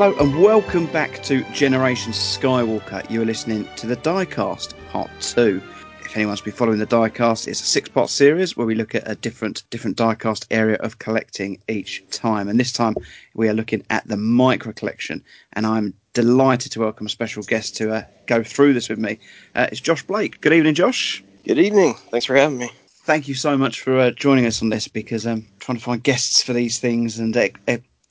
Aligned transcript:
Hello 0.00 0.16
and 0.18 0.40
welcome 0.40 0.86
back 0.86 1.22
to 1.24 1.44
Generation 1.52 2.10
Skywalker. 2.10 3.10
You 3.10 3.20
are 3.20 3.26
listening 3.26 3.68
to 3.76 3.86
the 3.86 3.98
Diecast 3.98 4.72
Part 4.88 5.10
2. 5.20 5.60
If 6.02 6.16
anyone's 6.16 6.40
been 6.40 6.54
following 6.54 6.78
the 6.78 6.86
Diecast, 6.86 7.46
it's 7.46 7.60
a 7.60 7.66
six-part 7.66 8.08
series 8.08 8.56
where 8.56 8.66
we 8.66 8.74
look 8.74 8.94
at 8.94 9.02
a 9.04 9.14
different 9.14 9.62
different 9.68 9.98
diecast 9.98 10.46
area 10.50 10.76
of 10.76 11.00
collecting 11.00 11.58
each 11.68 12.02
time. 12.10 12.48
And 12.48 12.58
this 12.58 12.72
time 12.72 12.94
we 13.34 13.50
are 13.50 13.52
looking 13.52 13.84
at 13.90 14.08
the 14.08 14.16
micro 14.16 14.72
collection. 14.72 15.22
And 15.52 15.66
I'm 15.66 15.92
delighted 16.14 16.72
to 16.72 16.80
welcome 16.80 17.04
a 17.04 17.10
special 17.10 17.42
guest 17.42 17.76
to 17.76 17.92
uh, 17.92 18.04
go 18.24 18.42
through 18.42 18.72
this 18.72 18.88
with 18.88 18.98
me. 18.98 19.18
Uh, 19.54 19.66
it's 19.70 19.82
Josh 19.82 20.02
Blake. 20.02 20.40
Good 20.40 20.54
evening, 20.54 20.76
Josh. 20.76 21.22
Good 21.44 21.58
evening. 21.58 21.92
Thanks 22.10 22.24
for 22.24 22.36
having 22.36 22.56
me 22.56 22.70
thank 23.02 23.26
you 23.26 23.34
so 23.34 23.58
much 23.58 23.80
for 23.80 23.98
uh, 23.98 24.10
joining 24.12 24.46
us 24.46 24.62
on 24.62 24.68
this 24.68 24.86
because 24.86 25.26
I'm 25.26 25.38
um, 25.38 25.46
trying 25.58 25.78
to 25.78 25.82
find 25.82 26.00
guests 26.00 26.44
for 26.44 26.52
these 26.52 26.78
things 26.78 27.18
and 27.18 27.36
uh, 27.36 27.48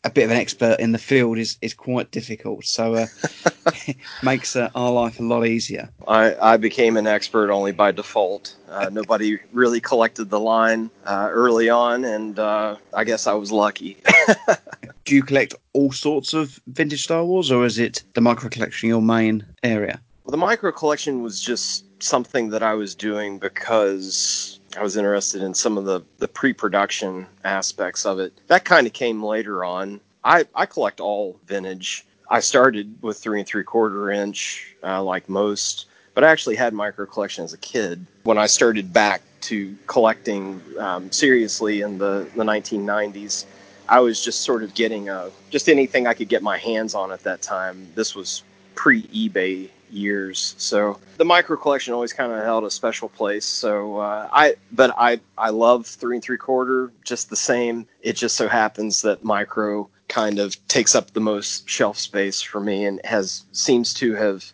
a 0.04 0.10
bit 0.10 0.26
of 0.26 0.32
an 0.32 0.38
expert 0.38 0.80
in 0.80 0.94
the 0.94 0.98
field 0.98 1.38
is, 1.38 1.58
is 1.62 1.74
quite 1.74 2.12
difficult. 2.12 2.66
So 2.66 2.96
uh, 2.96 3.08
it 3.88 3.98
makes 4.24 4.56
uh, 4.56 4.70
our 4.74 4.92
life 4.92 5.20
a 5.20 5.24
lot 5.24 5.46
easier. 5.46 5.90
I, 6.08 6.36
I 6.54 6.58
became 6.58 6.96
an 6.96 7.06
expert 7.06 7.52
only 7.52 7.72
by 7.72 7.92
default. 7.92 8.56
Uh, 8.70 8.90
nobody 8.92 9.40
really 9.52 9.82
collected 9.82 10.30
the 10.30 10.40
line 10.40 10.90
uh, 11.06 11.30
early 11.32 11.70
on, 11.70 12.06
and 12.06 12.40
uh, 12.40 12.78
I 12.94 13.04
guess 13.04 13.28
I 13.28 13.34
was 13.34 13.52
lucky. 13.52 13.98
Do 15.06 15.16
you 15.16 15.24
collect 15.24 15.56
all 15.74 15.92
sorts 15.92 16.34
of 16.34 16.60
vintage 16.68 17.04
Star 17.04 17.26
Wars, 17.26 17.52
or 17.52 17.66
is 17.66 17.78
it 17.78 18.04
the 18.14 18.22
micro 18.22 18.50
collection 18.50 18.90
your 18.90 19.02
main 19.02 19.46
area? 19.64 20.00
Well, 20.24 20.32
the 20.32 20.38
micro 20.38 20.72
collection 20.72 21.24
was 21.24 21.42
just 21.42 21.86
something 22.02 22.50
that 22.50 22.64
I 22.64 22.74
was 22.74 22.96
doing 22.96 23.40
because 23.40 24.59
I 24.78 24.84
was 24.84 24.98
interested 24.98 25.42
in 25.42 25.54
some 25.54 25.78
of 25.78 25.86
the, 25.86 26.02
the 26.18 26.28
pre 26.28 26.54
production 26.54 27.26
aspects 27.44 28.06
of 28.06 28.20
it. 28.20 28.34
That 28.48 28.66
kind 28.66 28.86
of 28.88 28.94
came 28.94 29.24
later 29.24 29.66
on. 29.66 30.00
I, 30.24 30.46
I 30.54 30.66
collect 30.66 31.00
all 31.00 31.40
vintage. 31.48 32.06
I 32.30 32.40
started 32.40 32.96
with 33.02 33.18
three 33.18 33.40
and 33.40 33.48
three 33.48 33.64
quarter 33.64 34.12
inch, 34.12 34.76
uh, 34.84 35.02
like 35.02 35.28
most, 35.28 35.88
but 36.14 36.24
I 36.24 36.30
actually 36.30 36.56
had 36.56 36.74
micro 36.74 37.06
collection 37.06 37.44
as 37.44 37.54
a 37.54 37.58
kid. 37.58 38.06
When 38.24 38.38
I 38.38 38.46
started 38.46 38.94
back 38.94 39.22
to 39.42 39.76
collecting 39.88 40.62
um, 40.78 41.12
seriously 41.12 41.82
in 41.82 41.98
the, 41.98 42.28
the 42.36 42.44
1990s, 42.44 43.46
I 43.88 44.00
was 44.02 44.24
just 44.24 44.42
sort 44.42 44.62
of 44.62 44.76
getting 44.76 45.10
a, 45.10 45.32
just 45.50 45.68
anything 45.70 46.06
I 46.06 46.14
could 46.14 46.30
get 46.30 46.44
my 46.44 46.58
hands 46.58 46.94
on 46.94 47.12
at 47.12 47.24
that 47.24 47.42
time. 47.42 47.88
This 47.96 48.14
was 48.14 48.44
pre 48.76 49.04
eBay 49.04 49.70
years. 49.92 50.56
So 50.58 51.00
the 51.18 51.26
micro 51.26 51.58
collection 51.58 51.94
always 51.94 52.14
kind 52.14 52.32
of 52.32 52.44
held 52.44 52.64
a 52.64 52.72
special 52.72 53.10
place. 53.10 53.46
So 53.46 53.98
uh, 53.98 54.30
I, 54.32 54.56
but 54.72 54.94
I, 54.98 55.20
I 55.38 55.50
love 55.50 55.86
three 55.86 56.18
and 56.18 56.24
three 56.24 56.38
quarter 56.38 56.92
just 57.04 57.30
the 57.30 57.36
same. 57.36 57.88
It 58.02 58.14
just 58.14 58.36
so 58.36 58.48
happens 58.48 59.02
that 59.02 59.24
micro 59.24 59.90
kind 60.08 60.40
of 60.40 60.56
takes 60.68 60.96
up 60.96 61.12
the 61.12 61.20
most 61.20 61.70
shelf 61.70 61.98
space 61.98 62.42
for 62.42 62.60
me 62.60 62.86
and 62.86 63.00
has 63.06 63.46
seems 63.52 63.94
to 63.96 64.16
have. 64.16 64.52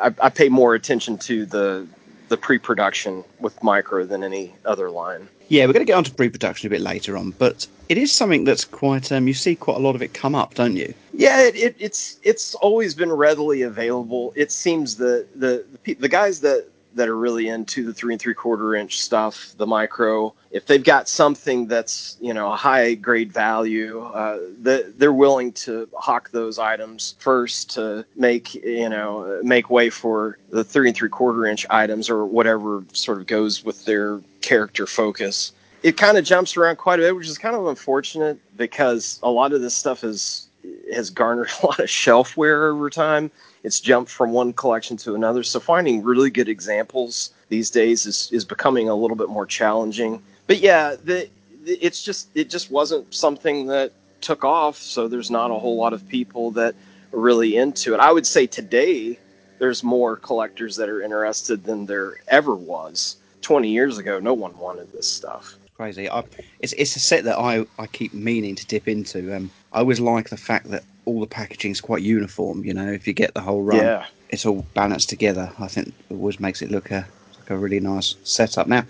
I, 0.00 0.14
I 0.22 0.28
pay 0.28 0.48
more 0.48 0.74
attention 0.74 1.18
to 1.18 1.46
the 1.46 1.86
the 2.28 2.36
pre-production 2.36 3.24
with 3.40 3.62
micro 3.62 4.04
than 4.04 4.22
any 4.22 4.54
other 4.66 4.90
line. 4.90 5.28
Yeah, 5.48 5.64
we're 5.64 5.72
going 5.72 5.86
to 5.86 5.90
get 5.90 5.96
onto 5.96 6.12
pre-production 6.12 6.66
a 6.66 6.70
bit 6.70 6.82
later 6.82 7.16
on, 7.16 7.30
but 7.30 7.66
it 7.88 7.98
is 7.98 8.12
something 8.12 8.44
that's 8.44 8.64
quite. 8.64 9.10
Um, 9.10 9.28
you 9.28 9.34
see 9.34 9.56
quite 9.56 9.76
a 9.76 9.80
lot 9.80 9.94
of 9.94 10.02
it 10.02 10.14
come 10.14 10.34
up, 10.34 10.54
don't 10.54 10.76
you? 10.76 10.92
Yeah, 11.12 11.42
it, 11.42 11.56
it, 11.56 11.76
it's 11.78 12.18
it's 12.22 12.54
always 12.56 12.94
been 12.94 13.12
readily 13.12 13.62
available. 13.62 14.32
It 14.36 14.52
seems 14.52 14.96
the 14.96 15.26
the 15.34 15.64
the, 15.84 15.94
the 15.94 16.08
guys 16.08 16.40
that 16.40 16.68
that 16.94 17.08
are 17.08 17.16
really 17.16 17.48
into 17.48 17.84
the 17.84 17.94
three 17.94 18.14
and 18.14 18.20
three 18.20 18.34
quarter 18.34 18.74
inch 18.74 19.00
stuff, 19.00 19.54
the 19.56 19.66
micro. 19.66 20.34
If 20.50 20.66
they've 20.66 20.82
got 20.82 21.08
something 21.08 21.66
that's 21.66 22.16
you 22.20 22.34
know 22.34 22.52
a 22.52 22.56
high 22.56 22.94
grade 22.94 23.32
value, 23.32 24.00
uh, 24.00 24.38
the, 24.60 24.92
they're 24.96 25.12
willing 25.12 25.52
to 25.52 25.88
hawk 25.94 26.30
those 26.30 26.58
items 26.58 27.14
first 27.18 27.70
to 27.74 28.04
make 28.16 28.54
you 28.54 28.88
know 28.88 29.40
make 29.42 29.70
way 29.70 29.90
for 29.90 30.38
the 30.50 30.64
three 30.64 30.88
and 30.88 30.96
three 30.96 31.08
quarter 31.08 31.46
inch 31.46 31.66
items 31.70 32.10
or 32.10 32.26
whatever 32.26 32.84
sort 32.92 33.20
of 33.20 33.26
goes 33.26 33.64
with 33.64 33.84
their 33.84 34.20
character 34.40 34.86
focus. 34.86 35.52
It 35.82 35.96
kind 35.96 36.18
of 36.18 36.24
jumps 36.24 36.56
around 36.56 36.76
quite 36.76 36.98
a 36.98 37.02
bit, 37.02 37.16
which 37.16 37.28
is 37.28 37.38
kind 37.38 37.54
of 37.54 37.66
unfortunate 37.66 38.38
because 38.56 39.20
a 39.22 39.30
lot 39.30 39.52
of 39.52 39.60
this 39.60 39.74
stuff 39.74 40.04
is 40.04 40.48
has 40.92 41.10
garnered 41.10 41.48
a 41.62 41.66
lot 41.66 41.78
of 41.78 41.88
shelf 41.88 42.36
wear 42.36 42.68
over 42.68 42.90
time 42.90 43.30
it's 43.62 43.80
jumped 43.80 44.10
from 44.10 44.32
one 44.32 44.52
collection 44.52 44.96
to 44.98 45.14
another. 45.14 45.42
So 45.42 45.60
finding 45.60 46.02
really 46.02 46.30
good 46.30 46.48
examples 46.48 47.32
these 47.48 47.70
days 47.70 48.06
is, 48.06 48.30
is 48.32 48.44
becoming 48.44 48.88
a 48.88 48.94
little 48.94 49.16
bit 49.16 49.28
more 49.28 49.46
challenging. 49.46 50.22
But 50.46 50.60
yeah, 50.60 50.96
the, 51.02 51.28
it's 51.66 52.02
just 52.02 52.28
it 52.34 52.48
just 52.48 52.70
wasn't 52.70 53.12
something 53.12 53.66
that 53.66 53.92
took 54.20 54.44
off. 54.44 54.76
So 54.76 55.08
there's 55.08 55.30
not 55.30 55.50
a 55.50 55.54
whole 55.54 55.76
lot 55.76 55.92
of 55.92 56.08
people 56.08 56.50
that 56.52 56.74
are 57.12 57.18
really 57.18 57.56
into 57.56 57.92
it. 57.92 58.00
I 58.00 58.12
would 58.12 58.26
say 58.26 58.46
today 58.46 59.18
there's 59.58 59.82
more 59.82 60.16
collectors 60.16 60.76
that 60.76 60.88
are 60.88 61.02
interested 61.02 61.64
than 61.64 61.84
there 61.86 62.14
ever 62.28 62.54
was. 62.54 63.16
20 63.42 63.68
years 63.68 63.98
ago, 63.98 64.18
no 64.18 64.34
one 64.34 64.56
wanted 64.58 64.92
this 64.92 65.06
stuff. 65.06 65.57
Crazy. 65.78 66.10
I, 66.10 66.24
it's 66.58 66.72
it's 66.72 66.96
a 66.96 66.98
set 66.98 67.22
that 67.22 67.38
I, 67.38 67.64
I 67.78 67.86
keep 67.86 68.12
meaning 68.12 68.56
to 68.56 68.66
dip 68.66 68.88
into. 68.88 69.32
Um, 69.32 69.48
I 69.72 69.78
always 69.78 70.00
like 70.00 70.28
the 70.28 70.36
fact 70.36 70.68
that 70.72 70.82
all 71.04 71.20
the 71.20 71.26
packaging 71.28 71.70
is 71.70 71.80
quite 71.80 72.02
uniform. 72.02 72.64
You 72.64 72.74
know, 72.74 72.90
if 72.90 73.06
you 73.06 73.12
get 73.12 73.34
the 73.34 73.40
whole 73.40 73.62
run, 73.62 73.76
yeah. 73.76 74.06
it's 74.30 74.44
all 74.44 74.66
balanced 74.74 75.08
together. 75.08 75.52
I 75.60 75.68
think 75.68 75.88
it 75.88 75.94
always 76.10 76.40
makes 76.40 76.62
it 76.62 76.72
look 76.72 76.90
a 76.90 77.06
like 77.38 77.50
a 77.50 77.56
really 77.56 77.78
nice 77.78 78.16
setup. 78.24 78.66
Now, 78.66 78.84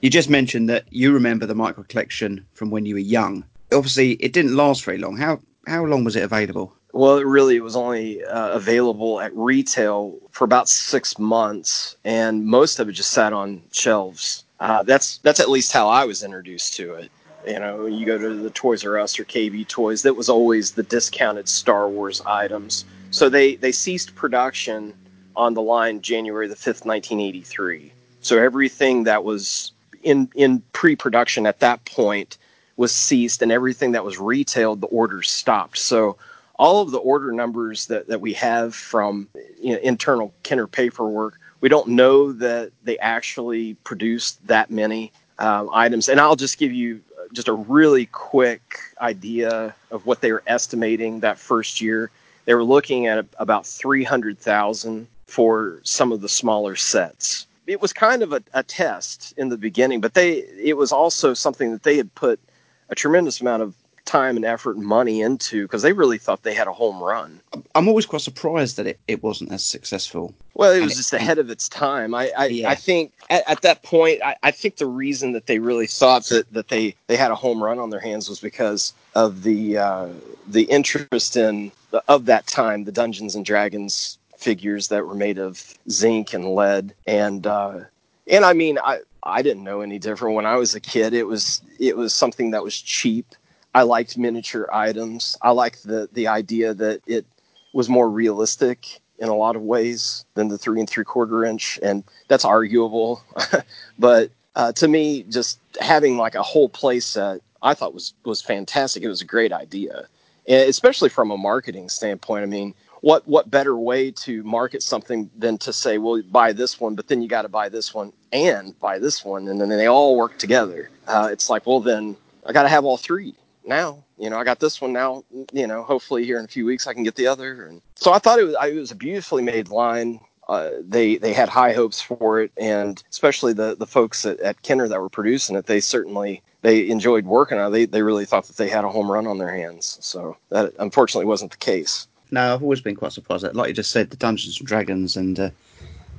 you 0.00 0.10
just 0.10 0.28
mentioned 0.28 0.68
that 0.68 0.84
you 0.90 1.12
remember 1.12 1.46
the 1.46 1.54
micro 1.54 1.84
collection 1.84 2.44
from 2.54 2.72
when 2.72 2.86
you 2.86 2.96
were 2.96 3.00
young. 3.00 3.44
Obviously, 3.72 4.14
it 4.14 4.32
didn't 4.32 4.56
last 4.56 4.84
very 4.84 4.98
long. 4.98 5.16
How 5.16 5.38
how 5.68 5.84
long 5.84 6.02
was 6.02 6.16
it 6.16 6.24
available? 6.24 6.74
Well, 6.92 7.18
it 7.18 7.26
really 7.26 7.60
was 7.60 7.76
only 7.76 8.22
uh, 8.24 8.50
available 8.50 9.20
at 9.20 9.32
retail 9.36 10.18
for 10.32 10.44
about 10.44 10.68
six 10.68 11.20
months, 11.20 11.96
and 12.04 12.44
most 12.44 12.80
of 12.80 12.88
it 12.88 12.92
just 12.92 13.12
sat 13.12 13.32
on 13.32 13.62
shelves. 13.70 14.44
Uh, 14.62 14.80
that's 14.84 15.18
that's 15.18 15.40
at 15.40 15.50
least 15.50 15.72
how 15.72 15.88
I 15.88 16.04
was 16.04 16.22
introduced 16.22 16.74
to 16.74 16.94
it. 16.94 17.10
You 17.44 17.58
know, 17.58 17.86
you 17.86 18.06
go 18.06 18.16
to 18.16 18.32
the 18.32 18.50
Toys 18.50 18.84
R 18.84 18.96
Us 18.96 19.18
or 19.18 19.24
KB 19.24 19.66
Toys, 19.66 20.02
that 20.02 20.14
was 20.14 20.28
always 20.28 20.70
the 20.70 20.84
discounted 20.84 21.48
Star 21.48 21.88
Wars 21.88 22.22
items. 22.24 22.84
So 23.10 23.28
they 23.28 23.56
they 23.56 23.72
ceased 23.72 24.14
production 24.14 24.94
on 25.34 25.54
the 25.54 25.62
line 25.62 26.00
January 26.00 26.46
the 26.46 26.54
fifth, 26.54 26.86
nineteen 26.86 27.18
eighty 27.18 27.40
three. 27.40 27.92
So 28.20 28.38
everything 28.38 29.02
that 29.02 29.24
was 29.24 29.72
in 30.04 30.30
in 30.36 30.62
pre-production 30.72 31.44
at 31.44 31.58
that 31.58 31.84
point 31.84 32.38
was 32.76 32.94
ceased, 32.94 33.42
and 33.42 33.50
everything 33.50 33.90
that 33.92 34.04
was 34.04 34.18
retailed, 34.18 34.80
the 34.80 34.86
orders 34.86 35.28
stopped. 35.28 35.78
So 35.78 36.16
all 36.54 36.82
of 36.82 36.92
the 36.92 36.98
order 36.98 37.32
numbers 37.32 37.86
that, 37.86 38.06
that 38.06 38.20
we 38.20 38.32
have 38.34 38.76
from 38.76 39.26
you 39.60 39.72
know, 39.72 39.80
internal 39.82 40.32
Kenner 40.44 40.68
paperwork, 40.68 41.40
we 41.62 41.68
don't 41.68 41.88
know 41.88 42.32
that 42.32 42.72
they 42.82 42.98
actually 42.98 43.74
produced 43.84 44.46
that 44.46 44.70
many 44.70 45.12
um, 45.38 45.70
items. 45.72 46.10
And 46.10 46.20
I'll 46.20 46.36
just 46.36 46.58
give 46.58 46.72
you 46.72 47.00
just 47.32 47.48
a 47.48 47.52
really 47.52 48.06
quick 48.06 48.78
idea 49.00 49.74
of 49.90 50.04
what 50.04 50.20
they 50.20 50.32
were 50.32 50.42
estimating 50.46 51.20
that 51.20 51.38
first 51.38 51.80
year. 51.80 52.10
They 52.44 52.54
were 52.54 52.64
looking 52.64 53.06
at 53.06 53.24
about 53.38 53.64
300,000 53.64 55.06
for 55.26 55.80
some 55.84 56.12
of 56.12 56.20
the 56.20 56.28
smaller 56.28 56.76
sets. 56.76 57.46
It 57.68 57.80
was 57.80 57.92
kind 57.92 58.22
of 58.22 58.32
a, 58.32 58.42
a 58.52 58.64
test 58.64 59.32
in 59.36 59.48
the 59.48 59.56
beginning, 59.56 60.00
but 60.00 60.14
they 60.14 60.38
it 60.60 60.76
was 60.76 60.90
also 60.90 61.32
something 61.32 61.70
that 61.70 61.84
they 61.84 61.96
had 61.96 62.12
put 62.16 62.40
a 62.88 62.94
tremendous 62.96 63.40
amount 63.40 63.62
of 63.62 63.74
time 64.04 64.36
and 64.36 64.44
effort 64.44 64.76
and 64.76 64.84
money 64.84 65.20
into 65.20 65.62
because 65.62 65.82
they 65.82 65.92
really 65.92 66.18
thought 66.18 66.42
they 66.42 66.54
had 66.54 66.66
a 66.66 66.72
home 66.72 67.02
run. 67.02 67.40
I'm 67.74 67.88
always 67.88 68.06
quite 68.06 68.22
surprised 68.22 68.76
that 68.76 68.86
it, 68.86 69.00
it 69.08 69.22
wasn't 69.22 69.52
as 69.52 69.64
successful. 69.64 70.34
Well, 70.54 70.72
it 70.72 70.80
was 70.80 70.92
and 70.92 70.98
just 70.98 71.12
it, 71.12 71.20
ahead 71.20 71.38
of 71.38 71.50
its 71.50 71.68
time. 71.68 72.14
I 72.14 72.30
I, 72.36 72.46
yeah. 72.46 72.70
I 72.70 72.74
think 72.74 73.12
at, 73.30 73.48
at, 73.48 73.62
that 73.62 73.82
point, 73.82 74.20
I, 74.22 74.36
I, 74.42 74.50
think 74.50 74.76
the 74.76 74.86
reason 74.86 75.32
that 75.32 75.46
they 75.46 75.58
really 75.58 75.86
thought 75.86 76.24
that, 76.26 76.52
that 76.52 76.68
they, 76.68 76.94
they 77.06 77.16
had 77.16 77.30
a 77.30 77.34
home 77.34 77.62
run 77.62 77.78
on 77.78 77.90
their 77.90 78.00
hands 78.00 78.28
was 78.28 78.40
because 78.40 78.92
of 79.14 79.42
the 79.42 79.78
uh, 79.78 80.08
the 80.46 80.64
interest 80.64 81.36
in 81.36 81.72
of 82.08 82.26
that 82.26 82.46
time, 82.46 82.84
the 82.84 82.92
Dungeons 82.92 83.34
and 83.34 83.44
Dragons 83.44 84.18
figures 84.36 84.88
that 84.88 85.06
were 85.06 85.14
made 85.14 85.38
of 85.38 85.74
zinc 85.88 86.34
and 86.34 86.54
lead, 86.54 86.94
and 87.06 87.46
uh, 87.46 87.80
and 88.26 88.44
I 88.44 88.52
mean, 88.52 88.78
I 88.78 89.00
I 89.22 89.42
didn't 89.42 89.64
know 89.64 89.80
any 89.80 89.98
different 89.98 90.34
when 90.34 90.46
I 90.46 90.56
was 90.56 90.74
a 90.74 90.80
kid. 90.80 91.14
It 91.14 91.26
was 91.26 91.62
it 91.78 91.96
was 91.96 92.14
something 92.14 92.50
that 92.50 92.64
was 92.64 92.76
cheap 92.76 93.34
I 93.74 93.82
liked 93.82 94.18
miniature 94.18 94.68
items. 94.72 95.36
I 95.42 95.50
liked 95.50 95.84
the 95.84 96.08
the 96.12 96.28
idea 96.28 96.74
that 96.74 97.00
it 97.06 97.26
was 97.72 97.88
more 97.88 98.10
realistic 98.10 99.00
in 99.18 99.28
a 99.28 99.34
lot 99.34 99.56
of 99.56 99.62
ways 99.62 100.24
than 100.34 100.48
the 100.48 100.58
three 100.58 100.80
and 100.80 100.88
three 100.88 101.04
quarter 101.04 101.44
inch, 101.44 101.78
and 101.82 102.04
that's 102.28 102.44
arguable. 102.44 103.22
but 103.98 104.30
uh, 104.56 104.72
to 104.72 104.88
me, 104.88 105.22
just 105.24 105.58
having 105.80 106.18
like 106.18 106.34
a 106.34 106.42
whole 106.42 106.68
play 106.68 107.00
set, 107.00 107.40
I 107.62 107.74
thought 107.74 107.94
was 107.94 108.12
was 108.24 108.42
fantastic. 108.42 109.02
It 109.02 109.08
was 109.08 109.22
a 109.22 109.26
great 109.26 109.52
idea, 109.52 110.06
and 110.46 110.68
especially 110.68 111.08
from 111.08 111.30
a 111.30 111.38
marketing 111.38 111.88
standpoint. 111.88 112.42
I 112.42 112.46
mean, 112.46 112.74
what 113.00 113.26
what 113.26 113.50
better 113.50 113.76
way 113.76 114.10
to 114.10 114.42
market 114.42 114.82
something 114.82 115.30
than 115.38 115.56
to 115.58 115.72
say, 115.72 115.96
well, 115.96 116.20
buy 116.30 116.52
this 116.52 116.78
one, 116.78 116.94
but 116.94 117.08
then 117.08 117.22
you 117.22 117.28
got 117.28 117.42
to 117.42 117.48
buy 117.48 117.70
this 117.70 117.94
one 117.94 118.12
and 118.32 118.78
buy 118.80 118.98
this 118.98 119.24
one, 119.24 119.48
and 119.48 119.58
then 119.58 119.70
they 119.70 119.86
all 119.86 120.16
work 120.16 120.36
together. 120.38 120.90
Uh, 121.06 121.30
it's 121.32 121.48
like, 121.48 121.66
well, 121.66 121.80
then 121.80 122.16
I 122.44 122.52
got 122.52 122.64
to 122.64 122.68
have 122.68 122.84
all 122.84 122.98
three 122.98 123.34
now. 123.66 124.04
You 124.18 124.30
know, 124.30 124.38
I 124.38 124.44
got 124.44 124.60
this 124.60 124.80
one 124.80 124.92
now. 124.92 125.24
You 125.52 125.66
know, 125.66 125.82
hopefully 125.82 126.24
here 126.24 126.38
in 126.38 126.44
a 126.44 126.48
few 126.48 126.66
weeks 126.66 126.86
I 126.86 126.94
can 126.94 127.02
get 127.02 127.16
the 127.16 127.26
other. 127.26 127.66
And 127.66 127.82
so 127.94 128.12
I 128.12 128.18
thought 128.18 128.38
it 128.38 128.44
was 128.44 128.56
it 128.62 128.74
was 128.74 128.90
a 128.90 128.96
beautifully 128.96 129.42
made 129.42 129.68
line. 129.68 130.20
Uh, 130.48 130.70
they 130.80 131.16
they 131.16 131.32
had 131.32 131.48
high 131.48 131.72
hopes 131.72 132.00
for 132.00 132.40
it, 132.40 132.52
and 132.56 133.02
especially 133.10 133.52
the 133.52 133.76
the 133.76 133.86
folks 133.86 134.26
at, 134.26 134.40
at 134.40 134.62
Kenner 134.62 134.88
that 134.88 135.00
were 135.00 135.08
producing 135.08 135.56
it, 135.56 135.66
they 135.66 135.80
certainly 135.80 136.42
they 136.62 136.88
enjoyed 136.88 137.24
working 137.24 137.58
on 137.58 137.68
it. 137.68 137.70
They 137.70 137.84
they 137.86 138.02
really 138.02 138.24
thought 138.24 138.46
that 138.46 138.56
they 138.56 138.68
had 138.68 138.84
a 138.84 138.88
home 138.88 139.10
run 139.10 139.26
on 139.26 139.38
their 139.38 139.54
hands. 139.54 139.98
So 140.00 140.36
that 140.50 140.72
unfortunately 140.78 141.26
wasn't 141.26 141.52
the 141.52 141.58
case. 141.58 142.08
No, 142.30 142.54
I've 142.54 142.62
always 142.62 142.80
been 142.80 142.96
quite 142.96 143.12
surprised. 143.12 143.44
Like 143.54 143.68
you 143.68 143.74
just 143.74 143.92
said, 143.92 144.10
the 144.10 144.16
Dungeons 144.16 144.58
and 144.58 144.66
Dragons 144.66 145.16
and 145.16 145.38
uh, 145.38 145.50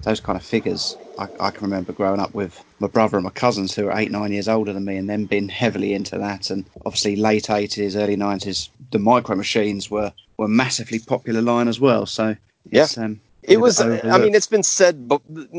those 0.04 0.20
kind 0.20 0.38
of 0.38 0.46
figures. 0.46 0.96
I, 1.18 1.28
I, 1.40 1.52
can 1.52 1.64
remember 1.64 1.92
growing 1.92 2.20
up 2.20 2.34
with 2.34 2.64
my 2.84 2.90
brother 2.90 3.16
and 3.16 3.24
my 3.24 3.30
cousins 3.30 3.74
who 3.74 3.88
are 3.88 3.98
eight, 3.98 4.12
nine 4.12 4.34
years 4.34 4.50
older 4.50 4.74
than 4.74 4.84
me, 4.84 4.98
and 4.98 5.10
then 5.10 5.24
been 5.24 5.48
heavily 5.48 5.94
into 5.94 6.18
that. 6.18 6.50
And 6.50 6.66
obviously, 6.86 7.16
late 7.16 7.50
eighties, 7.50 7.96
early 7.96 8.18
nineties, 8.18 8.70
the 8.92 9.00
micro 9.00 9.36
machines 9.36 9.90
were 9.90 10.12
were 10.38 10.50
massively 10.50 11.00
popular 11.00 11.42
line 11.42 11.70
as 11.70 11.80
well. 11.80 12.06
So 12.06 12.36
yeah. 12.70 12.88
Um, 12.98 13.22
it 13.42 13.58
was. 13.58 13.80
I 13.82 14.18
mean, 14.18 14.36
it's 14.36 14.48
been 14.48 14.64
said 14.64 15.10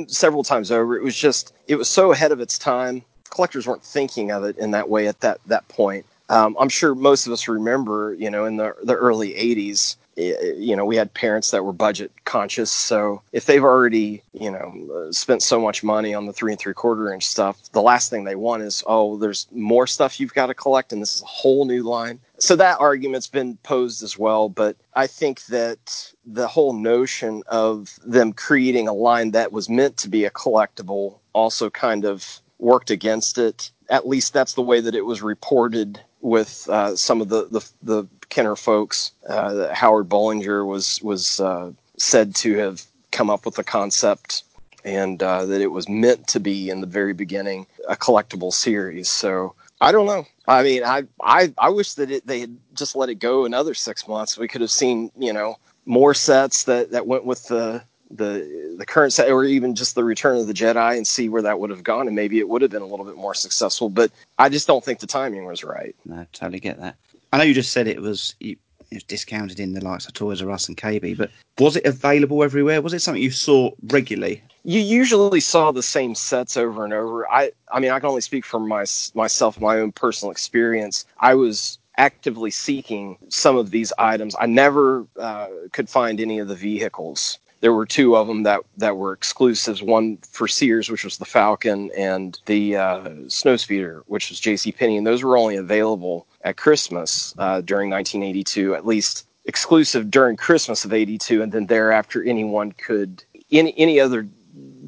several 0.07 0.45
times 0.45 0.71
over. 0.71 0.97
It 0.97 1.03
was 1.03 1.17
just. 1.17 1.53
It 1.67 1.77
was 1.77 1.89
so 1.89 2.13
ahead 2.13 2.31
of 2.31 2.41
its 2.41 2.59
time. 2.59 3.03
Collectors 3.31 3.67
weren't 3.67 3.83
thinking 3.83 4.31
of 4.31 4.45
it 4.45 4.57
in 4.59 4.71
that 4.73 4.89
way 4.89 5.09
at 5.09 5.21
that 5.21 5.41
that 5.47 5.67
point. 5.69 6.05
Um, 6.29 6.57
I'm 6.59 6.69
sure 6.69 6.95
most 6.95 7.27
of 7.27 7.33
us 7.33 7.49
remember, 7.49 8.15
you 8.15 8.31
know, 8.31 8.45
in 8.45 8.57
the 8.57 8.75
the 8.83 8.95
early 8.95 9.33
'80s, 9.35 9.97
you 10.17 10.77
know, 10.77 10.85
we 10.85 10.97
had 10.97 11.13
parents 11.15 11.51
that 11.51 11.65
were 11.65 11.73
budget 11.73 12.13
conscious. 12.25 12.71
So 12.71 13.23
if 13.33 13.47
they've 13.47 13.65
already, 13.65 14.23
you 14.33 14.51
know, 14.51 15.09
spent 15.11 15.43
so 15.43 15.61
much 15.61 15.83
money 15.83 16.15
on 16.15 16.27
the 16.27 16.33
three 16.33 16.53
and 16.53 16.61
three 16.61 16.75
quarter 16.75 17.13
inch 17.13 17.27
stuff, 17.27 17.61
the 17.73 17.83
last 17.83 18.11
thing 18.11 18.25
they 18.25 18.37
want 18.37 18.63
is, 18.63 18.83
oh, 18.87 19.17
there's 19.17 19.47
more 19.53 19.87
stuff 19.87 20.21
you've 20.21 20.35
got 20.35 20.47
to 20.47 20.55
collect, 20.55 20.93
and 20.93 21.03
this 21.03 21.17
is 21.17 21.23
a 21.23 21.27
whole 21.27 21.65
new 21.65 21.83
line. 21.83 22.21
So 22.39 22.57
that 22.57 22.81
argument's 22.81 23.27
been 23.27 23.57
posed 23.59 24.03
as 24.03 24.19
well. 24.19 24.49
But 24.49 24.77
I 24.95 25.07
think 25.07 25.45
that 25.47 26.13
the 26.27 26.49
whole 26.49 26.73
notion 26.73 27.43
of 27.49 27.99
them 28.05 28.33
creating 28.33 28.89
a 28.89 28.93
line 28.93 29.33
that 29.33 29.53
was 29.53 29.69
meant 29.69 29.97
to 29.99 30.09
be 30.09 30.25
a 30.25 30.31
collectible 30.31 31.19
also 31.33 31.71
kind 31.71 32.05
of 32.05 32.41
worked 32.59 32.91
against 32.91 33.39
it. 33.39 33.71
At 33.91 34.09
least 34.09 34.33
that's 34.33 34.55
the 34.55 34.63
way 34.63 34.81
that 34.81 34.95
it 34.95 35.05
was 35.05 35.23
reported 35.23 36.01
with 36.21 36.67
uh, 36.71 36.97
some 36.97 37.21
of 37.21 37.29
the, 37.29 37.47
the, 37.51 37.71
the 37.83 38.09
Kenner 38.29 38.57
folks. 38.57 39.13
Uh, 39.29 39.73
Howard 39.73 40.09
Bollinger 40.09 40.67
was 40.67 41.03
was 41.03 41.41
uh, 41.41 41.73
said 41.97 42.35
to 42.37 42.57
have 42.59 42.83
come 43.11 43.31
up 43.31 43.45
with 43.45 43.55
the 43.55 43.65
concept, 43.65 44.45
and 44.85 45.23
uh, 45.23 45.47
that 45.47 45.61
it 45.61 45.71
was 45.71 45.89
meant 45.89 46.27
to 46.29 46.41
be 46.41 46.71
in 46.71 46.81
the 46.81 46.87
very 46.87 47.13
beginning 47.13 47.67
a 47.89 47.97
collectible 47.97 48.53
series. 48.53 49.09
So 49.09 49.55
I 49.81 49.93
don't 49.93 50.07
know. 50.07 50.27
I 50.47 50.63
mean, 50.63 50.85
I 50.85 51.05
I, 51.23 51.53
I 51.59 51.69
wish 51.71 51.95
that 51.95 52.11
it, 52.11 52.27
they 52.27 52.41
had 52.41 52.57
just 52.75 52.97
let 52.97 53.09
it 53.09 53.17
go 53.17 53.45
another 53.45 53.75
six 53.75 54.09
months. 54.09 54.39
We 54.39 54.49
could 54.49 54.61
have 54.61 54.71
seen 54.71 55.11
you 55.17 55.33
know 55.33 55.59
more 55.87 56.15
sets 56.15 56.65
that 56.65 56.91
that 56.91 57.07
went 57.07 57.25
with 57.25 57.49
the 57.49 57.83
the 58.11 58.75
the 58.79 58.87
current 58.87 59.13
set 59.13 59.31
or 59.31 59.45
even 59.45 59.75
just 59.75 59.95
the 59.95 60.05
return 60.05 60.37
of 60.37 60.47
the 60.47 60.53
jedi 60.53 60.97
and 60.97 61.07
see 61.07 61.29
where 61.29 61.43
that 61.43 61.59
would 61.59 61.71
have 61.71 61.83
gone 61.83 62.07
and 62.07 62.15
maybe 62.15 62.39
it 62.39 62.49
would 62.49 62.63
have 62.63 62.71
been 62.71 62.83
a 62.83 62.87
little 62.87 63.05
bit 63.05 63.17
more 63.17 63.35
successful 63.35 63.89
but 63.89 64.11
i 64.39 64.49
just 64.49 64.67
don't 64.67 64.85
think 64.85 65.01
the 65.01 65.07
timing 65.07 65.47
was 65.47 65.65
right 65.65 65.97
no 66.05 66.27
totally 66.33 66.61
get 66.61 66.79
that 66.79 66.97
i 67.35 67.39
know 67.39 67.45
you 67.45 67.55
just 67.55 67.73
said 67.73 67.87
it 67.87 68.01
was 68.01 68.35
it 68.41 68.59
was 68.93 69.03
discounted 69.03 69.59
in 69.59 69.73
the 69.75 69.85
likes 69.85 70.07
of 70.07 70.13
toys 70.13 70.41
r 70.41 70.51
us 70.51 70.69
and 70.69 70.77
kb 70.77 71.17
but 71.17 71.31
was 71.59 71.77
it 71.77 71.85
available 71.85 72.43
everywhere 72.45 72.81
was 72.81 72.95
it 72.95 73.01
something 73.01 73.23
you 73.23 73.31
saw 73.31 73.71
regularly 73.89 74.43
you 74.65 74.81
usually 74.81 75.41
saw 75.41 75.71
the 75.73 75.83
same 75.83 76.15
sets 76.15 76.57
over 76.57 76.85
and 76.85 76.95
over 76.95 77.29
i 77.31 77.51
i 77.73 77.81
mean 77.81 77.91
i 77.91 77.99
can 77.99 78.09
only 78.09 78.21
speak 78.21 78.45
for 78.45 78.61
my 78.61 78.85
myself 79.15 79.61
my 79.61 79.79
own 79.79 79.91
personal 79.91 80.31
experience 80.31 81.05
i 81.19 81.35
was 81.35 81.79
actively 81.97 82.51
seeking 82.51 83.17
some 83.29 83.57
of 83.57 83.71
these 83.71 83.93
items. 83.99 84.35
I 84.41 84.47
never 84.47 85.07
uh, 85.17 85.47
could 85.71 85.89
find 85.89 86.21
any 86.21 86.41
of 86.41 86.49
the 86.49 86.57
vehicles 86.57 87.39
there 87.65 87.73
were 87.73 87.87
two 87.87 88.15
of 88.15 88.27
them 88.27 88.43
that 88.43 88.61
that 88.77 88.99
were 88.99 89.15
exclusives. 89.15 89.83
One 89.83 90.19
for 90.19 90.47
Sears, 90.47 90.91
which 90.91 91.03
was 91.03 91.17
the 91.17 91.25
Falcon, 91.25 91.91
and 91.97 92.39
the 92.45 92.77
uh, 92.77 93.01
Snowspeeder, 93.29 94.03
which 94.07 94.29
was 94.29 94.39
J.C. 94.39 94.71
Penney, 94.71 94.99
and 94.99 95.07
those 95.07 95.23
were 95.23 95.39
only 95.39 95.57
available 95.57 96.27
at 96.45 96.57
Christmas 96.57 97.35
uh, 97.39 97.61
during 97.63 97.91
1982, 97.91 98.75
at 98.75 98.87
least 98.87 99.27
exclusive 99.47 100.11
during 100.11 100.37
Christmas 100.37 100.85
of 100.85 100.93
'82, 100.93 101.43
and 101.43 101.53
then 101.53 101.67
thereafter 101.67 102.23
anyone 102.23 102.73
could 102.73 103.25
any 103.51 103.75
any 103.77 103.99
other 103.99 104.29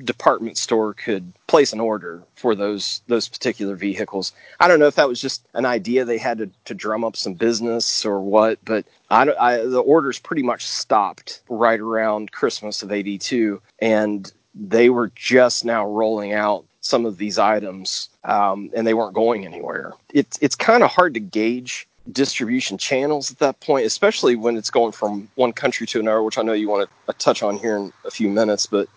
department 0.04 0.56
store 0.56 0.94
could 0.94 1.32
place 1.48 1.72
an 1.72 1.80
order 1.80 2.22
for 2.36 2.54
those 2.54 3.02
those 3.08 3.28
particular 3.28 3.74
vehicles. 3.74 4.32
I 4.60 4.68
don't 4.68 4.78
know 4.78 4.86
if 4.86 4.94
that 4.94 5.08
was 5.08 5.20
just 5.20 5.46
an 5.54 5.64
idea 5.64 6.04
they 6.04 6.18
had 6.18 6.38
to, 6.38 6.50
to 6.66 6.74
drum 6.74 7.04
up 7.04 7.16
some 7.16 7.34
business 7.34 8.04
or 8.04 8.20
what, 8.20 8.64
but 8.64 8.86
I, 9.10 9.28
I, 9.38 9.56
the 9.58 9.80
orders 9.80 10.18
pretty 10.18 10.42
much 10.42 10.66
stopped 10.66 11.42
right 11.48 11.80
around 11.80 12.32
Christmas 12.32 12.82
of 12.82 12.92
'82, 12.92 13.60
and 13.80 14.32
they 14.54 14.88
were 14.88 15.12
just 15.14 15.64
now 15.64 15.86
rolling 15.86 16.32
out 16.32 16.64
some 16.86 17.04
of 17.04 17.18
these 17.18 17.38
items, 17.38 18.08
um, 18.24 18.70
and 18.74 18.86
they 18.86 18.94
weren't 18.94 19.14
going 19.14 19.44
anywhere. 19.44 19.92
It's 20.12 20.38
it's 20.40 20.54
kind 20.54 20.82
of 20.82 20.90
hard 20.90 21.14
to 21.14 21.20
gauge 21.20 21.86
distribution 22.12 22.78
channels 22.78 23.30
at 23.32 23.38
that 23.38 23.60
point, 23.60 23.84
especially 23.84 24.36
when 24.36 24.56
it's 24.56 24.70
going 24.70 24.92
from 24.92 25.28
one 25.34 25.52
country 25.52 25.86
to 25.88 26.00
another, 26.00 26.22
which 26.22 26.38
I 26.38 26.42
know 26.42 26.52
you 26.52 26.68
want 26.68 26.88
to 27.08 27.12
touch 27.14 27.42
on 27.42 27.56
here 27.56 27.76
in 27.76 27.92
a 28.04 28.10
few 28.10 28.28
minutes, 28.28 28.66
but 28.66 28.88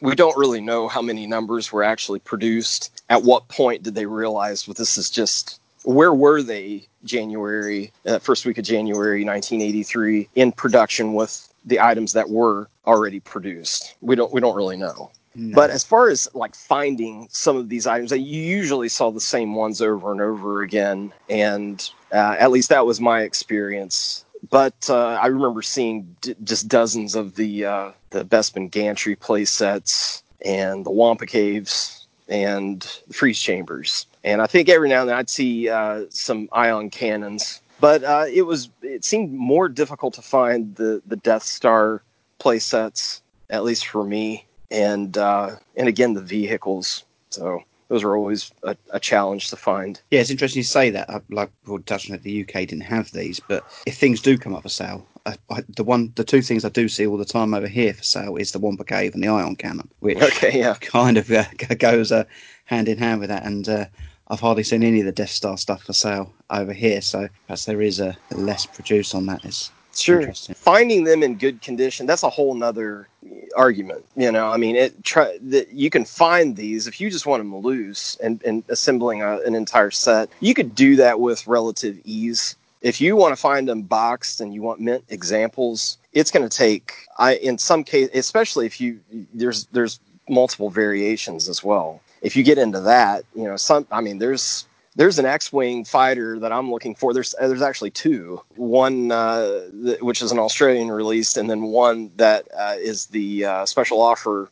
we 0.00 0.14
don't 0.14 0.36
really 0.36 0.60
know 0.60 0.88
how 0.88 1.02
many 1.02 1.26
numbers 1.26 1.72
were 1.72 1.82
actually 1.82 2.20
produced. 2.20 3.02
At 3.08 3.22
what 3.22 3.48
point 3.48 3.82
did 3.82 3.94
they 3.94 4.06
realize 4.06 4.66
well, 4.66 4.74
this 4.74 4.96
is 4.96 5.10
just 5.10 5.60
where 5.84 6.14
were 6.14 6.42
they 6.42 6.86
January, 7.04 7.92
uh, 8.06 8.18
first 8.18 8.46
week 8.46 8.58
of 8.58 8.64
January 8.64 9.24
1983 9.24 10.28
in 10.36 10.52
production 10.52 11.14
with 11.14 11.52
the 11.64 11.80
items 11.80 12.12
that 12.12 12.30
were 12.30 12.68
already 12.86 13.20
produced? 13.20 13.96
We 14.00 14.16
don't 14.16 14.32
we 14.32 14.40
don't 14.40 14.56
really 14.56 14.76
know. 14.76 15.10
No. 15.34 15.54
But 15.54 15.70
as 15.70 15.82
far 15.82 16.08
as 16.08 16.28
like 16.34 16.54
finding 16.54 17.28
some 17.30 17.56
of 17.56 17.68
these 17.68 17.86
items, 17.86 18.12
you 18.12 18.18
usually 18.18 18.88
saw 18.88 19.10
the 19.10 19.20
same 19.20 19.54
ones 19.54 19.80
over 19.80 20.12
and 20.12 20.20
over 20.20 20.62
again, 20.62 21.12
and 21.28 21.88
uh, 22.12 22.36
at 22.38 22.50
least 22.50 22.68
that 22.68 22.84
was 22.84 23.00
my 23.00 23.22
experience. 23.22 24.24
But 24.50 24.90
uh, 24.90 25.18
I 25.22 25.26
remember 25.28 25.62
seeing 25.62 26.16
d- 26.20 26.34
just 26.44 26.68
dozens 26.68 27.14
of 27.14 27.36
the 27.36 27.64
uh, 27.64 27.92
the 28.10 28.24
Bespin 28.24 28.70
Gantry 28.70 29.16
play 29.16 29.44
sets 29.44 30.22
and 30.44 30.84
the 30.84 30.90
Wampa 30.90 31.26
Caves 31.26 32.06
and 32.28 32.82
the 33.08 33.14
Freeze 33.14 33.40
Chambers, 33.40 34.06
and 34.24 34.42
I 34.42 34.46
think 34.46 34.68
every 34.68 34.88
now 34.88 35.00
and 35.00 35.08
then 35.08 35.16
I'd 35.16 35.30
see 35.30 35.68
uh, 35.68 36.04
some 36.10 36.48
ion 36.52 36.90
cannons. 36.90 37.60
But 37.80 38.04
uh, 38.04 38.26
it 38.30 38.42
was 38.42 38.68
it 38.82 39.04
seemed 39.04 39.32
more 39.32 39.70
difficult 39.70 40.12
to 40.14 40.22
find 40.22 40.74
the 40.76 41.00
the 41.06 41.16
Death 41.16 41.44
Star 41.44 42.02
play 42.38 42.58
sets, 42.58 43.22
at 43.48 43.64
least 43.64 43.86
for 43.86 44.04
me 44.04 44.44
and 44.72 45.16
uh, 45.18 45.56
and 45.76 45.88
again 45.88 46.14
the 46.14 46.22
vehicles. 46.22 47.04
So 47.30 47.62
those 47.88 48.02
are 48.04 48.16
always 48.16 48.52
a, 48.62 48.76
a, 48.90 48.98
challenge 48.98 49.48
to 49.50 49.56
find. 49.56 50.00
Yeah, 50.10 50.20
it's 50.20 50.30
interesting 50.30 50.60
you 50.60 50.64
say 50.64 50.90
that. 50.90 51.10
I, 51.10 51.20
like 51.30 51.50
we 51.66 51.78
touched 51.80 52.10
on 52.10 52.16
it, 52.16 52.22
the 52.22 52.42
UK 52.42 52.66
didn't 52.66 52.80
have 52.80 53.10
these, 53.12 53.38
but 53.38 53.64
if 53.86 53.96
things 53.96 54.20
do 54.20 54.38
come 54.38 54.54
up 54.54 54.62
for 54.62 54.70
sale, 54.70 55.06
I, 55.26 55.36
I, 55.50 55.62
the 55.68 55.84
one, 55.84 56.12
the 56.16 56.24
two 56.24 56.42
things 56.42 56.64
I 56.64 56.70
do 56.70 56.88
see 56.88 57.06
all 57.06 57.18
the 57.18 57.24
time 57.24 57.54
over 57.54 57.68
here 57.68 57.92
for 57.92 58.02
sale 58.02 58.36
is 58.36 58.52
the 58.52 58.58
Wampa 58.58 58.84
Cave 58.84 59.14
and 59.14 59.22
the 59.22 59.28
Ion 59.28 59.56
Cannon, 59.56 59.88
which 60.00 60.18
okay, 60.22 60.58
yeah. 60.58 60.74
kind 60.74 61.18
of 61.18 61.30
uh, 61.30 61.44
goes 61.78 62.10
uh, 62.10 62.24
hand 62.64 62.88
in 62.88 62.98
hand 62.98 63.20
with 63.20 63.28
that. 63.28 63.44
And 63.44 63.68
uh, 63.68 63.86
I've 64.28 64.40
hardly 64.40 64.62
seen 64.62 64.82
any 64.82 65.00
of 65.00 65.06
the 65.06 65.12
Death 65.12 65.30
Star 65.30 65.58
stuff 65.58 65.84
for 65.84 65.92
sale 65.92 66.32
over 66.50 66.72
here, 66.72 67.02
so 67.02 67.28
perhaps 67.46 67.66
there 67.66 67.82
is 67.82 68.00
a 68.00 68.16
less 68.30 68.64
produce 68.64 69.14
on 69.14 69.26
that. 69.26 69.44
Is 69.44 69.70
Sure. 69.94 70.32
Finding 70.54 71.04
them 71.04 71.22
in 71.22 71.36
good 71.36 71.60
condition, 71.60 72.06
that's 72.06 72.22
a 72.22 72.30
whole 72.30 72.54
nother 72.54 73.08
argument. 73.56 74.04
You 74.16 74.32
know, 74.32 74.48
I 74.48 74.56
mean, 74.56 74.76
it 74.76 75.04
try 75.04 75.38
that 75.42 75.72
you 75.72 75.90
can 75.90 76.04
find 76.04 76.56
these 76.56 76.86
if 76.86 77.00
you 77.00 77.10
just 77.10 77.26
want 77.26 77.40
them 77.40 77.54
loose 77.56 78.16
and, 78.22 78.42
and 78.44 78.64
assembling 78.68 79.22
a, 79.22 79.38
an 79.40 79.54
entire 79.54 79.90
set, 79.90 80.30
you 80.40 80.54
could 80.54 80.74
do 80.74 80.96
that 80.96 81.20
with 81.20 81.46
relative 81.46 81.98
ease. 82.04 82.56
If 82.80 83.00
you 83.00 83.14
want 83.14 83.32
to 83.32 83.40
find 83.40 83.68
them 83.68 83.82
boxed 83.82 84.40
and 84.40 84.52
you 84.52 84.62
want 84.62 84.80
mint 84.80 85.04
examples, 85.08 85.98
it's 86.12 86.30
going 86.30 86.48
to 86.48 86.54
take 86.56 86.94
I 87.18 87.34
in 87.36 87.58
some 87.58 87.84
case, 87.84 88.08
especially 88.14 88.66
if 88.66 88.80
you 88.80 88.98
there's 89.34 89.66
there's 89.66 90.00
multiple 90.28 90.70
variations 90.70 91.48
as 91.48 91.62
well. 91.62 92.00
If 92.22 92.36
you 92.36 92.42
get 92.42 92.58
into 92.58 92.80
that, 92.80 93.24
you 93.34 93.44
know, 93.44 93.56
some 93.56 93.86
I 93.90 94.00
mean, 94.00 94.18
there's 94.18 94.66
there's 94.94 95.18
an 95.18 95.26
X-wing 95.26 95.84
fighter 95.84 96.38
that 96.38 96.52
I'm 96.52 96.70
looking 96.70 96.94
for. 96.94 97.14
There's 97.14 97.34
uh, 97.40 97.48
there's 97.48 97.62
actually 97.62 97.90
two. 97.90 98.42
One 98.56 99.10
uh, 99.10 99.68
th- 99.84 100.00
which 100.00 100.22
is 100.22 100.32
an 100.32 100.38
Australian 100.38 100.90
release, 100.90 101.36
and 101.36 101.48
then 101.48 101.62
one 101.62 102.10
that 102.16 102.48
uh, 102.56 102.76
is 102.78 103.06
the 103.06 103.44
uh, 103.44 103.66
special 103.66 104.00
offer 104.00 104.50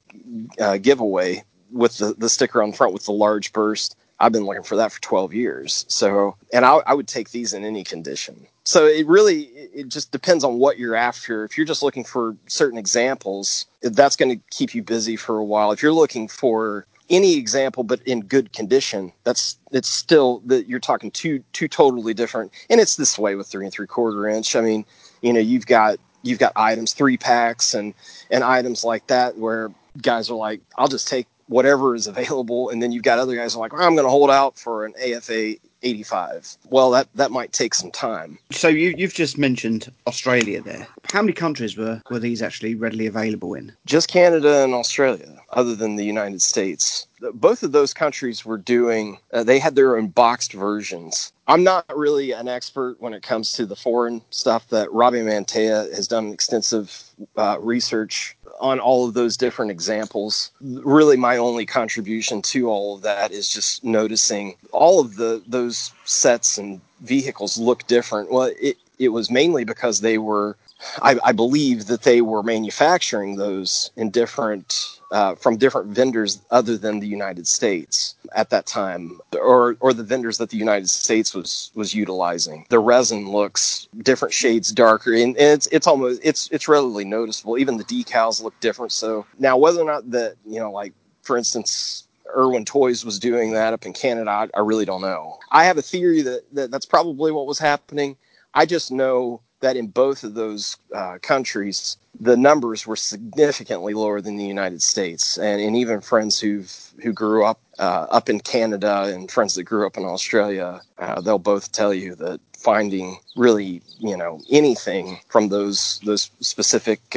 uh, 0.58 0.78
giveaway 0.78 1.44
with 1.70 1.98
the, 1.98 2.14
the 2.14 2.28
sticker 2.28 2.62
on 2.62 2.70
the 2.70 2.76
front 2.76 2.92
with 2.92 3.04
the 3.04 3.12
large 3.12 3.52
burst. 3.52 3.96
I've 4.18 4.32
been 4.32 4.44
looking 4.44 4.62
for 4.62 4.76
that 4.76 4.92
for 4.92 5.00
12 5.00 5.32
years. 5.32 5.86
So, 5.88 6.36
and 6.52 6.66
I, 6.66 6.76
I 6.86 6.92
would 6.92 7.08
take 7.08 7.30
these 7.30 7.54
in 7.54 7.64
any 7.64 7.82
condition. 7.82 8.46
So 8.64 8.86
it 8.86 9.06
really 9.06 9.44
it 9.74 9.88
just 9.88 10.12
depends 10.12 10.44
on 10.44 10.58
what 10.58 10.78
you're 10.78 10.94
after. 10.94 11.44
If 11.44 11.56
you're 11.56 11.66
just 11.66 11.82
looking 11.82 12.04
for 12.04 12.36
certain 12.46 12.78
examples, 12.78 13.66
that's 13.80 14.16
going 14.16 14.30
to 14.30 14.44
keep 14.50 14.74
you 14.74 14.82
busy 14.82 15.16
for 15.16 15.38
a 15.38 15.44
while. 15.44 15.72
If 15.72 15.82
you're 15.82 15.92
looking 15.92 16.28
for 16.28 16.86
any 17.10 17.36
example 17.36 17.82
but 17.82 18.00
in 18.02 18.20
good 18.20 18.52
condition 18.52 19.12
that's 19.24 19.58
it's 19.72 19.88
still 19.88 20.42
that 20.46 20.68
you're 20.68 20.80
talking 20.80 21.10
two 21.10 21.42
two 21.52 21.68
totally 21.68 22.14
different 22.14 22.52
and 22.70 22.80
it's 22.80 22.96
this 22.96 23.18
way 23.18 23.34
with 23.34 23.46
three 23.46 23.66
and 23.66 23.72
three 23.72 23.86
quarter 23.86 24.28
inch. 24.28 24.56
I 24.56 24.60
mean 24.60 24.84
you 25.20 25.32
know 25.32 25.40
you've 25.40 25.66
got 25.66 25.98
you've 26.22 26.38
got 26.38 26.52
items 26.56 26.92
three 26.92 27.16
packs 27.16 27.74
and 27.74 27.94
and 28.30 28.44
items 28.44 28.84
like 28.84 29.06
that 29.08 29.36
where 29.36 29.70
guys 30.00 30.30
are 30.30 30.36
like 30.36 30.60
i'll 30.78 30.88
just 30.88 31.08
take 31.08 31.26
whatever 31.48 31.94
is 31.94 32.06
available 32.06 32.70
and 32.70 32.82
then 32.82 32.92
you've 32.92 33.02
got 33.02 33.18
other 33.18 33.34
guys 33.34 33.56
like 33.56 33.72
i'm 33.74 33.94
going 33.94 34.06
to 34.06 34.10
hold 34.10 34.30
out 34.30 34.58
for 34.58 34.84
an 34.84 34.94
afa 35.02 35.54
85 35.82 36.56
well 36.70 36.90
that 36.90 37.08
that 37.14 37.30
might 37.30 37.52
take 37.52 37.74
some 37.74 37.90
time 37.90 38.38
so 38.50 38.68
you 38.68 38.94
you've 38.96 39.14
just 39.14 39.38
mentioned 39.38 39.90
australia 40.06 40.62
there 40.62 40.86
how 41.12 41.22
many 41.22 41.32
countries 41.32 41.76
were 41.76 42.00
were 42.10 42.18
these 42.18 42.42
actually 42.42 42.74
readily 42.74 43.06
available 43.06 43.54
in 43.54 43.72
just 43.86 44.08
canada 44.08 44.62
and 44.64 44.74
australia 44.74 45.40
other 45.52 45.74
than 45.74 45.96
the 45.96 46.04
United 46.04 46.42
States. 46.42 47.06
Both 47.34 47.62
of 47.62 47.72
those 47.72 47.92
countries 47.92 48.44
were 48.44 48.56
doing, 48.56 49.18
uh, 49.32 49.44
they 49.44 49.58
had 49.58 49.74
their 49.74 49.96
own 49.96 50.08
boxed 50.08 50.52
versions. 50.52 51.32
I'm 51.48 51.64
not 51.64 51.84
really 51.94 52.32
an 52.32 52.48
expert 52.48 53.00
when 53.00 53.12
it 53.12 53.22
comes 53.22 53.52
to 53.54 53.66
the 53.66 53.76
foreign 53.76 54.22
stuff 54.30 54.68
that 54.68 54.92
Robbie 54.92 55.18
Mantea 55.18 55.92
has 55.94 56.06
done 56.06 56.32
extensive 56.32 57.02
uh, 57.36 57.58
research 57.60 58.36
on 58.60 58.78
all 58.78 59.06
of 59.06 59.14
those 59.14 59.36
different 59.36 59.70
examples. 59.70 60.50
Really, 60.60 61.16
my 61.16 61.36
only 61.36 61.66
contribution 61.66 62.42
to 62.42 62.68
all 62.68 62.94
of 62.94 63.02
that 63.02 63.32
is 63.32 63.52
just 63.52 63.82
noticing 63.82 64.54
all 64.72 65.00
of 65.00 65.16
the 65.16 65.42
those 65.46 65.69
sets 66.04 66.58
and 66.58 66.80
vehicles 67.00 67.58
look 67.58 67.86
different. 67.86 68.30
Well, 68.30 68.52
it, 68.60 68.76
it 68.98 69.08
was 69.08 69.30
mainly 69.30 69.64
because 69.64 70.00
they 70.00 70.18
were 70.18 70.56
I, 71.02 71.18
I, 71.24 71.32
believe 71.32 71.86
that 71.86 72.02
they 72.02 72.22
were 72.22 72.42
manufacturing 72.42 73.36
those 73.36 73.90
in 73.96 74.10
different 74.10 74.98
uh, 75.12 75.34
from 75.34 75.56
different 75.56 75.88
vendors 75.88 76.40
other 76.50 76.76
than 76.78 77.00
the 77.00 77.06
United 77.06 77.46
States 77.46 78.14
at 78.32 78.50
that 78.50 78.66
time, 78.66 79.20
or 79.32 79.76
or 79.80 79.92
the 79.92 80.02
vendors 80.02 80.38
that 80.38 80.50
the 80.50 80.56
United 80.56 80.88
States 80.88 81.34
was 81.34 81.70
was 81.74 81.94
utilizing. 81.94 82.64
The 82.70 82.78
resin 82.78 83.30
looks 83.30 83.88
different 84.02 84.32
shades 84.32 84.72
darker, 84.72 85.14
and, 85.14 85.36
it's 85.36 85.66
it's 85.68 85.86
almost 85.86 86.20
it's 86.24 86.48
it's 86.50 86.68
readily 86.68 87.04
noticeable. 87.04 87.58
Even 87.58 87.76
the 87.76 87.84
decals 87.84 88.42
look 88.42 88.58
different. 88.60 88.92
So 88.92 89.26
now, 89.38 89.56
whether 89.58 89.80
or 89.80 89.86
not 89.86 90.10
that 90.10 90.36
you 90.46 90.60
know, 90.60 90.70
like 90.70 90.92
for 91.22 91.36
instance, 91.36 92.06
Irwin 92.36 92.64
Toys 92.64 93.04
was 93.04 93.18
doing 93.18 93.52
that 93.52 93.72
up 93.72 93.86
in 93.86 93.92
Canada, 93.92 94.30
I, 94.30 94.48
I 94.54 94.60
really 94.60 94.84
don't 94.84 95.02
know. 95.02 95.38
I 95.50 95.64
have 95.64 95.78
a 95.78 95.82
theory 95.82 96.22
that, 96.22 96.42
that 96.52 96.70
that's 96.70 96.86
probably 96.86 97.32
what 97.32 97.46
was 97.46 97.58
happening. 97.58 98.16
I 98.54 98.66
just 98.66 98.90
know 98.90 99.42
that 99.60 99.76
in 99.76 99.88
both 99.88 100.24
of 100.24 100.34
those 100.34 100.76
uh, 100.94 101.18
countries, 101.22 101.96
the 102.18 102.36
numbers 102.36 102.86
were 102.86 102.96
significantly 102.96 103.94
lower 103.94 104.20
than 104.20 104.36
the 104.36 104.44
United 104.44 104.82
States. 104.82 105.38
And, 105.38 105.60
and 105.60 105.76
even 105.76 106.00
friends 106.00 106.40
who've 106.40 106.74
who 107.02 107.12
grew 107.12 107.44
up 107.44 107.60
uh, 107.78 108.06
up 108.10 108.28
in 108.28 108.40
Canada 108.40 109.04
and 109.14 109.30
friends 109.30 109.54
that 109.54 109.64
grew 109.64 109.86
up 109.86 109.96
in 109.96 110.04
Australia, 110.04 110.80
uh, 110.98 111.20
they'll 111.20 111.38
both 111.38 111.72
tell 111.72 111.94
you 111.94 112.14
that 112.16 112.40
finding 112.56 113.18
really 113.36 113.82
you 113.98 114.16
know 114.16 114.40
anything 114.50 115.18
from 115.28 115.48
those 115.48 116.00
those 116.04 116.30
specific 116.40 117.16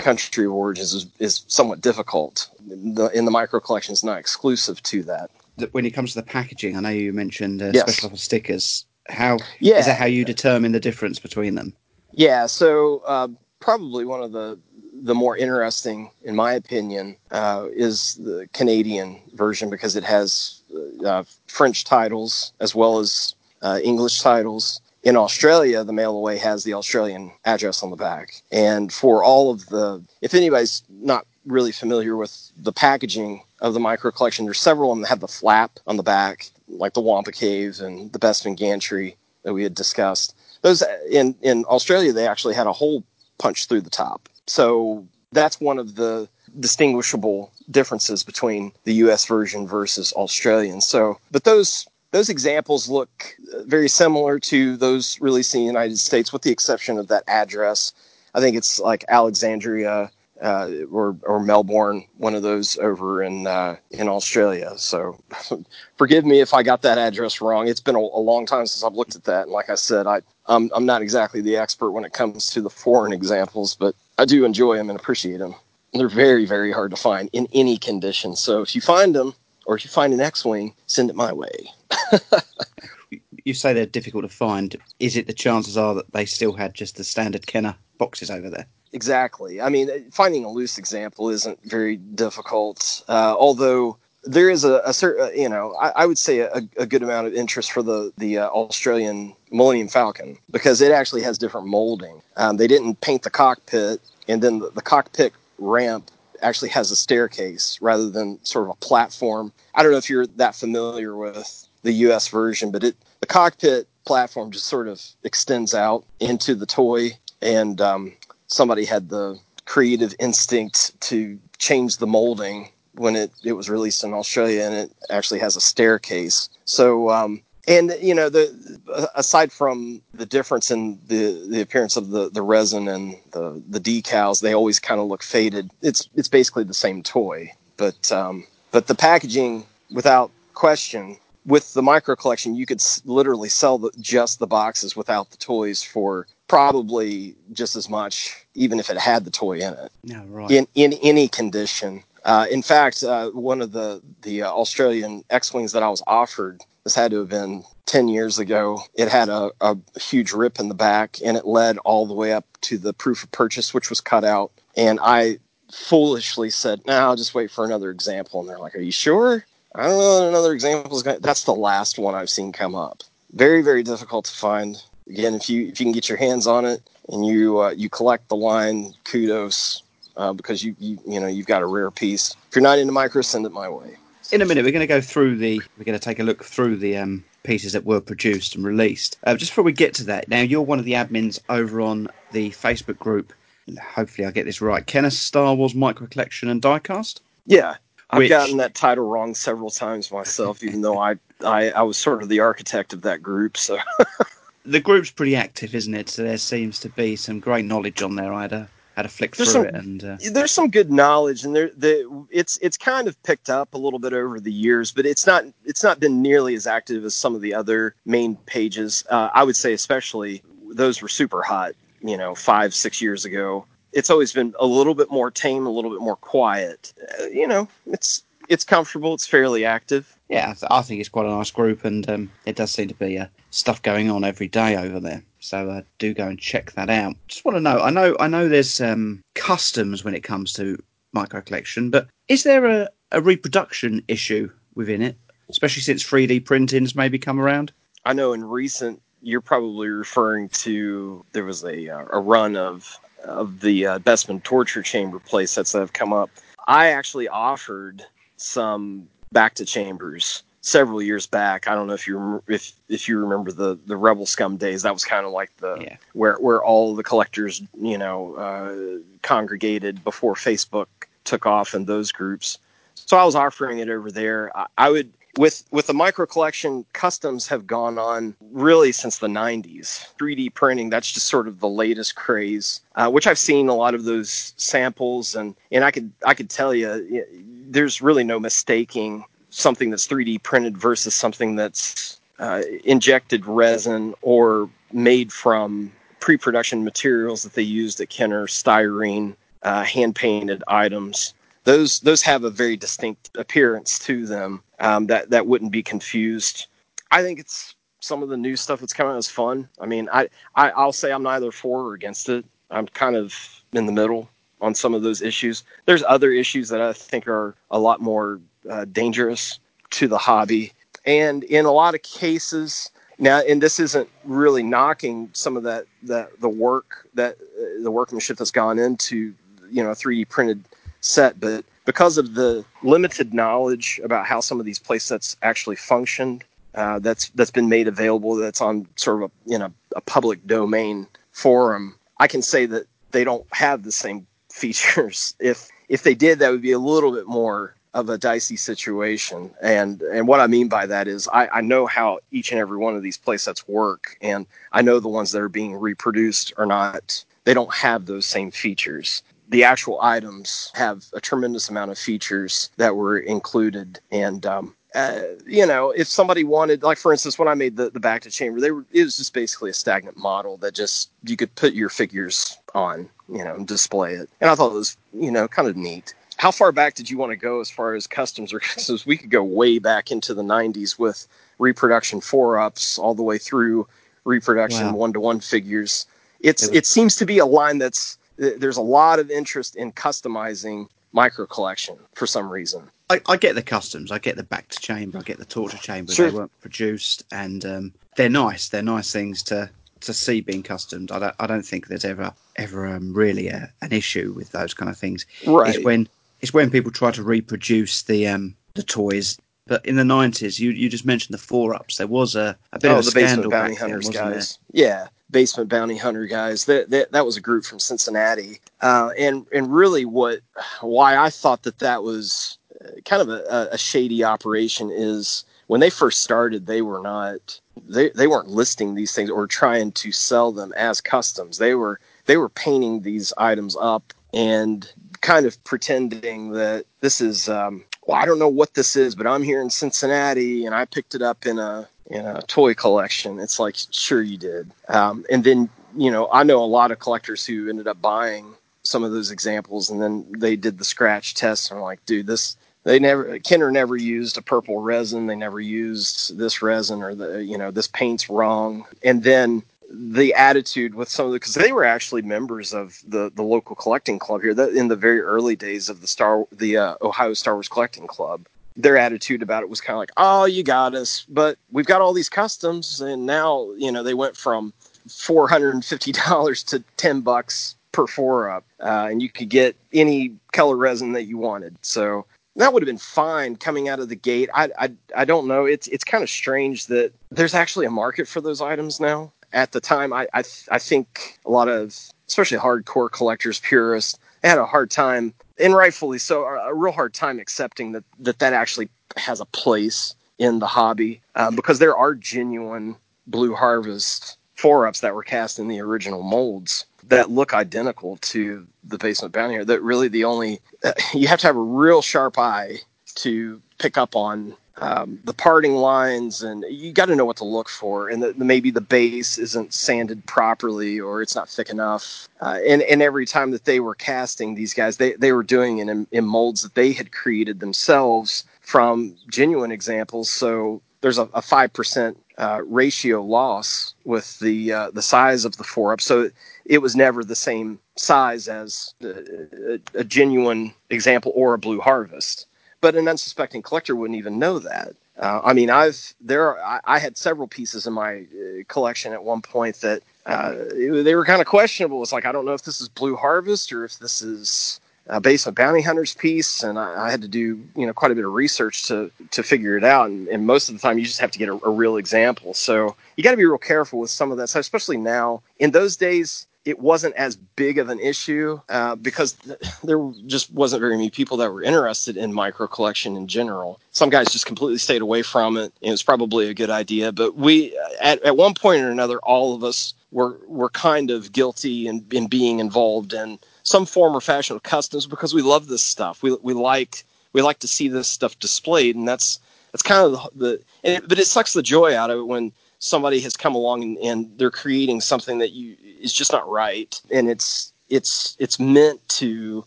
country 0.00 0.46
origins 0.46 0.94
is, 0.94 1.06
is 1.18 1.44
somewhat 1.46 1.80
difficult. 1.80 2.48
The, 2.66 3.10
in 3.14 3.24
the 3.24 3.30
micro 3.30 3.60
collection 3.60 3.92
is 3.92 4.02
not 4.02 4.18
exclusive 4.18 4.82
to 4.84 5.02
that. 5.04 5.30
When 5.72 5.84
it 5.84 5.90
comes 5.90 6.14
to 6.14 6.20
the 6.20 6.26
packaging, 6.26 6.76
I 6.76 6.80
know 6.80 6.88
you 6.88 7.12
mentioned 7.12 7.62
uh, 7.62 7.70
yes. 7.74 7.82
special 7.82 8.08
offer 8.08 8.16
stickers 8.16 8.86
how 9.10 9.38
yeah. 9.58 9.78
is 9.78 9.86
that 9.86 9.98
how 9.98 10.06
you 10.06 10.24
determine 10.24 10.72
the 10.72 10.80
difference 10.80 11.18
between 11.18 11.54
them? 11.54 11.74
Yeah, 12.12 12.46
so 12.46 13.02
uh, 13.06 13.28
probably 13.60 14.04
one 14.04 14.22
of 14.22 14.32
the 14.32 14.58
the 15.02 15.14
more 15.14 15.36
interesting, 15.36 16.10
in 16.24 16.36
my 16.36 16.52
opinion, 16.52 17.16
uh, 17.30 17.68
is 17.72 18.16
the 18.16 18.46
Canadian 18.52 19.18
version 19.34 19.70
because 19.70 19.96
it 19.96 20.04
has 20.04 20.60
uh, 21.06 21.24
French 21.46 21.84
titles 21.84 22.52
as 22.60 22.74
well 22.74 22.98
as 22.98 23.34
uh, 23.62 23.80
English 23.82 24.20
titles. 24.20 24.80
In 25.02 25.16
Australia, 25.16 25.82
the 25.82 25.92
mail 25.92 26.16
away 26.16 26.36
has 26.38 26.64
the 26.64 26.74
Australian 26.74 27.32
address 27.44 27.82
on 27.82 27.90
the 27.90 27.96
back. 27.96 28.42
And 28.52 28.92
for 28.92 29.24
all 29.24 29.50
of 29.50 29.66
the, 29.66 30.02
if 30.20 30.34
anybody's 30.34 30.82
not 30.90 31.26
really 31.46 31.72
familiar 31.72 32.16
with 32.16 32.52
the 32.56 32.72
packaging 32.72 33.42
of 33.60 33.72
the 33.72 33.80
micro 33.80 34.10
collection, 34.10 34.44
there's 34.44 34.60
several 34.60 34.92
of 34.92 34.96
them 34.96 35.02
that 35.02 35.08
have 35.08 35.20
the 35.20 35.28
flap 35.28 35.78
on 35.86 35.96
the 35.96 36.02
back 36.02 36.50
like 36.68 36.94
the 36.94 37.00
Wampa 37.00 37.32
Caves 37.32 37.80
and 37.80 38.12
the 38.12 38.18
Bespin 38.18 38.56
Gantry 38.56 39.16
that 39.42 39.54
we 39.54 39.62
had 39.62 39.74
discussed. 39.74 40.34
Those 40.62 40.82
in 41.10 41.34
in 41.40 41.64
Australia, 41.64 42.12
they 42.12 42.26
actually 42.26 42.54
had 42.54 42.66
a 42.66 42.72
hole 42.72 43.02
punched 43.38 43.68
through 43.68 43.80
the 43.80 43.90
top. 43.90 44.28
So 44.46 45.06
that's 45.32 45.60
one 45.60 45.78
of 45.78 45.94
the 45.94 46.28
distinguishable 46.58 47.52
differences 47.70 48.22
between 48.22 48.72
the 48.84 48.94
U.S. 48.94 49.24
version 49.24 49.66
versus 49.66 50.12
Australian. 50.12 50.80
So, 50.80 51.18
but 51.30 51.44
those 51.44 51.86
those 52.12 52.28
examples 52.28 52.88
look 52.88 53.36
very 53.64 53.88
similar 53.88 54.38
to 54.40 54.76
those 54.76 55.20
released 55.20 55.54
in 55.54 55.60
the 55.60 55.66
United 55.66 55.98
States, 55.98 56.32
with 56.32 56.42
the 56.42 56.50
exception 56.50 56.98
of 56.98 57.08
that 57.08 57.24
address. 57.28 57.92
I 58.34 58.40
think 58.40 58.56
it's 58.56 58.78
like 58.78 59.04
Alexandria 59.08 60.10
uh, 60.42 60.70
or 60.90 61.16
or 61.22 61.40
Melbourne, 61.40 62.04
one 62.16 62.34
of 62.34 62.42
those 62.42 62.78
over 62.78 63.22
in 63.22 63.46
uh, 63.46 63.76
in 63.90 64.08
Australia. 64.08 64.72
So 64.76 65.22
forgive 65.96 66.24
me 66.24 66.40
if 66.40 66.54
I 66.54 66.62
got 66.62 66.82
that 66.82 66.98
address 66.98 67.40
wrong. 67.40 67.68
It's 67.68 67.80
been 67.80 67.94
a, 67.94 67.98
a, 67.98 68.22
long 68.22 68.46
time 68.46 68.66
since 68.66 68.82
I've 68.82 68.94
looked 68.94 69.14
at 69.16 69.24
that, 69.24 69.44
and 69.44 69.52
like 69.52 69.70
I 69.70 69.74
said, 69.74 70.06
I 70.06 70.22
I'm, 70.46 70.70
I'm 70.74 70.86
not 70.86 71.02
exactly 71.02 71.40
the 71.40 71.56
expert 71.56 71.90
when 71.90 72.04
it 72.04 72.12
comes 72.12 72.48
to 72.50 72.62
the 72.62 72.70
foreign 72.70 73.12
examples, 73.12 73.76
but 73.76 73.94
I 74.18 74.24
do 74.24 74.44
enjoy 74.44 74.76
them 74.76 74.90
and 74.90 74.98
appreciate 74.98 75.38
them. 75.38 75.54
They're 75.92 76.08
very 76.08 76.46
very 76.46 76.72
hard 76.72 76.90
to 76.92 76.96
find 76.96 77.28
in 77.32 77.46
any 77.52 77.76
condition. 77.76 78.34
So 78.34 78.62
if 78.62 78.74
you 78.74 78.80
find 78.80 79.14
them, 79.14 79.34
or 79.66 79.76
if 79.76 79.84
you 79.84 79.90
find 79.90 80.12
an 80.14 80.20
X-wing, 80.20 80.74
send 80.86 81.10
it 81.10 81.16
my 81.16 81.32
way. 81.32 81.70
you 83.44 83.54
say 83.54 83.72
they're 83.72 83.86
difficult 83.86 84.24
to 84.24 84.28
find. 84.28 84.76
Is 84.98 85.16
it 85.16 85.26
the 85.26 85.32
chances 85.32 85.76
are 85.76 85.94
that 85.94 86.12
they 86.12 86.24
still 86.24 86.52
had 86.52 86.74
just 86.74 86.96
the 86.96 87.04
standard 87.04 87.46
Kenner 87.46 87.74
boxes 87.98 88.30
over 88.30 88.50
there? 88.50 88.66
Exactly. 88.92 89.60
I 89.60 89.68
mean, 89.68 90.10
finding 90.10 90.44
a 90.44 90.50
loose 90.50 90.78
example 90.78 91.30
isn't 91.30 91.58
very 91.64 91.96
difficult. 91.96 93.02
Uh, 93.08 93.36
although 93.38 93.96
there 94.24 94.50
is 94.50 94.64
a, 94.64 94.82
a 94.84 94.92
certain, 94.92 95.26
uh, 95.26 95.30
you 95.30 95.48
know, 95.48 95.74
I, 95.80 95.90
I 95.90 96.06
would 96.06 96.18
say 96.18 96.40
a, 96.40 96.60
a, 96.76 96.86
good 96.86 97.02
amount 97.02 97.26
of 97.26 97.34
interest 97.34 97.72
for 97.72 97.82
the 97.82 98.12
the 98.18 98.38
uh, 98.38 98.48
Australian 98.48 99.34
Millennium 99.50 99.88
Falcon 99.88 100.36
because 100.50 100.80
it 100.80 100.92
actually 100.92 101.22
has 101.22 101.38
different 101.38 101.68
molding. 101.68 102.20
Um, 102.36 102.56
they 102.56 102.66
didn't 102.66 103.00
paint 103.00 103.22
the 103.22 103.30
cockpit, 103.30 104.00
and 104.28 104.42
then 104.42 104.58
the, 104.58 104.70
the 104.70 104.82
cockpit 104.82 105.32
ramp 105.58 106.10
actually 106.42 106.70
has 106.70 106.90
a 106.90 106.96
staircase 106.96 107.78
rather 107.80 108.10
than 108.10 108.38
sort 108.44 108.64
of 108.64 108.70
a 108.70 108.86
platform. 108.86 109.52
I 109.74 109.82
don't 109.82 109.92
know 109.92 109.98
if 109.98 110.10
you're 110.10 110.26
that 110.26 110.54
familiar 110.54 111.16
with 111.16 111.68
the 111.82 111.92
U.S. 111.92 112.28
version, 112.28 112.70
but 112.70 112.84
it 112.84 112.96
the 113.20 113.26
cockpit 113.26 113.88
platform 114.04 114.50
just 114.50 114.66
sort 114.66 114.88
of 114.88 115.02
extends 115.24 115.74
out 115.74 116.04
into 116.20 116.54
the 116.54 116.66
toy, 116.66 117.10
and 117.42 117.80
um, 117.80 118.12
somebody 118.46 118.84
had 118.84 119.08
the 119.08 119.38
creative 119.64 120.14
instinct 120.18 120.98
to 121.00 121.38
change 121.58 121.98
the 121.98 122.06
molding 122.06 122.70
when 122.94 123.14
it, 123.14 123.30
it 123.44 123.52
was 123.52 123.70
released 123.70 124.02
in 124.02 124.12
Australia, 124.12 124.62
and 124.62 124.74
it 124.74 124.92
actually 125.10 125.40
has 125.40 125.56
a 125.56 125.60
staircase. 125.60 126.48
So 126.64 127.10
um, 127.10 127.42
and 127.68 127.96
you 128.00 128.14
know 128.14 128.28
the 128.28 129.10
aside 129.14 129.52
from 129.52 130.02
the 130.14 130.26
difference 130.26 130.70
in 130.70 130.98
the 131.06 131.46
the 131.48 131.60
appearance 131.60 131.96
of 131.96 132.10
the 132.10 132.30
the 132.30 132.42
resin 132.42 132.88
and 132.88 133.16
the 133.32 133.62
the 133.68 133.80
decals 133.80 134.40
they 134.40 134.54
always 134.54 134.78
kind 134.78 135.00
of 135.00 135.06
look 135.06 135.22
faded 135.22 135.70
it's 135.82 136.08
it's 136.14 136.28
basically 136.28 136.64
the 136.64 136.74
same 136.74 137.02
toy 137.02 137.50
but 137.76 138.10
um 138.12 138.46
but 138.70 138.86
the 138.86 138.94
packaging 138.94 139.64
without 139.90 140.30
question 140.54 141.16
with 141.50 141.74
the 141.74 141.82
micro 141.82 142.16
collection 142.16 142.54
you 142.54 142.66
could 142.66 142.80
s- 142.80 143.02
literally 143.04 143.48
sell 143.48 143.78
the, 143.78 143.90
just 144.00 144.38
the 144.38 144.46
boxes 144.46 144.96
without 144.96 145.30
the 145.30 145.36
toys 145.36 145.82
for 145.82 146.26
probably 146.48 147.34
just 147.52 147.76
as 147.76 147.88
much 147.88 148.46
even 148.54 148.78
if 148.78 148.90
it 148.90 148.98
had 148.98 149.24
the 149.24 149.30
toy 149.30 149.58
in 149.58 149.72
it 149.74 149.92
yeah 150.04 150.22
right 150.28 150.50
in 150.50 150.66
in 150.74 150.92
any 151.02 151.28
condition 151.28 152.02
uh, 152.22 152.46
in 152.50 152.60
fact, 152.60 153.02
uh, 153.02 153.30
one 153.30 153.62
of 153.62 153.72
the 153.72 154.02
the 154.20 154.42
uh, 154.42 154.50
Australian 154.50 155.24
X-wings 155.30 155.72
that 155.72 155.82
I 155.82 155.88
was 155.88 156.02
offered 156.06 156.60
this 156.84 156.94
had 156.94 157.10
to 157.10 157.18
have 157.18 157.28
been 157.28 157.64
10 157.86 158.08
years 158.08 158.38
ago. 158.38 158.82
It 158.94 159.08
had 159.08 159.28
a, 159.28 159.50
a 159.60 159.76
huge 160.00 160.32
rip 160.32 160.58
in 160.58 160.68
the 160.68 160.74
back 160.74 161.18
and 161.24 161.36
it 161.36 161.46
led 161.46 161.78
all 161.78 162.06
the 162.06 162.14
way 162.14 162.32
up 162.32 162.46
to 162.62 162.78
the 162.78 162.92
proof 162.92 163.22
of 163.22 163.30
purchase, 163.32 163.74
which 163.74 163.90
was 163.90 164.00
cut 164.00 164.24
out. 164.24 164.52
And 164.76 164.98
I 165.02 165.38
foolishly 165.72 166.50
said, 166.50 166.80
no, 166.86 166.94
I'll 166.94 167.16
just 167.16 167.34
wait 167.34 167.50
for 167.50 167.64
another 167.64 167.90
example. 167.90 168.40
And 168.40 168.48
they're 168.48 168.58
like, 168.58 168.74
are 168.74 168.80
you 168.80 168.92
sure? 168.92 169.44
I 169.74 169.84
don't 169.84 169.98
know 169.98 170.28
another 170.28 170.52
example 170.52 170.96
is 170.96 171.02
going 171.02 171.20
That's 171.20 171.44
the 171.44 171.54
last 171.54 171.98
one 171.98 172.14
I've 172.14 172.30
seen 172.30 172.52
come 172.52 172.74
up. 172.74 173.02
Very, 173.32 173.62
very 173.62 173.82
difficult 173.82 174.24
to 174.26 174.32
find. 174.32 174.82
Again, 175.08 175.34
if 175.34 175.48
you 175.48 175.68
if 175.68 175.80
you 175.80 175.86
can 175.86 175.92
get 175.92 176.08
your 176.08 176.18
hands 176.18 176.46
on 176.46 176.64
it 176.64 176.82
and 177.08 177.24
you 177.24 177.60
uh, 177.60 177.70
you 177.70 177.88
collect 177.88 178.28
the 178.28 178.36
line, 178.36 178.94
kudos 179.04 179.82
uh, 180.16 180.32
because 180.32 180.64
you, 180.64 180.74
you 180.78 180.98
you 181.06 181.20
know 181.20 181.26
you've 181.26 181.46
got 181.46 181.62
a 181.62 181.66
rare 181.66 181.90
piece. 181.90 182.34
If 182.48 182.56
you're 182.56 182.62
not 182.62 182.78
into 182.78 182.92
micro, 182.92 183.22
send 183.22 183.46
it 183.46 183.52
my 183.52 183.68
way 183.68 183.96
in 184.32 184.42
a 184.42 184.46
minute, 184.46 184.64
we're 184.64 184.72
going 184.72 184.80
to 184.80 184.86
go 184.86 185.00
through 185.00 185.36
the. 185.36 185.60
We're 185.78 185.84
going 185.84 185.98
to 185.98 186.04
take 186.04 186.18
a 186.18 186.22
look 186.22 186.44
through 186.44 186.76
the 186.76 186.96
um, 186.96 187.24
pieces 187.42 187.72
that 187.72 187.84
were 187.84 188.00
produced 188.00 188.54
and 188.54 188.64
released. 188.64 189.18
Uh, 189.24 189.34
just 189.36 189.52
before 189.52 189.64
we 189.64 189.72
get 189.72 189.94
to 189.94 190.04
that, 190.04 190.28
now 190.28 190.40
you're 190.40 190.62
one 190.62 190.78
of 190.78 190.84
the 190.84 190.92
admins 190.92 191.40
over 191.48 191.80
on 191.80 192.08
the 192.32 192.50
Facebook 192.50 192.98
group. 192.98 193.32
Hopefully, 193.80 194.26
I 194.26 194.30
get 194.30 194.46
this 194.46 194.60
right. 194.60 194.86
Kenner 194.86 195.10
Star 195.10 195.54
Wars 195.54 195.74
Micro 195.74 196.06
Collection 196.06 196.48
and 196.48 196.60
Diecast. 196.62 197.20
Yeah, 197.46 197.76
I've 198.10 198.18
Which- 198.18 198.28
gotten 198.28 198.56
that 198.58 198.74
title 198.74 199.08
wrong 199.08 199.34
several 199.34 199.70
times 199.70 200.10
myself, 200.10 200.62
even 200.62 200.80
though 200.82 200.98
I, 200.98 201.16
I 201.44 201.70
I 201.70 201.82
was 201.82 201.96
sort 201.96 202.22
of 202.22 202.28
the 202.28 202.40
architect 202.40 202.92
of 202.92 203.02
that 203.02 203.22
group. 203.22 203.56
So 203.56 203.78
The 204.66 204.80
group's 204.80 205.10
pretty 205.10 205.36
active, 205.36 205.74
isn't 205.74 205.94
it? 205.94 206.08
So 206.10 206.22
there 206.22 206.36
seems 206.36 206.78
to 206.80 206.90
be 206.90 207.16
some 207.16 207.40
great 207.40 207.64
knowledge 207.64 208.02
on 208.02 208.16
there. 208.16 208.32
I 208.32 208.42
had 208.42 208.52
a 208.52 208.68
had 208.96 209.06
a 209.06 209.08
flick 209.08 209.36
There's 209.36 209.52
through 209.52 209.62
some- 209.64 209.74
it, 209.74 209.74
and 209.74 210.04
uh, 210.04 210.16
there's 210.32 210.50
some 210.50 210.68
good 210.68 210.90
knowledge, 210.92 211.44
and 211.44 211.56
there 211.56 211.70
the 211.76 212.26
it's 212.30 212.58
it's 212.60 212.76
kind 212.76 213.08
of 213.08 213.20
picked 213.22 213.48
up 213.48 213.72
a 213.74 213.78
little 213.78 213.98
bit 213.98 214.12
over 214.12 214.38
the 214.38 214.52
years, 214.52 214.92
but 214.92 215.06
it's 215.06 215.26
not 215.26 215.44
it's 215.64 215.82
not 215.82 215.98
been 216.00 216.20
nearly 216.20 216.54
as 216.54 216.66
active 216.66 217.04
as 217.04 217.14
some 217.14 217.34
of 217.34 217.40
the 217.40 217.54
other 217.54 217.94
main 218.04 218.36
pages. 218.46 219.02
Uh, 219.08 219.30
I 219.32 219.44
would 219.44 219.56
say, 219.56 219.72
especially 219.72 220.42
those 220.72 221.00
were 221.00 221.08
super 221.08 221.42
hot, 221.42 221.72
you 222.02 222.16
know, 222.16 222.34
five 222.34 222.74
six 222.74 223.00
years 223.00 223.24
ago. 223.24 223.64
It's 223.92 224.10
always 224.10 224.32
been 224.32 224.54
a 224.58 224.66
little 224.66 224.94
bit 224.94 225.10
more 225.10 225.30
tame, 225.30 225.66
a 225.66 225.70
little 225.70 225.90
bit 225.90 226.00
more 226.00 226.16
quiet. 226.16 226.92
Uh, 227.18 227.24
you 227.26 227.46
know, 227.46 227.68
it's 227.86 228.22
it's 228.48 228.64
comfortable, 228.64 229.14
it's 229.14 229.26
fairly 229.26 229.64
active. 229.64 230.16
yeah, 230.28 230.50
I, 230.50 230.54
th- 230.54 230.70
I 230.70 230.82
think 230.82 231.00
it's 231.00 231.08
quite 231.08 231.26
a 231.26 231.30
nice 231.30 231.52
group, 231.52 231.84
and 231.84 232.08
um, 232.10 232.32
it 232.46 232.56
does 232.56 232.72
seem 232.72 232.88
to 232.88 232.94
be 232.94 233.16
uh, 233.16 233.26
stuff 233.50 233.80
going 233.82 234.10
on 234.10 234.24
every 234.24 234.48
day 234.48 234.76
over 234.76 234.98
there. 234.98 235.22
So 235.38 235.70
uh, 235.70 235.82
do 235.98 236.12
go 236.12 236.26
and 236.26 236.38
check 236.38 236.72
that 236.72 236.90
out. 236.90 237.14
Just 237.28 237.44
want 237.44 237.56
to 237.56 237.60
know. 237.60 237.80
I 237.80 237.90
know. 237.90 238.16
I 238.18 238.26
know 238.26 238.48
there's 238.48 238.80
um, 238.80 239.22
customs 239.34 240.04
when 240.04 240.14
it 240.14 240.22
comes 240.22 240.52
to 240.54 240.82
micro 241.12 241.40
collection, 241.40 241.90
but 241.90 242.08
is 242.28 242.42
there 242.42 242.64
a, 242.66 242.88
a 243.12 243.20
reproduction 243.20 244.02
issue 244.08 244.50
within 244.74 245.02
it, 245.02 245.16
especially 245.48 245.82
since 245.82 246.02
3D 246.02 246.44
printing's 246.44 246.94
maybe 246.94 247.18
come 247.18 247.40
around? 247.40 247.72
I 248.04 248.12
know 248.12 248.32
in 248.32 248.44
recent 248.44 249.00
you're 249.22 249.40
probably 249.40 249.88
referring 249.88 250.48
to 250.48 251.24
there 251.32 251.44
was 251.44 251.62
a 251.64 251.88
uh, 251.88 252.04
a 252.10 252.20
run 252.20 252.56
of 252.56 252.98
of 253.24 253.60
the 253.60 253.86
uh, 253.86 253.98
Bespin 254.00 254.42
torture 254.42 254.82
chamber 254.82 255.18
play 255.18 255.46
sets 255.46 255.72
that 255.72 255.80
have 255.80 255.92
come 255.92 256.12
up. 256.12 256.30
I 256.66 256.88
actually 256.88 257.28
offered 257.28 258.04
some 258.36 259.08
bacta 259.34 259.66
chambers 259.66 260.42
several 260.62 261.00
years 261.02 261.26
back. 261.26 261.68
I 261.68 261.74
don't 261.74 261.86
know 261.86 261.94
if 261.94 262.06
you 262.06 262.16
rem- 262.18 262.42
if 262.48 262.72
if 262.88 263.08
you 263.08 263.18
remember 263.18 263.52
the 263.52 263.78
the 263.86 263.96
Rebel 263.96 264.26
Scum 264.26 264.56
days. 264.56 264.82
That 264.82 264.92
was 264.92 265.04
kind 265.04 265.26
of 265.26 265.32
like 265.32 265.54
the 265.58 265.78
Yeah. 265.80 265.96
where 266.12 266.36
where 266.36 266.62
all 266.62 266.94
the 266.94 267.02
collectors 267.02 267.62
you 267.80 267.98
know 267.98 268.34
uh, 268.34 269.00
congregated 269.22 270.02
before 270.04 270.34
Facebook 270.34 270.86
took 271.24 271.46
off 271.46 271.74
in 271.74 271.84
those 271.84 272.12
groups. 272.12 272.58
So 272.94 273.16
I 273.16 273.24
was 273.24 273.34
offering 273.34 273.78
it 273.78 273.88
over 273.88 274.10
there. 274.10 274.56
I, 274.56 274.66
I 274.78 274.90
would 274.90 275.10
with 275.38 275.64
with 275.70 275.86
the 275.86 275.94
micro 275.94 276.26
collection 276.26 276.84
customs 276.92 277.46
have 277.46 277.66
gone 277.66 277.98
on 277.98 278.34
really 278.52 278.92
since 278.92 279.18
the 279.18 279.28
90s 279.28 280.06
3d 280.18 280.52
printing 280.54 280.90
that's 280.90 281.10
just 281.12 281.26
sort 281.26 281.46
of 281.46 281.60
the 281.60 281.68
latest 281.68 282.16
craze 282.16 282.80
uh, 282.96 283.08
which 283.08 283.26
i've 283.26 283.38
seen 283.38 283.68
a 283.68 283.74
lot 283.74 283.94
of 283.94 284.04
those 284.04 284.52
samples 284.56 285.34
and 285.34 285.54
and 285.70 285.84
i 285.84 285.90
could 285.90 286.10
i 286.26 286.34
could 286.34 286.50
tell 286.50 286.74
you 286.74 287.26
there's 287.68 288.02
really 288.02 288.24
no 288.24 288.40
mistaking 288.40 289.24
something 289.50 289.90
that's 289.90 290.06
3d 290.06 290.42
printed 290.42 290.76
versus 290.76 291.14
something 291.14 291.56
that's 291.56 292.20
uh, 292.38 292.62
injected 292.84 293.44
resin 293.46 294.14
or 294.22 294.68
made 294.92 295.32
from 295.32 295.92
pre-production 296.20 296.84
materials 296.84 297.42
that 297.42 297.54
they 297.54 297.62
used 297.62 298.00
at 298.00 298.08
kenner 298.08 298.46
styrene 298.46 299.34
uh, 299.62 299.84
hand 299.84 300.14
painted 300.14 300.62
items 300.68 301.34
those 301.64 302.00
those 302.00 302.22
have 302.22 302.44
a 302.44 302.50
very 302.50 302.76
distinct 302.76 303.30
appearance 303.36 303.98
to 304.00 304.26
them 304.26 304.62
um, 304.78 305.06
that 305.06 305.30
that 305.30 305.46
wouldn't 305.46 305.72
be 305.72 305.82
confused. 305.82 306.66
I 307.10 307.22
think 307.22 307.38
it's 307.38 307.74
some 308.00 308.22
of 308.22 308.28
the 308.28 308.36
new 308.36 308.56
stuff 308.56 308.80
that's 308.80 308.92
coming 308.92 309.12
out 309.12 309.18
is 309.18 309.28
fun. 309.28 309.68
I 309.80 309.86
mean, 309.86 310.08
I, 310.12 310.28
I 310.54 310.70
I'll 310.70 310.92
say 310.92 311.12
I'm 311.12 311.22
neither 311.22 311.52
for 311.52 311.82
or 311.82 311.94
against 311.94 312.28
it. 312.28 312.44
I'm 312.70 312.86
kind 312.86 313.16
of 313.16 313.34
in 313.72 313.86
the 313.86 313.92
middle 313.92 314.28
on 314.60 314.74
some 314.74 314.94
of 314.94 315.02
those 315.02 315.22
issues. 315.22 315.64
There's 315.86 316.02
other 316.06 316.32
issues 316.32 316.68
that 316.68 316.80
I 316.80 316.92
think 316.92 317.26
are 317.28 317.54
a 317.70 317.78
lot 317.78 318.00
more 318.00 318.40
uh, 318.68 318.86
dangerous 318.86 319.58
to 319.90 320.08
the 320.08 320.18
hobby, 320.18 320.72
and 321.04 321.44
in 321.44 321.64
a 321.66 321.72
lot 321.72 321.94
of 321.94 322.02
cases. 322.02 322.90
Now, 323.22 323.40
and 323.40 323.62
this 323.62 323.78
isn't 323.78 324.08
really 324.24 324.62
knocking 324.62 325.28
some 325.34 325.54
of 325.54 325.62
that, 325.64 325.84
that 326.04 326.40
the 326.40 326.48
work 326.48 327.06
that 327.12 327.34
uh, 327.34 327.82
the 327.82 327.90
workmanship 327.90 328.38
that's 328.38 328.50
gone 328.50 328.78
into, 328.78 329.34
you 329.70 329.82
know, 329.82 329.90
3D 329.90 330.26
printed 330.30 330.64
set, 331.00 331.40
but 331.40 331.64
because 331.84 332.18
of 332.18 332.34
the 332.34 332.64
limited 332.82 333.34
knowledge 333.34 334.00
about 334.04 334.26
how 334.26 334.40
some 334.40 334.60
of 334.60 334.66
these 334.66 334.78
play 334.78 334.98
sets 334.98 335.36
actually 335.42 335.76
functioned, 335.76 336.44
uh, 336.74 336.98
that's 337.00 337.30
that's 337.30 337.50
been 337.50 337.68
made 337.68 337.88
available, 337.88 338.36
that's 338.36 338.60
on 338.60 338.86
sort 338.96 339.22
of 339.22 339.30
a, 339.30 339.50
you 339.50 339.58
know 339.58 339.72
a 339.96 340.00
public 340.00 340.46
domain 340.46 341.06
forum, 341.32 341.96
I 342.18 342.28
can 342.28 342.42
say 342.42 342.66
that 342.66 342.86
they 343.10 343.24
don't 343.24 343.46
have 343.52 343.82
the 343.82 343.92
same 343.92 344.26
features. 344.52 345.34
If 345.40 345.68
if 345.88 346.02
they 346.02 346.14
did, 346.14 346.38
that 346.38 346.50
would 346.50 346.62
be 346.62 346.72
a 346.72 346.78
little 346.78 347.12
bit 347.12 347.26
more 347.26 347.74
of 347.92 348.08
a 348.08 348.18
dicey 348.18 348.56
situation. 348.56 349.50
And 349.60 350.02
and 350.02 350.28
what 350.28 350.40
I 350.40 350.46
mean 350.46 350.68
by 350.68 350.86
that 350.86 351.08
is 351.08 351.28
I, 351.32 351.48
I 351.48 351.60
know 351.60 351.86
how 351.86 352.20
each 352.30 352.52
and 352.52 352.60
every 352.60 352.78
one 352.78 352.94
of 352.94 353.02
these 353.02 353.18
play 353.18 353.36
sets 353.36 353.66
work, 353.66 354.16
and 354.20 354.46
I 354.72 354.82
know 354.82 355.00
the 355.00 355.08
ones 355.08 355.32
that 355.32 355.42
are 355.42 355.48
being 355.48 355.74
reproduced 355.74 356.52
are 356.56 356.66
not. 356.66 357.24
They 357.44 357.54
don't 357.54 357.74
have 357.74 358.04
those 358.04 358.26
same 358.26 358.50
features 358.50 359.22
the 359.50 359.64
actual 359.64 360.00
items 360.00 360.70
have 360.74 361.04
a 361.12 361.20
tremendous 361.20 361.68
amount 361.68 361.90
of 361.90 361.98
features 361.98 362.70
that 362.76 362.96
were 362.96 363.18
included 363.18 364.00
and 364.10 364.46
um, 364.46 364.74
uh, 364.94 365.22
you 365.46 365.66
know 365.66 365.90
if 365.90 366.08
somebody 366.08 366.42
wanted 366.42 366.82
like 366.82 366.98
for 366.98 367.12
instance 367.12 367.38
when 367.38 367.48
i 367.48 367.54
made 367.54 367.76
the, 367.76 367.90
the 367.90 368.00
bacta 368.00 368.32
chamber 368.32 368.60
they 368.60 368.70
were 368.70 368.84
it 368.92 369.04
was 369.04 369.16
just 369.16 369.34
basically 369.34 369.70
a 369.70 369.74
stagnant 369.74 370.16
model 370.16 370.56
that 370.56 370.74
just 370.74 371.10
you 371.24 371.36
could 371.36 371.54
put 371.56 371.74
your 371.74 371.88
figures 371.88 372.56
on 372.74 373.08
you 373.28 373.44
know 373.44 373.54
and 373.54 373.68
display 373.68 374.14
it 374.14 374.28
and 374.40 374.50
i 374.50 374.54
thought 374.54 374.70
it 374.70 374.74
was 374.74 374.96
you 375.12 375.30
know 375.30 375.46
kind 375.46 375.68
of 375.68 375.76
neat 375.76 376.14
how 376.40 376.50
far 376.50 376.72
back 376.72 376.94
did 376.94 377.10
you 377.10 377.18
want 377.18 377.30
to 377.32 377.36
go 377.36 377.60
as 377.60 377.70
far 377.70 377.94
as 377.94 378.06
customs 378.06 378.54
or 378.54 378.60
customs? 378.60 379.04
We 379.10 379.18
could 379.18 379.28
go 379.28 379.44
way 379.44 379.78
back 379.78 380.10
into 380.10 380.32
the 380.32 380.42
90s 380.42 380.98
with 380.98 381.28
reproduction 381.58 382.22
four 382.22 382.58
ups 382.58 382.98
all 382.98 383.14
the 383.14 383.22
way 383.22 383.36
through 383.36 383.86
reproduction 384.24 384.94
one 384.94 385.12
to 385.12 385.20
one 385.20 385.40
figures. 385.40 386.06
It's 386.40 386.62
it, 386.62 386.70
was, 386.70 386.78
it 386.78 386.86
seems 386.86 387.16
to 387.16 387.26
be 387.26 387.36
a 387.36 387.44
line 387.44 387.76
that's 387.76 388.16
there's 388.40 388.78
a 388.78 388.82
lot 388.82 389.18
of 389.18 389.30
interest 389.30 389.76
in 389.76 389.92
customizing 389.92 390.88
micro 391.12 391.46
collection 391.46 391.96
for 392.14 392.26
some 392.26 392.50
reason. 392.50 392.84
I, 393.10 393.20
I, 393.28 393.36
get 393.36 393.54
the 393.54 393.62
customs. 393.62 394.10
I 394.10 394.18
get 394.18 394.36
the 394.36 394.44
bacta 394.44 394.80
chamber. 394.80 395.18
I 395.18 395.22
get 395.22 395.38
the 395.38 395.44
torture 395.44 395.78
chamber. 395.78 396.12
Sure. 396.12 396.30
They 396.30 396.36
weren't 396.36 396.60
produced, 396.60 397.24
and 397.32 397.64
um, 397.64 397.92
they're 398.16 398.28
nice. 398.28 398.68
They're 398.68 398.82
nice 398.82 399.12
things 399.12 399.42
to 399.44 399.68
to 400.00 400.14
see 400.14 400.40
being 400.40 400.62
customed. 400.62 401.12
I 401.12 401.18
don't. 401.18 401.34
I 401.38 401.46
don't 401.46 401.66
think 401.66 401.88
there's 401.88 402.04
ever 402.04 402.32
ever 402.56 402.86
um, 402.86 403.12
really 403.12 403.48
a, 403.48 403.70
an 403.82 403.92
issue 403.92 404.32
with 404.34 404.52
those 404.52 404.74
kind 404.74 404.90
of 404.90 404.96
things. 404.96 405.26
Right. 405.46 405.74
It's 405.74 405.84
when 405.84 406.08
it's 406.40 406.54
when 406.54 406.70
people 406.70 406.92
try 406.92 407.10
to 407.10 407.22
reproduce 407.22 408.02
the 408.02 408.28
um 408.28 408.56
the 408.74 408.82
toys. 408.82 409.38
But 409.66 409.84
in 409.84 409.96
the 409.96 410.04
nineties, 410.04 410.58
you 410.58 410.70
you 410.70 410.88
just 410.88 411.04
mentioned 411.04 411.34
the 411.34 411.42
four 411.42 411.74
ups. 411.74 411.98
There 411.98 412.06
was 412.06 412.34
a, 412.36 412.56
a 412.72 412.78
bit 412.78 412.90
oh, 412.90 412.94
of 412.94 413.00
a 413.00 413.02
the 413.02 413.10
scandal 413.10 413.50
back 413.50 413.76
then, 413.78 414.00
guys. 414.00 414.58
There? 414.72 414.86
Yeah, 414.86 415.08
basement 415.30 415.68
bounty 415.68 415.96
hunter 415.96 416.26
guys. 416.26 416.64
That 416.64 416.90
that, 416.90 417.12
that 417.12 417.26
was 417.26 417.36
a 417.36 417.40
group 417.40 417.64
from 417.64 417.78
Cincinnati, 417.78 418.60
uh, 418.80 419.10
and 419.18 419.46
and 419.52 419.72
really 419.72 420.04
what 420.04 420.40
why 420.80 421.16
I 421.16 421.30
thought 421.30 421.62
that 421.62 421.78
that 421.78 422.02
was 422.02 422.58
uh, 422.84 423.00
kind 423.04 423.22
of 423.22 423.28
a, 423.28 423.68
a 423.72 423.78
shady 423.78 424.24
operation 424.24 424.90
is 424.90 425.44
when 425.70 425.80
they 425.80 425.90
first 425.90 426.22
started, 426.22 426.66
they 426.66 426.82
were 426.82 427.00
not 427.00 427.60
they 427.88 428.10
they 428.10 428.26
weren't 428.26 428.48
listing 428.48 428.94
these 428.94 429.14
things 429.14 429.30
or 429.30 429.46
trying 429.46 429.92
to 429.92 430.12
sell 430.12 430.52
them 430.52 430.72
as 430.76 431.00
customs. 431.00 431.58
They 431.58 431.74
were 431.74 432.00
they 432.26 432.36
were 432.36 432.48
painting 432.48 433.02
these 433.02 433.32
items 433.38 433.76
up 433.80 434.12
and 434.32 434.92
kind 435.20 435.46
of 435.46 435.62
pretending 435.64 436.50
that 436.52 436.86
this 437.00 437.20
is 437.20 437.48
um, 437.48 437.84
well, 438.06 438.16
I 438.16 438.26
don't 438.26 438.38
know 438.38 438.48
what 438.48 438.74
this 438.74 438.96
is, 438.96 439.14
but 439.14 439.26
I'm 439.28 439.42
here 439.42 439.62
in 439.62 439.70
Cincinnati 439.70 440.66
and 440.66 440.74
I 440.74 440.86
picked 440.86 441.14
it 441.14 441.22
up 441.22 441.46
in 441.46 441.58
a 441.58 441.88
in 442.10 442.26
a 442.26 442.42
toy 442.42 442.74
collection. 442.74 443.38
It's 443.38 443.58
like, 443.58 443.76
sure 443.90 444.20
you 444.20 444.36
did. 444.36 444.70
Um, 444.88 445.24
and 445.30 445.44
then, 445.44 445.70
you 445.96 446.10
know, 446.10 446.28
I 446.32 446.42
know 446.42 446.62
a 446.62 446.66
lot 446.66 446.90
of 446.90 446.98
collectors 446.98 447.46
who 447.46 447.68
ended 447.68 447.86
up 447.86 448.02
buying 448.02 448.54
some 448.82 449.04
of 449.04 449.12
those 449.12 449.30
examples 449.30 449.90
and 449.90 450.02
then 450.02 450.26
they 450.36 450.56
did 450.56 450.78
the 450.78 450.84
scratch 450.84 451.34
test 451.34 451.70
and 451.70 451.78
I'm 451.78 451.84
like, 451.84 452.04
dude, 452.06 452.26
this 452.26 452.56
they 452.84 452.98
never 452.98 453.38
Kenner 453.40 453.70
never 453.70 453.96
used 453.96 454.38
a 454.38 454.42
purple 454.42 454.80
resin. 454.80 455.26
They 455.26 455.36
never 455.36 455.60
used 455.60 456.38
this 456.38 456.62
resin 456.62 457.02
or 457.02 457.14
the 457.14 457.44
you 457.44 457.58
know 457.58 457.70
this 457.70 457.86
paint's 457.86 458.30
wrong. 458.30 458.86
And 459.02 459.22
then 459.22 459.62
the 459.92 460.32
attitude 460.34 460.94
with 460.94 461.08
some 461.08 461.26
of 461.26 461.32
the 461.32 461.36
because 461.36 461.54
they 461.54 461.72
were 461.72 461.84
actually 461.84 462.22
members 462.22 462.72
of 462.72 462.98
the 463.06 463.30
the 463.34 463.42
local 463.42 463.76
collecting 463.76 464.18
club 464.18 464.40
here 464.40 464.54
that 464.54 464.70
in 464.70 464.88
the 464.88 464.96
very 464.96 465.20
early 465.20 465.56
days 465.56 465.88
of 465.88 466.00
the 466.00 466.06
star 466.06 466.46
the 466.52 466.76
uh, 466.76 466.94
Ohio 467.02 467.34
Star 467.34 467.54
Wars 467.54 467.68
collecting 467.68 468.06
club 468.06 468.46
their 468.76 468.96
attitude 468.96 469.42
about 469.42 469.62
it 469.62 469.68
was 469.68 469.80
kind 469.80 469.94
of 469.94 469.98
like 469.98 470.12
oh 470.16 470.44
you 470.44 470.62
got 470.62 470.94
us. 470.94 471.26
But 471.28 471.58
we've 471.70 471.86
got 471.86 472.00
all 472.00 472.12
these 472.12 472.28
customs 472.28 473.00
and 473.00 473.26
now 473.26 473.70
you 473.76 473.90
know 473.92 474.02
they 474.02 474.14
went 474.14 474.36
from 474.36 474.72
$450 475.08 476.66
to 476.66 476.84
10 476.96 477.20
bucks 477.22 477.74
per 477.92 478.06
four 478.06 478.50
up 478.50 478.64
uh, 478.80 479.08
and 479.10 479.22
you 479.22 479.28
could 479.28 479.48
get 479.48 479.76
any 479.92 480.36
color 480.52 480.76
resin 480.76 481.12
that 481.12 481.24
you 481.24 481.38
wanted. 481.38 481.76
So 481.82 482.26
that 482.56 482.72
would 482.72 482.82
have 482.82 482.86
been 482.86 482.98
fine 482.98 483.56
coming 483.56 483.88
out 483.88 484.00
of 484.00 484.08
the 484.08 484.16
gate. 484.16 484.50
I, 484.54 484.70
I 484.78 484.92
i 485.16 485.24
don't 485.24 485.46
know. 485.46 485.64
It's 485.64 485.88
it's 485.88 486.04
kind 486.04 486.22
of 486.22 486.30
strange 486.30 486.86
that 486.86 487.12
there's 487.30 487.54
actually 487.54 487.86
a 487.86 487.90
market 487.90 488.28
for 488.28 488.40
those 488.40 488.60
items 488.60 489.00
now. 489.00 489.32
At 489.52 489.72
the 489.72 489.80
time, 489.80 490.12
I, 490.12 490.28
I, 490.32 490.44
I 490.70 490.78
think 490.78 491.40
a 491.44 491.50
lot 491.50 491.68
of, 491.68 491.96
especially 492.28 492.58
hardcore 492.58 493.10
collectors, 493.10 493.58
purists, 493.58 494.16
they 494.42 494.48
had 494.48 494.58
a 494.58 494.64
hard 494.64 494.92
time, 494.92 495.34
and 495.60 495.74
rightfully 495.74 496.18
so, 496.18 496.44
a 496.44 496.74
real 496.74 496.92
hard 496.92 497.14
time 497.14 497.38
accepting 497.38 497.92
that 497.92 498.04
that, 498.20 498.38
that 498.38 498.52
actually 498.52 498.88
has 499.16 499.40
a 499.40 499.46
place 499.46 500.14
in 500.38 500.58
the 500.58 500.66
hobby 500.66 501.20
uh, 501.34 501.50
because 501.50 501.78
there 501.78 501.96
are 501.96 502.14
genuine 502.14 502.96
Blue 503.26 503.54
Harvest 503.54 504.38
four 504.56 504.86
ups 504.86 505.00
that 505.00 505.14
were 505.14 505.22
cast 505.22 505.58
in 505.58 505.68
the 505.68 505.80
original 505.80 506.22
molds 506.22 506.84
that 507.08 507.30
look 507.30 507.54
identical 507.54 508.18
to 508.18 508.66
the 508.84 508.98
basement 508.98 509.32
bounty 509.32 509.54
here. 509.54 509.64
That 509.64 509.82
really 509.82 510.08
the 510.08 510.24
only 510.24 510.60
uh, 510.84 510.92
you 511.14 511.28
have 511.28 511.40
to 511.40 511.46
have 511.46 511.56
a 511.56 511.60
real 511.60 512.02
sharp 512.02 512.38
eye 512.38 512.76
to 513.16 513.60
pick 513.78 513.98
up 513.98 514.14
on 514.14 514.54
um, 514.80 515.20
the 515.24 515.34
parting 515.34 515.76
lines, 515.76 516.42
and 516.42 516.64
you 516.68 516.92
got 516.92 517.06
to 517.06 517.16
know 517.16 517.24
what 517.24 517.36
to 517.36 517.44
look 517.44 517.68
for. 517.68 518.08
And 518.08 518.22
the, 518.22 518.34
maybe 518.36 518.70
the 518.70 518.80
base 518.80 519.36
isn't 519.38 519.74
sanded 519.74 520.24
properly, 520.26 520.98
or 520.98 521.22
it's 521.22 521.34
not 521.34 521.48
thick 521.48 521.70
enough. 521.70 522.28
Uh, 522.40 522.58
and 522.66 522.82
and 522.82 523.02
every 523.02 523.26
time 523.26 523.50
that 523.50 523.66
they 523.66 523.80
were 523.80 523.94
casting 523.94 524.54
these 524.54 524.74
guys, 524.74 524.96
they 524.96 525.12
they 525.14 525.32
were 525.32 525.42
doing 525.42 525.78
it 525.78 525.88
in, 525.88 526.06
in 526.10 526.24
molds 526.24 526.62
that 526.62 526.74
they 526.74 526.92
had 526.92 527.12
created 527.12 527.60
themselves 527.60 528.44
from 528.60 529.14
genuine 529.30 529.70
examples. 529.70 530.30
So 530.30 530.80
there's 531.02 531.18
a 531.18 531.42
five 531.42 531.72
percent 531.72 532.16
uh, 532.38 532.62
ratio 532.64 533.22
loss 533.22 533.94
with 534.04 534.38
the 534.38 534.72
uh, 534.72 534.90
the 534.92 535.02
size 535.02 535.44
of 535.44 535.56
the 535.58 535.64
four 535.64 535.92
up. 535.92 536.00
So 536.00 536.30
it 536.64 536.78
was 536.78 536.96
never 536.96 537.22
the 537.22 537.36
same 537.36 537.78
size 537.96 538.48
as 538.48 538.94
a, 539.02 539.74
a, 539.74 540.00
a 540.00 540.04
genuine 540.04 540.72
example 540.88 541.32
or 541.34 541.52
a 541.52 541.58
blue 541.58 541.80
harvest 541.80 542.46
but 542.80 542.94
an 542.94 543.08
unsuspecting 543.08 543.62
collector 543.62 543.94
wouldn't 543.94 544.18
even 544.18 544.38
know 544.38 544.58
that. 544.58 544.94
Uh, 545.18 545.40
I 545.44 545.52
mean, 545.52 545.68
I've 545.68 546.14
there. 546.20 546.48
Are, 546.48 546.58
I, 546.60 546.96
I, 546.96 546.98
had 546.98 547.18
several 547.18 547.46
pieces 547.46 547.86
in 547.86 547.92
my 547.92 548.20
uh, 548.20 548.62
collection 548.68 549.12
at 549.12 549.22
one 549.22 549.42
point 549.42 549.76
that 549.82 550.02
uh, 550.24 550.54
they 550.70 551.14
were 551.14 551.26
kind 551.26 551.42
of 551.42 551.46
questionable. 551.46 552.02
It's 552.02 552.12
like 552.12 552.24
I 552.24 552.32
don't 552.32 552.46
know 552.46 552.54
if 552.54 552.62
this 552.62 552.80
is 552.80 552.88
Blue 552.88 553.16
Harvest 553.16 553.70
or 553.70 553.84
if 553.84 553.98
this 553.98 554.22
is 554.22 554.80
uh, 555.10 555.20
based 555.20 555.46
on 555.46 555.52
Bounty 555.52 555.82
Hunter's 555.82 556.14
piece, 556.14 556.62
and 556.62 556.78
I, 556.78 557.06
I, 557.06 557.10
had 557.10 557.20
to 557.20 557.28
do 557.28 557.62
you 557.76 557.86
know 557.86 557.92
quite 557.92 558.12
a 558.12 558.14
bit 558.14 558.24
of 558.24 558.32
research 558.32 558.84
to 558.84 559.10
to 559.32 559.42
figure 559.42 559.76
it 559.76 559.84
out. 559.84 560.08
And, 560.08 560.26
and 560.28 560.46
most 560.46 560.70
of 560.70 560.74
the 560.74 560.80
time, 560.80 560.98
you 560.98 561.04
just 561.04 561.20
have 561.20 561.32
to 561.32 561.38
get 561.38 561.50
a, 561.50 561.60
a 561.66 561.70
real 561.70 561.98
example. 561.98 562.54
So 562.54 562.96
you 563.16 563.22
got 563.22 563.32
to 563.32 563.36
be 563.36 563.44
real 563.44 563.58
careful 563.58 563.98
with 563.98 564.10
some 564.10 564.30
of 564.32 564.38
that. 564.38 564.48
So 564.48 564.58
especially 564.58 564.96
now, 564.96 565.42
in 565.58 565.72
those 565.72 565.96
days, 565.96 566.46
it 566.64 566.78
wasn't 566.78 567.14
as 567.14 567.36
big 567.36 567.78
of 567.78 567.88
an 567.88 567.98
issue 567.98 568.60
uh, 568.68 568.94
because 568.96 569.32
th- 569.32 569.58
there 569.82 569.98
just 570.26 570.52
wasn't 570.52 570.80
very 570.80 570.96
many 570.96 571.10
people 571.10 571.36
that 571.38 571.50
were 571.50 571.62
interested 571.62 572.16
in 572.16 572.32
micro 572.32 572.66
collection 572.66 573.16
in 573.16 573.26
general. 573.26 573.80
Some 573.92 574.10
guys 574.10 574.30
just 574.30 574.46
completely 574.46 574.78
stayed 574.78 575.00
away 575.00 575.22
from 575.22 575.56
it. 575.56 575.72
It 575.80 575.90
was 575.90 576.02
probably 576.02 576.48
a 576.48 576.54
good 576.54 576.70
idea, 576.70 577.12
but 577.12 577.36
we 577.36 577.76
at, 578.00 578.22
at 578.22 578.36
one 578.36 578.54
point 578.54 578.82
or 578.82 578.90
another, 578.90 579.18
all 579.20 579.54
of 579.54 579.64
us 579.64 579.94
were 580.12 580.38
were 580.46 580.70
kind 580.70 581.10
of 581.10 581.32
guilty 581.32 581.86
in, 581.86 582.04
in 582.10 582.26
being 582.26 582.58
involved 582.58 583.14
in 583.14 583.38
some 583.62 583.86
form 583.86 584.14
or 584.14 584.20
fashion 584.20 584.56
of 584.56 584.62
customs 584.62 585.06
because 585.06 585.32
we 585.32 585.42
love 585.42 585.68
this 585.68 585.82
stuff. 585.82 586.22
We 586.22 586.36
we 586.42 586.52
like 586.52 587.04
we 587.32 587.42
like 587.42 587.60
to 587.60 587.68
see 587.68 587.88
this 587.88 588.08
stuff 588.08 588.38
displayed, 588.38 588.96
and 588.96 589.08
that's 589.08 589.40
that's 589.72 589.82
kind 589.82 590.04
of 590.04 590.12
the, 590.34 590.46
the 590.46 590.62
it, 590.82 591.08
but 591.08 591.18
it 591.18 591.26
sucks 591.26 591.54
the 591.54 591.62
joy 591.62 591.96
out 591.96 592.10
of 592.10 592.18
it 592.18 592.26
when 592.26 592.52
somebody 592.80 593.20
has 593.20 593.36
come 593.36 593.54
along 593.54 593.82
and, 593.84 593.98
and 593.98 594.38
they're 594.38 594.50
creating 594.50 595.00
something 595.00 595.38
that 595.38 595.52
you 595.52 595.76
is 596.00 596.12
just 596.12 596.32
not 596.32 596.48
right, 596.48 597.00
and 597.12 597.30
it's 597.30 597.72
it's 597.88 598.36
it's 598.40 598.58
meant 598.58 599.06
to 599.08 599.64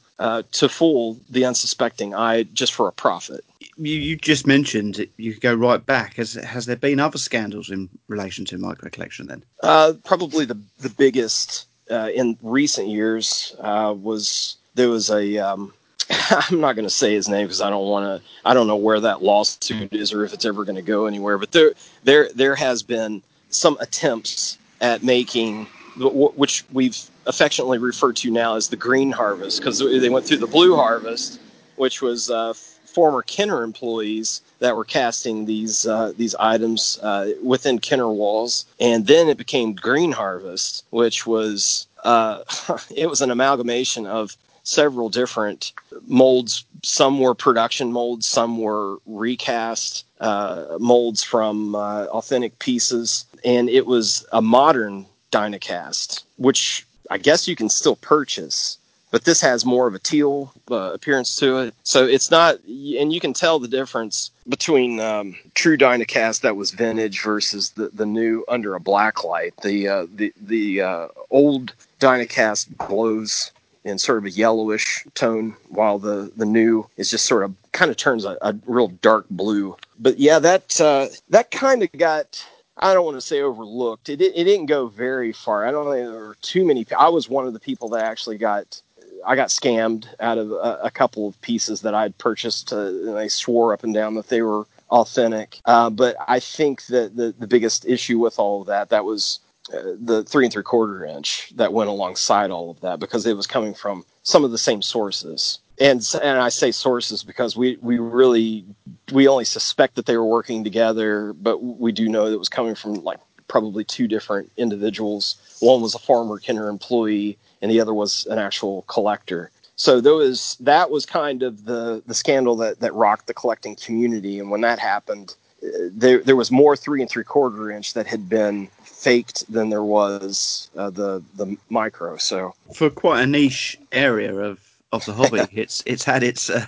uh, 0.20 0.44
to 0.52 0.68
fool 0.68 1.18
the 1.30 1.46
unsuspecting 1.46 2.14
eye 2.14 2.44
just 2.44 2.74
for 2.74 2.88
a 2.88 2.92
profit. 2.92 3.46
You, 3.78 3.96
you 3.96 4.16
just 4.18 4.46
mentioned 4.46 5.08
you 5.18 5.34
could 5.34 5.42
go 5.42 5.54
right 5.54 5.84
back. 5.84 6.16
Has 6.16 6.34
has 6.34 6.66
there 6.66 6.76
been 6.76 7.00
other 7.00 7.18
scandals 7.18 7.70
in 7.70 7.90
relation 8.08 8.46
to 8.46 8.58
micro 8.58 8.90
collection 8.90 9.28
then? 9.28 9.44
Uh, 9.62 9.94
probably 10.04 10.46
the 10.46 10.60
the 10.80 10.90
biggest 10.90 11.68
uh, 11.90 12.10
in 12.14 12.38
recent 12.42 12.88
years 12.88 13.56
uh, 13.60 13.94
was 13.96 14.58
there 14.76 14.90
was 14.90 15.10
a 15.10 15.38
um, 15.38 15.74
I'm 16.30 16.60
not 16.60 16.76
going 16.76 16.86
to 16.86 16.94
say 16.94 17.14
his 17.14 17.30
name 17.30 17.46
because 17.46 17.62
I 17.62 17.70
don't 17.70 17.88
want 17.88 18.06
to. 18.06 18.30
I 18.46 18.54
don't 18.54 18.68
know 18.68 18.76
where 18.76 19.00
that 19.00 19.24
lawsuit 19.24 19.94
is 19.94 20.14
or 20.14 20.26
if 20.26 20.34
it's 20.34 20.46
ever 20.46 20.64
going 20.64 20.76
to 20.76 20.82
go 20.82 21.06
anywhere. 21.06 21.38
But 21.38 21.52
there, 21.52 21.74
there, 22.04 22.30
there 22.34 22.56
has 22.56 22.84
been 22.84 23.22
some 23.50 23.78
attempts 23.80 24.58
at 24.82 25.04
making, 25.04 25.66
which 25.98 26.66
we've 26.74 26.98
affectionately 27.26 27.78
referred 27.78 28.16
to 28.18 28.32
now 28.32 28.56
as 28.56 28.68
the 28.68 28.76
green 28.76 29.12
harvest, 29.12 29.60
because 29.60 29.80
they 29.80 30.10
went 30.10 30.26
through 30.26 30.38
the 30.38 30.48
blue 30.48 30.76
harvest, 30.76 31.40
which 31.78 32.02
was 32.02 32.30
uh, 32.30 32.54
former 32.54 33.22
Kenner 33.22 33.64
employees 33.64 34.42
that 34.60 34.76
were 34.76 34.86
casting 34.86 35.46
these 35.46 35.86
uh, 35.86 36.14
these 36.18 36.36
items 36.36 37.00
uh, 37.02 37.32
within 37.42 37.80
Kenner 37.80 38.10
walls, 38.10 38.66
and 38.80 39.08
then 39.08 39.28
it 39.30 39.38
became 39.38 39.74
green 39.74 40.12
harvest, 40.12 40.86
which 40.92 41.26
was 41.26 41.88
uh, 42.04 42.44
it 42.96 43.10
was 43.10 43.22
an 43.22 43.32
amalgamation 43.32 44.06
of 44.06 44.36
several 44.64 45.10
different 45.10 45.74
molds. 46.08 46.66
Some 46.84 47.20
were 47.20 47.36
production 47.36 47.92
molds, 47.92 48.26
some 48.26 48.58
were 48.58 48.98
recast 49.06 50.06
uh, 50.20 50.78
molds 50.80 51.24
from 51.24 51.76
uh, 51.76 52.06
authentic 52.06 52.58
pieces, 52.60 53.26
and 53.46 53.70
it 53.70 53.86
was 53.86 54.26
a 54.32 54.42
modern 54.42 55.06
Dynacast, 55.32 56.24
which 56.38 56.86
I 57.10 57.18
guess 57.18 57.48
you 57.48 57.56
can 57.56 57.70
still 57.70 57.96
purchase. 57.98 58.78
But 59.12 59.26
this 59.26 59.42
has 59.42 59.64
more 59.64 59.86
of 59.86 59.94
a 59.94 60.00
teal 60.00 60.52
uh, 60.72 60.92
appearance 60.94 61.36
to 61.36 61.60
it, 61.60 61.76
so 61.84 62.04
it's 62.04 62.32
not, 62.32 62.56
and 62.66 63.14
you 63.14 63.20
can 63.20 63.32
tell 63.32 63.60
the 63.60 63.68
difference 63.68 64.32
between 64.50 65.00
um, 65.00 65.36
true 65.54 65.78
Dynacast 65.78 66.42
that 66.42 66.56
was 66.56 66.72
vintage 66.72 67.22
versus 67.22 67.70
the, 67.72 67.90
the 67.90 68.08
new 68.08 68.44
under 68.48 68.74
a 68.74 68.80
black 68.80 69.24
light. 69.24 69.54
The 69.62 69.88
uh, 69.88 70.08
the 70.16 70.34
the 70.42 70.82
uh, 70.82 71.08
old 71.30 71.74
Dynacast 72.00 72.76
glows 72.78 73.52
in 73.84 73.98
sort 73.98 74.18
of 74.18 74.26
a 74.26 74.30
yellowish 74.30 75.06
tone, 75.14 75.56
while 75.70 76.00
the 76.00 76.32
the 76.36 76.46
new 76.46 76.88
is 76.98 77.10
just 77.10 77.26
sort 77.26 77.44
of 77.44 77.54
kind 77.72 77.92
of 77.92 77.98
turns 77.98 78.26
a, 78.26 78.38
a 78.42 78.56
real 78.66 78.88
dark 78.88 79.26
blue. 79.30 79.76
But 80.00 80.20
yeah, 80.20 80.40
that 80.40 80.80
uh, 80.80 81.08
that 81.30 81.52
kind 81.52 81.84
of 81.84 81.92
got 81.94 82.46
I 82.78 82.94
don't 82.94 83.06
want 83.06 83.18
to 83.18 83.22
say 83.22 83.42
overlooked. 83.42 84.10
It, 84.10 84.22
it 84.22 84.44
didn't 84.44 84.66
go 84.66 84.88
very 84.88 85.32
far. 85.32 85.66
I 85.66 85.72
don't 85.72 85.92
think 85.92 86.08
there 86.08 86.20
were 86.20 86.38
too 86.42 86.66
many. 86.66 86.86
I 86.98 87.10
was 87.10 87.30
one 87.30 87.46
of 87.46 87.54
the 87.54 87.60
people 87.60 87.90
that 87.90 88.04
actually 88.04 88.38
got 88.38 88.82
I 89.26 89.36
got 89.36 89.50
scammed 89.50 90.08
out 90.20 90.38
of 90.38 90.52
a, 90.52 90.80
a 90.84 90.92
couple 90.92 91.28
of 91.28 91.40
pieces 91.42 91.82
that 91.82 91.94
I'd 91.94 92.18
purchased, 92.18 92.74
uh, 92.74 92.88
and 92.88 93.16
they 93.18 93.30
swore 93.30 93.74
up 93.74 93.84
and 93.84 93.94
down 93.94 94.16
that 94.16 94.28
they 94.28 94.42
were 94.42 94.66
authentic. 94.90 95.60
Uh, 95.66 95.90
but 95.90 96.16
I 96.28 96.40
think 96.40 96.86
that 96.88 97.16
the 97.16 97.34
the 97.38 97.48
biggest 97.48 97.86
issue 97.86 98.20
with 98.20 98.40
all 98.40 98.62
of 98.62 98.68
that 98.68 98.90
that 98.90 99.06
was 99.06 99.40
the 99.70 100.24
three 100.28 100.46
and 100.46 100.54
three 100.54 100.64
quarter 100.64 101.06
inch 101.06 101.52
that 101.56 101.74
went 101.74 101.90
alongside 101.90 102.52
all 102.52 102.70
of 102.72 102.80
that 102.82 103.00
because 103.00 103.26
it 103.26 103.36
was 103.36 103.48
coming 103.48 103.74
from 103.74 104.06
some 104.24 104.44
of 104.44 104.52
the 104.52 104.58
same 104.58 104.82
sources. 104.82 105.60
And 105.80 106.08
and 106.22 106.40
I 106.40 106.50
say 106.50 106.72
sources 106.72 107.24
because 107.24 107.56
we 107.56 107.78
we 107.82 107.98
really 107.98 108.66
we 109.12 109.28
only 109.28 109.46
suspect 109.46 109.96
that 109.96 110.06
they 110.06 110.18
were 110.18 110.26
working 110.26 110.64
together, 110.64 111.34
but 111.34 111.64
we 111.64 111.92
do 111.92 112.08
know 112.08 112.26
that 112.26 112.36
it 112.36 112.40
was 112.40 112.50
coming 112.50 112.76
from 112.76 112.96
like 113.04 113.20
probably 113.48 113.84
two 113.84 114.08
different 114.08 114.52
individuals. 114.58 115.36
One 115.60 115.82
was 115.82 115.96
a 115.96 116.00
former 116.00 116.38
Kenner 116.40 116.70
employee, 116.70 117.38
and 117.62 117.72
the 117.72 117.80
other 117.80 117.94
was 117.94 118.26
an 118.28 118.38
actual 118.38 118.84
collector. 118.84 119.52
So 119.76 120.00
there 120.00 120.14
was 120.14 120.58
that 120.60 120.92
was 120.92 121.06
kind 121.06 121.42
of 121.42 121.66
the 121.66 122.04
the 122.06 122.14
scandal 122.14 122.56
that 122.58 122.80
that 122.82 122.94
rocked 122.94 123.28
the 123.28 123.34
collecting 123.34 123.76
community. 123.76 124.40
And 124.40 124.52
when 124.52 124.62
that 124.62 124.78
happened, 124.78 125.36
uh, 125.64 125.90
there 125.92 126.20
there 126.20 126.36
was 126.36 126.52
more 126.52 126.76
three 126.76 127.02
and 127.02 127.10
three 127.10 127.24
quarter 127.24 127.72
inch 127.72 127.96
that 127.96 128.06
had 128.06 128.30
been 128.30 128.70
faked 129.04 129.52
than 129.52 129.70
there 129.70 129.84
was 129.84 130.70
uh, 130.78 130.90
the 130.90 131.22
the 131.36 131.58
micro. 131.70 132.18
So 132.18 132.54
for 132.74 132.90
quite 132.90 133.22
a 133.24 133.28
niche 133.28 133.78
area 133.92 134.34
of 134.34 134.60
of 134.92 135.06
the 135.06 135.14
hobby, 135.14 135.42
it's 135.52 135.84
it's 135.86 136.04
had 136.04 136.24
its 136.24 136.50
uh, 136.50 136.66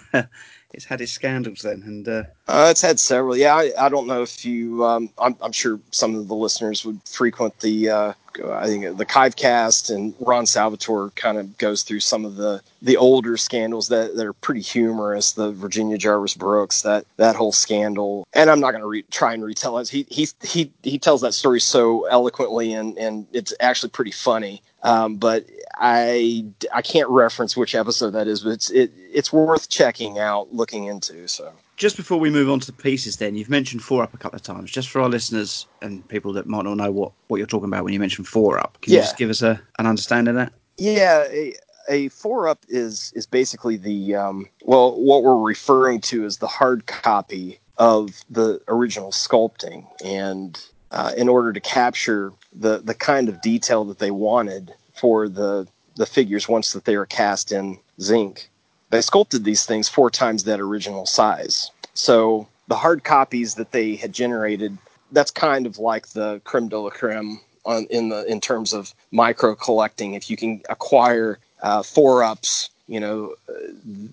it's 0.76 0.86
had 0.86 1.00
its 1.00 1.14
scandals 1.14 1.62
then, 1.62 1.82
and 1.86 2.08
uh... 2.08 2.24
Uh, 2.48 2.68
it's 2.70 2.82
had 2.82 3.00
several. 3.00 3.36
Yeah, 3.38 3.56
I, 3.56 3.72
I 3.80 3.90
don't 3.90 4.08
know 4.08 4.22
if 4.22 4.44
you. 4.46 4.84
Um, 4.86 5.10
I'm, 5.18 5.36
I'm, 5.42 5.52
sure 5.52 5.80
some 5.92 6.16
of 6.16 6.28
the 6.28 6.36
listeners 6.36 6.86
would 6.86 7.00
frequent 7.06 7.60
the. 7.62 7.90
Uh, 7.90 8.14
I 8.52 8.68
think 8.68 8.98
the 8.98 9.06
Kivecast 9.06 9.90
and 9.90 10.14
Ron 10.20 10.46
Salvatore 10.46 11.12
kind 11.12 11.38
of 11.38 11.58
goes 11.58 11.84
through 11.84 12.02
some 12.02 12.26
of 12.26 12.36
the 12.36 12.62
the 12.82 12.98
older 12.98 13.38
scandals 13.38 13.88
that, 13.88 14.16
that 14.18 14.26
are 14.26 14.34
pretty 14.34 14.62
humorous. 14.62 15.32
The 15.32 15.54
Virginia 15.54 15.98
Jarvis 15.98 16.36
Brooks, 16.36 16.82
that 16.82 17.06
that 17.18 17.36
whole 17.36 17.54
scandal, 17.54 18.28
and 18.34 18.50
I'm 18.50 18.60
not 18.60 18.72
going 18.72 18.82
to 18.82 18.88
re- 18.88 19.06
try 19.10 19.34
and 19.34 19.44
retell 19.44 19.80
it. 19.80 19.88
He 19.88 20.06
he 20.10 20.28
he 20.44 20.72
he 20.84 21.00
tells 21.00 21.22
that 21.22 21.34
story 21.34 21.62
so 21.62 22.06
eloquently, 22.08 22.74
and 22.74 22.98
and 22.98 23.26
it's 23.32 23.54
actually 23.60 23.90
pretty 23.90 24.12
funny. 24.12 24.62
Um, 24.86 25.18
but 25.18 25.46
I 25.78 26.46
I 26.72 26.82
can't 26.84 27.10
reference 27.10 27.58
which 27.58 27.74
episode 27.74 28.12
that 28.12 28.28
is, 28.28 28.42
but 28.42 28.52
it's 28.52 28.70
it, 28.70 28.92
it's 28.96 29.34
worth 29.34 29.68
checking 29.70 30.20
out, 30.20 30.54
looking 30.54 30.86
into. 30.86 31.28
So 31.28 31.52
just 31.76 31.98
before 31.98 32.20
we 32.20 32.30
move 32.30 32.52
on 32.52 32.60
to 32.60 32.68
the 32.68 32.74
pieces, 32.74 33.18
then 33.18 33.36
you've 33.36 33.50
mentioned 33.50 33.82
four 33.82 34.04
up 34.04 34.14
a 34.14 34.18
couple 34.18 34.36
of 34.36 34.44
times. 34.44 34.72
Just 34.72 34.90
for 34.90 35.02
our 35.02 35.10
listeners 35.10 35.66
and 35.82 36.08
people 36.08 36.32
that 36.34 36.46
might 36.46 36.66
not 36.66 36.76
know 36.76 36.92
what, 36.92 37.12
what 37.28 37.38
you're 37.38 37.48
talking 37.48 37.68
about 37.68 37.84
when 37.84 37.94
you 37.94 38.00
mention 38.00 38.24
four 38.24 38.60
up, 38.60 38.78
can 38.82 38.94
yeah. 38.94 39.00
you 39.00 39.04
just 39.04 39.18
give 39.18 39.32
us 39.32 39.42
a, 39.42 39.60
an 39.80 39.88
understanding 39.88 40.30
of 40.30 40.36
that? 40.36 40.54
Yeah, 40.78 41.26
a, 41.30 41.56
a 41.90 42.10
four 42.10 42.48
up 42.48 42.64
is 42.70 43.12
is 43.16 43.26
basically 43.26 43.78
the 43.78 44.14
um, 44.14 44.48
well, 44.62 45.02
what 45.02 45.24
we're 45.24 45.42
referring 45.42 46.00
to 46.02 46.26
is 46.26 46.38
the 46.38 46.48
hard 46.48 46.86
copy 46.86 47.60
of 47.78 48.24
the 48.30 48.62
original 48.68 49.12
sculpting, 49.12 49.88
and 50.06 50.64
uh, 50.92 51.12
in 51.18 51.28
order 51.30 51.52
to 51.54 51.60
capture 51.60 52.32
the 52.54 52.80
the 52.80 52.94
kind 52.94 53.30
of 53.30 53.42
detail 53.42 53.84
that 53.86 54.00
they 54.00 54.12
wanted 54.12 54.74
for 54.94 55.28
the 55.28 55.68
the 55.96 56.06
figures 56.06 56.48
once 56.48 56.74
that 56.74 56.86
they 56.86 56.98
were 56.98 57.06
cast 57.06 57.52
in 57.52 57.78
zinc, 58.02 58.50
they 58.90 59.02
sculpted 59.02 59.44
these 59.44 59.66
things 59.66 59.88
four 59.88 60.10
times 60.10 60.44
that 60.44 60.60
original 60.60 61.06
size. 61.06 61.72
So 61.94 62.48
the 62.68 62.76
hard 62.76 63.04
copies 63.04 63.56
that 63.56 63.72
they 63.72 63.96
had 63.96 64.12
generated, 64.14 64.78
that's 65.12 65.32
kind 65.32 65.66
of 65.66 65.80
like 65.80 66.10
the 66.10 66.42
creme 66.44 66.68
de 66.68 66.80
la 66.80 66.90
creme 66.90 67.40
on, 67.66 67.86
in 67.90 68.10
the 68.10 68.26
in 68.26 68.42
terms 68.42 68.74
of 68.74 68.94
micro 69.12 69.56
collecting. 69.56 70.14
If 70.14 70.30
you 70.30 70.38
can 70.38 70.62
acquire 70.70 71.40
uh, 71.62 71.84
four 71.84 72.24
ups, 72.24 72.70
you 72.88 73.00
know, 73.00 73.36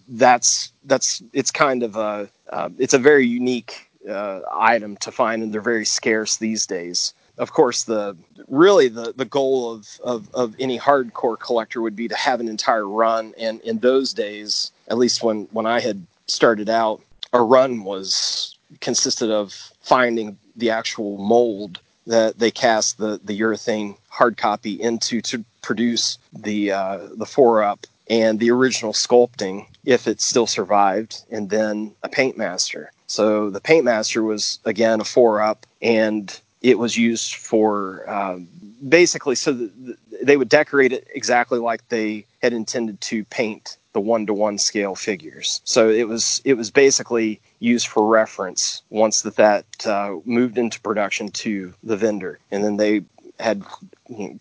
that's 0.08 0.72
that's 0.84 1.22
it's 1.32 1.50
kind 1.50 1.82
of 1.82 1.96
a 1.96 2.28
uh, 2.50 2.70
it's 2.78 2.94
a 2.94 2.98
very 2.98 3.26
unique 3.26 3.90
uh, 4.08 4.40
item 4.52 4.96
to 4.98 5.12
find, 5.12 5.42
and 5.42 5.52
they're 5.52 5.60
very 5.60 5.86
scarce 5.86 6.36
these 6.36 6.66
days 6.66 7.14
of 7.38 7.52
course, 7.52 7.84
the 7.84 8.16
really 8.48 8.88
the, 8.88 9.12
the 9.16 9.24
goal 9.24 9.72
of, 9.72 9.88
of, 10.04 10.34
of 10.34 10.54
any 10.58 10.78
hardcore 10.78 11.38
collector 11.38 11.80
would 11.80 11.96
be 11.96 12.08
to 12.08 12.14
have 12.14 12.40
an 12.40 12.48
entire 12.48 12.86
run. 12.86 13.34
And 13.38 13.60
in 13.62 13.78
those 13.78 14.12
days, 14.12 14.70
at 14.88 14.98
least 14.98 15.22
when, 15.22 15.48
when 15.52 15.66
I 15.66 15.80
had 15.80 16.04
started 16.26 16.68
out, 16.68 17.00
a 17.32 17.42
run 17.42 17.84
was 17.84 18.56
consisted 18.80 19.30
of 19.30 19.72
finding 19.80 20.36
the 20.56 20.70
actual 20.70 21.16
mold 21.18 21.80
that 22.06 22.38
they 22.38 22.50
cast 22.50 22.98
the, 22.98 23.20
the 23.24 23.38
urethane 23.40 23.96
hard 24.08 24.36
copy 24.36 24.80
into 24.80 25.20
to 25.22 25.44
produce 25.62 26.18
the 26.32 26.72
uh, 26.72 26.98
the 27.16 27.24
four 27.24 27.62
up 27.62 27.86
and 28.10 28.40
the 28.40 28.50
original 28.50 28.92
sculpting 28.92 29.66
if 29.84 30.06
it 30.06 30.20
still 30.20 30.46
survived, 30.46 31.22
and 31.30 31.48
then 31.48 31.92
a 32.02 32.08
paint 32.08 32.36
master. 32.36 32.90
So 33.12 33.50
the 33.50 33.60
paint 33.60 33.84
master 33.84 34.22
was 34.22 34.58
again 34.64 35.02
a 35.02 35.04
four 35.04 35.42
up, 35.42 35.66
and 35.82 36.34
it 36.62 36.78
was 36.78 36.96
used 36.96 37.34
for 37.34 38.08
um, 38.08 38.48
basically 38.88 39.34
so 39.34 39.52
that 39.52 39.96
they 40.22 40.38
would 40.38 40.48
decorate 40.48 40.94
it 40.94 41.06
exactly 41.14 41.58
like 41.58 41.86
they 41.88 42.24
had 42.40 42.54
intended 42.54 43.02
to 43.02 43.24
paint 43.26 43.76
the 43.92 44.00
one 44.00 44.24
to 44.26 44.32
one 44.32 44.56
scale 44.56 44.94
figures. 44.94 45.60
So 45.64 45.90
it 45.90 46.08
was 46.08 46.40
it 46.46 46.54
was 46.54 46.70
basically 46.70 47.38
used 47.60 47.86
for 47.86 48.08
reference 48.08 48.82
once 48.88 49.20
that 49.22 49.36
that 49.36 49.86
uh, 49.86 50.16
moved 50.24 50.56
into 50.56 50.80
production 50.80 51.28
to 51.44 51.74
the 51.82 51.98
vendor, 51.98 52.38
and 52.50 52.64
then 52.64 52.78
they 52.78 53.02
had 53.38 53.62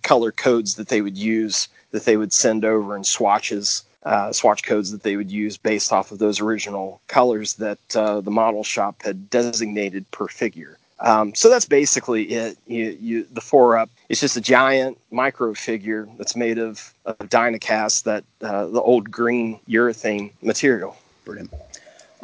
color 0.01 0.31
codes 0.31 0.75
that 0.75 0.87
they 0.87 1.01
would 1.01 1.17
use 1.17 1.67
that 1.91 2.05
they 2.05 2.15
would 2.15 2.31
send 2.31 2.63
over 2.63 2.95
and 2.95 3.05
swatches. 3.05 3.83
Uh, 4.03 4.33
swatch 4.33 4.63
codes 4.63 4.91
that 4.91 5.03
they 5.03 5.15
would 5.15 5.29
use 5.29 5.57
based 5.57 5.93
off 5.93 6.11
of 6.11 6.17
those 6.17 6.39
original 6.41 6.99
colors 7.07 7.53
that 7.55 7.77
uh, 7.95 8.19
the 8.19 8.31
model 8.31 8.63
shop 8.63 9.03
had 9.03 9.29
designated 9.29 10.09
per 10.09 10.27
figure. 10.27 10.79
Um, 11.01 11.33
so 11.35 11.49
that's 11.49 11.65
basically 11.65 12.23
it. 12.25 12.57
You, 12.67 12.97
you, 12.99 13.27
the 13.31 13.41
four 13.41 13.77
up. 13.77 13.89
It's 14.09 14.19
just 14.19 14.37
a 14.37 14.41
giant 14.41 14.97
micro 15.11 15.53
figure 15.53 16.07
that's 16.17 16.35
made 16.35 16.57
of, 16.57 16.93
of 17.05 17.17
Dynacast, 17.17 18.03
that 18.03 18.23
uh, 18.41 18.67
the 18.67 18.81
old 18.81 19.09
green 19.09 19.59
urethane 19.67 20.31
material. 20.41 20.95
Brilliant, 21.25 21.53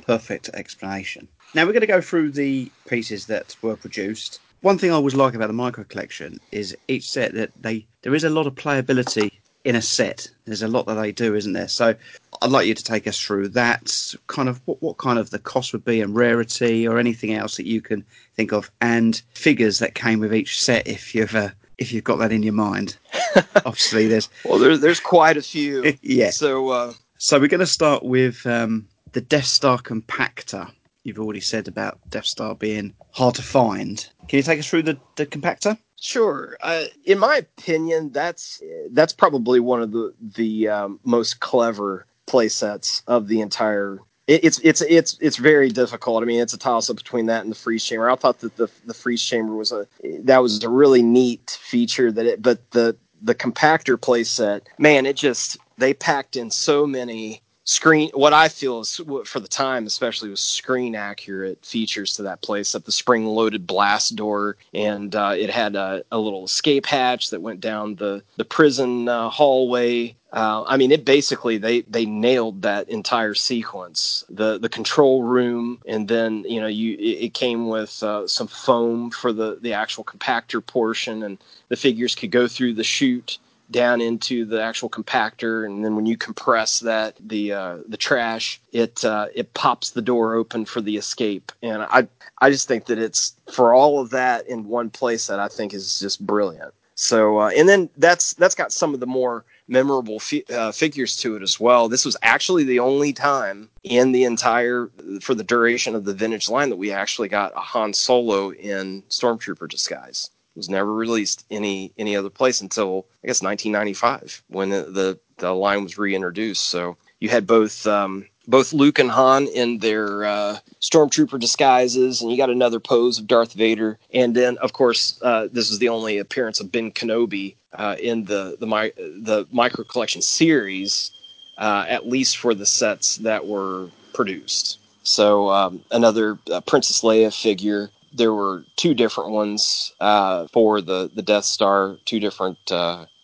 perfect 0.03 0.49
explanation. 0.53 1.27
Now 1.53 1.65
we're 1.65 1.73
going 1.73 1.81
to 1.81 1.87
go 1.87 2.01
through 2.01 2.31
the 2.31 2.71
pieces 2.87 3.25
that 3.27 3.55
were 3.61 3.75
produced. 3.75 4.39
One 4.61 4.77
thing 4.77 4.91
I 4.91 4.95
always 4.95 5.15
like 5.15 5.33
about 5.33 5.47
the 5.47 5.53
micro 5.53 5.83
collection 5.83 6.39
is 6.51 6.75
each 6.87 7.09
set 7.09 7.33
that 7.33 7.51
they 7.61 7.85
there 8.01 8.15
is 8.15 8.23
a 8.23 8.29
lot 8.29 8.47
of 8.47 8.55
playability 8.55 9.31
in 9.67 9.75
a 9.75 9.81
set. 9.81 10.29
There's 10.45 10.61
a 10.61 10.67
lot 10.69 10.85
that 10.85 10.93
they 10.93 11.11
do, 11.11 11.35
isn't 11.35 11.51
there? 11.51 11.67
So 11.67 11.93
I'd 12.41 12.51
like 12.51 12.67
you 12.67 12.73
to 12.73 12.83
take 12.83 13.05
us 13.05 13.19
through 13.19 13.49
that 13.49 14.15
kind 14.27 14.47
of 14.47 14.61
what, 14.63 14.81
what 14.81 14.97
kind 14.97 15.19
of 15.19 15.29
the 15.29 15.39
cost 15.39 15.73
would 15.73 15.83
be 15.83 15.99
and 15.99 16.15
rarity 16.15 16.87
or 16.87 16.97
anything 16.97 17.33
else 17.33 17.57
that 17.57 17.65
you 17.65 17.81
can 17.81 18.05
think 18.35 18.53
of, 18.53 18.71
and 18.79 19.21
figures 19.33 19.79
that 19.79 19.93
came 19.93 20.21
with 20.21 20.33
each 20.33 20.61
set 20.61 20.87
if 20.87 21.13
you've 21.13 21.35
uh, 21.35 21.49
if 21.77 21.91
you've 21.91 22.05
got 22.05 22.15
that 22.19 22.31
in 22.31 22.43
your 22.43 22.53
mind. 22.53 22.95
Obviously, 23.65 24.07
there's 24.07 24.29
well, 24.45 24.57
there's 24.57 24.79
there's 24.79 25.01
quite 25.01 25.35
a 25.35 25.41
few. 25.41 25.97
yeah. 26.01 26.29
So 26.29 26.69
uh... 26.69 26.93
so 27.17 27.37
we're 27.37 27.47
going 27.49 27.59
to 27.59 27.65
start 27.65 28.03
with 28.03 28.45
um, 28.45 28.87
the 29.11 29.21
Death 29.21 29.47
Star 29.47 29.79
compactor. 29.79 30.71
You've 31.03 31.19
already 31.19 31.41
said 31.41 31.67
about 31.67 31.99
Death 32.09 32.25
Star 32.25 32.55
being 32.55 32.93
hard 33.11 33.35
to 33.35 33.43
find. 33.43 34.07
Can 34.29 34.37
you 34.37 34.43
take 34.43 34.59
us 34.59 34.69
through 34.69 34.83
the, 34.83 34.97
the 35.17 35.25
compactor? 35.25 35.77
Sure. 35.99 36.57
Uh, 36.61 36.85
in 37.05 37.17
my 37.17 37.37
opinion, 37.37 38.11
that's 38.11 38.61
that's 38.91 39.13
probably 39.13 39.59
one 39.59 39.81
of 39.81 39.91
the 39.91 40.13
the 40.35 40.67
um, 40.67 40.99
most 41.03 41.39
clever 41.39 42.05
play 42.27 42.49
sets 42.49 43.01
of 43.07 43.27
the 43.27 43.41
entire. 43.41 43.99
It, 44.27 44.45
it's 44.45 44.59
it's 44.59 44.81
it's 44.81 45.17
it's 45.19 45.37
very 45.37 45.69
difficult. 45.69 46.21
I 46.21 46.27
mean, 46.27 46.39
it's 46.39 46.53
a 46.53 46.57
toss 46.57 46.89
up 46.89 46.97
between 46.97 47.25
that 47.27 47.41
and 47.41 47.51
the 47.51 47.55
freeze 47.55 47.83
chamber. 47.83 48.09
I 48.11 48.15
thought 48.15 48.39
that 48.41 48.55
the 48.57 48.69
the 48.85 48.93
freeze 48.93 49.23
chamber 49.23 49.55
was 49.55 49.71
a 49.71 49.87
that 50.23 50.37
was 50.37 50.63
a 50.63 50.69
really 50.69 51.01
neat 51.01 51.57
feature 51.61 52.11
that 52.11 52.25
it, 52.25 52.41
but 52.43 52.69
the 52.71 52.95
the 53.23 53.33
compactor 53.33 53.99
play 53.99 54.23
set, 54.23 54.67
man, 54.77 55.07
it 55.07 55.15
just 55.15 55.57
they 55.79 55.95
packed 55.95 56.35
in 56.35 56.51
so 56.51 56.85
many 56.85 57.41
screen 57.67 58.09
what 58.13 58.31
i 58.31 58.47
feel 58.47 58.79
is 58.79 59.01
for 59.25 59.41
the 59.41 59.47
time 59.47 59.85
especially 59.85 60.29
was 60.29 60.39
screen 60.39 60.95
accurate 60.95 61.63
features 61.65 62.13
to 62.13 62.23
that 62.23 62.41
place 62.41 62.73
at 62.73 62.85
the 62.85 62.91
spring 62.93 63.25
loaded 63.25 63.67
blast 63.67 64.15
door 64.15 64.55
and 64.73 65.15
uh, 65.15 65.33
it 65.37 65.49
had 65.49 65.75
a, 65.75 66.01
a, 66.11 66.17
little 66.17 66.45
escape 66.45 66.85
hatch 66.85 67.29
that 67.29 67.41
went 67.41 67.59
down 67.59 67.93
the 67.95 68.23
the 68.37 68.45
prison 68.45 69.09
uh, 69.09 69.29
hallway 69.29 70.15
uh, 70.33 70.63
I 70.67 70.75
mean, 70.75 70.91
it 70.91 71.05
basically 71.05 71.57
they 71.57 71.81
they 71.81 72.05
nailed 72.05 72.61
that 72.61 72.89
entire 72.89 73.33
sequence. 73.33 74.25
The 74.29 74.59
the 74.59 74.67
control 74.67 75.23
room, 75.23 75.81
and 75.87 76.09
then 76.09 76.43
you 76.45 76.59
know 76.59 76.67
you 76.67 76.95
it, 76.95 77.25
it 77.25 77.33
came 77.33 77.69
with 77.69 78.03
uh, 78.03 78.27
some 78.27 78.47
foam 78.47 79.09
for 79.09 79.31
the 79.31 79.57
the 79.61 79.71
actual 79.71 80.03
compactor 80.03 80.65
portion, 80.65 81.23
and 81.23 81.37
the 81.69 81.77
figures 81.77 82.13
could 82.13 82.31
go 82.31 82.45
through 82.45 82.73
the 82.73 82.83
chute 82.83 83.37
down 83.71 84.01
into 84.01 84.45
the 84.45 84.61
actual 84.61 84.89
compactor, 84.89 85.65
and 85.65 85.83
then 85.83 85.95
when 85.95 86.05
you 86.05 86.17
compress 86.17 86.79
that 86.81 87.15
the 87.19 87.53
uh, 87.53 87.77
the 87.87 87.97
trash, 87.97 88.61
it 88.71 89.03
uh, 89.03 89.27
it 89.35 89.53
pops 89.53 89.91
the 89.91 90.01
door 90.01 90.35
open 90.35 90.65
for 90.65 90.81
the 90.81 90.97
escape. 90.97 91.51
And 91.61 91.83
I 91.83 92.07
I 92.39 92.49
just 92.49 92.67
think 92.67 92.85
that 92.85 92.97
it's 92.97 93.33
for 93.51 93.73
all 93.73 93.99
of 93.99 94.09
that 94.11 94.47
in 94.47 94.67
one 94.67 94.89
place 94.89 95.27
that 95.27 95.39
I 95.39 95.47
think 95.47 95.73
is 95.73 95.99
just 95.99 96.25
brilliant. 96.25 96.73
So 96.95 97.39
uh, 97.39 97.49
and 97.49 97.69
then 97.69 97.89
that's 97.97 98.33
that's 98.33 98.55
got 98.55 98.71
some 98.71 98.93
of 98.93 98.99
the 98.99 99.05
more 99.05 99.45
memorable 99.67 100.19
fi- 100.19 100.45
uh, 100.49 100.71
figures 100.71 101.17
to 101.17 101.35
it 101.35 101.43
as 101.43 101.59
well. 101.59 101.89
This 101.89 102.05
was 102.05 102.17
actually 102.21 102.63
the 102.63 102.79
only 102.79 103.13
time 103.13 103.69
in 103.83 104.11
the 104.11 104.23
entire 104.23 104.89
for 105.21 105.35
the 105.35 105.43
duration 105.43 105.93
of 105.93 106.05
the 106.05 106.13
vintage 106.13 106.49
line 106.49 106.69
that 106.69 106.77
we 106.77 106.91
actually 106.91 107.27
got 107.27 107.53
a 107.55 107.59
Han 107.59 107.93
Solo 107.93 108.51
in 108.53 109.03
stormtrooper 109.09 109.69
disguise. 109.69 110.31
Was 110.57 110.69
never 110.69 110.93
released 110.93 111.45
any 111.51 111.93
any 111.97 112.15
other 112.15 112.31
place 112.31 112.61
until 112.61 113.05
I 113.23 113.27
guess 113.27 113.43
1995 113.43 114.43
when 114.47 114.69
the 114.69 114.81
the, 114.83 115.19
the 115.37 115.53
line 115.53 115.83
was 115.83 115.97
reintroduced. 115.97 116.65
So 116.65 116.97
you 117.19 117.29
had 117.29 117.45
both 117.47 117.85
um, 117.87 118.25
both 118.47 118.73
Luke 118.73 118.97
and 118.97 119.11
Han 119.11 119.47
in 119.47 119.77
their 119.77 120.25
uh, 120.25 120.57
stormtrooper 120.81 121.39
disguises, 121.39 122.21
and 122.21 122.31
you 122.31 122.37
got 122.37 122.49
another 122.49 122.79
pose 122.79 123.19
of 123.19 123.27
Darth 123.27 123.53
Vader, 123.53 123.99
and 124.13 124.35
then 124.35 124.57
of 124.57 124.73
course 124.73 125.19
uh, 125.21 125.47
this 125.51 125.69
is 125.69 125.79
the 125.79 125.89
only 125.89 126.17
appearance 126.17 126.59
of 126.59 126.71
Ben 126.71 126.91
Kenobi 126.91 127.55
uh, 127.73 127.95
in 127.99 128.25
the 128.25 128.57
the 128.59 128.65
my, 128.65 128.91
the 128.97 129.45
micro 129.51 129.83
collection 129.83 130.21
series, 130.21 131.11
uh, 131.57 131.85
at 131.87 132.07
least 132.07 132.37
for 132.37 132.53
the 132.53 132.65
sets 132.65 133.17
that 133.17 133.45
were 133.45 133.89
produced. 134.13 134.79
So 135.03 135.49
um, 135.49 135.83
another 135.91 136.37
uh, 136.51 136.61
Princess 136.61 137.01
Leia 137.01 137.33
figure. 137.33 137.89
There 138.17 138.33
were 138.33 138.65
two 138.75 138.93
different 138.93 139.31
ones 139.31 139.93
uh, 139.99 140.47
for 140.47 140.81
the 140.81 141.09
the 141.13 141.21
Death 141.21 141.45
Star, 141.45 141.97
two 142.05 142.19
different 142.19 142.57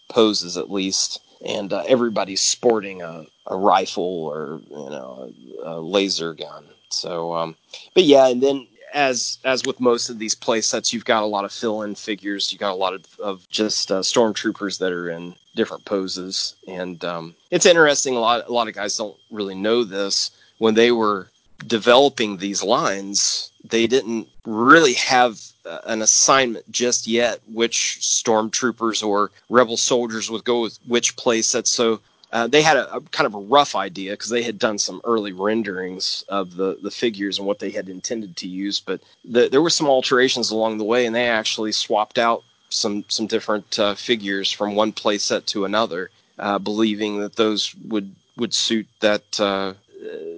poses 0.10 0.58
at 0.58 0.70
least 0.70 1.20
and 1.44 1.74
uh, 1.74 1.84
everybody's 1.88 2.42
sporting 2.42 3.02
a, 3.02 3.26
a 3.48 3.56
rifle 3.56 4.26
or 4.26 4.62
you 4.70 4.90
know 4.90 5.32
a, 5.64 5.70
a 5.70 5.82
laser 5.82 6.34
gun. 6.34 6.66
So, 6.90 7.34
um, 7.36 7.56
but 7.94 8.04
yeah, 8.04 8.28
and 8.28 8.42
then 8.42 8.68
as 8.94 9.40
as 9.44 9.64
with 9.66 9.80
most 9.80 10.10
of 10.10 10.20
these 10.20 10.36
play 10.36 10.62
sets, 10.62 10.94
you've 10.94 11.06
got 11.06 11.24
a 11.24 11.28
lot 11.28 11.46
of 11.46 11.52
fill-in 11.52 11.96
figures. 11.96 12.52
You 12.52 12.58
got 12.58 12.72
a 12.72 12.76
lot 12.76 12.94
of, 12.94 13.06
of 13.20 13.50
just 13.50 13.92
uh, 13.92 14.00
stormtroopers 14.00 14.80
that 14.80 14.92
are 14.92 15.10
in 15.10 15.36
different 15.56 15.86
poses, 15.86 16.56
and 16.68 17.04
um, 17.04 17.36
it's 17.52 17.66
interesting. 17.66 18.16
A 18.16 18.20
lot 18.20 18.48
a 18.48 18.54
lot 18.54 18.68
of 18.68 18.74
guys 18.74 18.98
don't 18.98 19.18
really 19.32 19.56
know 19.56 19.84
this 19.84 20.32
when 20.60 20.76
they 20.76 20.92
were 20.92 21.28
developing 21.68 22.38
these 22.38 22.64
lines. 22.64 23.52
They 23.64 23.88
didn't 23.88 24.28
really 24.46 24.94
have 24.94 25.40
uh, 25.66 25.80
an 25.86 26.02
assignment 26.02 26.70
just 26.72 27.08
yet 27.08 27.40
which 27.52 27.98
stormtroopers 28.02 29.06
or 29.06 29.32
rebel 29.50 29.78
soldiers 29.78 30.30
would 30.30 30.44
go 30.44 30.62
with 30.62 30.80
which 30.88 31.16
play 31.16 31.42
sets. 31.42 31.70
So 31.70 32.02
uh, 32.34 32.48
they 32.48 32.62
had 32.62 32.78
a, 32.78 32.96
a, 32.96 33.02
kind 33.02 33.28
of 33.28 33.36
a 33.36 33.40
rough 33.40 33.76
idea 33.76 34.14
because 34.14 34.30
they 34.30 34.42
had 34.42 34.58
done 34.58 34.80
some 34.80 35.00
early 35.04 35.32
renderings 35.32 36.24
of 36.30 36.56
the, 36.56 36.78
the 36.82 36.92
figures 36.92 37.38
and 37.38 37.48
what 37.48 37.60
they 37.60 37.70
had 37.70 37.88
intended 37.88 38.36
to 38.38 38.48
use, 38.48 38.80
but 38.80 39.00
the, 39.24 39.48
there 39.50 39.62
were 39.62 39.70
some 39.70 39.88
alterations 39.88 40.50
along 40.50 40.80
the 40.80 40.84
way, 40.84 41.06
and 41.06 41.16
they 41.16 41.28
actually 41.28 41.72
swapped 41.72 42.18
out 42.18 42.44
some 42.70 43.06
some 43.08 43.28
different 43.28 43.78
uh, 43.78 43.94
figures 43.94 44.52
from 44.52 44.74
one 44.74 44.92
play 44.92 45.20
set 45.20 45.46
to 45.46 45.66
another, 45.66 46.10
uh, 46.40 46.58
believing 46.58 47.20
that 47.20 47.36
those 47.36 47.76
would 47.88 48.14
would 48.36 48.54
suit 48.54 48.88
that 49.00 49.40
uh, 49.40 49.74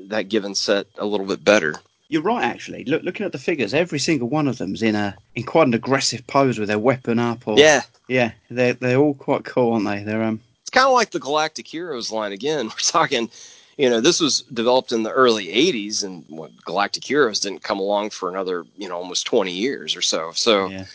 that 0.07 0.29
given 0.29 0.55
set 0.55 0.87
a 0.97 1.05
little 1.05 1.25
bit 1.25 1.43
better. 1.43 1.75
You're 2.07 2.21
right, 2.21 2.43
actually. 2.43 2.85
Look, 2.85 3.03
looking 3.03 3.25
at 3.25 3.31
the 3.31 3.39
figures, 3.39 3.73
every 3.73 3.99
single 3.99 4.29
one 4.29 4.47
of 4.47 4.57
them's 4.57 4.83
in 4.83 4.95
a 4.95 5.15
in 5.33 5.43
quite 5.43 5.67
an 5.67 5.73
aggressive 5.73 6.25
pose 6.27 6.59
with 6.59 6.67
their 6.67 6.79
weapon 6.79 7.17
up. 7.17 7.47
Or, 7.47 7.57
yeah, 7.57 7.81
yeah, 8.07 8.31
they're 8.49 8.73
they're 8.73 8.97
all 8.97 9.15
quite 9.15 9.43
cool, 9.43 9.73
aren't 9.73 9.85
they? 9.85 10.03
They're 10.03 10.23
um 10.23 10.39
It's 10.61 10.69
kind 10.69 10.85
of 10.87 10.93
like 10.93 11.11
the 11.11 11.19
Galactic 11.19 11.67
Heroes 11.67 12.11
line 12.11 12.31
again. 12.31 12.65
We're 12.69 12.75
talking, 12.77 13.29
you 13.77 13.89
know, 13.89 14.01
this 14.01 14.19
was 14.19 14.41
developed 14.53 14.91
in 14.91 15.03
the 15.03 15.11
early 15.11 15.47
80s, 15.47 16.03
and 16.03 16.23
what, 16.27 16.51
Galactic 16.63 17.03
Heroes 17.03 17.39
didn't 17.39 17.63
come 17.63 17.79
along 17.79 18.11
for 18.11 18.29
another, 18.29 18.65
you 18.77 18.87
know, 18.87 18.95
almost 18.95 19.25
20 19.25 19.51
years 19.51 19.95
or 19.95 20.01
so. 20.01 20.31
So, 20.33 20.67
yeah. 20.67 20.85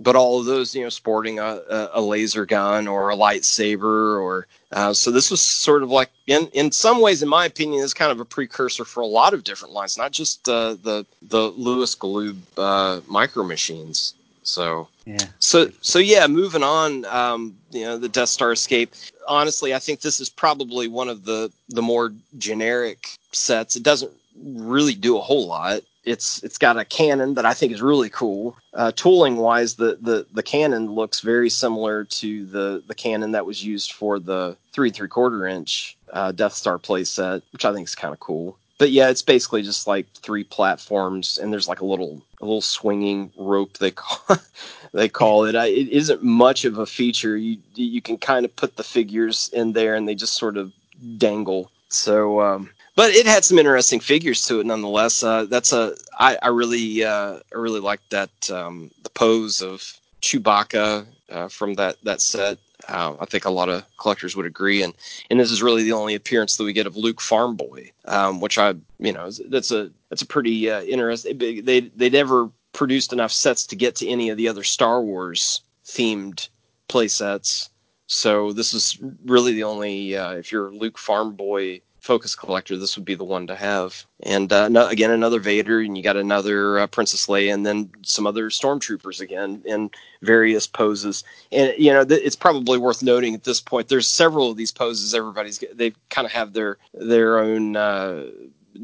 But 0.00 0.14
all 0.14 0.38
of 0.38 0.46
those, 0.46 0.74
you 0.74 0.82
know, 0.84 0.90
sporting 0.90 1.40
a, 1.40 1.60
a 1.92 2.00
laser 2.00 2.46
gun 2.46 2.86
or 2.86 3.10
a 3.10 3.16
lightsaber, 3.16 4.20
or 4.20 4.46
uh, 4.70 4.92
so 4.92 5.10
this 5.10 5.30
was 5.30 5.40
sort 5.40 5.82
of 5.82 5.90
like, 5.90 6.10
in 6.26 6.48
in 6.52 6.70
some 6.70 7.00
ways, 7.00 7.22
in 7.22 7.28
my 7.28 7.46
opinion, 7.46 7.82
is 7.82 7.94
kind 7.94 8.12
of 8.12 8.20
a 8.20 8.24
precursor 8.24 8.84
for 8.84 9.00
a 9.00 9.06
lot 9.06 9.34
of 9.34 9.42
different 9.42 9.74
lines, 9.74 9.98
not 9.98 10.12
just 10.12 10.48
uh, 10.48 10.74
the 10.82 11.04
the 11.22 11.50
Lewis 11.56 11.96
Galoob 11.96 12.36
uh, 12.56 13.00
micro 13.08 13.42
machines. 13.42 14.14
So 14.44 14.88
yeah. 15.04 15.26
So 15.38 15.70
so 15.80 15.98
yeah, 15.98 16.26
moving 16.26 16.62
on. 16.62 17.04
Um, 17.06 17.56
you 17.70 17.84
know, 17.84 17.98
the 17.98 18.08
Death 18.08 18.28
Star 18.28 18.52
escape. 18.52 18.94
Honestly, 19.26 19.74
I 19.74 19.78
think 19.78 20.00
this 20.00 20.20
is 20.20 20.28
probably 20.28 20.88
one 20.88 21.08
of 21.08 21.24
the 21.24 21.50
the 21.68 21.82
more 21.82 22.12
generic 22.38 23.08
sets. 23.32 23.76
It 23.76 23.82
doesn't 23.82 24.12
really 24.44 24.94
do 24.94 25.18
a 25.18 25.20
whole 25.20 25.46
lot. 25.46 25.82
It's 26.08 26.42
it's 26.42 26.58
got 26.58 26.76
a 26.76 26.84
cannon 26.84 27.34
that 27.34 27.46
I 27.46 27.54
think 27.54 27.72
is 27.72 27.82
really 27.82 28.08
cool. 28.08 28.56
Uh, 28.74 28.92
tooling 28.94 29.36
wise, 29.36 29.74
the, 29.74 29.98
the 30.00 30.26
the 30.32 30.42
cannon 30.42 30.92
looks 30.92 31.20
very 31.20 31.50
similar 31.50 32.04
to 32.04 32.46
the 32.46 32.82
the 32.86 32.94
cannon 32.94 33.32
that 33.32 33.46
was 33.46 33.64
used 33.64 33.92
for 33.92 34.18
the 34.18 34.56
three 34.72 34.90
three 34.90 35.08
quarter 35.08 35.46
inch 35.46 35.96
uh, 36.12 36.32
Death 36.32 36.54
Star 36.54 36.78
playset, 36.78 37.42
which 37.52 37.64
I 37.64 37.72
think 37.72 37.88
is 37.88 37.94
kind 37.94 38.12
of 38.12 38.20
cool 38.20 38.58
but 38.78 38.92
yeah, 38.92 39.10
it's 39.10 39.22
basically 39.22 39.62
just 39.62 39.88
like 39.88 40.06
three 40.12 40.44
platforms, 40.44 41.36
and 41.36 41.52
there's 41.52 41.68
like 41.68 41.80
a 41.80 41.84
little 41.84 42.22
a 42.40 42.44
little 42.44 42.60
swinging 42.60 43.32
rope 43.36 43.76
they 43.78 43.90
call 43.90 44.36
they 44.92 45.08
call 45.08 45.44
it. 45.44 45.56
I, 45.56 45.66
it 45.66 45.88
isn't 45.88 46.22
much 46.22 46.64
of 46.64 46.78
a 46.78 46.86
feature. 46.86 47.36
You 47.36 47.58
you 47.74 48.00
can 48.00 48.16
kind 48.16 48.44
of 48.44 48.54
put 48.54 48.76
the 48.76 48.84
figures 48.84 49.50
in 49.52 49.72
there, 49.72 49.96
and 49.96 50.08
they 50.08 50.14
just 50.14 50.34
sort 50.34 50.56
of 50.56 50.72
dangle. 51.18 51.70
So, 51.88 52.40
um, 52.40 52.70
but 52.98 53.14
it 53.14 53.26
had 53.26 53.44
some 53.44 53.60
interesting 53.60 54.00
figures 54.00 54.42
to 54.42 54.58
it 54.58 54.66
nonetheless. 54.66 55.22
Uh, 55.22 55.44
that's 55.44 55.72
a 55.72 55.94
I, 56.18 56.36
I 56.42 56.48
really 56.48 57.04
uh, 57.04 57.38
I 57.54 57.56
really 57.56 57.78
like 57.78 58.00
that 58.10 58.50
um, 58.50 58.90
the 59.04 59.10
pose 59.10 59.62
of 59.62 59.96
Chewbacca 60.20 61.06
uh, 61.30 61.46
from 61.46 61.74
that 61.74 61.94
that 62.02 62.20
set. 62.20 62.58
Uh, 62.88 63.14
I 63.20 63.24
think 63.26 63.44
a 63.44 63.50
lot 63.50 63.68
of 63.68 63.84
collectors 63.98 64.34
would 64.34 64.46
agree, 64.46 64.82
and 64.82 64.94
and 65.30 65.38
this 65.38 65.52
is 65.52 65.62
really 65.62 65.84
the 65.84 65.92
only 65.92 66.16
appearance 66.16 66.56
that 66.56 66.64
we 66.64 66.72
get 66.72 66.88
of 66.88 66.96
Luke 66.96 67.20
Farmboy, 67.20 67.92
um, 68.06 68.40
which 68.40 68.58
I 68.58 68.74
you 68.98 69.12
know 69.12 69.30
that's 69.48 69.70
a 69.70 69.92
that's 70.08 70.22
a 70.22 70.26
pretty 70.26 70.68
uh, 70.68 70.82
interesting. 70.82 71.38
They 71.38 71.80
they 71.94 72.10
never 72.10 72.50
produced 72.72 73.12
enough 73.12 73.30
sets 73.30 73.64
to 73.66 73.76
get 73.76 73.94
to 73.96 74.08
any 74.08 74.28
of 74.28 74.36
the 74.36 74.48
other 74.48 74.64
Star 74.64 75.00
Wars 75.00 75.60
themed 75.84 76.48
play 76.88 77.06
sets, 77.06 77.70
so 78.08 78.52
this 78.52 78.74
is 78.74 78.98
really 79.24 79.52
the 79.52 79.62
only 79.62 80.16
uh, 80.16 80.32
if 80.32 80.50
you're 80.50 80.72
Luke 80.72 80.98
Farm 80.98 81.36
Boy 81.36 81.80
focus 82.00 82.34
collector, 82.34 82.76
this 82.76 82.96
would 82.96 83.04
be 83.04 83.14
the 83.14 83.24
one 83.24 83.46
to 83.46 83.54
have. 83.54 84.04
And 84.22 84.52
uh, 84.52 84.68
no, 84.68 84.86
again, 84.88 85.10
another 85.10 85.40
Vader, 85.40 85.80
and 85.80 85.96
you 85.96 86.02
got 86.02 86.16
another 86.16 86.78
uh, 86.78 86.86
Princess 86.86 87.26
Leia, 87.26 87.52
and 87.52 87.64
then 87.64 87.90
some 88.02 88.26
other 88.26 88.50
stormtroopers 88.50 89.20
again 89.20 89.62
in 89.64 89.90
various 90.22 90.66
poses. 90.66 91.24
And 91.52 91.74
you 91.78 91.92
know, 91.92 92.04
th- 92.04 92.22
it's 92.24 92.36
probably 92.36 92.78
worth 92.78 93.02
noting 93.02 93.34
at 93.34 93.44
this 93.44 93.60
point. 93.60 93.88
There's 93.88 94.08
several 94.08 94.50
of 94.50 94.56
these 94.56 94.72
poses. 94.72 95.14
Everybody's 95.14 95.62
they 95.74 95.92
kind 96.10 96.26
of 96.26 96.32
have 96.32 96.52
their 96.52 96.78
their 96.94 97.38
own. 97.38 97.76
Uh, 97.76 98.26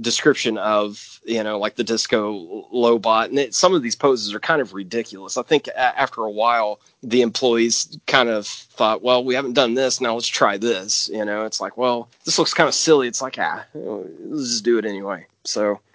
description 0.01 0.59
of 0.59 1.21
you 1.25 1.43
know 1.43 1.59
like 1.59 1.77
the 1.77 1.85
disco 1.85 2.67
lobot 2.73 3.27
and 3.27 3.39
it, 3.39 3.55
some 3.55 3.75
of 3.75 3.83
these 3.83 3.95
poses 3.95 4.35
are 4.35 4.41
kind 4.41 4.61
of 4.61 4.75
ridiculous. 4.75 5.37
I 5.37 5.43
think 5.43 5.69
a- 5.69 5.99
after 5.99 6.23
a 6.23 6.31
while 6.31 6.81
the 7.03 7.23
employees 7.23 7.99
kind 8.07 8.29
of 8.29 8.47
thought 8.47 9.03
well 9.03 9.25
we 9.25 9.35
haven't 9.35 9.55
done 9.55 9.75
this. 9.75 10.01
Now 10.01 10.15
let's 10.15 10.29
try 10.29 10.57
this. 10.57 11.09
You 11.13 11.25
know 11.25 11.45
it's 11.45 11.61
like 11.61 11.77
well 11.77 12.09
this 12.25 12.39
looks 12.39 12.55
kind 12.55 12.69
of 12.69 12.75
silly. 12.75 13.09
It's 13.09 13.23
like 13.23 13.39
ah 13.39 13.65
let's 13.75 14.51
just 14.51 14.65
do 14.65 14.79
it 14.79 14.85
anyway. 14.85 15.27
So. 15.45 15.81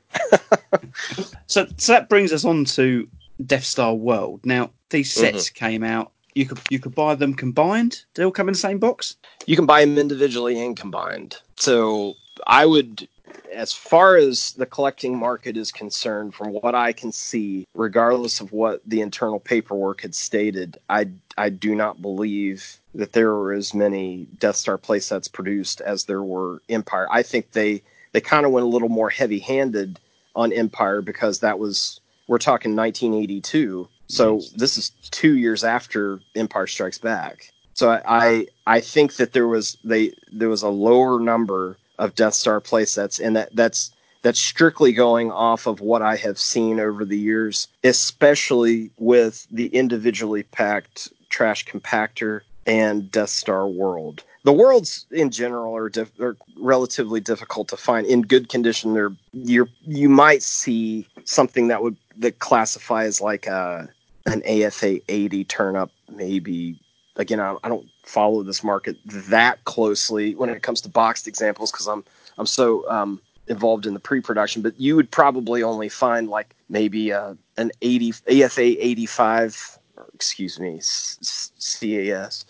So 1.49 1.67
so 1.77 1.93
that 1.93 2.09
brings 2.09 2.31
us 2.31 2.45
on 2.45 2.63
to 2.65 3.07
death 3.45 3.63
star 3.63 3.93
world. 3.95 4.45
Now 4.45 4.71
these 4.89 5.12
sets 5.12 5.49
mm-hmm. 5.49 5.65
came 5.65 5.83
out. 5.83 6.12
You 6.35 6.45
could 6.45 6.59
you 6.69 6.79
could 6.79 6.95
buy 6.95 7.15
them 7.15 7.33
combined. 7.33 8.03
They 8.13 8.23
all 8.23 8.31
come 8.31 8.47
in 8.47 8.53
the 8.53 8.59
same 8.59 8.77
box? 8.77 9.15
You 9.47 9.55
can 9.55 9.65
buy 9.65 9.83
them 9.83 9.97
individually 9.97 10.63
and 10.63 10.77
combined. 10.77 11.38
So 11.55 12.13
I 12.47 12.65
would 12.65 13.07
as 13.53 13.73
far 13.73 14.15
as 14.15 14.53
the 14.53 14.65
collecting 14.65 15.17
market 15.17 15.57
is 15.57 15.71
concerned, 15.71 16.33
from 16.33 16.53
what 16.53 16.75
I 16.75 16.93
can 16.93 17.12
see, 17.12 17.67
regardless 17.73 18.41
of 18.41 18.51
what 18.51 18.81
the 18.85 19.01
internal 19.01 19.39
paperwork 19.39 20.01
had 20.01 20.15
stated, 20.15 20.77
I, 20.89 21.09
I 21.38 21.49
do 21.49 21.75
not 21.75 22.01
believe 22.01 22.79
that 22.95 23.13
there 23.13 23.33
were 23.33 23.53
as 23.53 23.73
many 23.73 24.27
Death 24.39 24.55
Star 24.55 24.77
playsets 24.77 25.31
produced 25.31 25.82
as 25.82 26.05
there 26.05 26.24
were 26.24 26.61
Empire. 26.69 27.07
I 27.11 27.24
think 27.24 27.51
they, 27.51 27.82
they 28.13 28.21
kind 28.21 28.45
of 28.45 28.51
went 28.51 28.65
a 28.65 28.69
little 28.69 28.89
more 28.89 29.09
heavy 29.09 29.39
handed 29.39 29.99
on 30.36 30.53
Empire 30.53 31.01
because 31.01 31.39
that 31.39 31.59
was, 31.59 32.01
we're 32.28 32.38
talking 32.38 32.76
1982. 32.76 33.88
So 34.07 34.41
this 34.55 34.78
is 34.78 34.89
two 35.11 35.38
years 35.38 35.63
after 35.63 36.19
Empire 36.36 36.67
Strikes 36.67 36.97
Back. 36.97 37.51
So 37.74 37.91
I, 37.91 38.01
I, 38.05 38.47
I 38.65 38.80
think 38.82 39.15
that 39.15 39.34
there 39.34 39.47
was 39.47 39.78
they 39.86 40.13
there 40.34 40.49
was 40.49 40.63
a 40.63 40.69
lower 40.69 41.19
number 41.19 41.78
of 42.00 42.16
Death 42.16 42.34
Star 42.34 42.60
playsets, 42.60 43.24
and 43.24 43.36
that 43.36 43.56
that's 43.56 43.91
that's 44.22 44.39
strictly 44.39 44.91
going 44.91 45.32
off 45.32 45.68
of 45.68 45.80
what 45.80 46.02
I 46.02 46.16
have 46.16 46.39
seen 46.39 46.80
over 46.80 47.06
the 47.06 47.18
years, 47.18 47.68
especially 47.84 48.89
with 48.97 49.45
the 49.52 49.68
individually 49.68 50.43
packed 50.43 51.10
trash 51.30 51.66
compactor 51.66 52.41
and 52.66 53.12
Death 53.12 53.30
Star 53.30 53.68
World. 53.68 54.24
The 54.43 54.54
worlds 54.54 55.06
in 55.12 55.32
general 55.32 55.76
are, 55.76 55.91
are 56.20 56.38
relatively 56.58 57.20
difficult 57.20 57.68
to 57.70 57.78
find 57.78 58.08
in 58.08 58.22
good 58.22 58.50
condition. 58.50 58.93
They're 58.93 59.14
you 59.34 59.68
you 59.86 60.10
might 60.10 60.41
see 60.41 61.08
something 61.26 61.68
that 61.68 61.84
would 61.84 61.97
that 62.18 62.39
classify 62.39 63.04
as 63.04 63.22
like 63.22 63.47
uh, 63.47 63.84
a 64.26 64.32
an 64.32 64.43
AFA 64.45 65.00
80 65.12 65.43
turn 65.45 65.76
up 65.76 65.91
maybe 66.14 66.80
again 67.16 67.39
I, 67.39 67.56
I 67.64 67.70
don't 67.70 67.88
follow 68.10 68.41
this 68.41 68.64
market 68.64 68.97
that 69.05 69.64
closely 69.66 70.34
when 70.36 70.49
it 70.49 70.64
comes 70.64 70.82
to 70.82 70.89
boxed 70.89 71.28
examples 71.28 71.72
because 71.72 71.88
I'm 71.88 72.03
I'm 72.38 72.47
so 72.47 72.89
um, 72.89 73.22
involved 73.47 73.86
in 73.86 73.93
the 73.93 73.99
pre-production, 73.99 74.62
but 74.62 74.80
you 74.80 74.95
would 74.95 75.12
probably 75.12 75.62
only 75.62 75.89
find 75.89 76.28
like 76.30 76.55
maybe 76.70 77.14
uh, 77.14 77.36
an 77.57 77.72
80 77.82 78.14
AFA 78.28 78.86
85, 78.86 79.80
or 79.97 80.07
excuse 80.14 80.60
me, 80.60 80.80
CAS, 80.80 82.45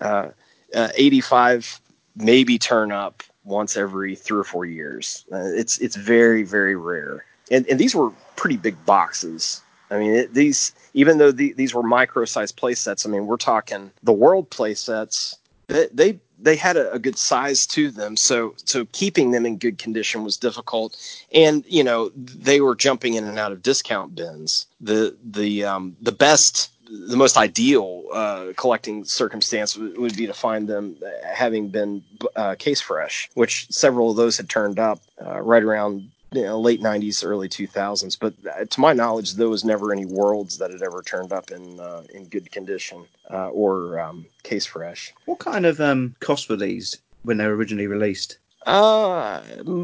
uh, 0.00 0.28
uh, 0.74 0.88
85 0.96 1.80
maybe 2.16 2.58
turn 2.58 2.92
up 2.92 3.22
once 3.44 3.76
every 3.76 4.14
three 4.16 4.38
or 4.38 4.44
four 4.44 4.64
years. 4.64 5.24
Uh, 5.32 5.50
it's 5.54 5.78
it's 5.78 5.96
very 5.96 6.42
very 6.42 6.76
rare, 6.76 7.24
and 7.50 7.66
and 7.68 7.78
these 7.78 7.94
were 7.94 8.10
pretty 8.36 8.56
big 8.56 8.76
boxes. 8.86 9.60
I 9.90 9.98
mean, 9.98 10.14
it, 10.14 10.34
these 10.34 10.72
even 10.94 11.18
though 11.18 11.32
the, 11.32 11.52
these 11.52 11.74
were 11.74 11.82
micro-sized 11.82 12.56
play 12.56 12.74
sets, 12.74 13.04
I 13.06 13.10
mean, 13.10 13.26
we're 13.26 13.36
talking 13.36 13.90
the 14.02 14.12
world 14.12 14.50
play 14.50 14.74
sets. 14.74 15.36
They, 15.68 15.88
they 15.92 16.18
they 16.38 16.56
had 16.56 16.76
a, 16.76 16.92
a, 16.92 16.98
good 16.98 17.16
size 17.16 17.66
to 17.68 17.90
them, 17.90 18.16
so 18.16 18.54
so 18.64 18.86
keeping 18.92 19.30
them 19.30 19.46
in 19.46 19.56
good 19.56 19.78
condition 19.78 20.24
was 20.24 20.36
difficult. 20.36 20.96
And 21.32 21.64
you 21.66 21.82
know 21.84 22.10
they 22.14 22.60
were 22.60 22.74
jumping 22.74 23.14
in 23.14 23.24
and 23.24 23.38
out 23.38 23.52
of 23.52 23.62
discount 23.62 24.14
bins. 24.14 24.66
The 24.80 25.16
the 25.24 25.64
um, 25.64 25.96
the 26.02 26.12
best, 26.12 26.70
the 26.88 27.16
most 27.16 27.36
ideal 27.36 28.04
uh, 28.12 28.46
collecting 28.56 29.04
circumstance 29.04 29.76
would, 29.76 29.96
would, 29.96 30.16
be 30.16 30.26
to 30.26 30.34
find 30.34 30.68
them 30.68 30.96
having 31.24 31.68
been 31.68 32.02
uh, 32.36 32.56
case 32.56 32.80
fresh, 32.80 33.30
which 33.34 33.66
several 33.70 34.10
of 34.10 34.16
those 34.16 34.36
had 34.36 34.48
turned 34.48 34.78
up 34.78 35.00
uh, 35.24 35.40
right 35.40 35.62
around 35.62 36.10
you 36.34 36.42
know, 36.42 36.60
late 36.60 36.80
90s, 36.80 37.24
early 37.24 37.48
2000s. 37.48 38.18
But 38.18 38.34
uh, 38.46 38.64
to 38.64 38.80
my 38.80 38.92
knowledge, 38.92 39.34
there 39.34 39.48
was 39.48 39.64
never 39.64 39.92
any 39.92 40.04
worlds 40.04 40.58
that 40.58 40.70
had 40.70 40.82
ever 40.82 41.02
turned 41.02 41.32
up 41.32 41.50
in 41.50 41.80
uh, 41.80 42.02
in 42.12 42.24
good 42.26 42.50
condition 42.50 43.04
uh, 43.30 43.48
or 43.48 44.00
um, 44.00 44.26
case 44.42 44.66
fresh. 44.66 45.12
What 45.26 45.38
kind 45.38 45.66
of 45.66 45.80
um, 45.80 46.14
cost 46.20 46.48
were 46.48 46.56
these 46.56 46.96
when 47.22 47.38
they 47.38 47.46
were 47.46 47.56
originally 47.56 47.86
released? 47.86 48.38
Uh, 48.66 49.42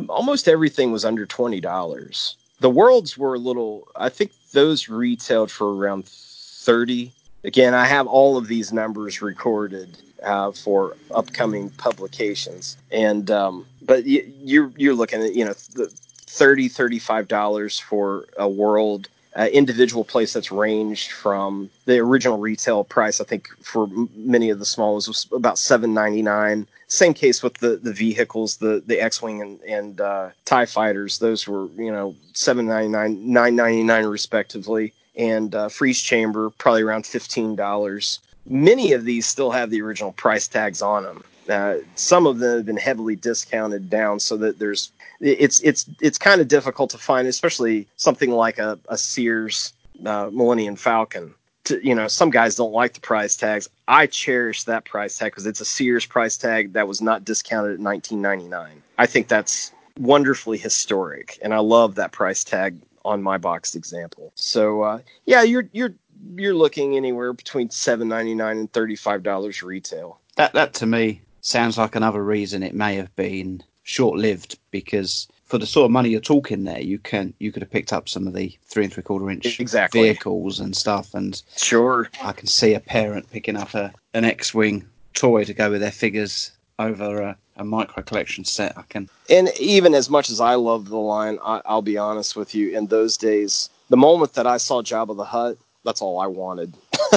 almost 0.09 0.48
everything 0.48 0.92
was 0.92 1.05
under 1.05 1.26
twenty 1.26 1.61
dollars. 1.61 2.36
The 2.61 2.70
worlds 2.70 3.16
were 3.16 3.34
a 3.34 3.38
little. 3.38 3.88
I 3.96 4.09
think 4.09 4.32
those 4.53 4.88
retailed 4.88 5.51
for 5.51 5.74
around 5.74 6.07
thirty. 6.07 7.12
Again, 7.42 7.72
I 7.72 7.86
have 7.86 8.07
all 8.07 8.36
of 8.36 8.48
these 8.48 8.72
numbers 8.72 9.22
recorded 9.22 9.96
uh, 10.22 10.53
for 10.53 10.96
upcoming 11.11 11.70
publications, 11.70 12.76
and 12.90 13.30
um, 13.30 13.66
but 13.82 14.05
you, 14.05 14.30
you're 14.42 14.72
you're 14.76 14.94
looking 14.94 15.22
at 15.22 15.34
you 15.34 15.44
know 15.44 15.55
the 15.74 15.92
30 16.31 16.68
$35 16.68 17.81
for 17.83 18.26
a 18.39 18.49
world 18.49 19.09
uh, 19.37 19.49
individual 19.53 20.05
place 20.05 20.33
that's 20.33 20.51
ranged 20.51 21.12
from 21.12 21.70
the 21.85 21.99
original 21.99 22.39
retail 22.39 22.85
price. 22.85 23.20
I 23.20 23.24
think 23.24 23.49
for 23.62 23.89
many 24.14 24.51
of 24.51 24.59
the 24.59 24.64
small 24.64 24.95
was 24.95 25.26
about 25.33 25.59
seven 25.59 25.95
ninety 25.95 26.22
nine. 26.22 26.66
Same 26.89 27.14
case 27.14 27.43
with 27.43 27.55
the 27.59 27.76
the 27.76 27.93
vehicles, 27.93 28.57
the 28.57 28.83
the 28.87 29.01
X 29.01 29.22
wing 29.22 29.41
and 29.41 29.61
and 29.61 30.01
uh, 30.01 30.31
Tie 30.45 30.66
fighters. 30.66 31.18
Those 31.18 31.47
were 31.47 31.66
you 31.76 31.93
know 31.93 32.16
seven 32.33 32.66
ninety 32.66 32.89
nine, 32.89 33.33
nine 33.33 33.55
ninety 33.55 33.85
nine 33.85 34.07
respectively, 34.07 34.93
and 35.16 35.55
uh, 35.55 35.68
freeze 35.68 36.01
chamber 36.01 36.51
probably 36.51 36.83
around 36.83 37.07
fifteen 37.07 37.55
dollars. 37.55 38.18
Many 38.47 38.93
of 38.93 39.05
these 39.05 39.26
still 39.26 39.53
have 39.53 39.70
the 39.70 39.81
original 39.81 40.12
price 40.12 40.49
tags 40.49 40.83
on 40.83 41.05
them. 41.05 41.22
Uh, 41.49 41.76
some 41.95 42.26
of 42.26 42.39
them 42.39 42.57
have 42.57 42.66
been 42.66 42.76
heavily 42.76 43.16
discounted 43.16 43.91
down 43.91 44.18
so 44.18 44.37
that 44.37 44.59
there's 44.59 44.91
it's 45.21 45.61
it's 45.61 45.89
it's 46.01 46.18
kind 46.18 46.41
of 46.41 46.49
difficult 46.49 46.91
to 46.91 46.99
find, 46.99 47.29
especially 47.29 47.87
something 47.97 48.31
like 48.31 48.59
a, 48.59 48.79
a 48.89 48.97
Sears 48.97 49.73
uh, 50.05 50.31
Millennium 50.33 50.77
Falcon. 50.77 51.35
To, 51.64 51.87
you 51.87 51.95
know, 51.95 52.09
some 52.09 52.31
guys 52.31 52.55
don't 52.55 52.73
like 52.73 52.95
the 52.95 53.01
price 53.01 53.37
tags. 53.37 53.68
I 53.87 54.07
cherish 54.07 54.64
that 54.64 54.87
price 54.87 55.18
tag 55.18 55.33
because 55.33 55.47
it's 55.47 55.61
a 55.61 55.64
Sears 55.64 56.07
price 56.07 56.39
tag 56.39 56.73
that 56.73 56.89
was 56.89 57.03
not 57.03 57.25
discounted 57.25 57.75
at 57.75 57.81
19.99. 57.81 58.71
I 58.97 59.07
think 59.07 59.29
that's 59.29 59.73
wonderfully 59.99 60.57
historic, 60.57 61.39
and 61.43 61.53
I 61.53 61.59
love 61.59 61.97
that 61.97 62.12
price 62.12 62.45
tag 62.45 62.81
on 63.05 63.23
my 63.23 63.37
boxed 63.37 63.77
example. 63.77 64.33
So 64.35 64.83
uh, 64.83 65.01
yeah, 65.27 65.43
you're 65.43 65.68
you're 65.73 65.95
you're 66.35 66.55
looking 66.55 66.97
anywhere 66.97 67.33
between 67.33 67.71
seven 67.71 68.09
ninety 68.09 68.35
nine 68.35 68.59
and 68.59 68.73
thirty 68.73 68.97
five 68.97 69.23
dollars 69.23 69.62
retail. 69.62 70.18
That 70.37 70.55
that 70.55 70.73
to 70.75 70.87
me 70.87 71.21
sounds 71.43 71.77
like 71.79 71.95
another 71.95 72.25
reason 72.25 72.62
it 72.62 72.75
may 72.75 72.95
have 72.95 73.14
been 73.16 73.62
short 73.83 74.18
lived 74.18 74.59
because 74.71 75.29
for 75.45 75.59
the 75.59 75.66
sort 75.66 75.85
of 75.85 75.91
money 75.91 76.11
you're 76.11 76.21
talking 76.21 76.64
there, 76.64 76.81
you 76.81 76.99
can 76.99 77.35
you 77.39 77.53
could 77.53 77.62
have 77.62 77.71
picked 77.71 77.93
up 77.93 78.09
some 78.09 78.27
of 78.27 78.35
the 78.35 78.57
three 78.64 78.85
and 78.85 78.93
three 78.93 79.03
quarter 79.03 79.31
inch 79.31 79.59
exactly. 79.61 80.03
vehicles 80.03 80.61
and 80.61 80.77
stuff. 80.77 81.14
And 81.14 81.43
sure, 81.57 82.09
I 82.23 82.33
can 82.33 82.47
see 82.47 82.75
a 82.75 82.81
parent 82.81 83.31
picking 83.31 83.57
up 83.57 83.75
a 83.75 83.93
an 84.14 84.25
X 84.25 84.55
wing 84.55 84.89
toy 85.14 85.45
to 85.45 85.55
go 85.55 85.71
with 85.71 85.81
their 85.81 85.91
figures 85.91 86.53
over 86.79 87.21
a, 87.21 87.37
a, 87.57 87.64
micro 87.64 88.03
collection 88.03 88.45
set. 88.45 88.77
I 88.79 88.83
can. 88.89 89.09
And 89.29 89.51
even 89.59 89.95
as 89.95 90.09
much 90.09 90.31
as 90.31 90.41
I 90.41 90.55
love 90.55 90.89
the 90.89 90.97
line, 90.97 91.39
I, 91.45 91.61
will 91.68 91.83
be 91.83 91.99
honest 91.99 92.37
with 92.37 92.55
you. 92.55 92.77
In 92.77 92.87
those 92.87 93.16
days, 93.16 93.68
the 93.91 93.97
moment 93.97 94.35
that 94.35 94.47
I 94.47 94.57
saw 94.57 94.83
Jabba 94.83 95.16
the 95.16 95.25
Hutt, 95.25 95.59
that's 95.85 96.01
all 96.01 96.21
I 96.21 96.27
wanted. 96.27 96.75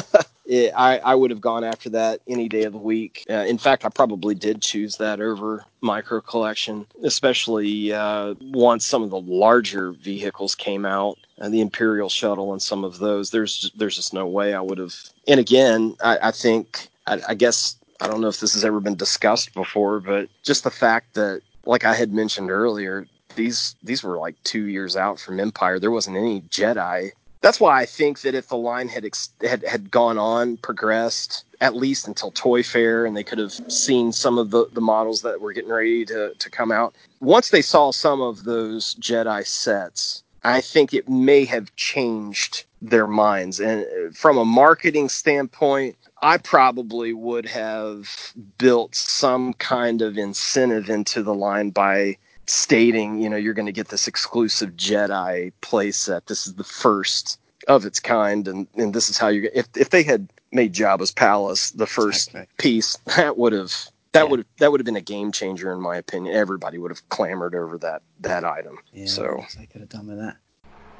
it, 0.45 0.73
I, 0.75 0.97
I 0.99 1.15
would 1.15 1.31
have 1.31 1.41
gone 1.41 1.63
after 1.63 1.89
that 1.91 2.21
any 2.27 2.49
day 2.49 2.63
of 2.63 2.73
the 2.73 2.79
week. 2.79 3.25
Uh, 3.29 3.45
in 3.45 3.57
fact, 3.57 3.85
I 3.85 3.89
probably 3.89 4.35
did 4.35 4.61
choose 4.61 4.97
that 4.97 5.21
over 5.21 5.65
micro 5.81 6.21
collection, 6.21 6.85
especially 7.03 7.93
uh, 7.93 8.35
once 8.41 8.85
some 8.85 9.03
of 9.03 9.09
the 9.09 9.21
larger 9.21 9.91
vehicles 9.93 10.55
came 10.55 10.85
out, 10.85 11.17
and 11.37 11.47
uh, 11.47 11.49
the 11.49 11.61
Imperial 11.61 12.09
shuttle 12.09 12.51
and 12.51 12.61
some 12.61 12.83
of 12.83 12.99
those. 12.99 13.31
There's 13.31 13.71
there's 13.75 13.95
just 13.95 14.13
no 14.13 14.27
way 14.27 14.53
I 14.53 14.61
would 14.61 14.77
have. 14.77 14.95
And 15.27 15.39
again, 15.39 15.95
I, 16.03 16.17
I 16.23 16.31
think 16.31 16.87
I, 17.07 17.21
I 17.29 17.33
guess 17.35 17.77
I 18.01 18.07
don't 18.07 18.21
know 18.21 18.27
if 18.27 18.39
this 18.39 18.53
has 18.53 18.65
ever 18.65 18.79
been 18.79 18.95
discussed 18.95 19.53
before, 19.53 19.99
but 19.99 20.29
just 20.43 20.63
the 20.63 20.71
fact 20.71 21.13
that, 21.15 21.41
like 21.65 21.85
I 21.85 21.93
had 21.93 22.13
mentioned 22.13 22.51
earlier, 22.51 23.07
these 23.35 23.75
these 23.83 24.03
were 24.03 24.17
like 24.17 24.35
two 24.43 24.65
years 24.65 24.97
out 24.97 25.19
from 25.19 25.39
Empire. 25.39 25.79
There 25.79 25.91
wasn't 25.91 26.17
any 26.17 26.41
Jedi 26.41 27.11
that's 27.43 27.59
why 27.59 27.79
I 27.79 27.85
think 27.85 28.21
that 28.21 28.33
if 28.33 28.47
the 28.47 28.57
line 28.57 28.87
had 28.87 29.05
ex- 29.05 29.33
had 29.41 29.63
had 29.65 29.91
gone 29.91 30.17
on, 30.17 30.57
progressed 30.57 31.43
at 31.59 31.75
least 31.75 32.07
until 32.07 32.31
Toy 32.31 32.63
Fair, 32.63 33.05
and 33.05 33.15
they 33.15 33.23
could 33.23 33.37
have 33.37 33.51
seen 33.71 34.11
some 34.11 34.37
of 34.37 34.49
the, 34.49 34.65
the 34.73 34.81
models 34.81 35.21
that 35.21 35.39
were 35.39 35.53
getting 35.53 35.69
ready 35.69 36.05
to, 36.05 36.33
to 36.33 36.49
come 36.49 36.71
out. 36.71 36.95
Once 37.19 37.49
they 37.49 37.61
saw 37.61 37.91
some 37.91 38.21
of 38.21 38.45
those 38.45 38.95
Jedi 38.95 39.45
sets, 39.45 40.23
I 40.43 40.61
think 40.61 40.93
it 40.93 41.07
may 41.07 41.45
have 41.45 41.73
changed 41.75 42.65
their 42.81 43.07
minds. 43.07 43.59
And 43.59 43.83
uh, 43.83 44.11
from 44.13 44.37
a 44.37 44.45
marketing 44.45 45.09
standpoint, 45.09 45.95
I 46.21 46.37
probably 46.37 47.13
would 47.13 47.45
have 47.45 48.33
built 48.57 48.95
some 48.95 49.53
kind 49.55 50.01
of 50.01 50.17
incentive 50.17 50.89
into 50.89 51.23
the 51.23 51.33
line 51.33 51.69
by 51.71 52.17
stating, 52.47 53.21
you 53.21 53.29
know, 53.29 53.37
you're 53.37 53.53
going 53.53 53.65
to 53.65 53.71
get 53.71 53.89
this 53.89 54.07
exclusive 54.07 54.71
Jedi 54.71 55.51
playset. 55.61 56.25
This 56.25 56.47
is 56.47 56.55
the 56.55 56.63
first 56.63 57.39
of 57.67 57.85
its 57.85 57.99
kind, 57.99 58.47
and, 58.47 58.67
and 58.75 58.93
this 58.93 59.09
is 59.09 59.17
how 59.17 59.29
you. 59.29 59.49
If 59.53 59.67
if 59.75 59.89
they 59.89 60.03
had 60.03 60.29
made 60.51 60.73
Jabba's 60.73 61.11
palace 61.11 61.71
the 61.71 61.87
first 61.87 62.29
exactly. 62.29 62.53
piece, 62.57 62.97
that 63.17 63.37
would 63.37 63.53
have 63.53 63.73
that 64.13 64.23
yeah. 64.23 64.29
would 64.29 64.45
that 64.59 64.71
would 64.71 64.79
have 64.79 64.85
been 64.85 64.95
a 64.95 65.01
game 65.01 65.31
changer 65.31 65.71
in 65.71 65.81
my 65.81 65.97
opinion. 65.97 66.35
Everybody 66.35 66.77
would 66.77 66.91
have 66.91 67.07
clamored 67.09 67.55
over 67.55 67.77
that 67.79 68.01
that 68.21 68.43
item. 68.43 68.77
Yeah, 68.93 69.07
so 69.07 69.43
I 69.59 69.65
could 69.65 69.81
have 69.81 69.89
done 69.89 70.07
with 70.07 70.17
that. 70.19 70.37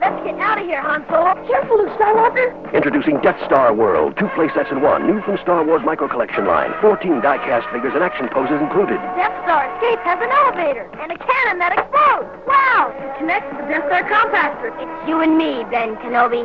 Let's 0.03 0.19
get 0.27 0.35
out 0.43 0.59
of 0.59 0.67
here, 0.67 0.83
Han 0.83 1.07
Solo. 1.07 1.31
Careful, 1.47 1.79
Luke 1.79 1.95
Skywalker. 1.95 2.51
Introducing 2.75 3.23
Death 3.23 3.39
Star 3.47 3.71
World. 3.71 4.19
Two 4.19 4.27
playsets 4.35 4.67
in 4.67 4.83
one. 4.83 5.07
New 5.07 5.23
from 5.23 5.39
Star 5.39 5.63
Wars 5.63 5.79
Micro 5.87 6.11
Collection 6.11 6.43
line. 6.43 6.75
14 6.83 7.23
die-cast 7.23 7.71
figures 7.71 7.95
and 7.95 8.03
action 8.03 8.27
poses 8.27 8.59
included. 8.59 8.99
Death 9.15 9.31
Star 9.47 9.63
escape 9.63 10.03
has 10.03 10.19
an 10.19 10.27
elevator 10.27 10.91
and 10.99 11.07
a 11.07 11.15
cannon 11.15 11.55
that 11.63 11.71
explodes. 11.71 12.27
Wow! 12.43 12.91
It 12.99 13.15
connects 13.15 13.47
to 13.55 13.63
the 13.63 13.67
Death 13.71 13.87
Star 13.87 14.03
compactor. 14.03 14.75
It's 14.75 15.07
you 15.07 15.23
and 15.23 15.39
me, 15.39 15.63
Ben 15.71 15.95
Kenobi. 16.03 16.43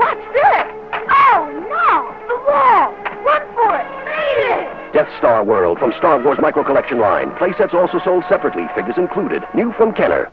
What's 0.00 0.26
this? 0.32 0.64
Oh, 0.96 1.52
no! 1.52 1.92
The 2.32 2.36
wall! 2.48 2.96
Run 3.28 3.44
for 3.60 3.76
it! 3.76 3.88
Made 4.08 4.40
it! 4.56 4.92
Death 4.96 5.12
Star 5.20 5.44
World 5.44 5.76
from 5.76 5.92
Star 6.00 6.16
Wars 6.16 6.40
Micro 6.40 6.64
Collection 6.64 6.96
line. 6.96 7.28
Playsets 7.36 7.76
also 7.76 8.00
sold 8.00 8.24
separately. 8.32 8.64
Figures 8.72 8.96
included. 8.96 9.44
New 9.52 9.76
from 9.76 9.92
Kenner. 9.92 10.32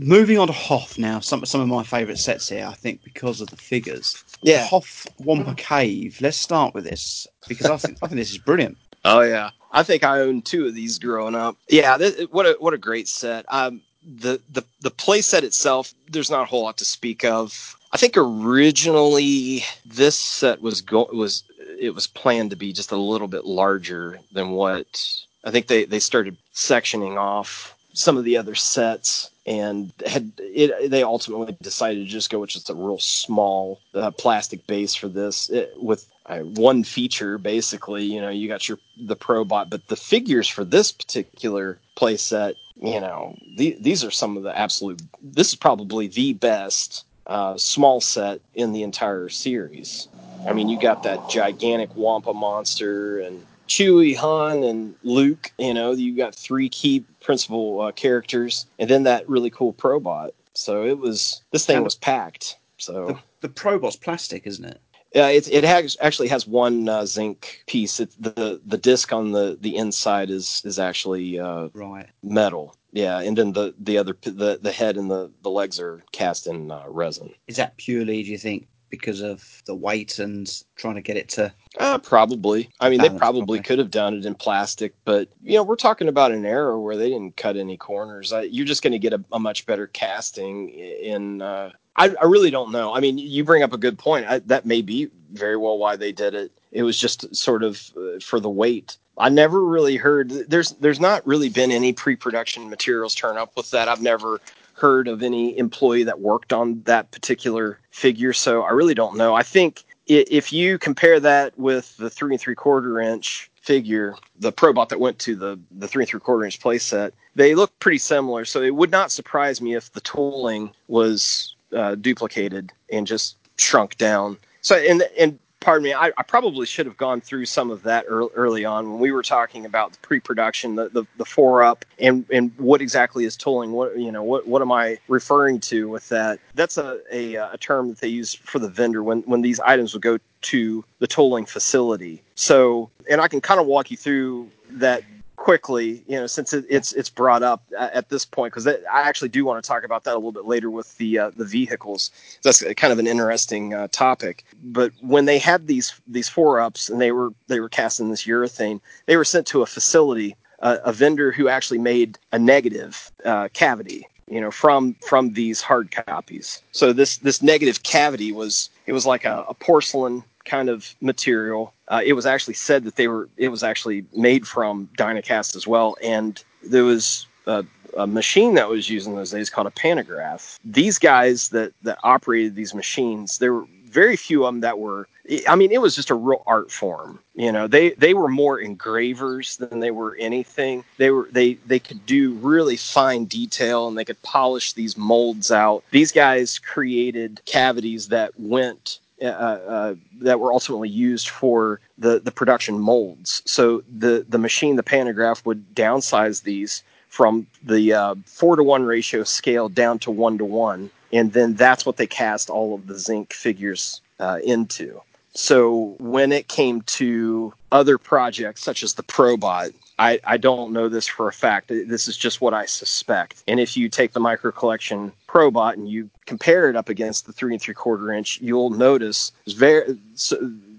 Moving 0.00 0.38
on 0.38 0.48
to 0.48 0.52
Hoth 0.52 0.98
now, 0.98 1.20
some 1.20 1.44
some 1.44 1.60
of 1.60 1.68
my 1.68 1.84
favourite 1.84 2.18
sets 2.18 2.48
here, 2.48 2.66
I 2.66 2.74
think, 2.74 3.04
because 3.04 3.40
of 3.40 3.48
the 3.50 3.56
figures. 3.56 4.24
Yeah. 4.42 4.66
Hoth 4.66 5.06
Wampa 5.18 5.54
Cave. 5.54 6.18
Let's 6.20 6.36
start 6.36 6.74
with 6.74 6.84
this 6.84 7.28
because 7.46 7.66
I 7.66 7.76
think 7.76 7.98
I 8.02 8.08
think 8.08 8.18
this 8.18 8.30
is 8.30 8.38
brilliant. 8.38 8.76
Oh 9.06 9.20
yeah, 9.20 9.50
I 9.70 9.82
think 9.82 10.02
I 10.02 10.20
owned 10.20 10.46
two 10.46 10.66
of 10.66 10.74
these 10.74 10.98
growing 10.98 11.34
up. 11.34 11.58
Yeah, 11.68 11.98
this, 11.98 12.26
what 12.30 12.46
a 12.46 12.56
what 12.58 12.72
a 12.72 12.78
great 12.78 13.06
set. 13.06 13.44
Um, 13.48 13.82
the 14.02 14.40
the 14.50 14.64
the 14.80 14.90
play 14.90 15.20
set 15.20 15.44
itself, 15.44 15.92
there's 16.08 16.30
not 16.30 16.44
a 16.44 16.46
whole 16.46 16.62
lot 16.62 16.78
to 16.78 16.86
speak 16.86 17.22
of. 17.22 17.76
I 17.92 17.98
think 17.98 18.14
originally 18.16 19.62
this 19.84 20.16
set 20.16 20.62
was 20.62 20.80
go 20.80 21.06
was 21.12 21.44
it 21.78 21.94
was 21.94 22.06
planned 22.06 22.48
to 22.50 22.56
be 22.56 22.72
just 22.72 22.92
a 22.92 22.96
little 22.96 23.28
bit 23.28 23.44
larger 23.44 24.18
than 24.32 24.52
what 24.52 25.06
I 25.44 25.50
think 25.50 25.66
they 25.66 25.84
they 25.84 26.00
started 26.00 26.38
sectioning 26.54 27.18
off 27.18 27.76
some 27.92 28.16
of 28.16 28.24
the 28.24 28.38
other 28.38 28.54
sets 28.54 29.30
and 29.46 29.92
had 30.06 30.32
it 30.38 30.90
they 30.90 31.02
ultimately 31.02 31.56
decided 31.60 32.04
to 32.04 32.10
just 32.10 32.30
go 32.30 32.40
with 32.40 32.50
just 32.50 32.70
a 32.70 32.74
real 32.74 32.98
small 32.98 33.80
uh, 33.94 34.10
plastic 34.12 34.66
base 34.66 34.94
for 34.94 35.08
this 35.08 35.50
it, 35.50 35.74
with 35.76 36.06
uh, 36.26 36.38
one 36.38 36.82
feature 36.82 37.36
basically 37.36 38.04
you 38.04 38.20
know 38.20 38.30
you 38.30 38.48
got 38.48 38.68
your 38.68 38.78
the 38.96 39.16
probot 39.16 39.68
but 39.68 39.86
the 39.88 39.96
figures 39.96 40.48
for 40.48 40.64
this 40.64 40.92
particular 40.92 41.78
playset 41.96 42.54
you 42.76 43.00
know 43.00 43.36
the, 43.56 43.76
these 43.80 44.02
are 44.02 44.10
some 44.10 44.36
of 44.36 44.42
the 44.42 44.58
absolute 44.58 45.00
this 45.22 45.48
is 45.48 45.54
probably 45.54 46.06
the 46.06 46.32
best 46.32 47.04
uh, 47.26 47.56
small 47.56 48.00
set 48.00 48.40
in 48.54 48.72
the 48.72 48.82
entire 48.82 49.28
series. 49.28 50.08
I 50.46 50.52
mean 50.52 50.68
you 50.68 50.78
got 50.78 51.02
that 51.04 51.30
gigantic 51.30 51.94
wampa 51.96 52.34
monster 52.34 53.20
and 53.20 53.44
Chewie, 53.68 54.16
Han, 54.16 54.62
and 54.62 54.94
Luke. 55.02 55.52
You 55.58 55.74
know, 55.74 55.92
you 55.92 56.16
got 56.16 56.34
three 56.34 56.68
key 56.68 57.04
principal 57.20 57.80
uh, 57.80 57.92
characters, 57.92 58.66
and 58.78 58.88
then 58.88 59.02
that 59.04 59.28
really 59.28 59.50
cool 59.50 59.72
Probot. 59.72 60.30
So 60.54 60.84
it 60.84 60.98
was 60.98 61.42
this 61.50 61.66
thing 61.66 61.82
was 61.82 61.94
packed. 61.94 62.58
So 62.78 63.06
the, 63.06 63.18
the 63.40 63.48
Probot's 63.48 63.96
plastic, 63.96 64.46
isn't 64.46 64.64
it? 64.64 64.80
Yeah, 65.14 65.28
it 65.28 65.50
it 65.50 65.62
has 65.64 65.96
actually 66.00 66.28
has 66.28 66.46
one 66.46 66.88
uh, 66.88 67.06
zinc 67.06 67.62
piece. 67.66 68.00
It, 68.00 68.10
the 68.18 68.60
the 68.66 68.78
disc 68.78 69.12
on 69.12 69.32
the 69.32 69.56
the 69.60 69.76
inside 69.76 70.28
is 70.28 70.60
is 70.64 70.78
actually 70.78 71.38
uh, 71.38 71.68
right 71.72 72.08
metal. 72.22 72.76
Yeah, 72.92 73.20
and 73.20 73.38
then 73.38 73.52
the 73.52 73.74
the 73.78 73.96
other 73.98 74.16
the 74.22 74.58
the 74.60 74.72
head 74.72 74.96
and 74.96 75.10
the 75.10 75.30
the 75.42 75.50
legs 75.50 75.78
are 75.78 76.02
cast 76.12 76.46
in 76.46 76.70
uh, 76.70 76.84
resin. 76.88 77.32
Is 77.46 77.56
that 77.56 77.76
purely, 77.76 78.22
do 78.24 78.30
you 78.30 78.38
think, 78.38 78.66
because 79.00 79.20
of 79.20 79.62
the 79.66 79.74
weight 79.74 80.18
and 80.18 80.62
trying 80.76 80.94
to 80.94 81.00
get 81.00 81.16
it 81.16 81.28
to 81.30 81.52
uh, 81.78 81.98
probably. 81.98 82.68
I 82.80 82.90
mean 82.90 83.00
they 83.00 83.08
probably 83.08 83.58
properly. 83.58 83.60
could 83.60 83.78
have 83.78 83.90
done 83.90 84.14
it 84.14 84.24
in 84.24 84.34
plastic 84.34 84.94
but 85.04 85.28
you 85.42 85.54
know 85.54 85.62
we're 85.62 85.76
talking 85.76 86.08
about 86.08 86.32
an 86.32 86.44
era 86.44 86.78
where 86.78 86.96
they 86.96 87.08
didn't 87.08 87.36
cut 87.36 87.56
any 87.56 87.76
corners. 87.76 88.32
I, 88.32 88.42
you're 88.42 88.66
just 88.66 88.82
going 88.82 88.92
to 88.92 88.98
get 88.98 89.12
a, 89.12 89.22
a 89.32 89.38
much 89.38 89.66
better 89.66 89.86
casting 89.88 90.68
in 90.70 91.42
uh, 91.42 91.70
I, 91.96 92.14
I 92.20 92.24
really 92.24 92.50
don't 92.50 92.72
know. 92.72 92.94
I 92.94 93.00
mean 93.00 93.18
you 93.18 93.44
bring 93.44 93.62
up 93.62 93.72
a 93.72 93.78
good 93.78 93.98
point. 93.98 94.26
I, 94.26 94.38
that 94.40 94.66
may 94.66 94.82
be 94.82 95.10
very 95.32 95.56
well 95.56 95.78
why 95.78 95.96
they 95.96 96.12
did 96.12 96.34
it. 96.34 96.52
It 96.72 96.82
was 96.82 96.98
just 96.98 97.34
sort 97.34 97.62
of 97.62 97.90
uh, 97.96 98.20
for 98.20 98.40
the 98.40 98.50
weight. 98.50 98.96
I 99.16 99.28
never 99.28 99.64
really 99.64 99.96
heard 99.96 100.30
there's 100.30 100.72
there's 100.72 101.00
not 101.00 101.26
really 101.26 101.48
been 101.48 101.70
any 101.70 101.92
pre-production 101.92 102.68
materials 102.68 103.14
turn 103.14 103.36
up 103.36 103.56
with 103.56 103.70
that. 103.70 103.88
I've 103.88 104.02
never 104.02 104.40
heard 104.74 105.08
of 105.08 105.22
any 105.22 105.56
employee 105.56 106.04
that 106.04 106.20
worked 106.20 106.52
on 106.52 106.82
that 106.84 107.10
particular 107.10 107.78
figure, 107.90 108.32
so 108.32 108.62
I 108.62 108.70
really 108.70 108.94
don't 108.94 109.16
know. 109.16 109.34
I 109.34 109.42
think 109.42 109.84
if 110.06 110.52
you 110.52 110.78
compare 110.78 111.18
that 111.20 111.58
with 111.58 111.96
the 111.96 112.10
three 112.10 112.34
and 112.34 112.40
three 112.40 112.54
quarter 112.54 113.00
inch 113.00 113.50
figure, 113.60 114.16
the 114.38 114.52
Probot 114.52 114.90
that 114.90 115.00
went 115.00 115.18
to 115.20 115.34
the 115.34 115.58
the 115.78 115.88
three 115.88 116.02
and 116.02 116.08
three 116.08 116.20
quarter 116.20 116.44
inch 116.44 116.60
playset, 116.60 117.12
they 117.34 117.54
look 117.54 117.76
pretty 117.78 117.98
similar. 117.98 118.44
So 118.44 118.62
it 118.62 118.74
would 118.74 118.90
not 118.90 119.10
surprise 119.10 119.60
me 119.60 119.74
if 119.74 119.92
the 119.92 120.00
tooling 120.02 120.70
was 120.88 121.54
uh, 121.74 121.94
duplicated 121.94 122.72
and 122.90 123.06
just 123.06 123.36
shrunk 123.56 123.96
down. 123.96 124.36
So 124.60 124.76
and 124.76 125.02
and 125.18 125.38
pardon 125.64 125.82
me, 125.82 125.94
I, 125.94 126.12
I 126.16 126.22
probably 126.22 126.66
should 126.66 126.84
have 126.86 126.96
gone 126.98 127.20
through 127.22 127.46
some 127.46 127.70
of 127.70 127.82
that 127.84 128.04
early, 128.06 128.30
early 128.34 128.64
on 128.64 128.90
when 128.90 129.00
we 129.00 129.10
were 129.10 129.22
talking 129.22 129.64
about 129.64 129.92
the 129.92 129.98
pre-production, 129.98 130.76
the, 130.76 130.90
the, 130.90 131.04
the 131.16 131.24
four 131.24 131.62
up, 131.62 131.84
and 131.98 132.26
and 132.30 132.52
what 132.58 132.82
exactly 132.82 133.24
is 133.24 133.36
tooling. 133.36 133.72
What 133.72 133.98
you 133.98 134.12
know, 134.12 134.22
what 134.22 134.46
what 134.46 134.62
am 134.62 134.70
I 134.70 134.98
referring 135.08 135.60
to 135.60 135.88
with 135.88 136.08
that? 136.10 136.38
That's 136.54 136.76
a 136.76 137.00
a, 137.10 137.34
a 137.36 137.58
term 137.58 137.88
that 137.88 138.00
they 138.00 138.08
use 138.08 138.34
for 138.34 138.58
the 138.58 138.68
vendor 138.68 139.02
when 139.02 139.22
when 139.22 139.40
these 139.40 139.58
items 139.60 139.94
would 139.94 140.02
go 140.02 140.18
to 140.42 140.84
the 140.98 141.06
tooling 141.06 141.46
facility. 141.46 142.22
So, 142.34 142.90
and 143.10 143.20
I 143.20 143.28
can 143.28 143.40
kind 143.40 143.58
of 143.58 143.66
walk 143.66 143.90
you 143.90 143.96
through 143.96 144.50
that 144.70 145.02
quickly, 145.44 146.02
you 146.06 146.18
know, 146.18 146.26
since 146.26 146.54
it, 146.54 146.64
it's 146.70 146.94
it's 146.94 147.10
brought 147.10 147.42
up 147.42 147.62
at 147.78 148.08
this 148.08 148.24
point, 148.24 148.50
because 148.50 148.66
I 148.66 149.02
actually 149.08 149.28
do 149.28 149.44
want 149.44 149.62
to 149.62 149.68
talk 149.68 149.84
about 149.84 150.04
that 150.04 150.14
a 150.14 150.16
little 150.16 150.32
bit 150.32 150.46
later 150.46 150.70
with 150.70 150.96
the 150.96 151.18
uh, 151.18 151.30
the 151.36 151.44
vehicles. 151.44 152.10
That's 152.42 152.62
kind 152.76 152.94
of 152.94 152.98
an 152.98 153.06
interesting 153.06 153.74
uh, 153.74 153.88
topic. 153.92 154.44
But 154.62 154.92
when 155.02 155.26
they 155.26 155.38
had 155.38 155.66
these 155.66 155.92
these 156.06 156.30
four 156.30 156.60
ups 156.60 156.88
and 156.88 156.98
they 156.98 157.12
were 157.12 157.30
they 157.46 157.60
were 157.60 157.68
casting 157.68 158.08
this 158.08 158.24
urethane, 158.24 158.80
they 159.04 159.18
were 159.18 159.24
sent 159.26 159.46
to 159.48 159.60
a 159.60 159.66
facility, 159.66 160.34
uh, 160.60 160.78
a 160.82 160.94
vendor 160.94 161.30
who 161.30 161.46
actually 161.48 161.78
made 161.78 162.18
a 162.32 162.38
negative 162.38 163.12
uh, 163.26 163.48
cavity. 163.52 164.08
You 164.26 164.40
know, 164.40 164.50
from 164.50 164.94
from 165.06 165.34
these 165.34 165.60
hard 165.60 165.90
copies. 165.90 166.62
So 166.72 166.94
this 166.94 167.18
this 167.18 167.42
negative 167.42 167.82
cavity 167.82 168.32
was 168.32 168.70
it 168.86 168.94
was 168.94 169.04
like 169.04 169.26
a, 169.26 169.44
a 169.46 169.52
porcelain 169.52 170.24
kind 170.46 170.70
of 170.70 170.94
material. 171.02 171.73
Uh, 171.88 172.00
it 172.04 172.14
was 172.14 172.26
actually 172.26 172.54
said 172.54 172.84
that 172.84 172.96
they 172.96 173.08
were 173.08 173.28
it 173.36 173.48
was 173.48 173.62
actually 173.62 174.04
made 174.14 174.46
from 174.46 174.88
Dynacast 174.96 175.54
as 175.56 175.66
well, 175.66 175.96
and 176.02 176.42
there 176.62 176.84
was 176.84 177.26
a, 177.46 177.64
a 177.96 178.06
machine 178.06 178.54
that 178.54 178.68
was 178.68 178.88
used 178.88 179.06
in 179.06 179.14
those 179.14 179.30
days 179.30 179.50
called 179.50 179.66
a 179.66 179.72
pantograph. 179.72 180.58
These 180.64 180.98
guys 180.98 181.50
that 181.50 181.72
that 181.82 181.98
operated 182.02 182.54
these 182.54 182.74
machines, 182.74 183.38
there 183.38 183.52
were 183.52 183.66
very 183.94 184.16
few 184.16 184.44
of 184.44 184.52
them 184.52 184.60
that 184.60 184.78
were. 184.78 185.08
I 185.48 185.56
mean, 185.56 185.72
it 185.72 185.80
was 185.80 185.94
just 185.94 186.10
a 186.10 186.14
real 186.14 186.42
art 186.46 186.70
form. 186.70 187.18
You 187.34 187.50
know, 187.50 187.66
they 187.66 187.90
they 187.92 188.12
were 188.12 188.28
more 188.28 188.58
engravers 188.58 189.56
than 189.56 189.80
they 189.80 189.90
were 189.90 190.16
anything. 190.16 190.84
They 190.98 191.10
were 191.10 191.28
they 191.32 191.54
they 191.66 191.78
could 191.78 192.04
do 192.04 192.34
really 192.34 192.76
fine 192.76 193.24
detail 193.24 193.88
and 193.88 193.96
they 193.96 194.04
could 194.04 194.20
polish 194.22 194.72
these 194.72 194.98
molds 194.98 195.50
out. 195.50 195.84
These 195.92 196.12
guys 196.12 196.58
created 196.58 197.40
cavities 197.46 198.08
that 198.08 198.38
went 198.38 198.98
uh, 199.22 199.26
uh, 199.26 199.94
that 200.20 200.40
were 200.40 200.52
ultimately 200.52 200.88
used 200.88 201.28
for 201.28 201.80
the, 201.98 202.20
the 202.20 202.32
production 202.32 202.78
molds. 202.78 203.42
So 203.44 203.82
the, 203.98 204.24
the 204.28 204.38
machine, 204.38 204.76
the 204.76 204.82
pantograph, 204.82 205.44
would 205.46 205.74
downsize 205.74 206.42
these 206.42 206.82
from 207.08 207.46
the 207.62 207.92
uh, 207.92 208.14
four 208.26 208.56
to 208.56 208.62
one 208.64 208.82
ratio 208.84 209.22
scale 209.22 209.68
down 209.68 210.00
to 210.00 210.10
one 210.10 210.36
to 210.38 210.44
one, 210.44 210.90
and 211.12 211.32
then 211.32 211.54
that's 211.54 211.86
what 211.86 211.96
they 211.96 212.08
cast 212.08 212.50
all 212.50 212.74
of 212.74 212.88
the 212.88 212.98
zinc 212.98 213.32
figures 213.32 214.00
uh, 214.18 214.40
into. 214.42 215.00
So 215.34 215.94
when 215.98 216.32
it 216.32 216.48
came 216.48 216.82
to 216.82 217.54
other 217.72 217.98
projects 217.98 218.62
such 218.62 218.82
as 218.82 218.94
the 218.94 219.02
Probot, 219.02 219.74
I, 219.98 220.18
I 220.24 220.36
don't 220.36 220.72
know 220.72 220.88
this 220.88 221.06
for 221.06 221.28
a 221.28 221.32
fact. 221.32 221.68
This 221.68 222.08
is 222.08 222.16
just 222.16 222.40
what 222.40 222.54
I 222.54 222.66
suspect. 222.66 223.44
And 223.46 223.60
if 223.60 223.76
you 223.76 223.88
take 223.88 224.12
the 224.12 224.20
micro 224.20 224.50
collection 224.50 225.12
Probot 225.34 225.74
and 225.74 225.88
you 225.88 226.08
compare 226.26 226.70
it 226.70 226.76
up 226.76 226.88
against 226.88 227.26
the 227.26 227.32
three 227.32 227.52
and 227.52 227.60
three 227.60 227.74
quarter 227.74 228.12
inch, 228.12 228.40
you'll 228.40 228.70
notice 228.70 229.32
very 229.48 229.98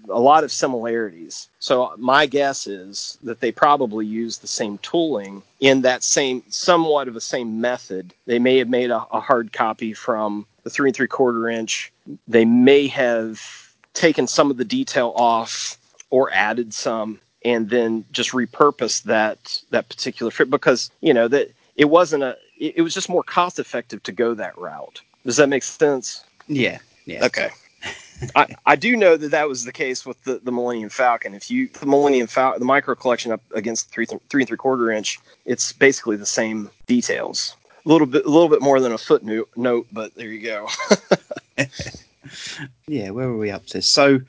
a 0.08 0.20
lot 0.20 0.44
of 0.44 0.52
similarities. 0.52 1.48
So 1.58 1.92
my 1.98 2.26
guess 2.26 2.66
is 2.66 3.18
that 3.22 3.40
they 3.40 3.52
probably 3.52 4.06
use 4.06 4.38
the 4.38 4.46
same 4.46 4.78
tooling 4.78 5.42
in 5.60 5.82
that 5.82 6.02
same 6.02 6.42
somewhat 6.48 7.08
of 7.08 7.14
the 7.14 7.20
same 7.20 7.60
method. 7.60 8.14
They 8.26 8.38
may 8.38 8.58
have 8.58 8.68
made 8.68 8.90
a, 8.90 9.04
a 9.12 9.20
hard 9.20 9.52
copy 9.52 9.92
from 9.92 10.46
the 10.62 10.70
three 10.70 10.88
and 10.88 10.96
three 10.96 11.08
quarter 11.08 11.48
inch. 11.48 11.92
They 12.28 12.44
may 12.44 12.86
have 12.86 13.40
taken 13.94 14.26
some 14.26 14.50
of 14.50 14.56
the 14.56 14.64
detail 14.64 15.12
off 15.16 15.76
or 16.10 16.32
added 16.32 16.72
some 16.72 17.20
and 17.44 17.68
then 17.68 18.04
just 18.12 18.30
repurposed 18.30 19.04
that 19.04 19.60
that 19.70 19.88
particular 19.88 20.30
fit 20.30 20.50
because 20.50 20.90
you 21.00 21.12
know 21.12 21.28
that 21.28 21.50
it 21.76 21.86
wasn't 21.86 22.22
a 22.22 22.36
it, 22.58 22.74
it 22.76 22.82
was 22.82 22.94
just 22.94 23.08
more 23.08 23.22
cost 23.22 23.58
effective 23.58 24.02
to 24.02 24.12
go 24.12 24.34
that 24.34 24.56
route 24.58 25.02
does 25.24 25.36
that 25.36 25.48
make 25.48 25.62
sense 25.62 26.24
Yeah, 26.48 26.78
yeah. 27.04 27.24
okay 27.24 27.50
I, 28.34 28.54
I 28.64 28.76
do 28.76 28.96
know 28.96 29.16
that 29.16 29.30
that 29.30 29.48
was 29.48 29.64
the 29.64 29.72
case 29.72 30.06
with 30.06 30.22
the, 30.24 30.40
the 30.42 30.52
Millennium 30.52 30.88
Falcon. 30.88 31.34
If 31.34 31.50
you 31.50 31.68
the 31.68 31.86
Millennium 31.86 32.26
Falcon, 32.26 32.60
the 32.60 32.66
micro 32.66 32.94
collection 32.94 33.32
up 33.32 33.42
against 33.52 33.90
three 33.90 34.06
three 34.06 34.42
and 34.42 34.48
three 34.48 34.56
quarter 34.56 34.90
inch, 34.90 35.18
it's 35.44 35.72
basically 35.72 36.16
the 36.16 36.26
same 36.26 36.70
details. 36.86 37.56
A 37.84 37.88
little 37.88 38.06
bit 38.06 38.24
a 38.24 38.30
little 38.30 38.48
bit 38.48 38.62
more 38.62 38.80
than 38.80 38.92
a 38.92 38.98
footnote, 38.98 39.48
note, 39.56 39.86
but 39.92 40.14
there 40.14 40.28
you 40.28 40.42
go. 40.42 40.68
Yeah, 42.88 43.10
where 43.10 43.28
were 43.28 43.38
we 43.38 43.50
up 43.50 43.66
to? 43.66 43.82
So 43.82 44.20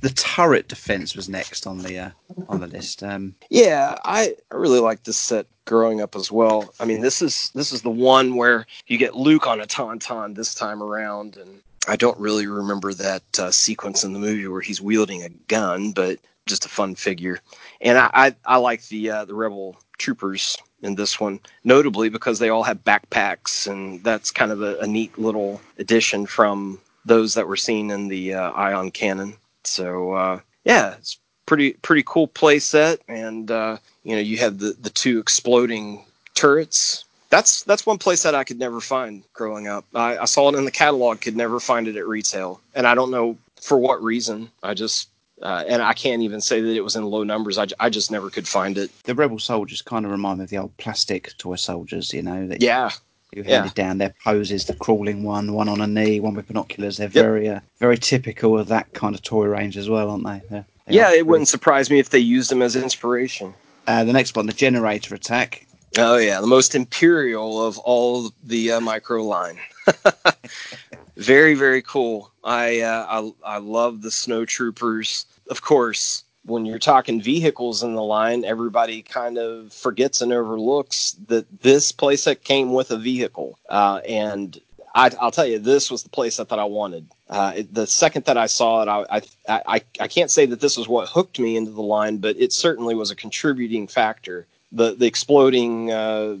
the 0.00 0.10
turret 0.10 0.68
defense 0.68 1.14
was 1.14 1.28
next 1.28 1.66
on 1.66 1.78
the 1.78 1.98
uh, 1.98 2.10
on 2.48 2.60
the 2.60 2.66
list. 2.66 3.02
Um, 3.02 3.34
Yeah, 3.50 3.96
I, 4.04 4.34
I 4.50 4.56
really 4.56 4.80
like 4.80 5.04
this 5.04 5.16
set 5.16 5.46
growing 5.64 6.00
up 6.00 6.16
as 6.16 6.30
well. 6.30 6.72
I 6.80 6.84
mean, 6.84 7.00
this 7.00 7.22
is 7.22 7.50
this 7.54 7.72
is 7.72 7.82
the 7.82 7.90
one 7.90 8.36
where 8.36 8.66
you 8.86 8.98
get 8.98 9.16
Luke 9.16 9.46
on 9.46 9.60
a 9.60 9.66
tauntaun 9.66 10.34
this 10.34 10.54
time 10.54 10.82
around, 10.82 11.36
and 11.36 11.60
I 11.88 11.96
don't 11.96 12.18
really 12.18 12.46
remember 12.46 12.94
that 12.94 13.38
uh, 13.38 13.50
sequence 13.50 14.04
in 14.04 14.12
the 14.12 14.18
movie 14.18 14.48
where 14.48 14.60
he's 14.60 14.80
wielding 14.80 15.22
a 15.22 15.28
gun, 15.48 15.92
but 15.92 16.18
just 16.46 16.64
a 16.64 16.68
fun 16.68 16.94
figure. 16.94 17.40
And 17.80 17.98
I 17.98 18.10
I, 18.12 18.36
I 18.44 18.56
like 18.56 18.86
the 18.88 19.10
uh, 19.10 19.24
the 19.24 19.34
Rebel 19.34 19.76
troopers 19.98 20.56
in 20.82 20.94
this 20.94 21.18
one, 21.18 21.40
notably 21.64 22.08
because 22.08 22.38
they 22.38 22.50
all 22.50 22.62
have 22.62 22.84
backpacks, 22.84 23.66
and 23.66 24.02
that's 24.04 24.30
kind 24.30 24.52
of 24.52 24.62
a, 24.62 24.78
a 24.78 24.86
neat 24.86 25.18
little 25.18 25.60
addition 25.78 26.26
from 26.26 26.78
those 27.06 27.34
that 27.34 27.48
were 27.48 27.56
seen 27.56 27.90
in 27.90 28.08
the 28.08 28.34
uh, 28.34 28.50
Ion 28.52 28.90
Cannon. 28.90 29.34
So 29.64 30.12
uh, 30.12 30.40
yeah, 30.64 30.94
it's 30.94 31.18
pretty 31.46 31.72
pretty 31.74 32.02
cool 32.04 32.26
play 32.26 32.58
set, 32.58 33.00
and 33.08 33.50
uh, 33.50 33.78
you 34.04 34.14
know 34.14 34.20
you 34.20 34.36
have 34.38 34.58
the 34.58 34.76
the 34.80 34.90
two 34.90 35.18
exploding 35.18 36.04
turrets. 36.34 37.04
That's 37.30 37.62
that's 37.62 37.86
one 37.86 37.98
place 37.98 38.22
that 38.22 38.34
I 38.34 38.44
could 38.44 38.58
never 38.58 38.80
find 38.80 39.22
growing 39.32 39.66
up. 39.66 39.84
I, 39.94 40.18
I 40.18 40.24
saw 40.26 40.48
it 40.48 40.54
in 40.56 40.64
the 40.64 40.70
catalog, 40.70 41.20
could 41.20 41.36
never 41.36 41.58
find 41.58 41.88
it 41.88 41.96
at 41.96 42.06
retail, 42.06 42.60
and 42.74 42.86
I 42.86 42.94
don't 42.94 43.10
know 43.10 43.36
for 43.60 43.78
what 43.78 44.02
reason. 44.02 44.50
I 44.62 44.74
just 44.74 45.08
uh, 45.42 45.64
and 45.68 45.82
I 45.82 45.92
can't 45.92 46.22
even 46.22 46.40
say 46.40 46.60
that 46.60 46.74
it 46.74 46.82
was 46.82 46.96
in 46.96 47.04
low 47.04 47.22
numbers. 47.22 47.58
I, 47.58 47.66
I 47.78 47.90
just 47.90 48.10
never 48.10 48.30
could 48.30 48.48
find 48.48 48.78
it. 48.78 48.90
The 49.04 49.14
Rebel 49.14 49.38
soldiers 49.38 49.82
kind 49.82 50.04
of 50.04 50.10
remind 50.10 50.38
me 50.38 50.44
of 50.44 50.50
the 50.50 50.58
old 50.58 50.76
plastic 50.78 51.36
toy 51.36 51.56
soldiers, 51.56 52.12
you 52.12 52.22
know. 52.22 52.46
That 52.46 52.62
Yeah, 52.62 52.90
you 53.32 53.42
yeah. 53.44 53.56
handed 53.56 53.74
down 53.74 53.98
their 53.98 54.14
poses, 54.24 54.66
the 54.66 54.74
crawling 54.74 55.22
one, 55.22 55.52
one 55.52 55.68
on 55.68 55.80
a 55.80 55.86
knee, 55.86 56.20
one 56.20 56.34
with 56.34 56.48
binoculars. 56.48 56.96
They're 56.96 57.08
very, 57.08 57.48
uh, 57.48 57.60
very 57.78 57.98
typical 57.98 58.58
of 58.58 58.68
that 58.68 58.92
kind 58.92 59.14
of 59.14 59.22
toy 59.22 59.46
range 59.46 59.76
as 59.76 59.88
well, 59.88 60.10
aren't 60.10 60.24
they? 60.24 60.42
They're- 60.48 60.66
they 60.86 60.94
yeah. 60.94 61.12
It 61.12 61.26
wouldn't 61.26 61.48
surprise 61.48 61.90
me 61.90 61.98
if 61.98 62.10
they 62.10 62.18
used 62.18 62.50
them 62.50 62.62
as 62.62 62.76
inspiration. 62.76 63.54
Uh, 63.86 64.04
the 64.04 64.12
next 64.12 64.36
one, 64.36 64.46
the 64.46 64.52
generator 64.52 65.14
attack. 65.14 65.66
Oh 65.98 66.16
yeah, 66.16 66.40
the 66.40 66.46
most 66.46 66.74
imperial 66.74 67.64
of 67.64 67.78
all 67.78 68.30
the 68.44 68.72
uh, 68.72 68.80
micro 68.80 69.22
line. 69.22 69.58
very 71.16 71.54
very 71.54 71.82
cool. 71.82 72.30
I, 72.44 72.80
uh, 72.80 73.32
I 73.44 73.54
I 73.54 73.58
love 73.58 74.02
the 74.02 74.10
snow 74.10 74.44
troopers. 74.44 75.26
Of 75.50 75.62
course, 75.62 76.24
when 76.46 76.64
you're 76.64 76.78
talking 76.78 77.20
vehicles 77.20 77.82
in 77.82 77.94
the 77.94 78.02
line, 78.02 78.44
everybody 78.44 79.02
kind 79.02 79.36
of 79.36 79.72
forgets 79.72 80.22
and 80.22 80.32
overlooks 80.32 81.16
that 81.28 81.46
this 81.60 81.92
playset 81.92 82.44
came 82.44 82.72
with 82.72 82.90
a 82.90 82.96
vehicle. 82.96 83.58
Uh, 83.68 84.00
and 84.08 84.60
I, 84.94 85.10
I'll 85.20 85.30
tell 85.30 85.46
you, 85.46 85.58
this 85.58 85.90
was 85.90 86.02
the 86.02 86.08
playset 86.08 86.48
that 86.48 86.58
I 86.58 86.64
wanted. 86.64 87.06
Uh, 87.28 87.52
it, 87.56 87.74
the 87.74 87.86
second 87.86 88.24
that 88.24 88.38
I 88.38 88.46
saw 88.46 88.82
it, 88.82 88.88
I, 88.88 89.20
I 89.46 89.62
I 89.68 89.80
I 90.00 90.08
can't 90.08 90.30
say 90.30 90.46
that 90.46 90.60
this 90.60 90.76
was 90.78 90.88
what 90.88 91.08
hooked 91.08 91.38
me 91.38 91.56
into 91.56 91.70
the 91.72 91.82
line, 91.82 92.18
but 92.18 92.36
it 92.36 92.52
certainly 92.52 92.94
was 92.94 93.10
a 93.10 93.16
contributing 93.16 93.88
factor. 93.88 94.46
The 94.72 94.94
the 94.94 95.06
exploding 95.06 95.90
uh, 95.90 96.36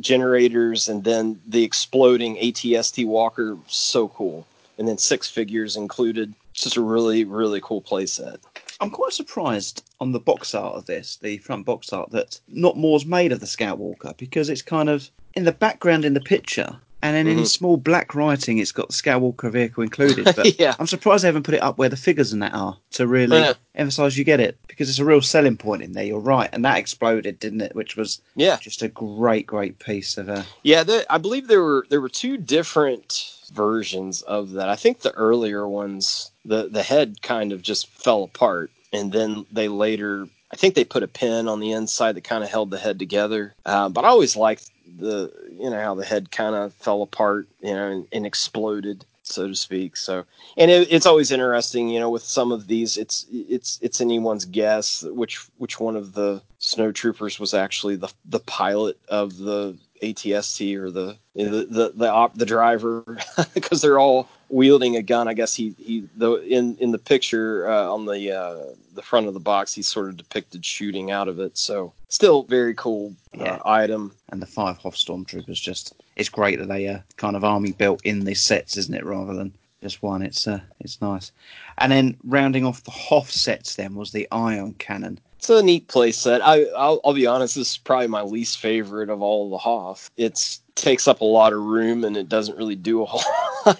generators 0.00 0.88
and 0.88 1.02
then 1.04 1.40
the 1.46 1.64
exploding 1.64 2.36
ATST 2.36 3.06
Walker, 3.06 3.56
so 3.66 4.08
cool. 4.08 4.46
And 4.78 4.86
then 4.86 4.98
six 4.98 5.28
figures 5.28 5.76
included. 5.76 6.34
It's 6.52 6.62
just 6.62 6.76
a 6.76 6.82
really, 6.82 7.24
really 7.24 7.60
cool 7.62 7.82
playset. 7.82 8.38
I'm 8.80 8.90
quite 8.90 9.12
surprised 9.12 9.82
on 10.00 10.12
the 10.12 10.20
box 10.20 10.54
art 10.54 10.74
of 10.74 10.86
this, 10.86 11.16
the 11.16 11.38
front 11.38 11.64
box 11.64 11.92
art, 11.92 12.10
that 12.10 12.38
not 12.48 12.76
more's 12.76 13.06
made 13.06 13.32
of 13.32 13.40
the 13.40 13.46
Scout 13.46 13.78
Walker 13.78 14.12
because 14.18 14.48
it's 14.48 14.62
kind 14.62 14.88
of 14.88 15.10
in 15.34 15.44
the 15.44 15.52
background 15.52 16.04
in 16.04 16.14
the 16.14 16.20
picture. 16.20 16.76
And 17.02 17.14
then 17.14 17.26
in 17.26 17.38
Mhm. 17.40 17.46
small 17.46 17.76
black 17.76 18.14
writing, 18.14 18.58
it's 18.58 18.72
got 18.72 18.88
the 18.88 18.94
Scout 18.94 19.20
Walker 19.20 19.48
vehicle 19.50 19.82
included. 19.82 20.24
But 20.36 20.58
Yeah. 20.58 20.74
I'm 20.78 20.86
surprised 20.86 21.22
they 21.24 21.28
haven't 21.28 21.42
put 21.44 21.54
it 21.54 21.62
up 21.62 21.78
where 21.78 21.88
the 21.90 21.96
figures 21.96 22.32
in 22.32 22.38
that 22.40 22.54
are 22.54 22.76
to 22.92 23.06
really 23.06 23.36
Yeah. 23.38 23.52
emphasise 23.74 24.16
you 24.16 24.24
get 24.24 24.40
it 24.40 24.58
because 24.66 24.88
it's 24.88 24.98
a 24.98 25.04
real 25.04 25.20
selling 25.20 25.56
point 25.56 25.82
in 25.82 25.92
there. 25.92 26.04
You're 26.04 26.18
right, 26.20 26.48
and 26.52 26.64
that 26.64 26.78
exploded, 26.78 27.38
didn't 27.38 27.60
it? 27.60 27.74
Which 27.76 27.96
was 27.96 28.20
Yeah. 28.34 28.56
just 28.60 28.82
a 28.82 28.88
great, 28.88 29.46
great 29.46 29.78
piece 29.78 30.16
of 30.18 30.28
uh, 30.28 30.42
Yeah, 30.64 30.82
the, 30.82 31.06
I 31.10 31.18
believe 31.18 31.48
there 31.48 31.62
were 31.62 31.86
there 31.90 32.00
were 32.00 32.08
two 32.08 32.38
different 32.38 33.32
versions 33.48 34.22
of 34.22 34.52
that. 34.52 34.68
I 34.68 34.76
think 34.76 35.00
the 35.00 35.12
earlier 35.12 35.68
ones, 35.68 36.30
the 36.44 36.68
the 36.68 36.82
head 36.82 37.22
kind 37.22 37.52
of 37.52 37.62
just 37.62 37.88
fell 37.88 38.24
apart, 38.24 38.70
and 38.92 39.12
then 39.12 39.46
they 39.52 39.68
later, 39.68 40.28
I 40.50 40.56
think 40.56 40.74
they 40.74 40.84
put 40.84 41.02
a 41.02 41.08
pin 41.08 41.48
on 41.48 41.60
the 41.60 41.72
inside 41.72 42.16
that 42.16 42.24
kind 42.24 42.44
of 42.44 42.50
held 42.50 42.70
the 42.70 42.78
head 42.78 42.98
together. 42.98 43.54
Uh, 43.64 43.88
but 43.88 44.04
I 44.04 44.08
always 44.08 44.36
liked 44.36 44.70
the 44.98 45.32
you 45.58 45.70
know 45.70 45.80
how 45.80 45.94
the 45.94 46.04
head 46.04 46.30
kind 46.30 46.54
of 46.54 46.72
fell 46.74 47.02
apart, 47.02 47.48
you 47.60 47.74
know, 47.74 47.90
and, 47.90 48.06
and 48.12 48.26
exploded 48.26 49.04
so 49.26 49.48
to 49.48 49.54
speak. 49.54 49.96
So, 49.96 50.24
and 50.56 50.70
it, 50.70 50.88
it's 50.90 51.06
always 51.06 51.30
interesting, 51.30 51.88
you 51.88 52.00
know, 52.00 52.10
with 52.10 52.22
some 52.22 52.52
of 52.52 52.66
these, 52.66 52.96
it's 52.96 53.26
it's 53.30 53.78
it's 53.82 54.00
anyone's 54.00 54.44
guess 54.44 55.02
which 55.02 55.38
which 55.58 55.80
one 55.80 55.96
of 55.96 56.14
the 56.14 56.42
snow 56.58 56.92
troopers 56.92 57.38
was 57.38 57.54
actually 57.54 57.96
the 57.96 58.12
the 58.24 58.40
pilot 58.40 58.98
of 59.08 59.36
the 59.36 59.76
ATST 60.02 60.76
or 60.76 60.90
the 60.90 61.16
the 61.34 61.66
the 61.70 61.92
the, 61.94 62.10
op, 62.10 62.34
the 62.34 62.46
driver 62.46 63.18
because 63.54 63.80
they're 63.82 63.98
all 63.98 64.28
wielding 64.48 64.96
a 64.96 65.02
gun. 65.02 65.28
I 65.28 65.34
guess 65.34 65.54
he 65.54 65.74
he 65.78 66.08
though 66.16 66.36
in 66.38 66.76
in 66.78 66.92
the 66.92 66.98
picture 66.98 67.68
uh, 67.70 67.88
on 67.90 68.06
the 68.06 68.32
uh, 68.32 68.64
the 68.94 69.02
front 69.02 69.26
of 69.26 69.34
the 69.34 69.40
box, 69.40 69.74
he's 69.74 69.88
sort 69.88 70.08
of 70.08 70.16
depicted 70.16 70.64
shooting 70.64 71.10
out 71.10 71.28
of 71.28 71.38
it. 71.40 71.56
So 71.58 71.92
still 72.08 72.44
very 72.44 72.74
cool 72.74 73.14
uh, 73.38 73.42
Yeah. 73.44 73.58
item. 73.64 74.12
and 74.30 74.40
the 74.40 74.46
five 74.46 74.78
Hoth 74.78 74.96
stormtroopers. 74.96 75.60
Just 75.60 75.94
it's 76.16 76.28
great 76.30 76.58
that 76.58 76.68
they 76.68 76.86
are 76.88 77.04
kind 77.16 77.36
of 77.36 77.44
army 77.44 77.72
built 77.72 78.00
in 78.04 78.24
these 78.24 78.42
sets, 78.42 78.76
isn't 78.76 78.94
it? 78.94 79.04
Rather 79.04 79.34
than 79.34 79.52
just 79.82 80.02
one. 80.02 80.22
It's 80.22 80.46
uh, 80.48 80.60
it's 80.80 81.00
nice. 81.02 81.32
And 81.78 81.92
then 81.92 82.16
rounding 82.24 82.64
off 82.64 82.84
the 82.84 82.90
Hoth 82.90 83.30
sets, 83.30 83.76
then 83.76 83.94
was 83.94 84.12
the 84.12 84.26
ion 84.32 84.74
cannon. 84.78 85.18
It's 85.46 85.50
a 85.50 85.62
neat 85.62 85.86
play 85.86 86.10
set. 86.10 86.44
I, 86.44 86.64
I'll, 86.76 87.00
I'll 87.04 87.14
be 87.14 87.28
honest, 87.28 87.54
this 87.54 87.70
is 87.70 87.78
probably 87.78 88.08
my 88.08 88.22
least 88.22 88.58
favorite 88.58 89.08
of 89.08 89.22
all 89.22 89.48
the 89.48 89.56
Hoth. 89.56 90.10
It 90.16 90.58
takes 90.74 91.06
up 91.06 91.20
a 91.20 91.24
lot 91.24 91.52
of 91.52 91.60
room 91.60 92.02
and 92.02 92.16
it 92.16 92.28
doesn't 92.28 92.58
really 92.58 92.74
do 92.74 93.02
a 93.02 93.04
whole 93.08 93.22
lot. 93.64 93.78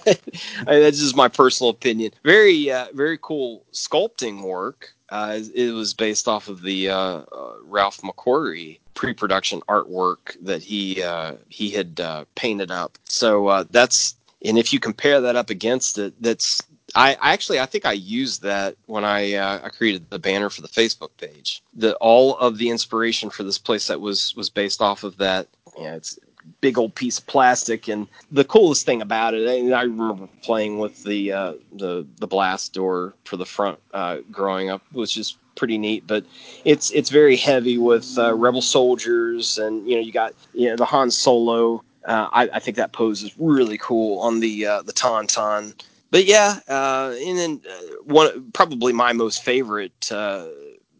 I 0.68 0.78
that's 0.78 1.00
just 1.00 1.16
my 1.16 1.26
personal 1.26 1.70
opinion. 1.70 2.12
Very, 2.22 2.70
uh, 2.70 2.86
very 2.94 3.18
cool 3.20 3.64
sculpting 3.72 4.44
work. 4.44 4.94
Uh, 5.08 5.40
it 5.56 5.72
was 5.72 5.92
based 5.92 6.28
off 6.28 6.46
of 6.46 6.62
the 6.62 6.88
uh, 6.88 7.22
uh, 7.32 7.54
Ralph 7.64 8.00
McQuarrie 8.02 8.78
pre-production 8.94 9.60
artwork 9.62 10.36
that 10.42 10.62
he 10.62 11.02
uh, 11.02 11.32
he 11.48 11.70
had 11.70 11.98
uh, 11.98 12.26
painted 12.36 12.70
up. 12.70 12.96
So 13.06 13.66
that's 13.72 14.14
and 14.44 14.56
if 14.56 14.72
you 14.72 14.78
compare 14.78 15.20
that 15.20 15.34
up 15.34 15.50
against 15.50 15.98
it, 15.98 16.14
that's 16.22 16.62
I 16.96 17.16
I 17.20 17.32
actually 17.32 17.60
I 17.60 17.66
think 17.66 17.84
I 17.84 17.92
used 17.92 18.42
that 18.42 18.76
when 18.86 19.04
I 19.04 19.34
uh, 19.34 19.60
I 19.62 19.68
created 19.68 20.10
the 20.10 20.18
banner 20.18 20.50
for 20.50 20.62
the 20.62 20.68
Facebook 20.68 21.10
page. 21.18 21.62
The 21.74 21.94
all 21.96 22.36
of 22.38 22.58
the 22.58 22.70
inspiration 22.70 23.30
for 23.30 23.42
this 23.42 23.58
playset 23.58 24.00
was 24.00 24.34
was 24.34 24.50
based 24.50 24.80
off 24.80 25.04
of 25.04 25.18
that. 25.18 25.46
Yeah, 25.78 25.94
it's 25.94 26.18
big 26.60 26.78
old 26.78 26.94
piece 26.94 27.18
of 27.18 27.26
plastic, 27.26 27.88
and 27.88 28.06
the 28.32 28.44
coolest 28.44 28.86
thing 28.86 29.02
about 29.02 29.34
it, 29.34 29.46
and 29.46 29.74
I 29.74 29.82
remember 29.82 30.28
playing 30.42 30.78
with 30.78 31.04
the 31.04 31.32
uh, 31.32 31.52
the 31.74 32.06
the 32.18 32.26
blast 32.26 32.72
door 32.72 33.14
for 33.24 33.36
the 33.36 33.46
front 33.46 33.78
uh, 33.92 34.18
growing 34.32 34.70
up, 34.70 34.82
was 34.92 35.12
just 35.12 35.36
pretty 35.54 35.76
neat. 35.76 36.06
But 36.06 36.24
it's 36.64 36.90
it's 36.92 37.10
very 37.10 37.36
heavy 37.36 37.76
with 37.78 38.18
uh, 38.18 38.34
rebel 38.34 38.62
soldiers, 38.62 39.58
and 39.58 39.86
you 39.88 39.96
know 39.96 40.02
you 40.02 40.12
got 40.12 40.34
you 40.54 40.70
know 40.70 40.76
the 40.76 40.86
Han 40.86 41.10
Solo. 41.10 41.82
Uh, 42.06 42.28
I, 42.32 42.42
I 42.54 42.58
think 42.60 42.76
that 42.76 42.92
pose 42.92 43.24
is 43.24 43.36
really 43.36 43.78
cool 43.78 44.20
on 44.20 44.40
the 44.40 44.64
uh, 44.64 44.82
the 44.82 44.92
Tauntaun 44.92 45.74
but 46.16 46.24
yeah, 46.24 46.60
uh, 46.66 47.14
and 47.20 47.36
then 47.36 47.60
uh, 47.70 47.96
one 48.04 48.50
probably 48.52 48.90
my 48.94 49.12
most 49.12 49.44
favorite 49.44 50.10
uh, 50.10 50.46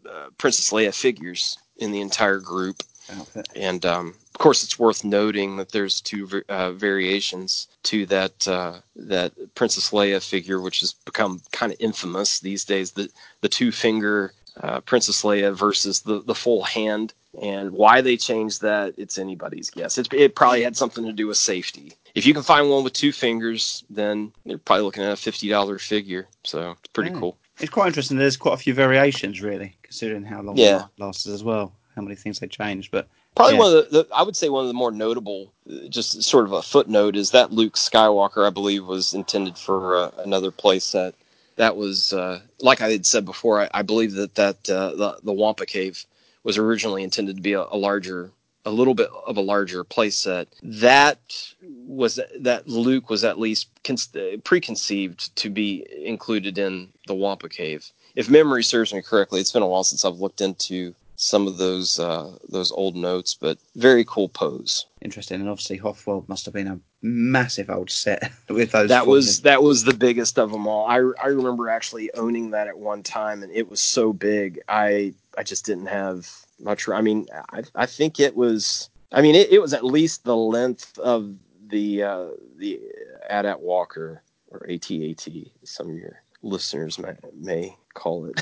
uh, 0.06 0.26
Princess 0.36 0.70
Leia 0.70 0.94
figures 0.94 1.56
in 1.78 1.90
the 1.90 2.02
entire 2.02 2.38
group, 2.38 2.82
Outfit. 3.10 3.48
and 3.56 3.86
um, 3.86 4.08
of 4.08 4.38
course 4.38 4.62
it's 4.62 4.78
worth 4.78 5.04
noting 5.04 5.56
that 5.56 5.72
there's 5.72 6.02
two 6.02 6.42
uh, 6.50 6.72
variations 6.72 7.66
to 7.84 8.04
that 8.04 8.46
uh, 8.46 8.74
that 8.94 9.32
Princess 9.54 9.88
Leia 9.88 10.22
figure, 10.22 10.60
which 10.60 10.80
has 10.80 10.92
become 10.92 11.40
kind 11.50 11.72
of 11.72 11.78
infamous 11.80 12.40
these 12.40 12.66
days. 12.66 12.90
The 12.90 13.08
the 13.40 13.48
two 13.48 13.72
finger 13.72 14.34
uh, 14.60 14.80
Princess 14.82 15.22
Leia 15.22 15.56
versus 15.56 16.02
the 16.02 16.20
the 16.20 16.34
full 16.34 16.62
hand. 16.62 17.14
And 17.40 17.70
why 17.72 18.02
they 18.02 18.18
changed 18.18 18.62
that, 18.62 18.94
it's 18.96 19.18
anybody's 19.18 19.68
guess. 19.68 19.98
It, 19.98 20.10
it 20.12 20.34
probably 20.34 20.62
had 20.62 20.74
something 20.74 21.04
to 21.04 21.12
do 21.12 21.26
with 21.26 21.36
safety. 21.36 21.92
If 22.16 22.24
you 22.26 22.32
can 22.34 22.42
find 22.42 22.70
one 22.70 22.82
with 22.82 22.94
two 22.94 23.12
fingers, 23.12 23.84
then 23.90 24.32
you're 24.44 24.58
probably 24.58 24.84
looking 24.84 25.02
at 25.04 25.12
a 25.12 25.16
fifty 25.16 25.48
dollar 25.48 25.78
figure. 25.78 26.26
So 26.44 26.70
it's 26.72 26.88
pretty 26.94 27.10
Yeah. 27.10 27.20
cool. 27.20 27.38
It's 27.60 27.70
quite 27.70 27.88
interesting. 27.88 28.16
There's 28.16 28.36
quite 28.38 28.54
a 28.54 28.56
few 28.56 28.74
variations, 28.74 29.40
really, 29.42 29.76
considering 29.82 30.24
how 30.24 30.40
long 30.42 30.56
Yeah. 30.56 30.86
it 30.86 31.02
lasted 31.02 31.32
as 31.34 31.44
well. 31.44 31.72
How 31.94 32.02
many 32.02 32.16
things 32.16 32.38
they 32.40 32.48
changed, 32.48 32.90
but 32.90 33.06
Probably 33.34 33.52
Yeah. 33.56 33.60
one 33.60 33.76
of 33.76 33.90
the, 33.90 34.02
the, 34.04 34.14
I 34.14 34.22
would 34.22 34.34
say 34.34 34.48
one 34.48 34.62
of 34.62 34.68
the 34.68 34.72
more 34.72 34.90
notable, 34.90 35.52
uh, 35.70 35.88
just 35.90 36.22
sort 36.22 36.46
of 36.46 36.52
a 36.52 36.62
footnote, 36.62 37.16
is 37.16 37.32
that 37.32 37.52
Luke 37.52 37.74
Skywalker, 37.74 38.46
I 38.46 38.50
believe, 38.50 38.86
was 38.86 39.12
intended 39.12 39.58
for 39.58 39.94
uh, 39.94 40.10
another 40.24 40.50
playset. 40.50 41.12
That 41.56 41.76
was, 41.76 42.14
uh, 42.14 42.40
like 42.60 42.80
I 42.80 42.90
had 42.90 43.04
said 43.04 43.26
before, 43.26 43.60
I, 43.60 43.68
I 43.74 43.82
believe 43.82 44.12
that 44.14 44.36
that 44.36 44.70
uh, 44.70 44.94
the 44.94 45.18
the 45.22 45.34
Wampa 45.34 45.66
Cave 45.66 46.06
was 46.44 46.56
originally 46.56 47.02
intended 47.02 47.36
to 47.36 47.42
be 47.42 47.52
a, 47.52 47.64
a 47.70 47.76
larger, 47.76 48.30
a 48.66 48.70
little 48.70 48.94
bit 48.94 49.08
of 49.26 49.36
a 49.36 49.40
larger 49.40 49.84
playset. 49.84 50.46
That 50.62 51.18
was 51.62 52.20
that 52.40 52.68
Luke 52.68 53.08
was 53.08 53.24
at 53.24 53.38
least 53.38 53.68
con- 53.84 53.96
preconceived 54.44 55.34
to 55.36 55.48
be 55.48 55.86
included 56.04 56.58
in 56.58 56.88
the 57.06 57.14
Wampa 57.14 57.48
Cave. 57.48 57.90
If 58.16 58.28
memory 58.28 58.64
serves 58.64 58.92
me 58.92 59.02
correctly, 59.02 59.40
it's 59.40 59.52
been 59.52 59.62
a 59.62 59.66
while 59.66 59.84
since 59.84 60.04
I've 60.04 60.20
looked 60.20 60.40
into 60.40 60.94
some 61.16 61.46
of 61.46 61.58
those 61.58 61.98
uh, 61.98 62.36
those 62.48 62.72
old 62.72 62.96
notes, 62.96 63.34
but 63.34 63.58
very 63.76 64.04
cool 64.04 64.28
pose. 64.28 64.86
interesting. 65.00 65.40
And 65.40 65.48
obviously, 65.48 65.78
Hothworld 65.78 66.28
must 66.28 66.44
have 66.44 66.54
been 66.54 66.66
a 66.66 66.80
massive 67.02 67.70
old 67.70 67.90
set 67.90 68.32
with 68.48 68.72
those. 68.72 68.88
That 68.88 69.06
was 69.06 69.42
that 69.42 69.62
was 69.62 69.84
the 69.84 69.94
biggest 69.94 70.38
of 70.38 70.50
them 70.50 70.66
all. 70.66 70.86
I, 70.86 70.96
I 71.22 71.28
remember 71.28 71.68
actually 71.68 72.12
owning 72.14 72.50
that 72.50 72.68
at 72.68 72.78
one 72.78 73.02
time, 73.02 73.42
and 73.42 73.52
it 73.52 73.70
was 73.70 73.80
so 73.80 74.12
big. 74.12 74.60
I 74.68 75.14
I 75.38 75.42
just 75.42 75.64
didn't 75.64 75.86
have 75.86 76.45
much. 76.60 76.88
I 76.88 77.00
mean, 77.00 77.26
I 77.52 77.62
I 77.74 77.86
think 77.86 78.20
it 78.20 78.36
was. 78.36 78.90
I 79.12 79.22
mean, 79.22 79.34
it, 79.34 79.52
it 79.52 79.60
was 79.60 79.72
at 79.72 79.84
least 79.84 80.24
the 80.24 80.36
length 80.36 80.98
of 80.98 81.34
the 81.68 82.02
uh, 82.02 82.28
the 82.56 82.80
AT-AT 83.28 83.60
Walker 83.60 84.22
or 84.48 84.66
AT-AT. 84.68 85.28
Some 85.64 85.90
of 85.90 85.96
your 85.96 86.22
listeners 86.42 86.98
may 86.98 87.14
may 87.34 87.76
call 87.94 88.26
it, 88.26 88.40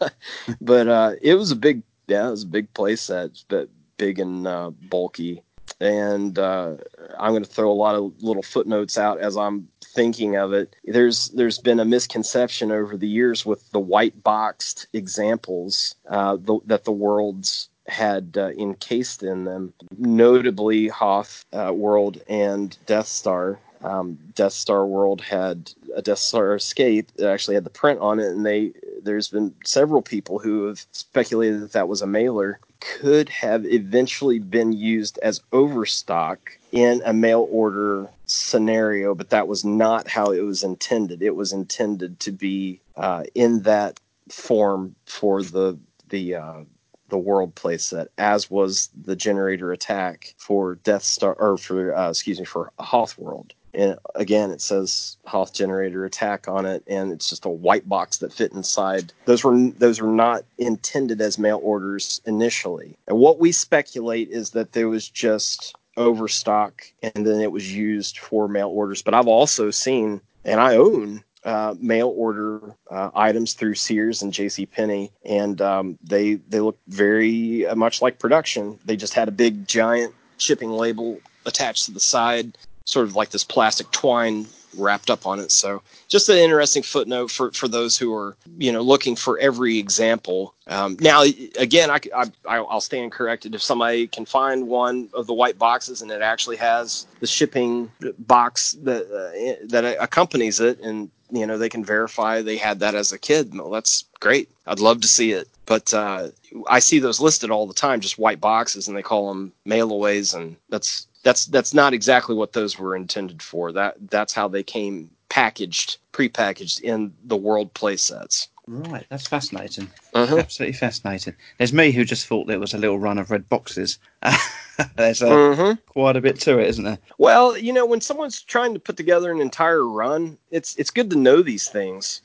but 0.60 0.88
uh, 0.88 1.12
it 1.22 1.34
was 1.34 1.50
a 1.50 1.56
big. 1.56 1.82
Yeah, 2.06 2.28
it 2.28 2.30
was 2.30 2.44
a 2.44 2.48
big 2.48 2.72
play 2.72 2.94
set, 2.96 3.42
but 3.48 3.68
big 3.96 4.18
and 4.18 4.46
uh, 4.46 4.70
bulky. 4.88 5.42
and 5.80 6.38
uh, 6.38 6.76
I'm 7.18 7.32
going 7.32 7.44
to 7.44 7.50
throw 7.50 7.70
a 7.70 7.74
lot 7.74 7.94
of 7.96 8.22
little 8.22 8.42
footnotes 8.42 8.96
out 8.96 9.18
as 9.18 9.36
I'm 9.36 9.68
thinking 9.96 10.36
of 10.36 10.52
it. 10.52 10.76
There's 10.84 11.30
there's 11.30 11.58
been 11.58 11.80
a 11.80 11.84
misconception 11.84 12.70
over 12.70 12.96
the 12.96 13.08
years 13.08 13.44
with 13.44 13.68
the 13.72 13.80
white 13.80 14.22
boxed 14.22 14.86
examples 14.92 15.96
uh, 16.08 16.36
the, 16.36 16.60
that 16.66 16.84
the 16.84 16.92
worlds 16.92 17.70
had 17.88 18.36
uh, 18.36 18.50
encased 18.58 19.22
in 19.22 19.44
them, 19.44 19.72
notably 19.96 20.88
Hoth 20.88 21.44
uh, 21.52 21.72
World 21.72 22.20
and 22.28 22.76
Death 22.86 23.06
Star. 23.08 23.58
Um, 23.82 24.18
Death 24.34 24.52
Star 24.52 24.86
World 24.86 25.20
had 25.20 25.72
a 25.94 26.02
Death 26.02 26.18
Star 26.18 26.54
escape 26.54 27.10
that 27.16 27.30
actually 27.30 27.54
had 27.54 27.64
the 27.64 27.70
print 27.70 28.00
on 28.00 28.20
it, 28.20 28.28
and 28.28 28.44
they 28.44 28.72
there's 29.02 29.28
been 29.28 29.54
several 29.64 30.02
people 30.02 30.38
who 30.38 30.66
have 30.66 30.84
speculated 30.92 31.62
that 31.62 31.72
that 31.72 31.88
was 31.88 32.02
a 32.02 32.06
mailer 32.06 32.60
could 32.94 33.28
have 33.28 33.64
eventually 33.66 34.38
been 34.38 34.72
used 34.72 35.18
as 35.22 35.42
overstock 35.52 36.58
in 36.72 37.02
a 37.04 37.12
mail 37.12 37.46
order 37.50 38.08
scenario, 38.26 39.14
but 39.14 39.30
that 39.30 39.48
was 39.48 39.64
not 39.64 40.08
how 40.08 40.30
it 40.30 40.40
was 40.40 40.62
intended. 40.62 41.22
It 41.22 41.34
was 41.34 41.52
intended 41.52 42.20
to 42.20 42.32
be 42.32 42.80
uh, 42.96 43.24
in 43.34 43.62
that 43.62 44.00
form 44.30 44.94
for 45.06 45.42
the 45.42 45.78
the 46.08 46.36
uh, 46.36 46.60
the 47.08 47.18
world 47.18 47.54
playset, 47.54 48.08
as 48.18 48.50
was 48.50 48.90
the 49.00 49.16
generator 49.16 49.72
attack 49.72 50.34
for 50.38 50.76
Death 50.76 51.04
Star 51.04 51.34
or 51.34 51.56
for 51.58 51.96
uh, 51.96 52.10
excuse 52.10 52.38
me 52.38 52.44
for 52.44 52.72
Hoth 52.78 53.18
World. 53.18 53.54
And 53.76 53.98
again, 54.14 54.50
it 54.50 54.62
says 54.62 55.18
Hoth 55.26 55.52
generator 55.52 56.04
attack 56.04 56.48
on 56.48 56.64
it, 56.64 56.82
and 56.86 57.12
it's 57.12 57.28
just 57.28 57.44
a 57.44 57.50
white 57.50 57.88
box 57.88 58.16
that 58.18 58.32
fit 58.32 58.52
inside. 58.52 59.12
Those 59.26 59.44
were 59.44 59.70
those 59.70 60.00
were 60.00 60.10
not 60.10 60.44
intended 60.58 61.20
as 61.20 61.38
mail 61.38 61.60
orders 61.62 62.20
initially. 62.24 62.96
And 63.06 63.18
what 63.18 63.38
we 63.38 63.52
speculate 63.52 64.30
is 64.30 64.50
that 64.50 64.72
there 64.72 64.88
was 64.88 65.08
just 65.08 65.76
overstock, 65.98 66.84
and 67.02 67.26
then 67.26 67.40
it 67.40 67.52
was 67.52 67.74
used 67.74 68.18
for 68.18 68.48
mail 68.48 68.68
orders. 68.68 69.02
But 69.02 69.14
I've 69.14 69.28
also 69.28 69.70
seen, 69.70 70.22
and 70.44 70.58
I 70.58 70.76
own 70.76 71.22
uh, 71.44 71.74
mail 71.78 72.12
order 72.16 72.74
uh, 72.90 73.10
items 73.14 73.52
through 73.52 73.74
Sears 73.74 74.22
and 74.22 74.32
J.C. 74.32 74.64
Penney, 74.66 75.12
and 75.24 75.60
um, 75.60 75.98
they 76.02 76.36
they 76.48 76.60
look 76.60 76.78
very 76.88 77.66
uh, 77.66 77.74
much 77.74 78.00
like 78.00 78.18
production. 78.18 78.78
They 78.86 78.96
just 78.96 79.12
had 79.12 79.28
a 79.28 79.32
big 79.32 79.68
giant 79.68 80.14
shipping 80.38 80.70
label 80.70 81.20
attached 81.44 81.84
to 81.84 81.92
the 81.92 82.00
side 82.00 82.56
sort 82.86 83.06
of 83.06 83.14
like 83.14 83.30
this 83.30 83.44
plastic 83.44 83.90
twine 83.90 84.46
wrapped 84.78 85.10
up 85.10 85.26
on 85.26 85.40
it. 85.40 85.50
So 85.50 85.82
just 86.08 86.28
an 86.28 86.36
interesting 86.36 86.82
footnote 86.82 87.30
for, 87.30 87.50
for 87.52 87.68
those 87.68 87.96
who 87.96 88.14
are, 88.14 88.36
you 88.58 88.72
know, 88.72 88.82
looking 88.82 89.16
for 89.16 89.38
every 89.38 89.78
example. 89.78 90.54
Um, 90.66 90.96
now, 91.00 91.22
again, 91.58 91.90
I, 91.90 92.00
I, 92.46 92.60
will 92.60 92.80
stand 92.80 93.12
corrected. 93.12 93.54
If 93.54 93.62
somebody 93.62 94.06
can 94.06 94.24
find 94.24 94.68
one 94.68 95.08
of 95.14 95.26
the 95.26 95.34
white 95.34 95.58
boxes 95.58 96.02
and 96.02 96.10
it 96.10 96.22
actually 96.22 96.56
has 96.56 97.06
the 97.20 97.26
shipping 97.26 97.90
box 98.20 98.72
that, 98.82 99.04
uh, 99.04 99.66
that 99.68 99.96
accompanies 100.00 100.60
it 100.60 100.80
and, 100.80 101.10
you 101.30 101.46
know, 101.46 101.58
they 101.58 101.68
can 101.68 101.84
verify 101.84 102.40
they 102.40 102.56
had 102.56 102.78
that 102.80 102.94
as 102.94 103.12
a 103.12 103.18
kid, 103.18 103.52
well, 103.54 103.70
that's 103.70 104.04
great. 104.20 104.48
I'd 104.66 104.80
love 104.80 105.00
to 105.00 105.08
see 105.08 105.32
it. 105.32 105.48
But 105.66 105.92
uh, 105.92 106.28
I 106.68 106.78
see 106.78 107.00
those 107.00 107.20
listed 107.20 107.50
all 107.50 107.66
the 107.66 107.74
time, 107.74 108.00
just 108.00 108.18
white 108.18 108.40
boxes, 108.40 108.86
and 108.86 108.96
they 108.96 109.02
call 109.02 109.28
them 109.28 109.52
mailaways, 109.64 110.32
and 110.32 110.56
that's 110.68 111.05
that's 111.26 111.46
that's 111.46 111.74
not 111.74 111.92
exactly 111.92 112.36
what 112.36 112.52
those 112.52 112.78
were 112.78 112.94
intended 112.94 113.42
for. 113.42 113.72
That 113.72 113.96
that's 114.10 114.32
how 114.32 114.46
they 114.46 114.62
came 114.62 115.10
packaged, 115.28 115.98
prepackaged 116.12 116.80
in 116.82 117.12
the 117.24 117.36
world 117.36 117.74
play 117.74 117.96
sets. 117.96 118.48
Right, 118.68 119.04
that's 119.08 119.26
fascinating. 119.26 119.90
Uh-huh. 120.14 120.38
Absolutely 120.38 120.74
fascinating. 120.74 121.34
There's 121.58 121.72
me 121.72 121.90
who 121.90 122.04
just 122.04 122.28
thought 122.28 122.46
there 122.46 122.60
was 122.60 122.74
a 122.74 122.78
little 122.78 123.00
run 123.00 123.18
of 123.18 123.32
red 123.32 123.48
boxes. 123.48 123.98
There's 124.96 125.22
a, 125.22 125.30
uh-huh. 125.30 125.76
quite 125.86 126.16
a 126.16 126.20
bit 126.20 126.38
to 126.40 126.58
it, 126.58 126.68
isn't 126.68 126.84
there? 126.84 126.98
Well, 127.18 127.56
you 127.56 127.72
know, 127.72 127.86
when 127.86 128.00
someone's 128.00 128.42
trying 128.42 128.74
to 128.74 128.80
put 128.80 128.96
together 128.96 129.32
an 129.32 129.40
entire 129.40 129.84
run, 129.84 130.38
it's 130.52 130.76
it's 130.76 130.90
good 130.90 131.10
to 131.10 131.16
know 131.16 131.42
these 131.42 131.68
things. 131.68 132.22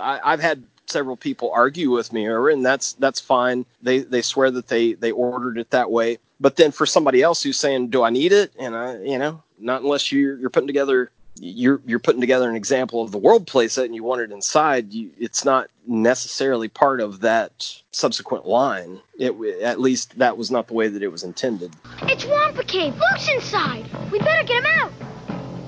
I, 0.00 0.20
I've 0.24 0.40
had 0.40 0.64
several 0.86 1.16
people 1.16 1.52
argue 1.52 1.90
with 1.92 2.12
me 2.12 2.28
over, 2.28 2.50
and 2.50 2.66
that's 2.66 2.94
that's 2.94 3.20
fine. 3.20 3.64
They 3.80 4.00
they 4.00 4.22
swear 4.22 4.50
that 4.50 4.66
they 4.66 4.94
they 4.94 5.12
ordered 5.12 5.56
it 5.56 5.70
that 5.70 5.92
way. 5.92 6.18
But 6.40 6.56
then 6.56 6.72
for 6.72 6.86
somebody 6.86 7.22
else 7.22 7.42
who's 7.42 7.58
saying, 7.58 7.88
"Do 7.88 8.02
I 8.02 8.10
need 8.10 8.32
it?" 8.32 8.52
and 8.58 8.74
I, 8.74 8.98
you 9.02 9.18
know, 9.18 9.42
not 9.58 9.82
unless 9.82 10.10
you're 10.10 10.38
you're 10.38 10.50
putting 10.50 10.66
together 10.66 11.10
you're 11.40 11.80
you're 11.86 11.98
putting 11.98 12.20
together 12.20 12.48
an 12.48 12.56
example 12.56 13.02
of 13.02 13.12
the 13.12 13.18
world 13.18 13.46
playset 13.46 13.84
and 13.84 13.94
you 13.94 14.04
want 14.04 14.20
it 14.20 14.30
inside. 14.30 14.92
You, 14.92 15.10
it's 15.18 15.44
not 15.44 15.68
necessarily 15.86 16.68
part 16.68 17.00
of 17.00 17.20
that 17.20 17.82
subsequent 17.92 18.46
line. 18.46 19.00
It 19.18 19.34
at 19.62 19.80
least 19.80 20.18
that 20.18 20.36
was 20.36 20.50
not 20.50 20.68
the 20.68 20.74
way 20.74 20.88
that 20.88 21.02
it 21.02 21.08
was 21.08 21.22
intended. 21.22 21.72
It's 22.02 22.24
Wampa 22.24 22.64
Cave. 22.64 22.94
Luke's 22.94 23.28
inside. 23.28 23.86
We 24.10 24.18
better 24.18 24.46
get 24.46 24.64
him 24.64 24.70
out. 24.80 24.92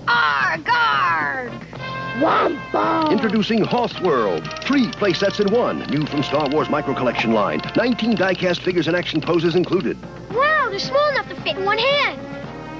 Arg. 0.08 1.71
Wampa! 2.20 3.08
Introducing 3.10 3.64
Hoth 3.64 4.00
World. 4.02 4.46
Three 4.62 4.86
playsets 4.88 5.40
in 5.40 5.52
one. 5.52 5.80
New 5.90 6.04
from 6.06 6.22
Star 6.22 6.48
Wars 6.50 6.68
Micro 6.68 6.94
Collection 6.94 7.32
line. 7.32 7.60
19 7.76 8.16
die-cast 8.16 8.60
figures 8.60 8.86
and 8.86 8.96
action 8.96 9.20
poses 9.20 9.54
included. 9.54 9.96
Wow, 10.30 10.68
they're 10.68 10.78
small 10.78 11.08
enough 11.10 11.28
to 11.28 11.34
fit 11.42 11.56
in 11.56 11.64
one 11.64 11.78
hand. 11.78 12.20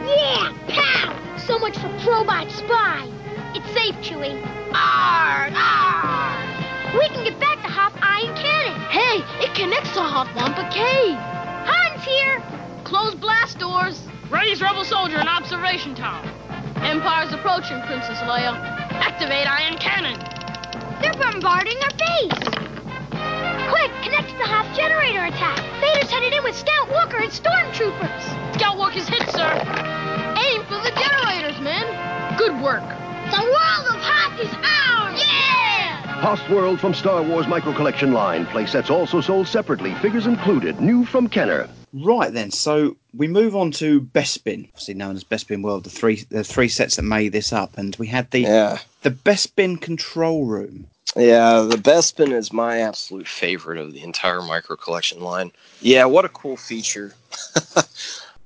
Yeah, 0.06 0.52
pow! 0.68 1.36
So 1.38 1.58
much 1.58 1.76
for 1.78 1.88
Probot 2.00 2.50
Spy. 2.50 3.08
It's 3.54 3.66
safe, 3.72 3.94
Chewie. 3.96 4.40
Arr, 4.74 5.50
arr! 5.54 6.98
We 6.98 7.08
can 7.08 7.24
get 7.24 7.40
back 7.40 7.62
to 7.62 7.68
Hoth 7.68 7.96
Ion 8.02 8.34
Cannon. 8.36 8.80
Hey, 8.90 9.22
it 9.42 9.54
connects 9.54 9.92
to 9.94 10.02
Hoth 10.02 10.28
Wampa 10.36 10.68
Cave. 10.70 11.16
Han's 11.16 12.04
here. 12.04 12.42
Close 12.84 13.14
blast 13.14 13.58
doors. 13.58 14.02
Raise 14.30 14.60
Rebel 14.60 14.84
Soldier 14.84 15.20
in 15.20 15.28
Observation 15.28 15.94
Tower. 15.94 16.22
Empire's 16.76 17.32
approaching, 17.32 17.80
Princess 17.82 18.18
Leia. 18.18 18.81
Activate 19.02 19.48
ion 19.50 19.78
cannon. 19.78 20.18
They're 21.02 21.12
bombarding 21.14 21.76
our 21.82 21.90
base. 21.98 22.38
Quick, 23.68 23.90
connect 24.04 24.30
to 24.30 24.36
the 24.38 24.46
Hoth 24.46 24.76
generator 24.76 25.24
attack. 25.24 25.58
Vader's 25.80 26.08
headed 26.08 26.32
in 26.32 26.44
with 26.44 26.56
Scout 26.56 26.88
Walker 26.88 27.16
and 27.16 27.30
stormtroopers. 27.30 28.54
Scout 28.54 28.78
Walker's 28.78 29.08
hit, 29.08 29.28
sir. 29.30 29.50
Aim 30.38 30.62
for 30.66 30.78
the 30.86 30.92
generators, 30.94 31.60
men. 31.60 31.84
Good 32.38 32.54
work. 32.62 32.86
The 33.32 33.42
world 33.42 33.86
of 33.90 33.98
Hoth 34.00 34.38
is 34.38 34.52
ours. 34.54 35.20
Yeah! 35.20 35.96
Hoth 36.20 36.48
World 36.48 36.78
from 36.78 36.94
Star 36.94 37.24
Wars 37.24 37.48
Micro 37.48 37.72
Collection 37.74 38.12
line. 38.12 38.46
Playsets 38.46 38.88
also 38.88 39.20
sold 39.20 39.48
separately. 39.48 39.94
Figures 39.96 40.26
included. 40.26 40.80
New 40.80 41.04
from 41.04 41.28
Kenner. 41.28 41.68
Right 41.92 42.32
then, 42.32 42.52
so 42.52 42.96
we 43.14 43.26
move 43.26 43.56
on 43.56 43.72
to 43.72 44.00
Bespin, 44.00 44.68
obviously 44.68 44.94
known 44.94 45.16
as 45.16 45.24
Bespin 45.24 45.62
World. 45.62 45.84
The 45.84 45.90
three 45.90 46.24
the 46.30 46.44
three 46.44 46.68
sets 46.68 46.96
that 46.96 47.02
made 47.02 47.32
this 47.32 47.52
up, 47.52 47.76
and 47.76 47.94
we 47.96 48.06
had 48.06 48.30
the 48.30 48.40
yeah. 48.40 48.78
The 49.02 49.10
Best 49.10 49.54
Bespin 49.56 49.80
control 49.80 50.46
room. 50.46 50.86
Yeah, 51.16 51.60
the 51.60 51.76
Best 51.76 52.16
Bespin 52.16 52.32
is 52.32 52.52
my 52.52 52.80
absolute 52.80 53.28
favorite 53.28 53.78
of 53.78 53.92
the 53.92 54.02
entire 54.02 54.40
micro 54.40 54.76
collection 54.76 55.20
line. 55.20 55.52
Yeah, 55.80 56.04
what 56.06 56.24
a 56.24 56.28
cool 56.30 56.56
feature. 56.56 57.14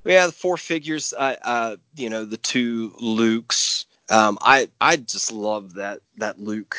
yeah, 0.04 0.26
the 0.26 0.32
four 0.32 0.56
figures. 0.56 1.14
Uh, 1.16 1.36
uh, 1.42 1.76
you 1.96 2.10
know, 2.10 2.24
the 2.24 2.38
two 2.38 2.90
Lukes. 3.00 3.84
Um, 4.08 4.38
I 4.40 4.68
I 4.80 4.96
just 4.96 5.32
love 5.32 5.74
that 5.74 6.00
that 6.16 6.40
Luke 6.40 6.76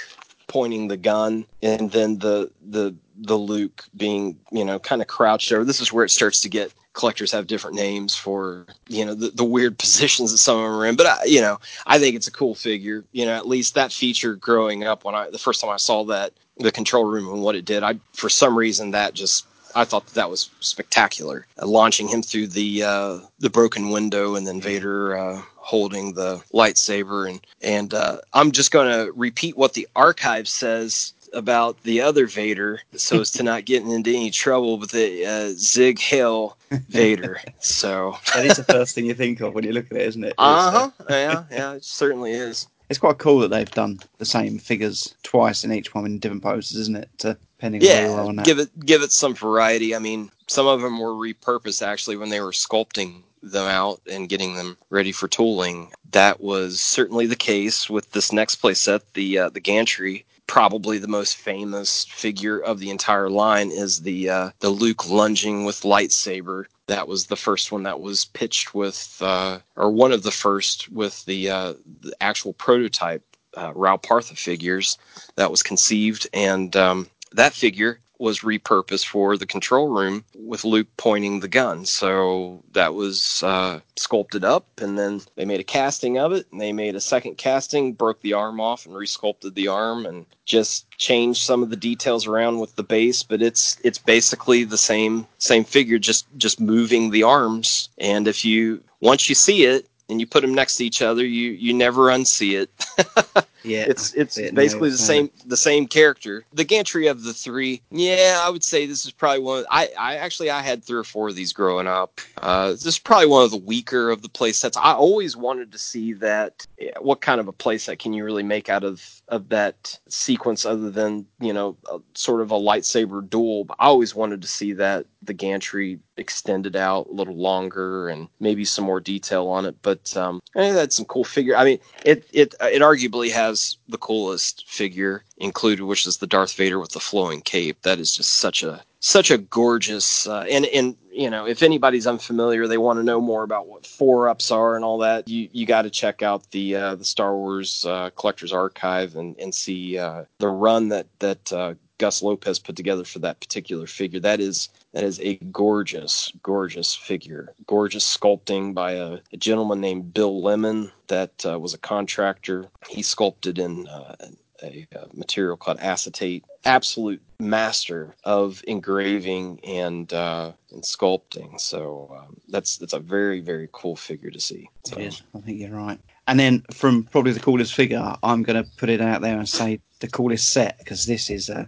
pointing 0.48 0.88
the 0.88 0.98
gun, 0.98 1.46
and 1.62 1.92
then 1.92 2.18
the 2.20 2.52
the 2.70 2.96
the 3.20 3.38
Luke 3.38 3.86
being 3.96 4.38
you 4.52 4.66
know 4.66 4.80
kind 4.80 5.02
of 5.02 5.08
crouched 5.08 5.52
over. 5.52 5.64
This 5.64 5.82
is 5.82 5.94
where 5.94 6.06
it 6.06 6.10
starts 6.10 6.42
to 6.42 6.50
get 6.50 6.74
collectors 6.98 7.32
have 7.32 7.46
different 7.46 7.76
names 7.76 8.16
for 8.16 8.66
you 8.90 9.06
know 9.06 9.14
the, 9.14 9.30
the 9.30 9.46
weird 9.46 9.78
positions 9.86 10.32
that 10.32 10.40
some 10.40 10.58
of 10.58 10.64
them 10.64 10.74
are 10.74 10.86
in. 10.86 10.96
But 10.96 11.06
I, 11.08 11.24
you 11.26 11.40
know, 11.40 11.60
I 11.86 12.00
think 12.00 12.16
it's 12.16 12.28
a 12.28 12.32
cool 12.32 12.56
figure. 12.56 13.06
You 13.14 13.26
know, 13.26 13.36
at 13.36 13.48
least 13.48 13.76
that 13.76 13.94
feature 13.94 14.36
growing 14.36 14.84
up 14.84 15.06
when 15.06 15.16
I 15.16 15.30
the 15.30 15.38
first 15.38 15.62
time 15.62 15.70
I 15.70 15.78
saw 15.78 16.04
that 16.06 16.34
the 16.58 16.72
control 16.72 17.06
room 17.06 17.32
and 17.32 17.44
what 17.44 17.56
it 17.56 17.66
did, 17.66 17.84
I 17.84 18.00
for 18.14 18.30
some 18.30 18.58
reason 18.58 18.92
that 18.92 19.14
just 19.14 19.46
I 19.76 19.86
thought 19.86 20.08
that, 20.08 20.16
that 20.16 20.30
was 20.30 20.50
spectacular. 20.60 21.46
Uh, 21.62 21.68
launching 21.68 22.08
him 22.08 22.24
through 22.24 22.48
the 22.48 22.84
uh, 22.84 23.20
the 23.40 23.50
broken 23.50 23.90
window 23.90 24.36
and 24.36 24.48
then 24.48 24.60
Vader 24.60 25.16
uh, 25.16 25.42
holding 25.56 26.14
the 26.14 26.42
lightsaber 26.52 27.30
and 27.30 27.46
and 27.62 27.94
uh, 27.94 28.18
I'm 28.34 28.52
just 28.52 28.72
going 28.72 28.90
to 28.92 29.12
repeat 29.14 29.56
what 29.56 29.74
the 29.74 29.88
archive 29.96 30.48
says 30.48 31.14
about 31.34 31.82
the 31.84 32.02
other 32.02 32.28
Vader 32.28 32.82
so 32.96 33.22
as 33.22 33.32
to 33.32 33.44
not 33.44 33.66
get 33.66 33.84
into 33.84 34.10
any 34.10 34.32
trouble 34.32 34.78
with 34.78 34.92
the 34.92 35.26
uh, 35.26 35.54
Sieg 35.58 36.00
Heil 36.00 36.58
Vader. 36.90 37.42
So 37.60 38.18
that 38.34 38.46
is 38.46 38.58
the 38.58 38.64
first 38.64 38.96
thing 38.96 39.06
you 39.06 39.14
think 39.14 39.42
of 39.42 39.54
when 39.54 39.64
you 39.64 39.72
look 39.72 39.88
at 39.92 39.98
it, 39.98 40.08
isn't 40.08 40.24
it? 40.24 40.34
Uh 40.38 40.72
huh. 40.72 40.92
yeah, 41.10 41.44
yeah, 41.52 41.74
it 41.74 41.84
certainly 41.84 42.32
is. 42.32 42.68
It's 42.90 43.00
quite 43.00 43.18
cool 43.18 43.40
that 43.40 43.50
they've 43.50 43.70
done 43.70 44.00
the 44.18 44.26
same 44.26 44.60
figures 44.60 45.14
twice 45.24 45.64
in 45.64 45.74
each 45.74 45.94
one 45.94 46.06
in 46.06 46.20
different 46.20 46.44
poses, 46.44 46.78
isn't 46.78 46.96
it? 46.96 47.10
To, 47.20 47.38
depending 47.58 47.82
yeah, 47.82 48.32
give 48.44 48.60
it 48.60 48.70
give 48.86 49.02
it 49.02 49.12
some 49.12 49.34
variety. 49.36 49.96
I 49.96 50.00
mean, 50.00 50.32
some 50.48 50.68
of 50.68 50.82
them 50.82 51.00
were 51.00 51.14
repurposed 51.14 51.86
actually 51.86 52.18
when 52.18 52.30
they 52.30 52.40
were 52.40 52.52
sculpting 52.52 53.24
them 53.44 53.68
out 53.68 54.02
and 54.10 54.30
getting 54.30 54.56
them 54.56 54.78
ready 54.90 55.12
for 55.12 55.28
tooling. 55.28 55.92
That 56.12 56.42
was 56.42 56.80
certainly 56.80 57.26
the 57.26 57.36
case 57.36 57.90
with 57.90 58.12
this 58.12 58.32
next 58.32 58.62
playset, 58.62 59.02
the 59.14 59.40
uh, 59.40 59.50
the 59.50 59.60
gantry 59.60 60.26
probably 60.48 60.98
the 60.98 61.08
most 61.08 61.38
famous 61.38 62.06
figure 62.06 62.60
of 62.60 62.80
the 62.80 62.90
entire 62.90 63.30
line 63.30 63.70
is 63.72 64.02
the 64.02 64.30
uh, 64.30 64.50
the 64.60 64.70
Luke 64.70 65.10
lunging 65.10 65.66
with 65.66 65.82
lightsaber. 65.82 66.66
That 66.88 67.08
was 67.08 67.28
the 67.28 67.36
first 67.36 67.72
one 67.72 67.84
that 67.84 68.00
was 68.00 68.26
pitched 68.26 68.74
with, 68.74 69.18
uh, 69.22 69.60
or 69.76 69.92
one 69.92 70.14
of 70.14 70.24
the 70.24 70.32
first 70.32 70.90
with 70.90 71.26
the, 71.26 71.50
uh, 71.50 71.74
the 72.00 72.16
actual 72.22 72.54
prototype 72.54 73.24
uh, 73.58 73.74
Ral 73.76 73.98
Partha 73.98 74.36
figures 74.36 74.98
that 75.36 75.52
was 75.52 75.62
conceived, 75.62 76.28
and 76.34 76.76
um, 76.78 77.10
that 77.34 77.54
figure 77.54 78.00
was 78.20 78.42
repurposed 78.42 79.06
for 79.06 79.38
the 79.38 79.46
control 79.46 79.90
room 79.90 80.24
with 80.36 80.64
Luke 80.64 80.88
pointing 80.98 81.40
the 81.40 81.48
gun. 81.48 81.86
So 81.86 82.64
that 82.74 82.94
was 82.94 83.44
uh, 83.44 83.80
sculpted 83.96 84.44
up, 84.44 84.66
and 84.80 84.98
then 84.98 85.22
they 85.36 85.46
made 85.46 85.60
a 85.60 85.64
casting 85.66 86.18
of 86.18 86.32
it, 86.32 86.48
and 86.52 86.60
they 86.60 86.74
made 86.74 86.96
a 86.96 87.02
second 87.02 87.38
casting, 87.38 87.94
broke 87.94 88.22
the 88.22 88.34
arm 88.34 88.60
off, 88.60 88.86
and 88.86 88.96
resculpted 88.96 89.54
the 89.54 89.68
arm, 89.68 90.06
and 90.06 90.26
just 90.46 90.90
changed 90.98 91.42
some 91.42 91.64
of 91.64 91.70
the 91.70 91.76
details 91.76 92.26
around 92.28 92.60
with 92.60 92.76
the 92.76 92.84
base. 92.84 93.24
But 93.24 93.42
it's 93.42 93.78
it's 93.84 94.00
basically 94.00 94.64
the 94.64 94.78
same 94.78 95.28
same 95.38 95.64
figure, 95.64 96.00
just 96.00 96.26
just 96.38 96.60
moving 96.60 97.12
the 97.12 97.24
arms. 97.24 97.90
And 97.98 98.28
if 98.28 98.44
you 98.44 98.84
once 99.02 99.30
you 99.30 99.36
see 99.36 99.66
it, 99.66 99.88
and 100.10 100.20
you 100.20 100.28
put 100.28 100.42
them 100.42 100.54
next 100.54 100.78
to 100.78 100.86
each 100.86 101.02
other, 101.02 101.26
you 101.26 101.52
you 101.52 101.74
never 101.74 102.08
unsee 102.08 102.60
it. 102.62 103.48
Yeah, 103.64 103.86
it's 103.88 104.14
it's 104.14 104.38
it 104.38 104.56
basically 104.56 104.90
the 104.90 104.96
uh, 104.96 104.98
same 104.98 105.32
the 105.46 105.58
same 105.58 105.88
character. 105.88 106.46
The 106.54 106.64
gantry 106.64 107.08
of 107.08 107.24
the 107.24 107.34
three, 107.34 107.82
yeah, 107.92 108.40
I 108.42 108.50
would 108.50 108.64
say 108.64 108.86
this 108.86 109.06
is 109.06 109.12
probably 109.12 109.40
one. 109.40 109.66
I 109.70 109.90
I 109.98 110.16
actually 110.16 110.50
I 110.50 110.62
had 110.62 110.84
three 110.84 111.00
or 111.00 111.04
four 111.04 111.30
of 111.30 111.36
these 111.36 111.54
growing 111.54 111.88
up. 111.88 112.22
Uh, 112.38 112.72
this 112.72 112.86
is 112.86 113.00
probably 113.00 113.28
one 113.28 113.44
of 113.44 113.52
the 113.52 113.58
weaker 113.58 114.10
of 114.10 114.22
the 114.22 114.30
play 114.30 114.52
sets. 114.52 114.78
I 114.78 114.94
always 114.94 115.36
wanted 115.36 115.72
to 115.72 115.78
see 115.78 116.14
that. 116.14 116.66
yeah, 116.80 116.98
What 117.00 117.22
kind 117.22 117.40
of 117.40 117.48
a 117.48 117.54
play 117.54 117.78
set 117.78 118.00
can 118.00 118.14
you 118.14 118.24
really 118.24 118.44
make 118.44 118.70
out 118.70 118.84
of 118.84 119.22
of 119.28 119.50
that 119.50 120.00
sequence 120.08 120.66
other 120.66 120.90
than 120.90 121.26
you 121.40 121.54
know 121.54 121.78
a, 121.92 122.00
sort 122.14 122.42
of 122.42 122.52
a 122.52 122.60
lightsaber 122.60 123.28
duel? 123.28 123.66
But 123.66 123.78
I 123.80 123.86
always 123.86 124.16
wanted 124.16 124.42
to 124.42 124.48
see 124.48 124.74
that 124.74 125.06
the 125.22 125.34
gantry 125.34 126.00
extended 126.18 126.76
out 126.76 127.08
a 127.08 127.14
little 127.14 127.36
longer 127.36 128.10
and 128.10 128.28
maybe 128.40 128.66
some 128.66 128.86
more 128.86 129.00
detail 129.00 129.48
on 129.48 129.66
it. 129.66 129.76
But 129.82 130.16
um, 130.18 130.42
it 130.56 130.74
had 130.74 130.92
some 130.94 131.06
cool 131.06 131.24
figure. 131.24 131.56
I 131.56 131.64
mean, 131.64 131.80
it 132.06 132.28
it 132.34 132.56
it 132.62 132.82
arguably 132.82 133.32
has 133.32 133.47
the 133.88 133.98
coolest 133.98 134.68
figure 134.68 135.24
included, 135.38 135.84
which 135.84 136.08
is 136.08 136.18
the 136.18 136.28
Darth 136.28 136.54
Vader 136.54 136.80
with 136.80 136.92
the 136.92 137.00
flowing 137.00 137.42
cape. 137.42 137.82
That 137.84 138.00
is 138.00 138.16
just 138.16 138.36
such 138.36 138.64
a 138.64 138.84
such 139.00 139.32
a 139.32 139.38
gorgeous 139.38 140.28
uh, 140.28 140.46
and 140.50 140.66
and 140.68 140.96
you 141.12 141.30
know 141.30 141.46
if 141.46 141.64
anybody's 141.64 142.08
unfamiliar, 142.08 142.68
they 142.68 142.78
want 142.78 142.98
to 142.98 143.04
know 143.04 143.22
more 143.22 143.44
about 143.44 143.68
what 143.68 143.86
four 143.86 144.28
ups 144.30 144.52
are 144.52 144.76
and 144.76 144.84
all 144.84 144.98
that. 145.00 145.28
You 145.28 145.50
you 145.52 145.66
got 145.66 145.84
to 145.84 145.90
check 145.90 146.22
out 146.22 146.50
the 146.52 146.76
uh, 146.76 146.96
the 146.96 147.06
Star 147.06 147.36
Wars 147.36 147.86
uh, 147.86 148.10
Collector's 148.16 148.54
Archive 148.54 149.16
and 149.16 149.38
and 149.40 149.54
see 149.54 149.98
uh, 149.98 150.24
the 150.40 150.50
run 150.50 150.90
that 150.90 151.08
that 151.20 151.54
uh, 151.54 151.76
Gus 151.98 152.22
Lopez 152.22 152.60
put 152.60 152.76
together 152.76 153.04
for 153.04 153.20
that 153.20 153.40
particular 153.40 153.88
figure. 153.88 154.20
That 154.20 154.40
is 154.40 154.70
that 154.94 155.04
is 155.04 155.20
a 155.22 155.36
gorgeous, 155.52 156.32
gorgeous 156.44 156.94
figure. 156.94 157.54
Gorgeous 157.66 158.18
sculpting 158.18 158.74
by 158.74 158.94
a, 158.94 159.20
a 159.34 159.38
gentleman 159.38 159.82
named 159.82 160.14
Bill 160.14 160.42
Lemon 160.42 160.92
that 161.08 161.46
uh, 161.46 161.60
was 161.60 161.74
a 161.74 161.78
contractor. 161.78 162.68
He 162.88 163.02
sculpted 163.02 163.58
in 163.60 163.88
uh, 163.88 164.16
a, 164.64 164.88
a 164.92 165.08
material 165.14 165.58
called 165.58 165.80
acetate. 165.80 166.46
Absolute 166.66 167.22
master 167.40 168.16
of 168.24 168.64
engraving 168.68 169.60
and 169.64 170.12
uh, 170.14 170.52
and 170.72 170.84
sculpting. 170.84 171.60
So 171.60 172.16
um, 172.20 172.38
that's 172.50 172.78
that's 172.78 172.94
a 172.94 173.00
very 173.00 173.40
very 173.40 173.70
cool 173.72 173.96
figure 173.96 174.30
to 174.30 174.40
see. 174.40 174.70
So, 174.86 174.98
It 174.98 175.08
is. 175.08 175.22
I 175.36 175.40
think 175.40 175.60
you're 175.60 175.72
right. 175.72 176.00
And 176.28 176.40
then 176.40 176.64
from 176.74 177.04
probably 177.06 177.32
the 177.32 177.40
coolest 177.40 177.74
figure, 177.74 178.16
I'm 178.22 178.44
going 178.44 178.62
to 178.62 178.70
put 178.78 178.90
it 178.90 179.00
out 179.00 179.22
there 179.22 179.38
and 179.38 179.48
say 179.48 179.80
the 180.00 180.10
coolest 180.10 180.50
set 180.50 180.78
because 180.80 181.06
this 181.06 181.30
is. 181.30 181.50
Uh, 181.50 181.66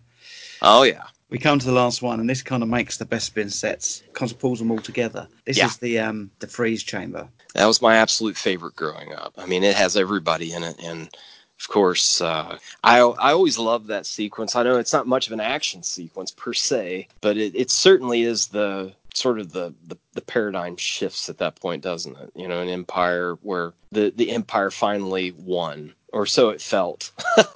oh 0.61 0.83
yeah. 0.83 1.03
we 1.29 1.37
come 1.37 1.59
to 1.59 1.65
the 1.65 1.71
last 1.71 2.01
one, 2.01 2.19
and 2.19 2.29
this 2.29 2.41
kind 2.41 2.63
of 2.63 2.69
makes 2.69 2.97
the 2.97 3.05
Bespin 3.05 3.51
sets. 3.51 4.03
Kind 4.13 4.31
of 4.31 4.39
pulls 4.39 4.59
them 4.59 4.71
all 4.71 4.79
together. 4.79 5.27
This 5.45 5.57
Yeah. 5.57 5.67
is 5.67 5.77
the 5.77 5.99
um 5.99 6.31
the 6.39 6.47
freeze 6.47 6.83
chamber. 6.83 7.27
That 7.53 7.65
was 7.65 7.81
my 7.81 7.95
absolute 7.95 8.37
favorite 8.37 8.75
growing 8.75 9.13
up. 9.13 9.33
I 9.37 9.45
mean, 9.45 9.63
it 9.63 9.75
has 9.75 9.95
everybody 9.97 10.51
in 10.53 10.63
it, 10.63 10.79
and 10.83 11.09
of 11.59 11.67
course, 11.67 12.21
uh, 12.21 12.57
I 12.83 12.99
I 12.99 13.31
always 13.33 13.57
love 13.57 13.87
that 13.87 14.05
sequence. 14.05 14.55
I 14.55 14.63
know 14.63 14.77
it's 14.77 14.93
not 14.93 15.07
much 15.07 15.27
of 15.27 15.33
an 15.33 15.39
action 15.41 15.83
sequence 15.83 16.31
per 16.31 16.53
se, 16.53 17.07
but 17.21 17.37
it, 17.37 17.53
it 17.55 17.69
certainly 17.71 18.21
is 18.23 18.47
the 18.47 18.93
sort 19.15 19.39
of 19.39 19.51
the, 19.51 19.73
the 19.87 19.97
the 20.13 20.21
paradigm 20.21 20.77
shifts 20.77 21.27
at 21.29 21.39
that 21.39 21.59
point, 21.59 21.83
doesn't 21.83 22.17
it? 22.17 22.31
You 22.35 22.47
know, 22.47 22.61
an 22.61 22.69
empire 22.69 23.35
where 23.41 23.73
the 23.91 24.13
the 24.15 24.31
empire 24.31 24.71
finally 24.71 25.31
won, 25.31 25.93
or 26.13 26.25
so 26.25 26.49
it 26.49 26.61
felt. 26.61 27.11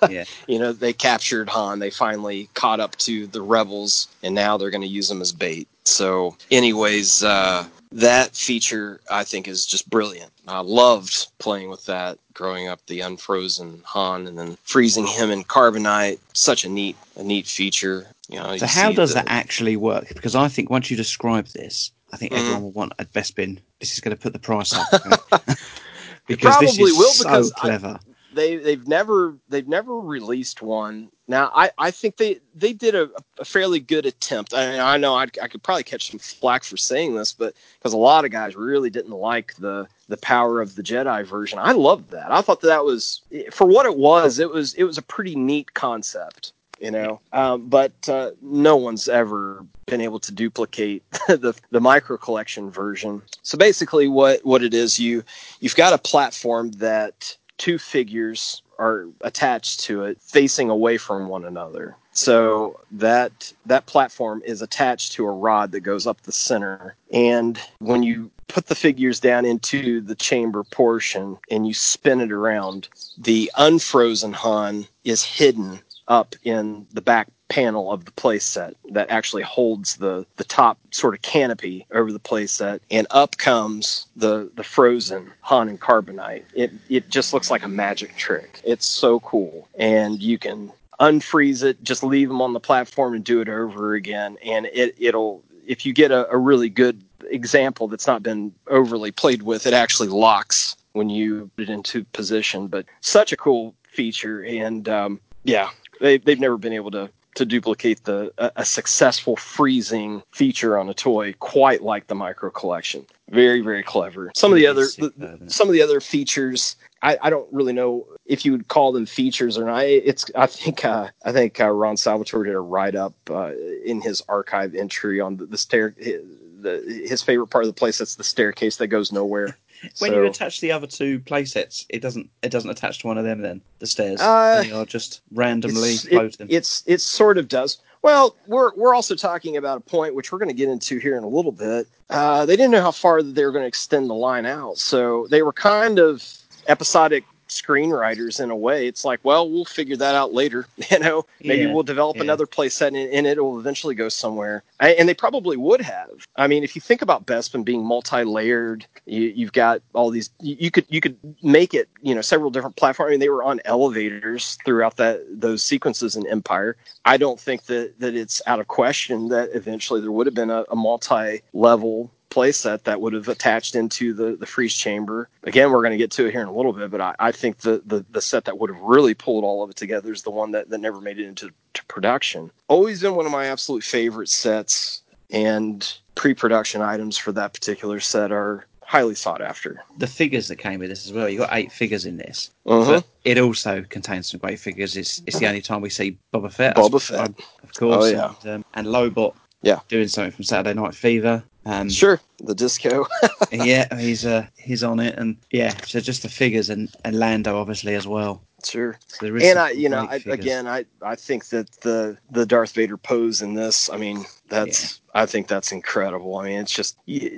Yeah. 0.10 0.26
you 0.48 0.60
know, 0.60 0.72
they 0.74 0.94
captured 0.94 1.50
Han. 1.50 1.80
They 1.80 1.90
finally 1.90 2.50
caught 2.54 2.80
up 2.80 2.96
to 2.98 3.28
the 3.28 3.42
rebels, 3.42 4.08
and 4.22 4.34
now 4.36 4.58
they're 4.58 4.70
going 4.72 4.82
to 4.82 4.88
use 4.88 5.10
them 5.10 5.22
as 5.22 5.32
bait. 5.32 5.68
So, 5.86 6.36
anyways, 6.52 7.24
uh, 7.24 7.66
that 7.92 8.36
feature 8.36 9.02
I 9.12 9.24
think 9.24 9.48
is 9.48 9.66
just 9.66 9.90
brilliant. 9.90 10.32
I 10.48 10.60
loved 10.60 11.28
playing 11.40 11.70
with 11.70 11.86
that 11.86 12.18
growing 12.34 12.68
up, 12.68 12.80
the 12.88 13.02
unfrozen 13.02 13.82
Han, 13.86 14.28
and 14.28 14.38
then 14.38 14.58
freezing 14.64 15.06
him 15.08 15.30
in 15.32 15.44
carbonite. 15.44 16.20
Such 16.34 16.64
a 16.66 16.70
neat, 16.70 16.96
a 17.16 17.24
neat 17.24 17.48
feature. 17.48 18.08
You 18.30 18.40
know, 18.40 18.58
So 18.58 18.66
you 18.66 18.72
how 18.72 18.92
does 18.92 19.10
the- 19.10 19.16
that 19.16 19.26
actually 19.28 19.76
work? 19.78 20.08
Because 20.10 20.36
I 20.36 20.48
think 20.48 20.70
once 20.70 20.90
you 20.90 20.98
describe 20.98 21.48
this, 21.48 21.92
I 22.12 22.18
think 22.18 22.32
Mhm. 22.32 22.40
everyone 22.40 22.64
will 22.64 22.72
want 22.72 22.94
a 23.00 23.06
Bespin. 23.06 23.60
This 23.80 23.94
is 23.94 24.00
going 24.00 24.16
to 24.16 24.22
put 24.22 24.34
the 24.34 24.40
price 24.40 24.74
up. 24.74 24.88
because 26.28 26.56
probably 26.56 26.68
this 26.68 26.92
is 26.92 26.98
will 26.98 27.12
so 27.14 27.24
because 27.24 27.52
I- 27.58 27.60
clever. 27.60 28.00
They 28.34 28.58
they've 28.58 28.88
never 28.88 29.36
they've 29.50 29.68
never 29.68 29.96
released 29.96 30.62
one. 30.62 31.10
Now 31.28 31.52
I, 31.54 31.72
I 31.78 31.92
think 31.92 32.18
they 32.18 32.40
they 32.56 32.74
did 32.74 32.96
a, 32.96 33.10
a 33.40 33.46
fairly 33.46 33.80
good 33.80 34.06
attempt. 34.06 34.54
I, 34.54 34.94
I 34.94 34.98
know 34.98 35.16
I'd, 35.16 35.38
I 35.40 35.48
could 35.48 35.64
probably 35.64 35.84
catch 35.84 36.12
some 36.12 36.20
flack 36.20 36.64
for 36.64 36.78
saying 36.78 37.16
this, 37.16 37.34
but 37.34 37.54
because 37.80 37.94
a 37.94 37.98
lot 37.98 38.26
of 38.26 38.32
guys 38.32 38.56
really 38.56 38.90
didn't 38.90 39.12
like 39.12 39.56
the 39.56 39.88
the 40.10 40.18
power 40.18 40.62
of 40.62 40.76
the 40.76 40.84
Jedi 40.84 41.26
version. 41.26 41.60
I 41.60 41.72
loved 41.72 42.12
that. 42.12 42.32
I 42.32 42.42
thought 42.42 42.62
that, 42.62 42.68
that 42.68 42.86
was 42.86 43.22
for 43.52 43.66
what 43.66 43.86
it 43.86 43.96
was. 43.96 44.40
It 44.40 44.50
was 44.50 44.74
it 44.74 44.84
was 44.84 44.98
a 44.98 45.04
pretty 45.04 45.36
neat 45.36 45.74
concept. 45.74 46.54
You 46.80 46.92
know, 46.92 47.22
um, 47.32 47.70
but 47.70 47.94
uh, 48.10 48.32
no 48.42 48.76
one's 48.76 49.08
ever 49.08 49.66
been 49.86 50.02
able 50.02 50.20
to 50.20 50.34
duplicate 50.34 51.04
the 51.28 51.54
the 51.72 51.80
micro 51.80 52.18
collection 52.18 52.70
version. 52.70 53.22
So 53.42 53.58
basically, 53.58 54.08
what 54.08 54.44
what 54.44 54.64
it 54.64 54.74
is, 54.74 55.00
you 55.00 55.24
you've 55.62 55.76
got 55.76 55.94
a 55.94 55.98
platform 55.98 56.72
that 56.72 57.38
two 57.58 57.78
figures 57.78 58.62
are 58.80 59.08
attached 59.22 59.82
to 59.82 60.04
it 60.04 60.22
facing 60.22 60.70
away 60.70 60.98
from 60.98 61.28
one 61.28 61.46
another. 61.46 61.96
So 62.12 62.80
that 62.92 63.54
that 63.66 63.86
platform 63.86 64.42
is 64.46 64.62
attached 64.62 65.14
to 65.14 65.26
a 65.26 65.32
rod 65.32 65.72
that 65.72 65.82
goes 65.82 66.06
up 66.06 66.22
the 66.22 66.32
center. 66.32 66.96
And 67.12 67.60
when 67.80 68.04
you 68.04 68.32
put 68.48 68.68
the 68.68 68.76
figures 68.76 69.20
down 69.20 69.46
into 69.46 70.02
the 70.02 70.16
chamber 70.16 70.64
portion 70.64 71.38
and 71.50 71.66
you 71.66 71.74
spin 71.74 72.22
it 72.22 72.32
around 72.32 72.88
the 73.18 73.52
unfrozen 73.58 74.34
han 74.34 74.86
is 75.04 75.24
hidden 75.24 75.80
up 76.08 76.36
in 76.44 76.86
the 76.94 77.02
back 77.02 77.28
panel 77.50 77.92
of 77.92 78.06
the 78.06 78.12
playset 78.12 78.74
that 78.92 79.10
actually 79.10 79.44
holds 79.44 79.98
the 79.98 80.26
the 80.38 80.44
top 80.44 80.78
sort 80.92 81.14
of 81.14 81.22
canopy 81.22 81.86
over 81.92 82.12
the 82.12 82.20
playset 82.20 82.80
and 82.90 83.06
up 83.12 83.38
comes 83.38 84.08
the 84.16 84.50
the 84.56 84.64
frozen 84.64 85.32
Han 85.42 85.70
and 85.70 85.80
carbonite. 85.80 86.44
It 86.54 86.72
it 86.90 87.10
just 87.10 87.34
looks 87.34 87.52
like 87.52 87.64
a 87.64 87.68
magic 87.68 88.16
trick. 88.16 88.62
It's 88.64 88.86
so 88.86 89.20
cool. 89.20 89.68
And 89.78 90.22
you 90.22 90.38
can 90.38 90.72
unfreeze 91.00 91.64
it 91.64 91.84
just 91.84 92.04
leave 92.04 92.30
them 92.30 92.42
on 92.42 92.54
the 92.54 92.60
platform 92.60 93.14
and 93.14 93.24
do 93.24 93.42
it 93.42 93.50
over 93.50 93.94
again. 93.94 94.38
And 94.44 94.68
it 94.68 94.96
it'll 94.98 95.44
if 95.66 95.86
you 95.86 95.94
get 95.94 96.12
a, 96.12 96.30
a 96.32 96.38
really 96.38 96.70
good 96.70 97.04
example 97.30 97.88
that's 97.88 98.08
not 98.08 98.24
been 98.24 98.54
overly 98.68 99.12
played 99.12 99.44
with 99.44 99.66
it 99.66 99.74
actually 99.74 100.10
locks 100.10 100.76
when 100.94 101.10
you 101.10 101.50
put 101.56 101.64
it 101.64 101.70
into 101.70 102.04
position. 102.06 102.68
But 102.68 102.86
such 103.02 103.32
a 103.32 103.38
cool 103.38 103.76
feature. 103.84 104.44
And 104.44 104.88
um, 104.88 105.20
yeah 105.44 105.70
they, 106.00 106.18
they've 106.18 106.40
never 106.40 106.58
been 106.58 106.74
able 106.74 106.92
to 106.92 107.10
to 107.36 107.46
duplicate 107.46 108.04
the 108.04 108.32
a, 108.38 108.52
a 108.58 108.66
successful 108.66 109.36
freezing 109.36 110.22
feature 110.32 110.78
on 110.78 110.90
a 110.90 110.94
toy 110.94 111.34
quite 111.40 111.82
like 111.82 112.08
the 112.08 112.16
micro 112.16 112.50
collection. 112.50 113.06
Very 113.30 113.62
very 113.62 113.84
clever. 113.84 114.32
Some 114.36 114.52
of 114.52 114.58
the 114.58 114.68
other 114.68 114.86
the- 114.86 115.40
some 115.48 115.68
of 115.68 115.74
the 115.74 115.82
other 115.82 116.00
features 116.00 116.76
I, 117.04 117.18
I 117.22 117.30
don't 117.30 117.52
really 117.52 117.74
know 117.74 118.08
if 118.26 118.46
you 118.46 118.54
would 118.54 118.70
call 118.70 118.94
them 118.94 119.06
features 119.06 119.58
or 119.58 119.66
not. 119.66 119.84
It's 119.84 120.26
I 120.36 120.48
think 120.48 120.86
uh, 120.86 121.10
I 121.26 121.32
think 121.34 121.60
uh, 121.60 121.70
Ron 121.70 121.98
Salvatore 121.98 122.46
did 122.46 122.56
a 122.56 122.60
write 122.60 122.96
up 122.96 123.14
uh, 123.30 123.52
in 123.86 124.02
his 124.02 124.24
archive 124.30 124.74
entry 124.74 125.20
on 125.20 125.36
the, 125.38 125.46
the 125.46 125.58
stair. 125.58 125.94
The, 126.00 127.04
his 127.06 127.22
favorite 127.22 127.48
part 127.48 127.66
of 127.66 127.68
the 127.68 127.78
place 127.78 127.98
that's 127.98 128.16
the 128.16 128.24
staircase 128.24 128.78
that 128.78 128.88
goes 128.88 129.12
nowhere. 129.12 129.58
When 130.00 130.12
So- 130.12 130.18
you 130.22 130.26
attach 130.26 130.62
the 130.62 130.72
other 130.72 130.88
two 130.88 131.20
playsets, 131.20 131.86
it 131.90 132.02
doesn't 132.02 132.30
it 132.42 132.50
doesn't 132.50 132.70
attach 132.70 133.00
to 133.00 133.08
one 133.08 133.18
of 133.18 133.24
them 133.24 133.42
then 133.42 133.62
the 133.80 133.88
stairs. 133.88 134.22
Uh, 134.22 134.64
they 134.64 134.72
are 134.72 134.86
just 134.86 135.22
randomly 135.32 135.94
it's, 135.94 136.06
it, 136.06 136.10
floating. 136.10 136.48
it's 136.50 136.84
it 136.86 137.02
sort 137.02 137.38
of 137.38 137.48
does. 137.48 137.78
Well, 138.02 138.36
we're 138.48 138.72
we're 138.76 138.94
also 138.94 139.16
talking 139.16 139.58
about 139.58 139.78
a 139.78 139.82
point 139.82 140.16
which 140.16 140.32
we're 140.32 140.40
going 140.40 140.50
to 140.50 140.56
get 140.56 140.70
into 140.70 141.00
here 141.00 141.18
in 141.18 141.24
a 141.24 141.28
little 141.28 141.52
bit. 141.52 141.88
Uh, 142.10 142.46
they 142.46 142.56
didn't 142.56 142.72
know 142.72 142.82
how 142.82 142.92
far 142.92 143.24
they 143.24 143.46
were 143.46 143.52
going 143.52 143.64
to 143.64 143.68
extend 143.68 144.10
the 144.10 144.14
line 144.14 144.46
out, 144.46 144.78
so 144.78 145.28
they 145.30 145.42
were 145.42 145.54
kind 145.54 146.00
of 146.00 146.24
episodic 146.68 147.24
screenwriters 147.62 148.40
in 148.42 148.50
a 148.50 148.56
way. 148.56 148.88
It's 148.88 149.06
like, 149.06 149.20
well, 149.24 149.50
we'll 149.50 149.66
figure 149.66 149.98
that 149.98 150.16
out 150.16 150.34
later. 150.34 150.66
You 150.92 151.00
know, 151.00 151.26
maybe 151.44 151.64
Yeah, 151.64 151.74
we'll 151.74 151.84
develop 151.84 152.18
yeah. 152.18 152.24
another 152.24 152.46
playset 152.46 152.88
and, 152.88 152.98
and 152.98 153.26
it 153.26 153.44
will 153.44 153.60
eventually 153.60 153.96
go 153.96 154.10
somewhere. 154.10 154.64
I, 154.80 154.90
and 154.92 155.10
they 155.10 155.14
probably 155.16 155.58
would 155.58 155.82
have. 155.82 156.10
I 156.36 156.48
mean, 156.48 156.64
if 156.64 156.76
you 156.76 156.82
think 156.82 157.02
about 157.02 157.26
Bespin 157.26 157.64
being 157.66 157.84
multi-layered, 157.84 158.86
you, 159.06 159.22
you've 159.36 159.54
got 159.54 159.82
all 159.94 160.10
these. 160.12 160.30
You, 160.40 160.56
you 160.60 160.72
could 160.72 160.86
you 160.90 161.02
could 161.02 161.18
make 161.42 161.74
it, 161.74 161.90
you 162.02 162.14
know, 162.14 162.22
several 162.22 162.52
different 162.52 162.76
platforms. 162.76 163.10
I 163.10 163.12
mean, 163.12 163.20
they 163.22 163.30
were 163.30 163.44
on 163.44 163.60
elevators 163.66 164.58
throughout 164.66 164.98
that 164.98 165.22
those 165.32 165.64
sequences 165.64 166.16
in 166.16 166.28
Empire. 166.28 166.78
I 167.06 167.18
don't 167.18 167.40
think 167.40 167.64
that 167.66 168.00
that 168.00 168.16
it's 168.16 168.42
out 168.46 168.60
of 168.60 168.68
question 168.68 169.30
that 169.30 169.50
eventually 169.54 170.02
there 170.02 170.12
would 170.12 170.28
have 170.28 170.36
been 170.36 170.52
a, 170.52 170.66
a 170.70 170.76
multi-level 170.76 172.12
playset 172.34 172.84
that 172.84 173.00
would 173.02 173.14
have 173.14 173.28
attached 173.28 173.76
into 173.76 174.14
the, 174.14 174.36
the 174.36 174.46
freeze 174.46 174.74
chamber. 174.74 175.30
Again, 175.44 175.72
we're 175.72 175.82
going 175.82 175.92
to 175.92 175.98
get 175.98 176.12
to 176.12 176.26
it 176.28 176.32
here 176.32 176.42
in 176.42 176.48
a 176.48 176.54
little 176.54 176.74
bit, 176.74 176.90
but 176.92 177.02
I, 177.02 177.16
I 177.20 177.32
think 177.32 177.60
the, 177.60 177.82
the, 177.86 178.06
the 178.12 178.22
set 178.22 178.46
that 178.46 178.58
would 178.58 178.70
have 178.70 178.82
really 178.82 179.14
pulled 179.14 179.44
all 179.44 179.64
of 179.64 179.70
it 179.70 179.76
together 179.76 180.12
is 180.12 180.24
the 180.24 180.32
one 180.32 180.52
that, 180.52 180.70
that 180.70 180.80
never 180.80 181.00
made 181.02 181.20
it 181.20 181.28
into 181.28 181.52
to 181.74 181.86
production. 181.86 182.52
Always 182.68 183.02
been 183.02 183.16
one 183.16 183.26
of 183.26 183.32
my 183.32 183.46
absolute 183.46 183.84
favorite 183.84 184.30
sets, 184.30 185.02
and 185.32 185.98
pre-production 186.16 186.82
items 186.82 187.18
for 187.18 187.32
that 187.32 187.54
particular 187.54 188.00
set 188.00 188.32
are 188.32 188.66
highly 188.82 189.16
sought 189.16 189.42
after. 189.42 189.84
The 189.98 190.08
figures 190.08 190.48
that 190.50 190.58
came 190.58 190.80
with 190.80 190.90
this 190.90 191.06
as 191.06 191.14
well. 191.14 191.28
You 191.28 191.40
got 191.40 191.50
eight 191.54 191.72
figures 191.72 192.06
in 192.06 192.18
this. 192.18 192.52
Uh-huh. 192.66 193.02
It 193.24 193.40
also 193.40 193.84
contains 193.90 194.30
some 194.30 194.40
great 194.40 194.60
figures. 194.60 194.96
It's 194.96 195.22
it's 195.26 195.40
the 195.40 195.48
only 195.48 195.62
time 195.62 195.82
we 195.82 195.90
see 195.90 196.18
Boba 196.34 196.52
Fett. 196.52 196.76
Boba 196.76 197.02
Fett. 197.02 197.32
of 197.64 197.74
course. 197.74 198.06
Oh, 198.06 198.08
yeah. 198.08 198.34
And, 198.44 198.50
um, 198.50 198.66
and 198.76 198.88
Lobot. 198.88 199.34
Yeah. 199.64 199.80
Doing 199.88 200.08
something 200.08 200.32
from 200.32 200.44
Saturday 200.44 200.80
Night 200.80 200.94
Fever. 200.94 201.44
Um, 201.66 201.90
Sure, 201.90 202.20
the 202.40 202.54
disco. 202.54 203.08
yeah, 203.52 203.96
he's 203.98 204.26
uh 204.26 204.46
he's 204.58 204.84
on 204.84 205.00
it, 205.00 205.18
and 205.18 205.38
yeah, 205.52 205.74
so 205.86 206.02
just 206.02 206.22
the 206.22 206.30
figures 206.30 206.70
and 206.70 206.94
and 207.06 207.18
Lando 207.18 207.58
obviously 207.58 207.96
as 207.96 208.06
well. 208.06 208.44
Sure. 208.66 208.98
So 209.08 209.26
there 209.26 209.38
is 209.38 209.44
and 209.44 209.60
I, 209.60 209.72
you 209.72 209.90
know, 209.90 210.08
I, 210.10 210.22
again, 210.26 210.68
I, 210.68 210.86
I 211.02 211.16
think 211.16 211.48
that 211.48 211.72
the 211.82 212.18
the 212.32 212.46
Darth 212.46 212.74
Vader 212.74 212.98
pose 212.98 213.42
in 213.42 213.54
this, 213.54 213.90
I 213.90 213.98
mean, 213.98 214.26
that's, 214.50 215.02
I 215.14 215.26
think 215.26 215.48
that's 215.48 215.72
incredible. 215.72 216.38
I 216.38 216.46
mean, 216.46 216.60
it's 216.60 216.74
just 216.74 216.98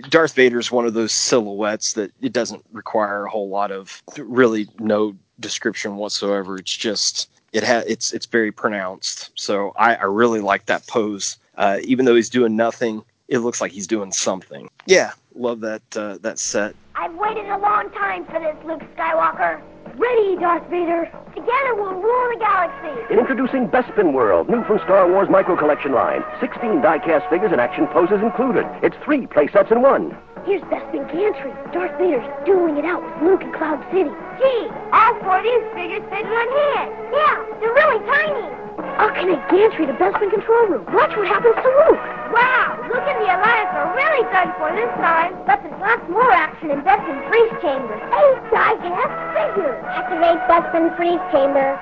Darth 0.09 0.33
Vader's 0.33 0.71
one 0.71 0.85
of 0.85 0.93
those 0.93 1.11
silhouettes 1.11 1.93
that 1.93 2.11
it 2.21 2.33
doesn't 2.33 2.63
require 2.71 3.25
a 3.25 3.29
whole 3.29 3.49
lot 3.49 3.71
of 3.71 4.01
really 4.17 4.67
no 4.79 5.15
description 5.39 5.95
whatsoever. 5.95 6.57
It's 6.57 6.75
just 6.75 7.29
it 7.53 7.63
ha 7.63 7.83
it's 7.87 8.13
it's 8.13 8.25
very 8.25 8.51
pronounced. 8.51 9.31
So 9.35 9.71
I, 9.77 9.95
I 9.95 10.03
really 10.05 10.41
like 10.41 10.65
that 10.65 10.85
pose. 10.87 11.37
Uh, 11.57 11.79
even 11.83 12.05
though 12.05 12.15
he's 12.15 12.29
doing 12.29 12.55
nothing, 12.55 13.03
it 13.27 13.39
looks 13.39 13.61
like 13.61 13.71
he's 13.71 13.87
doing 13.87 14.11
something. 14.11 14.69
Yeah, 14.85 15.11
love 15.33 15.61
that 15.61 15.81
uh, 15.95 16.17
that 16.21 16.39
set. 16.39 16.75
I've 16.95 17.15
waited 17.15 17.45
a 17.45 17.57
long 17.57 17.89
time 17.91 18.25
for 18.25 18.39
this, 18.39 18.55
Luke 18.65 18.81
Skywalker. 18.95 19.61
Ready, 19.97 20.35
Darth 20.35 20.69
Vader. 20.69 21.09
Together 21.33 21.75
we'll 21.75 21.93
rule 21.93 22.29
the 22.33 22.39
galaxy. 22.39 23.13
Introducing 23.13 23.67
Bespin 23.69 24.11
World, 24.11 24.49
new 24.49 24.63
from 24.65 24.79
Star 24.79 25.09
Wars 25.09 25.29
Micro 25.29 25.55
Collection 25.55 25.93
line. 25.93 26.21
16 26.41 26.81
die-cast 26.81 27.29
figures 27.29 27.51
and 27.51 27.61
action 27.61 27.87
poses 27.87 28.19
included. 28.21 28.65
It's 28.83 28.95
three 29.05 29.25
play 29.27 29.47
sets 29.47 29.71
in 29.71 29.81
one. 29.81 30.17
Here's 30.45 30.61
Bespin 30.63 31.07
Gantry. 31.07 31.51
Darth 31.71 31.97
Vader's 31.97 32.27
dueling 32.45 32.77
it 32.77 32.85
out 32.85 33.03
with 33.03 33.15
Luke 33.23 33.41
in 33.41 33.53
Cloud 33.53 33.79
City. 33.91 34.11
Gee, 34.37 34.67
all 34.91 35.15
four 35.23 35.39
of 35.39 35.43
these 35.47 35.63
figures 35.73 36.03
fit 36.11 36.27
in 36.27 36.31
one 36.31 36.51
hand. 36.75 36.91
Yeah, 37.15 37.35
they're 37.59 37.73
really 37.73 37.99
tiny. 38.03 38.64
I'll 38.77 39.11
connect 39.15 39.51
Gantry 39.51 39.87
to 39.87 39.95
Bespin 39.95 40.31
Control 40.31 40.67
Room. 40.67 40.83
Watch 40.91 41.15
what 41.15 41.27
happens 41.27 41.55
to 41.55 41.69
Luke. 41.83 42.03
Wow, 42.31 42.79
Luke 42.91 43.07
and 43.07 43.19
the 43.23 43.29
Alliance 43.31 43.71
are 43.75 43.91
really 43.95 44.23
done 44.31 44.51
for 44.59 44.71
this 44.75 44.91
time. 44.99 45.35
But 45.47 45.63
there's 45.63 45.79
lots 45.79 46.03
more 46.11 46.31
action 46.31 46.71
in 46.71 46.83
Bespin 46.83 47.15
Freeze 47.31 47.55
Chamber. 47.63 47.95
Eight 47.95 48.39
die-cast 48.51 49.15
figures. 49.35 49.79
Activate 49.87 50.41
Bespin 50.47 50.85
Freeze 50.99 51.23
Chamber. 51.31 51.75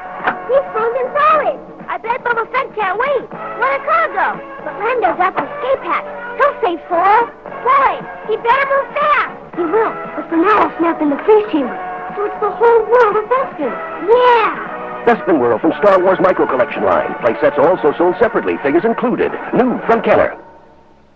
He's 0.49 0.65
frozen 0.73 1.05
solid. 1.13 1.57
I 1.89 1.97
bet 1.97 2.23
Boba 2.23 2.45
Fett 2.53 2.69
can't 2.75 2.97
wait. 2.97 3.25
What 3.57 3.71
a 3.73 3.81
cargo. 3.83 4.39
But 4.61 4.73
Lando's 4.81 5.19
at 5.19 5.33
the 5.33 5.43
escape 5.43 5.83
hatch. 5.85 6.07
He'll 6.37 6.55
save 6.61 6.79
Solo. 6.89 7.29
Boy, 7.61 7.93
he 8.29 8.37
better 8.41 8.65
move 8.69 8.87
fast. 8.97 9.33
He 9.55 9.63
will, 9.63 9.93
but 10.17 10.25
for 10.29 10.37
now 10.37 10.67
I'll 10.67 10.77
snap 10.77 11.01
in 11.01 11.09
the 11.09 11.19
freeze 11.23 11.45
chamber. 11.51 11.77
So 12.15 12.25
it's 12.25 12.39
the 12.41 12.51
whole 12.51 12.81
world 12.89 13.15
of 13.17 13.25
Bespin. 13.29 13.73
Yeah. 14.09 14.72
Bespin 15.05 15.39
World 15.39 15.61
from 15.61 15.73
Star 15.79 16.01
Wars 16.01 16.17
Micro 16.21 16.47
Collection 16.47 16.83
line. 16.83 17.13
Play 17.21 17.33
sets 17.41 17.57
are 17.57 17.69
also 17.69 17.97
sold 17.97 18.15
separately, 18.19 18.55
figures 18.63 18.85
included. 18.85 19.31
New 19.53 19.79
from 19.85 20.01
Kenner. 20.01 20.37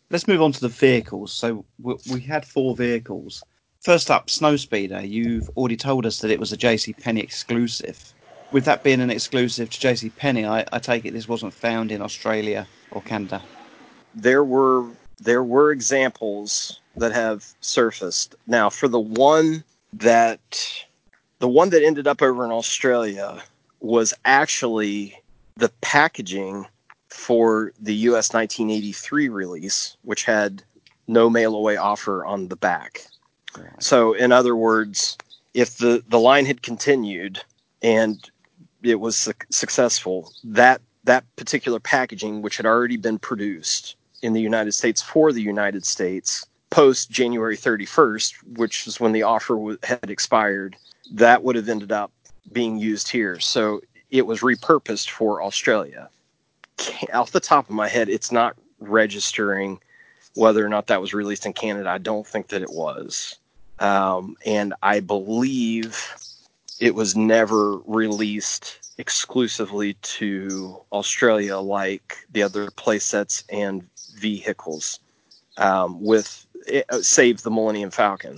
Let's 0.09 0.27
move 0.27 0.41
on 0.41 0.51
to 0.53 0.61
the 0.61 0.69
vehicles. 0.69 1.31
So 1.33 1.65
we, 1.81 1.95
we 2.11 2.19
had 2.21 2.45
four 2.45 2.75
vehicles. 2.75 3.43
First 3.81 4.11
up, 4.11 4.27
Snowspeeder. 4.27 5.07
You've 5.07 5.49
already 5.57 5.77
told 5.77 6.05
us 6.05 6.19
that 6.19 6.31
it 6.31 6.39
was 6.39 6.51
a 6.51 6.57
JC 6.57 6.97
Penney 6.97 7.21
exclusive. 7.21 8.13
With 8.51 8.65
that 8.65 8.83
being 8.83 9.01
an 9.01 9.09
exclusive 9.09 9.69
to 9.69 9.87
JC 9.87 10.15
Penney, 10.15 10.45
I, 10.45 10.65
I 10.71 10.79
take 10.79 11.05
it 11.05 11.13
this 11.13 11.27
wasn't 11.27 11.53
found 11.53 11.91
in 11.91 12.01
Australia 12.01 12.67
or 12.91 13.01
Canada. 13.01 13.41
there 14.15 14.43
were 14.43 14.85
there 15.19 15.43
were 15.43 15.71
examples 15.71 16.79
that 16.95 17.11
have 17.11 17.45
surfaced. 17.61 18.35
Now, 18.45 18.69
for 18.69 18.87
the 18.87 18.99
one 18.99 19.63
that 19.93 20.85
the 21.39 21.47
one 21.47 21.69
that 21.69 21.83
ended 21.83 22.07
up 22.07 22.21
over 22.21 22.45
in 22.45 22.51
Australia 22.51 23.41
was 23.87 24.13
actually 24.25 25.17
the 25.55 25.69
packaging 25.81 26.67
for 27.07 27.71
the 27.79 27.95
US 28.09 28.33
1983 28.33 29.29
release, 29.29 29.95
which 30.03 30.25
had 30.25 30.61
no 31.07 31.29
mail 31.29 31.55
away 31.55 31.77
offer 31.77 32.25
on 32.25 32.49
the 32.49 32.57
back. 32.57 33.05
So, 33.79 34.13
in 34.13 34.31
other 34.31 34.55
words, 34.55 35.17
if 35.53 35.77
the, 35.77 36.03
the 36.09 36.19
line 36.19 36.45
had 36.45 36.61
continued 36.61 37.41
and 37.81 38.29
it 38.83 38.99
was 38.99 39.17
su- 39.17 39.33
successful, 39.49 40.31
that 40.43 40.81
that 41.05 41.23
particular 41.37 41.79
packaging, 41.79 42.41
which 42.41 42.57
had 42.57 42.65
already 42.65 42.97
been 42.97 43.17
produced 43.17 43.95
in 44.21 44.33
the 44.33 44.41
United 44.41 44.73
States 44.73 45.01
for 45.01 45.31
the 45.31 45.41
United 45.41 45.85
States 45.85 46.45
post 46.69 47.09
January 47.09 47.55
31st, 47.55 48.33
which 48.57 48.85
is 48.85 48.99
when 48.99 49.13
the 49.13 49.23
offer 49.23 49.55
w- 49.55 49.77
had 49.83 50.09
expired, 50.11 50.75
that 51.13 51.41
would 51.43 51.55
have 51.55 51.69
ended 51.69 51.93
up 51.93 52.11
being 52.51 52.77
used 52.77 53.09
here. 53.09 53.39
So 53.39 53.81
it 54.09 54.25
was 54.25 54.41
repurposed 54.41 55.09
for 55.09 55.41
Australia. 55.41 56.09
Off 57.13 57.31
the 57.31 57.39
top 57.39 57.69
of 57.69 57.75
my 57.75 57.87
head, 57.87 58.09
it's 58.09 58.31
not 58.31 58.55
registering 58.79 59.79
whether 60.35 60.63
or 60.63 60.69
not 60.69 60.87
that 60.87 61.01
was 61.01 61.13
released 61.13 61.45
in 61.45 61.53
Canada. 61.53 61.89
I 61.89 61.97
don't 61.97 62.25
think 62.25 62.47
that 62.49 62.61
it 62.61 62.69
was. 62.69 63.37
Um, 63.79 64.35
and 64.45 64.73
I 64.83 64.99
believe 64.99 65.99
it 66.79 66.93
was 66.93 67.15
never 67.15 67.77
released 67.79 68.93
exclusively 68.97 69.93
to 70.01 70.79
Australia 70.91 71.57
like 71.57 72.17
the 72.31 72.43
other 72.43 72.67
playsets 72.67 73.43
and 73.51 73.87
vehicles 74.15 74.99
um, 75.57 76.01
with 76.03 76.45
it, 76.67 76.85
uh, 76.89 77.01
save 77.01 77.41
the 77.41 77.51
Millennium 77.51 77.91
Falcon. 77.91 78.37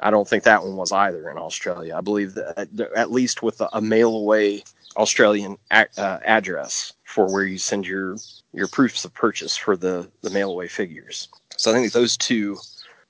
I 0.00 0.10
don't 0.10 0.28
think 0.28 0.44
that 0.44 0.62
one 0.62 0.76
was 0.76 0.92
either 0.92 1.28
in 1.30 1.38
Australia. 1.38 1.96
I 1.96 2.00
believe 2.00 2.34
that 2.34 2.58
at, 2.58 2.80
at 2.96 3.10
least 3.10 3.42
with 3.42 3.60
a, 3.72 3.80
mail 3.80 4.14
away 4.14 4.62
Australian 4.96 5.56
a, 5.70 5.86
uh, 5.96 6.20
address 6.24 6.92
for 7.04 7.32
where 7.32 7.44
you 7.44 7.58
send 7.58 7.86
your 7.86 8.16
your 8.52 8.68
proofs 8.68 9.04
of 9.04 9.12
purchase 9.14 9.56
for 9.56 9.76
the 9.76 10.08
the 10.22 10.30
mail 10.30 10.50
away 10.50 10.68
figures. 10.68 11.28
So 11.56 11.70
I 11.70 11.74
think 11.74 11.92
those 11.92 12.16
two, 12.16 12.58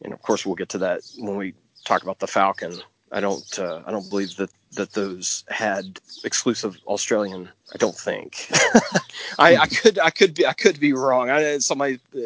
and 0.03 0.13
of 0.13 0.23
course 0.23 0.47
we'll 0.47 0.55
get 0.55 0.71
to 0.71 0.79
that 0.79 1.03
when 1.19 1.37
we 1.37 1.55
talk 1.85 2.03
about 2.03 2.19
the 2.19 2.27
Falcon. 2.27 2.75
I 3.13 3.21
don't 3.21 3.59
uh, 3.59 3.83
I 3.87 3.91
don't 3.91 4.09
believe 4.09 4.37
that 4.37 4.51
that 4.73 4.93
those 4.93 5.45
had 5.49 6.01
exclusive 6.25 6.79
Australian. 6.87 7.49
I 7.75 7.79
don't 7.79 7.97
think. 7.97 8.49
I, 9.39 9.57
I 9.57 9.67
could 9.67 9.99
I 9.99 10.11
could 10.11 10.35
be 10.35 10.47
I 10.47 10.53
could 10.53 10.81
be 10.81 10.93
wrong. 10.93 11.31
I 11.31 11.59
somebody 11.59 12.01
uh, 12.15 12.19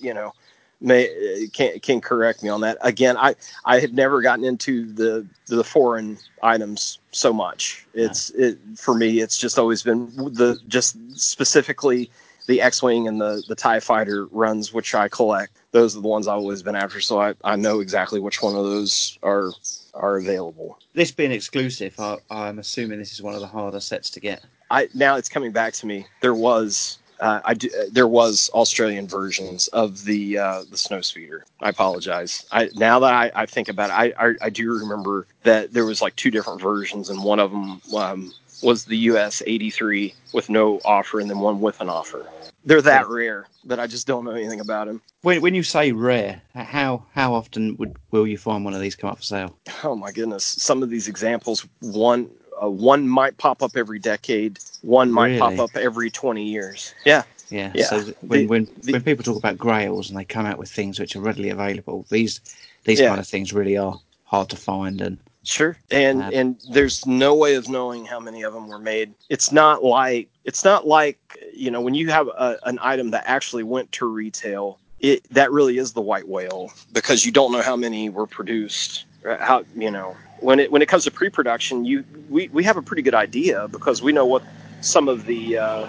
you 0.00 0.14
know 0.14 0.32
may 0.80 1.06
uh, 1.08 1.46
can 1.52 1.78
can 1.80 2.00
correct 2.00 2.42
me 2.42 2.48
on 2.48 2.60
that. 2.62 2.78
Again, 2.80 3.16
I 3.16 3.34
I 3.64 3.80
have 3.80 3.92
never 3.92 4.22
gotten 4.22 4.44
into 4.44 4.92
the 4.92 5.26
the 5.46 5.64
foreign 5.64 6.18
items 6.42 6.98
so 7.12 7.32
much. 7.32 7.86
It's 7.94 8.30
it 8.30 8.58
for 8.76 8.94
me. 8.94 9.20
It's 9.20 9.36
just 9.36 9.58
always 9.58 9.82
been 9.82 10.06
the 10.16 10.58
just 10.68 10.96
specifically 11.18 12.10
the 12.46 12.60
X-wing 12.60 13.06
and 13.06 13.20
the 13.20 13.42
the 13.48 13.54
Tie 13.54 13.80
Fighter 13.80 14.26
runs, 14.26 14.72
which 14.72 14.94
I 14.94 15.08
collect. 15.08 15.52
Those 15.72 15.96
are 15.96 16.00
the 16.00 16.08
ones 16.08 16.26
I've 16.26 16.38
always 16.38 16.62
been 16.62 16.76
after. 16.76 17.00
So 17.00 17.20
I 17.20 17.34
I 17.44 17.56
know 17.56 17.80
exactly 17.80 18.20
which 18.20 18.42
one 18.42 18.56
of 18.56 18.64
those 18.64 19.18
are 19.22 19.52
are 19.94 20.16
available. 20.16 20.78
This 20.94 21.10
being 21.10 21.32
exclusive, 21.32 21.94
I, 21.98 22.16
I'm 22.30 22.58
assuming 22.58 22.98
this 22.98 23.12
is 23.12 23.22
one 23.22 23.34
of 23.34 23.40
the 23.40 23.46
harder 23.46 23.80
sets 23.80 24.10
to 24.10 24.20
get. 24.20 24.44
I 24.70 24.88
now 24.94 25.16
it's 25.16 25.28
coming 25.28 25.52
back 25.52 25.74
to 25.74 25.86
me. 25.86 26.06
There 26.20 26.34
was 26.34 26.98
uh, 27.20 27.40
I 27.44 27.54
do, 27.54 27.68
uh, 27.78 27.84
there 27.92 28.08
was 28.08 28.50
Australian 28.54 29.06
versions 29.06 29.68
of 29.68 30.04
the 30.04 30.38
uh, 30.38 30.64
the 30.70 30.76
Snowspeeder. 30.76 31.40
I 31.60 31.68
apologize. 31.68 32.46
I 32.50 32.70
now 32.74 32.98
that 33.00 33.12
I, 33.12 33.30
I 33.34 33.46
think 33.46 33.68
about 33.68 33.90
it, 33.90 34.14
I, 34.18 34.28
I 34.28 34.34
I 34.42 34.50
do 34.50 34.72
remember 34.72 35.26
that 35.42 35.72
there 35.72 35.84
was 35.84 36.00
like 36.02 36.16
two 36.16 36.30
different 36.30 36.60
versions, 36.60 37.10
and 37.10 37.22
one 37.22 37.38
of 37.38 37.50
them 37.50 37.80
um, 37.94 38.32
was 38.62 38.84
the 38.84 38.96
US 38.96 39.42
83 39.46 40.14
with 40.32 40.48
no 40.50 40.80
offer 40.84 41.20
and 41.20 41.30
then 41.30 41.38
one 41.40 41.60
with 41.60 41.80
an 41.80 41.88
offer. 41.88 42.26
They're 42.64 42.82
that 42.82 43.08
rare, 43.08 43.46
but 43.64 43.80
I 43.80 43.86
just 43.86 44.06
don't 44.06 44.24
know 44.24 44.32
anything 44.32 44.60
about 44.60 44.86
them. 44.86 45.00
When, 45.22 45.40
when 45.40 45.54
you 45.54 45.62
say 45.62 45.92
rare, 45.92 46.42
how 46.54 47.04
how 47.14 47.32
often 47.34 47.76
would 47.78 47.96
will 48.10 48.26
you 48.26 48.36
find 48.36 48.64
one 48.64 48.74
of 48.74 48.80
these 48.80 48.94
come 48.94 49.10
up 49.10 49.16
for 49.18 49.22
sale? 49.22 49.56
Oh 49.82 49.96
my 49.96 50.12
goodness! 50.12 50.44
Some 50.44 50.82
of 50.82 50.90
these 50.90 51.08
examples, 51.08 51.66
one 51.80 52.30
uh, 52.62 52.68
one 52.68 53.08
might 53.08 53.36
pop 53.38 53.62
up 53.62 53.72
every 53.76 53.98
decade, 53.98 54.58
one 54.82 55.10
might 55.10 55.28
Really? 55.28 55.56
pop 55.56 55.58
up 55.58 55.76
every 55.76 56.10
20 56.10 56.44
years. 56.44 56.94
Yeah, 57.04 57.22
Yeah. 57.50 57.72
Yeah. 57.74 57.86
So 57.86 58.00
when 58.20 58.40
The- 58.40 58.46
when 58.46 58.68
the- 58.82 58.92
when 58.92 59.02
people 59.02 59.24
talk 59.24 59.36
about 59.36 59.58
grails 59.58 60.08
and 60.08 60.18
they 60.18 60.24
come 60.24 60.46
out 60.46 60.58
with 60.58 60.70
things 60.70 61.00
which 61.00 61.16
are 61.16 61.20
readily 61.20 61.48
available, 61.50 62.06
these 62.10 62.40
these 62.84 63.00
Yeah. 63.00 63.08
kind 63.08 63.20
of 63.20 63.26
things 63.28 63.52
really 63.52 63.76
are 63.76 63.98
hard 64.24 64.48
to 64.50 64.56
find 64.56 65.00
and 65.00 65.18
Sure. 65.42 65.76
And 65.90 66.22
Uh, 66.22 66.30
and 66.34 66.56
there's 66.70 67.06
no 67.06 67.34
way 67.34 67.54
of 67.54 67.66
knowing 67.68 68.04
how 68.04 68.20
many 68.20 68.42
of 68.42 68.52
them 68.52 68.68
were 68.68 68.78
made. 68.78 69.14
It's 69.30 69.50
not 69.50 69.82
like 69.82 70.28
it's 70.44 70.64
not 70.64 70.86
like 70.86 71.18
you 71.54 71.70
know 71.70 71.80
when 71.80 71.94
you 71.94 72.10
have 72.10 72.28
a, 72.28 72.58
an 72.64 72.78
item 72.82 73.10
that 73.12 73.24
actually 73.26 73.62
went 73.64 73.90
to 73.92 74.06
retail. 74.06 74.78
It 75.00 75.22
that 75.32 75.50
really 75.50 75.78
is 75.78 75.92
the 75.94 76.02
white 76.02 76.28
whale 76.28 76.70
because 76.92 77.24
you 77.24 77.32
don't 77.32 77.52
know 77.52 77.62
how 77.62 77.74
many 77.74 78.10
were 78.10 78.26
produced. 78.26 79.06
How 79.24 79.64
you 79.74 79.90
know 79.90 80.14
when 80.40 80.60
it 80.60 80.72
when 80.72 80.82
it 80.82 80.88
comes 80.88 81.04
to 81.04 81.10
pre-production, 81.10 81.84
you 81.84 82.04
we, 82.28 82.48
we 82.48 82.64
have 82.64 82.76
a 82.76 82.82
pretty 82.82 83.02
good 83.02 83.14
idea 83.14 83.68
because 83.68 84.02
we 84.02 84.12
know 84.12 84.26
what 84.26 84.42
some 84.80 85.08
of 85.08 85.26
the 85.26 85.58
uh, 85.58 85.86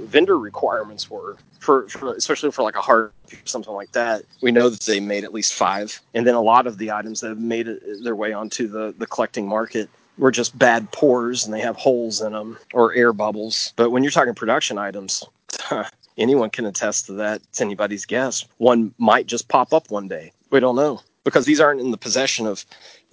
vendor 0.00 0.38
requirements 0.38 1.08
were 1.08 1.36
for, 1.60 1.88
for 1.88 2.14
especially 2.14 2.50
for 2.50 2.62
like 2.62 2.74
a 2.76 2.80
heart 2.80 3.14
or 3.32 3.38
something 3.44 3.72
like 3.72 3.92
that. 3.92 4.24
We 4.40 4.50
know 4.50 4.68
that 4.68 4.80
they 4.80 5.00
made 5.00 5.24
at 5.24 5.32
least 5.32 5.54
five, 5.54 6.00
and 6.14 6.26
then 6.26 6.34
a 6.34 6.40
lot 6.40 6.66
of 6.66 6.78
the 6.78 6.90
items 6.90 7.20
that 7.20 7.28
have 7.28 7.38
made 7.38 7.68
it, 7.68 7.82
their 8.02 8.16
way 8.16 8.32
onto 8.32 8.66
the 8.66 8.94
the 8.98 9.06
collecting 9.06 9.46
market 9.46 9.88
were 10.18 10.30
just 10.30 10.58
bad 10.58 10.90
pours 10.92 11.44
and 11.44 11.54
they 11.54 11.60
have 11.60 11.76
holes 11.76 12.20
in 12.20 12.32
them 12.32 12.58
or 12.74 12.92
air 12.94 13.12
bubbles. 13.12 13.72
But 13.76 13.90
when 13.90 14.02
you're 14.02 14.12
talking 14.12 14.34
production 14.34 14.76
items, 14.76 15.24
anyone 16.18 16.50
can 16.50 16.66
attest 16.66 17.06
to 17.06 17.14
that. 17.14 17.40
It's 17.48 17.60
anybody's 17.62 18.04
guess. 18.04 18.44
One 18.58 18.94
might 18.98 19.26
just 19.26 19.48
pop 19.48 19.72
up 19.72 19.90
one 19.90 20.08
day. 20.08 20.32
We 20.50 20.60
don't 20.60 20.76
know 20.76 21.00
because 21.24 21.44
these 21.44 21.60
aren't 21.60 21.80
in 21.80 21.90
the 21.90 21.96
possession 21.96 22.46
of 22.46 22.64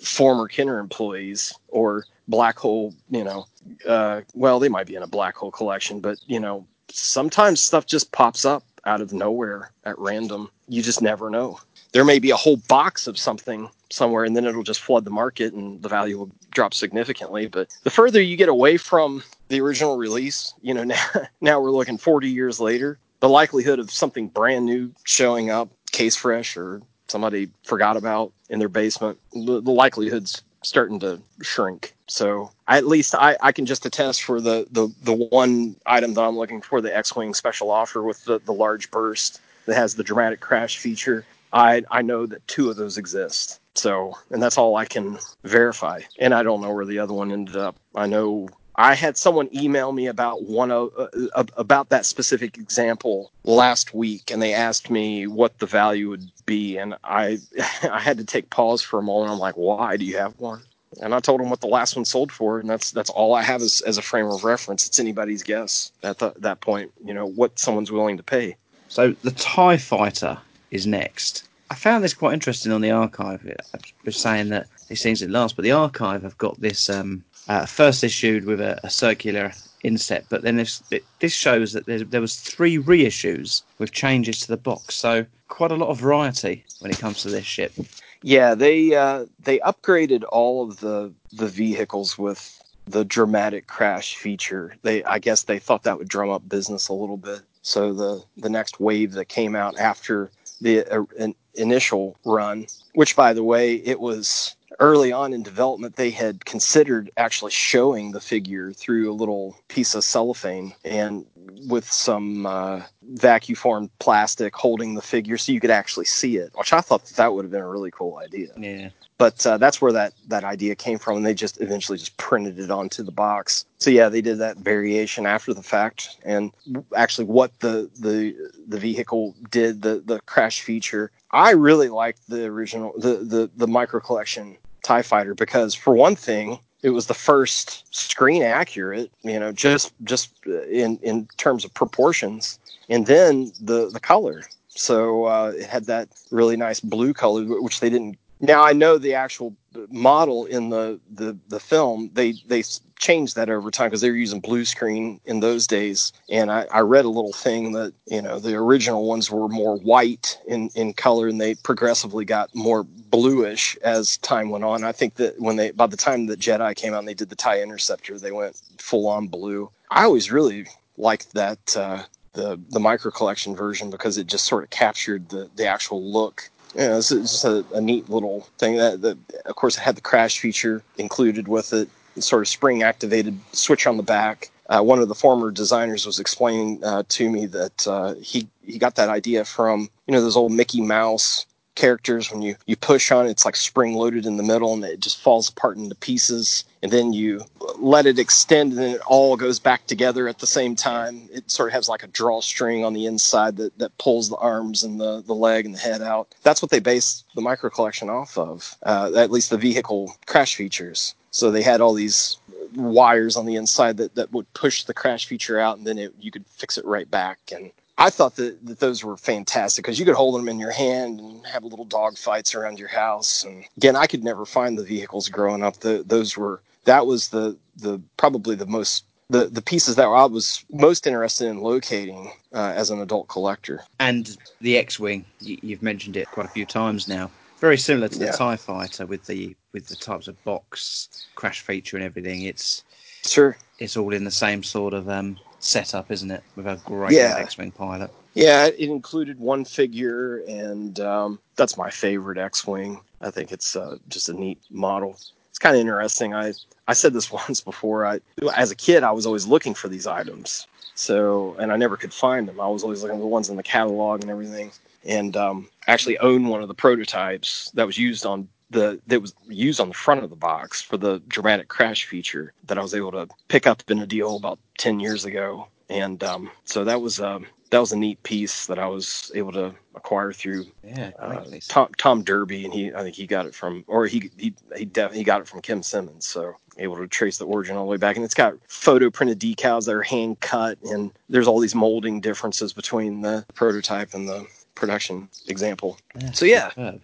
former 0.03 0.47
Kenner 0.47 0.79
employees 0.79 1.53
or 1.67 2.05
black 2.27 2.57
hole, 2.57 2.93
you 3.09 3.23
know, 3.23 3.45
uh, 3.87 4.21
well, 4.33 4.59
they 4.59 4.69
might 4.69 4.87
be 4.87 4.95
in 4.95 5.03
a 5.03 5.07
black 5.07 5.35
hole 5.35 5.51
collection, 5.51 5.99
but 5.99 6.17
you 6.27 6.39
know, 6.39 6.65
sometimes 6.89 7.59
stuff 7.59 7.85
just 7.85 8.11
pops 8.11 8.45
up 8.45 8.63
out 8.85 9.01
of 9.01 9.13
nowhere 9.13 9.71
at 9.83 9.97
random. 9.99 10.49
You 10.67 10.81
just 10.81 11.01
never 11.01 11.29
know. 11.29 11.59
There 11.91 12.05
may 12.05 12.19
be 12.19 12.31
a 12.31 12.35
whole 12.35 12.57
box 12.67 13.07
of 13.07 13.17
something 13.17 13.69
somewhere, 13.89 14.23
and 14.23 14.35
then 14.35 14.45
it'll 14.45 14.63
just 14.63 14.81
flood 14.81 15.05
the 15.05 15.11
market, 15.11 15.53
and 15.53 15.81
the 15.81 15.89
value 15.89 16.17
will 16.17 16.31
drop 16.51 16.73
significantly. 16.73 17.47
But 17.47 17.69
the 17.83 17.89
further 17.89 18.21
you 18.21 18.37
get 18.37 18.49
away 18.49 18.77
from 18.77 19.23
the 19.47 19.59
original 19.61 19.97
release, 19.97 20.53
you 20.61 20.73
know, 20.73 20.83
now, 20.95 21.05
now 21.41 21.59
we're 21.59 21.71
looking 21.71 21.97
40 21.97 22.29
years 22.29 22.59
later. 22.59 22.99
The 23.19 23.29
likelihood 23.29 23.79
of 23.79 23.91
something 23.91 24.29
brand 24.29 24.65
new 24.65 24.93
showing 25.03 25.49
up, 25.49 25.69
case 25.91 26.15
fresh, 26.15 26.55
or 26.55 26.81
somebody 27.09 27.49
forgot 27.63 27.97
about 27.97 28.31
in 28.49 28.59
their 28.59 28.69
basement, 28.69 29.17
the, 29.33 29.61
likelihood's 29.61 30.41
starting 30.63 30.99
to 30.99 31.21
shrink. 31.41 31.93
So 32.07 32.51
I, 32.67 32.77
at 32.77 32.87
least 32.87 33.15
I, 33.15 33.37
I 33.41 33.51
can 33.51 33.65
just 33.65 33.85
attest 33.85 34.23
for 34.23 34.41
the, 34.41 34.67
the, 34.71 34.93
the 35.03 35.13
one 35.13 35.75
item 35.85 36.13
that 36.13 36.21
I'm 36.21 36.37
looking 36.37 36.61
for, 36.61 36.81
the 36.81 36.95
X-Wing 36.95 37.33
special 37.33 37.71
offer 37.71 38.03
with 38.03 38.23
the, 38.25 38.39
the 38.39 38.53
large 38.53 38.91
burst 38.91 39.41
that 39.65 39.75
has 39.75 39.95
the 39.95 40.03
dramatic 40.03 40.39
crash 40.39 40.77
feature. 40.77 41.25
I, 41.53 41.83
I 41.89 42.01
know 42.01 42.25
that 42.25 42.47
two 42.47 42.69
of 42.69 42.75
those 42.75 42.97
exist. 42.97 43.59
So, 43.75 44.13
and 44.31 44.41
that's 44.41 44.57
all 44.57 44.75
I 44.75 44.85
can 44.85 45.17
verify. 45.43 46.01
And 46.19 46.33
I 46.33 46.43
don't 46.43 46.61
know 46.61 46.73
where 46.73 46.85
the 46.85 46.99
other 46.99 47.13
one 47.13 47.31
ended 47.31 47.55
up. 47.55 47.77
I 47.95 48.07
know 48.07 48.49
I 48.79 48.95
had 48.95 49.17
someone 49.17 49.49
email 49.53 49.91
me 49.91 50.07
about 50.07 50.45
one 50.45 50.71
of 50.71 50.93
uh, 50.97 51.07
uh, 51.35 51.43
about 51.57 51.89
that 51.89 52.05
specific 52.05 52.57
example 52.57 53.29
last 53.43 53.93
week, 53.93 54.31
and 54.31 54.41
they 54.41 54.53
asked 54.53 54.89
me 54.89 55.27
what 55.27 55.59
the 55.59 55.65
value 55.65 56.07
would 56.09 56.31
be, 56.45 56.77
and 56.77 56.95
I 57.03 57.39
I 57.83 57.99
had 57.99 58.17
to 58.19 58.23
take 58.23 58.49
pause 58.49 58.81
for 58.81 58.97
a 58.97 59.03
moment. 59.03 59.33
I'm 59.33 59.37
like, 59.37 59.55
why 59.55 59.97
do 59.97 60.05
you 60.05 60.15
have 60.15 60.39
one? 60.39 60.61
And 61.01 61.13
I 61.13 61.19
told 61.19 61.41
them 61.41 61.49
what 61.49 61.59
the 61.59 61.67
last 61.67 61.97
one 61.97 62.05
sold 62.05 62.31
for, 62.31 62.57
and 62.57 62.69
that's 62.69 62.91
that's 62.91 63.09
all 63.09 63.35
I 63.35 63.41
have 63.41 63.61
as, 63.61 63.81
as 63.81 63.97
a 63.97 64.01
frame 64.01 64.27
of 64.27 64.45
reference. 64.45 64.87
It's 64.87 64.97
anybody's 64.97 65.43
guess 65.43 65.91
at 66.01 66.19
the, 66.19 66.31
that 66.37 66.61
point, 66.61 66.89
you 67.03 67.13
know, 67.13 67.25
what 67.25 67.59
someone's 67.59 67.91
willing 67.91 68.15
to 68.15 68.23
pay. 68.23 68.55
So 68.87 69.11
the 69.23 69.31
Tie 69.31 69.75
Fighter 69.75 70.37
is 70.71 70.87
next. 70.87 71.49
I 71.69 71.75
found 71.75 72.01
this 72.01 72.13
quite 72.13 72.33
interesting 72.33 72.71
on 72.71 72.79
the 72.79 72.91
archive. 72.91 73.45
I 73.73 73.77
was 74.05 74.15
saying 74.15 74.49
that 74.49 74.67
these 74.87 75.03
things 75.03 75.19
didn't 75.19 75.33
last, 75.33 75.57
but 75.57 75.63
the 75.63 75.73
archive 75.73 76.23
have 76.23 76.37
got 76.37 76.59
this 76.61 76.89
um, 76.89 77.23
uh, 77.49 77.65
first 77.65 78.03
issued 78.03 78.45
with 78.45 78.61
a, 78.61 78.79
a 78.83 78.89
circular 78.89 79.51
inset, 79.83 80.25
but 80.29 80.43
then 80.43 80.57
this, 80.57 80.83
this 81.19 81.33
shows 81.33 81.73
that 81.73 81.85
there, 81.85 82.21
was 82.21 82.35
three 82.35 82.77
reissues 82.77 83.63
with 83.79 83.91
changes 83.91 84.39
to 84.39 84.47
the 84.47 84.57
box. 84.57 84.95
So 84.95 85.25
quite 85.47 85.71
a 85.71 85.75
lot 85.75 85.89
of 85.89 85.99
variety 85.99 86.63
when 86.79 86.91
it 86.91 86.99
comes 86.99 87.23
to 87.23 87.29
this 87.29 87.45
ship. 87.45 87.73
Yeah, 88.21 88.53
they 88.53 88.95
uh, 88.95 89.25
they 89.43 89.59
upgraded 89.59 90.25
all 90.29 90.67
of 90.67 90.81
the 90.81 91.13
the 91.31 91.47
vehicles 91.47 92.17
with 92.17 92.61
the 92.85 93.05
dramatic 93.05 93.67
crash 93.67 94.15
feature. 94.15 94.75
They 94.81 95.05
I 95.05 95.19
guess 95.19 95.43
they 95.43 95.57
thought 95.57 95.83
that 95.83 95.97
would 95.97 96.09
drum 96.09 96.29
up 96.29 96.47
business 96.49 96.89
a 96.89 96.93
little 96.93 97.15
bit. 97.15 97.39
So 97.61 97.93
the 97.93 98.21
the 98.35 98.49
next 98.49 98.81
wave 98.81 99.13
that 99.13 99.29
came 99.29 99.55
out 99.55 99.79
after 99.79 100.31
the 100.59 100.85
uh, 100.85 101.05
in, 101.17 101.33
initial 101.53 102.17
run, 102.25 102.67
which 102.93 103.15
by 103.15 103.31
the 103.31 103.43
way, 103.43 103.75
it 103.75 104.01
was 104.01 104.53
early 104.79 105.11
on 105.11 105.33
in 105.33 105.43
development 105.43 105.95
they 105.95 106.09
had 106.09 106.45
considered 106.45 107.11
actually 107.17 107.51
showing 107.51 108.11
the 108.11 108.19
figure 108.19 108.71
through 108.71 109.11
a 109.11 109.13
little 109.13 109.55
piece 109.67 109.93
of 109.95 110.03
cellophane 110.03 110.73
and 110.85 111.25
with 111.67 111.89
some 111.89 112.45
uh, 112.45 112.81
vacuum 113.13 113.55
formed 113.55 113.89
plastic 113.99 114.55
holding 114.55 114.95
the 114.95 115.01
figure 115.01 115.37
so 115.37 115.51
you 115.51 115.59
could 115.59 115.71
actually 115.71 116.05
see 116.05 116.37
it 116.37 116.51
which 116.55 116.73
i 116.73 116.81
thought 116.81 117.03
that, 117.05 117.15
that 117.15 117.33
would 117.33 117.43
have 117.43 117.51
been 117.51 117.61
a 117.61 117.67
really 117.67 117.91
cool 117.91 118.17
idea. 118.17 118.49
Yeah. 118.57 118.89
but 119.17 119.45
uh, 119.45 119.57
that's 119.57 119.81
where 119.81 119.91
that 119.91 120.13
that 120.27 120.43
idea 120.43 120.75
came 120.75 120.97
from 120.97 121.17
and 121.17 121.25
they 121.25 121.33
just 121.33 121.59
eventually 121.61 121.97
just 121.97 122.15
printed 122.17 122.59
it 122.59 122.71
onto 122.71 123.03
the 123.03 123.11
box. 123.11 123.65
So 123.77 123.89
yeah 123.89 124.09
they 124.09 124.21
did 124.21 124.37
that 124.39 124.57
variation 124.57 125.25
after 125.25 125.53
the 125.53 125.63
fact 125.63 126.17
and 126.23 126.51
actually 126.95 127.25
what 127.25 127.57
the 127.59 127.89
the 127.99 128.35
the 128.67 128.77
vehicle 128.77 129.35
did 129.51 129.81
the 129.81 130.01
the 130.05 130.21
crash 130.21 130.61
feature. 130.61 131.11
I 131.31 131.51
really 131.51 131.89
liked 131.89 132.21
the 132.29 132.45
original 132.45 132.93
the 132.97 133.17
the 133.17 133.49
the 133.55 133.67
micro 133.67 133.99
collection 133.99 134.57
tie 134.83 135.01
fighter 135.01 135.33
because 135.33 135.73
for 135.73 135.93
one 135.93 136.15
thing 136.15 136.59
it 136.81 136.89
was 136.91 137.07
the 137.07 137.13
first 137.13 137.83
screen 137.93 138.41
accurate 138.41 139.11
you 139.23 139.39
know 139.39 139.51
just 139.51 139.93
just 140.03 140.33
in 140.45 140.97
in 141.01 141.27
terms 141.37 141.65
of 141.65 141.73
proportions 141.73 142.59
and 142.89 143.05
then 143.05 143.51
the 143.61 143.89
the 143.89 143.99
color. 143.99 144.43
So 144.69 145.25
uh, 145.25 145.53
it 145.55 145.65
had 145.65 145.85
that 145.85 146.09
really 146.31 146.57
nice 146.57 146.79
blue 146.79 147.13
color 147.13 147.43
which 147.61 147.79
they 147.79 147.89
didn't 147.89 148.17
now 148.39 148.63
I 148.63 148.73
know 148.73 148.97
the 148.97 149.13
actual 149.13 149.55
model 149.89 150.45
in 150.45 150.69
the 150.69 150.99
the, 151.11 151.37
the 151.47 151.59
film 151.59 152.09
they 152.13 152.33
they 152.47 152.63
changed 152.97 153.35
that 153.35 153.49
over 153.49 153.71
time 153.71 153.87
because 153.87 154.01
they 154.01 154.09
were 154.09 154.15
using 154.15 154.39
blue 154.41 154.65
screen 154.65 155.21
in 155.25 155.39
those 155.39 155.65
days. 155.65 156.11
And 156.29 156.51
I, 156.51 156.67
I 156.71 156.81
read 156.81 157.05
a 157.05 157.09
little 157.09 157.31
thing 157.31 157.71
that 157.71 157.93
you 158.07 158.21
know 158.21 158.39
the 158.39 158.55
original 158.55 159.05
ones 159.07 159.31
were 159.31 159.47
more 159.47 159.77
white 159.77 160.37
in 160.47 160.69
in 160.75 160.93
color 160.93 161.27
and 161.27 161.39
they 161.39 161.55
progressively 161.55 162.25
got 162.25 162.53
more 162.53 162.83
bluish 162.83 163.77
as 163.83 164.17
time 164.17 164.49
went 164.49 164.63
on. 164.63 164.83
I 164.83 164.91
think 164.91 165.15
that 165.15 165.39
when 165.39 165.55
they 165.55 165.71
by 165.71 165.87
the 165.87 165.97
time 165.97 166.27
that 166.27 166.39
Jedi 166.39 166.75
came 166.75 166.93
out 166.93 166.99
and 166.99 167.07
they 167.07 167.13
did 167.13 167.29
the 167.29 167.35
tie 167.35 167.61
interceptor 167.61 168.19
they 168.19 168.31
went 168.31 168.61
full 168.77 169.07
on 169.07 169.27
blue. 169.27 169.69
I 169.89 170.03
always 170.03 170.31
really 170.31 170.67
liked 170.97 171.33
that 171.33 171.77
uh, 171.77 172.03
the 172.33 172.59
the 172.69 172.79
micro 172.79 173.11
collection 173.11 173.55
version 173.55 173.89
because 173.89 174.17
it 174.17 174.27
just 174.27 174.45
sort 174.45 174.63
of 174.63 174.69
captured 174.69 175.29
the 175.29 175.49
the 175.55 175.65
actual 175.65 176.03
look 176.03 176.49
yeah, 176.75 176.97
it's 176.97 177.09
just 177.09 177.45
a, 177.45 177.65
a 177.73 177.81
neat 177.81 178.09
little 178.09 178.41
thing 178.57 178.77
that, 178.77 179.01
that, 179.01 179.17
of 179.45 179.55
course, 179.55 179.77
it 179.77 179.81
had 179.81 179.95
the 179.95 180.01
crash 180.01 180.39
feature 180.39 180.83
included 180.97 181.47
with 181.47 181.73
it, 181.73 181.89
sort 182.19 182.41
of 182.41 182.47
spring 182.47 182.83
activated 182.83 183.39
switch 183.53 183.87
on 183.87 183.97
the 183.97 184.03
back. 184.03 184.49
Uh, 184.67 184.81
one 184.81 184.99
of 184.99 185.07
the 185.07 185.15
former 185.15 185.49
designers 185.49 186.05
was 186.05 186.19
explaining 186.19 186.83
uh, 186.83 187.01
to 187.09 187.29
me 187.29 187.47
that 187.47 187.87
uh, 187.87 188.13
he 188.21 188.47
he 188.63 188.77
got 188.77 188.95
that 188.95 189.09
idea 189.09 189.43
from 189.43 189.89
you 190.05 190.11
know 190.11 190.21
those 190.21 190.37
old 190.37 190.51
Mickey 190.51 190.81
Mouse 190.81 191.47
characters 191.79 192.29
when 192.29 192.41
you 192.41 192.55
you 192.65 192.75
push 192.75 193.09
on 193.09 193.25
it, 193.25 193.31
it's 193.31 193.45
like 193.45 193.55
spring 193.55 193.93
loaded 193.93 194.25
in 194.25 194.35
the 194.35 194.43
middle 194.43 194.73
and 194.73 194.83
it 194.83 194.99
just 194.99 195.21
falls 195.21 195.49
apart 195.49 195.77
into 195.77 195.95
pieces 195.95 196.65
and 196.83 196.91
then 196.91 197.13
you 197.13 197.41
let 197.77 198.05
it 198.05 198.19
extend 198.19 198.73
and 198.73 198.81
then 198.81 198.95
it 198.95 199.01
all 199.07 199.37
goes 199.37 199.59
back 199.59 199.87
together 199.87 200.27
at 200.27 200.39
the 200.39 200.47
same 200.47 200.75
time. 200.75 201.29
It 201.31 201.49
sort 201.49 201.69
of 201.69 201.73
has 201.73 201.87
like 201.87 202.03
a 202.03 202.07
drawstring 202.07 202.83
on 202.83 202.93
the 202.93 203.05
inside 203.05 203.55
that, 203.57 203.77
that 203.79 203.97
pulls 203.97 204.29
the 204.29 204.35
arms 204.37 204.83
and 204.83 204.99
the, 204.99 205.21
the 205.25 205.33
leg 205.33 205.65
and 205.65 205.73
the 205.73 205.79
head 205.79 206.01
out. 206.01 206.27
That's 206.43 206.61
what 206.61 206.69
they 206.69 206.79
based 206.79 207.25
the 207.33 207.41
micro 207.41 207.69
collection 207.69 208.09
off 208.09 208.37
of 208.37 208.75
uh, 208.83 209.11
at 209.15 209.31
least 209.31 209.49
the 209.49 209.57
vehicle 209.57 210.13
crash 210.25 210.55
features. 210.55 211.15
So 211.31 211.49
they 211.49 211.63
had 211.63 211.79
all 211.79 211.93
these 211.93 212.37
wires 212.75 213.37
on 213.37 213.45
the 213.45 213.55
inside 213.55 213.97
that, 213.97 214.15
that 214.15 214.31
would 214.33 214.51
push 214.53 214.83
the 214.83 214.93
crash 214.93 215.27
feature 215.27 215.59
out 215.59 215.77
and 215.77 215.87
then 215.87 215.97
it, 215.97 216.13
you 216.19 216.31
could 216.31 216.45
fix 216.47 216.77
it 216.77 216.85
right 216.85 217.09
back 217.09 217.39
and 217.53 217.71
I 217.99 218.09
thought 218.09 218.37
that, 218.37 218.65
that 218.65 218.79
those 218.79 219.03
were 219.03 219.17
fantastic 219.17 219.83
because 219.83 219.99
you 219.99 220.05
could 220.05 220.15
hold 220.15 220.35
them 220.35 220.47
in 220.47 220.57
your 220.57 220.71
hand 220.71 221.19
and 221.19 221.45
have 221.45 221.65
little 221.65 221.85
dog 221.85 222.17
fights 222.17 222.55
around 222.55 222.79
your 222.79 222.87
house. 222.87 223.43
And 223.43 223.65
again, 223.77 223.95
I 223.97 224.07
could 224.07 224.23
never 224.23 224.45
find 224.45 224.77
the 224.77 224.83
vehicles 224.83 225.27
growing 225.27 225.63
up. 225.63 225.77
The, 225.81 226.03
those 226.07 226.37
were 226.37 226.61
that 226.85 227.05
was 227.05 227.27
the 227.27 227.57
the 227.77 228.01
probably 228.17 228.55
the 228.55 228.65
most 228.65 229.03
the 229.29 229.45
the 229.45 229.61
pieces 229.61 229.95
that 229.97 230.05
I 230.07 230.25
was 230.25 230.63
most 230.71 231.05
interested 231.05 231.47
in 231.47 231.59
locating 231.59 232.31
uh, 232.53 232.73
as 232.75 232.89
an 232.89 233.01
adult 233.01 233.27
collector. 233.27 233.83
And 233.99 234.37
the 234.61 234.77
X-wing, 234.77 235.25
you, 235.41 235.57
you've 235.61 235.83
mentioned 235.83 236.15
it 236.15 236.27
quite 236.31 236.45
a 236.45 236.49
few 236.49 236.65
times 236.65 237.07
now. 237.07 237.29
Very 237.59 237.77
similar 237.77 238.07
to 238.07 238.17
the 238.17 238.25
Yeah. 238.25 238.31
Tie 238.31 238.55
Fighter 238.55 239.05
with 239.05 239.25
the 239.25 239.55
with 239.73 239.87
the 239.87 239.95
types 239.97 240.29
of 240.29 240.41
box 240.45 241.27
crash 241.35 241.59
feature 241.61 241.97
and 241.97 242.05
everything. 242.05 242.43
It's 242.43 242.83
Sure. 243.25 243.57
it's 243.79 243.97
all 243.97 244.13
in 244.13 244.23
the 244.23 244.31
same 244.31 244.63
sort 244.63 244.93
of 244.93 245.09
um, 245.09 245.37
setup, 245.59 246.11
isn't 246.11 246.31
it? 246.31 246.43
With 246.55 246.67
a 246.67 246.79
great 246.85 247.11
Yeah. 247.11 247.35
X-wing 247.37 247.71
pilot. 247.71 248.11
Yeah, 248.33 248.67
it 248.67 248.79
included 248.79 249.39
one 249.39 249.65
figure, 249.65 250.37
and 250.47 250.99
um, 250.99 251.39
that's 251.55 251.77
my 251.77 251.89
favorite 251.89 252.37
X-wing. 252.37 253.01
I 253.21 253.31
think 253.31 253.51
it's 253.51 253.75
uh, 253.75 253.97
just 254.07 254.29
a 254.29 254.33
neat 254.33 254.59
model. 254.69 255.17
It's 255.49 255.59
kind 255.59 255.75
of 255.75 255.81
interesting. 255.81 256.33
I 256.33 256.53
I 256.87 256.93
said 256.93 257.13
this 257.13 257.31
once 257.31 257.61
before. 257.61 258.05
I 258.05 258.19
as 258.55 258.71
a 258.71 258.75
kid, 258.75 259.03
I 259.03 259.11
was 259.11 259.25
always 259.25 259.45
looking 259.45 259.73
for 259.73 259.87
these 259.87 260.07
items. 260.07 260.67
So, 260.95 261.55
and 261.59 261.71
I 261.71 261.77
never 261.77 261.95
could 261.95 262.13
find 262.13 262.45
them. 262.47 262.59
I 262.59 262.67
was 262.67 262.83
always 262.83 263.01
looking 263.01 263.17
for 263.17 263.21
the 263.21 263.27
ones 263.27 263.49
in 263.49 263.55
the 263.55 263.63
catalog 263.63 264.21
and 264.21 264.29
everything. 264.29 264.71
And 265.05 265.37
um, 265.37 265.69
actually 265.87 266.17
own 266.19 266.47
one 266.47 266.61
of 266.61 266.67
the 266.67 266.73
prototypes 266.73 267.71
that 267.73 267.85
was 267.85 267.97
used 267.97 268.25
on 268.25 268.49
the 268.69 268.99
that 269.07 269.21
was 269.21 269.33
used 269.47 269.79
on 269.79 269.87
the 269.89 269.93
front 269.93 270.23
of 270.23 270.29
the 270.29 270.35
box 270.35 270.81
for 270.81 270.97
the 270.97 271.21
dramatic 271.27 271.67
crash 271.67 272.05
feature 272.05 272.53
that 272.65 272.77
I 272.77 272.81
was 272.81 272.93
able 272.93 273.11
to 273.11 273.27
pick 273.47 273.67
up 273.67 273.83
in 273.89 273.99
a 273.99 274.05
deal 274.05 274.35
about 274.35 274.59
ten 274.77 274.99
years 274.99 275.25
ago. 275.25 275.67
And 275.89 276.23
um, 276.23 276.51
so 276.65 276.83
that 276.83 277.01
was 277.01 277.19
um, 277.19 277.47
that 277.71 277.79
was 277.79 277.91
a 277.91 277.97
neat 277.97 278.21
piece 278.23 278.65
that 278.67 278.79
I 278.79 278.87
was 278.87 279.31
able 279.35 279.51
to 279.53 279.73
acquire 279.95 280.31
through 280.31 280.65
Yeah, 280.83 281.11
uh. 281.19 281.43
Tom 281.67 281.89
Tom 281.97 282.23
Derby, 282.23 282.65
and 282.65 282.73
he 282.73 282.93
I 282.93 283.03
think 283.03 283.15
he 283.15 283.27
got 283.27 283.45
it 283.45 283.55
from, 283.55 283.83
or 283.87 284.05
he 284.05 284.31
he 284.37 284.53
he 284.75 284.85
definitely 284.85 285.23
got 285.23 285.41
it 285.41 285.47
from 285.47 285.61
Kim 285.61 285.83
Simmons. 285.83 286.25
So 286.25 286.55
able 286.77 286.95
to 286.97 287.07
trace 287.07 287.37
the 287.37 287.45
origin 287.45 287.75
all 287.75 287.85
the 287.85 287.91
way 287.91 287.97
back, 287.97 288.15
and 288.15 288.25
it's 288.25 288.33
got 288.33 288.53
photo 288.67 289.09
printed 289.09 289.39
decals 289.39 289.85
that 289.85 289.95
are 289.95 290.01
hand 290.01 290.39
cut, 290.39 290.77
and 290.83 291.11
there's 291.27 291.47
all 291.47 291.59
these 291.59 291.75
molding 291.75 292.21
differences 292.21 292.73
between 292.73 293.21
the 293.21 293.45
prototype 293.53 294.13
and 294.13 294.27
the 294.27 294.45
production 294.75 295.27
example. 295.47 295.97
So 296.33 296.45
yeah, 296.45 296.69
Superb. 296.69 297.01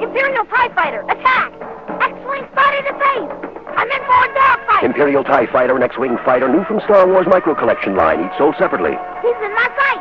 Imperial 0.00 0.44
TIE 0.46 0.72
Fighter, 0.74 1.04
attack! 1.12 1.52
X-Wing 2.00 2.44
spotted 2.52 2.84
to 2.88 2.94
base! 2.96 3.32
I'm 3.76 3.84
in 3.84 4.00
for 4.08 4.16
a 4.24 4.32
dogfight! 4.32 4.84
Imperial 4.84 5.22
TIE 5.22 5.46
Fighter 5.52 5.74
and 5.74 5.84
X-Wing 5.84 6.16
Fighter, 6.24 6.48
new 6.48 6.64
from 6.64 6.80
Star 6.88 7.06
Wars 7.06 7.26
Micro 7.28 7.54
Collection 7.54 7.94
line, 7.94 8.24
each 8.24 8.32
sold 8.38 8.54
separately. 8.58 8.96
He's 9.20 9.36
in 9.44 9.52
my 9.52 9.68
sight! 9.76 10.00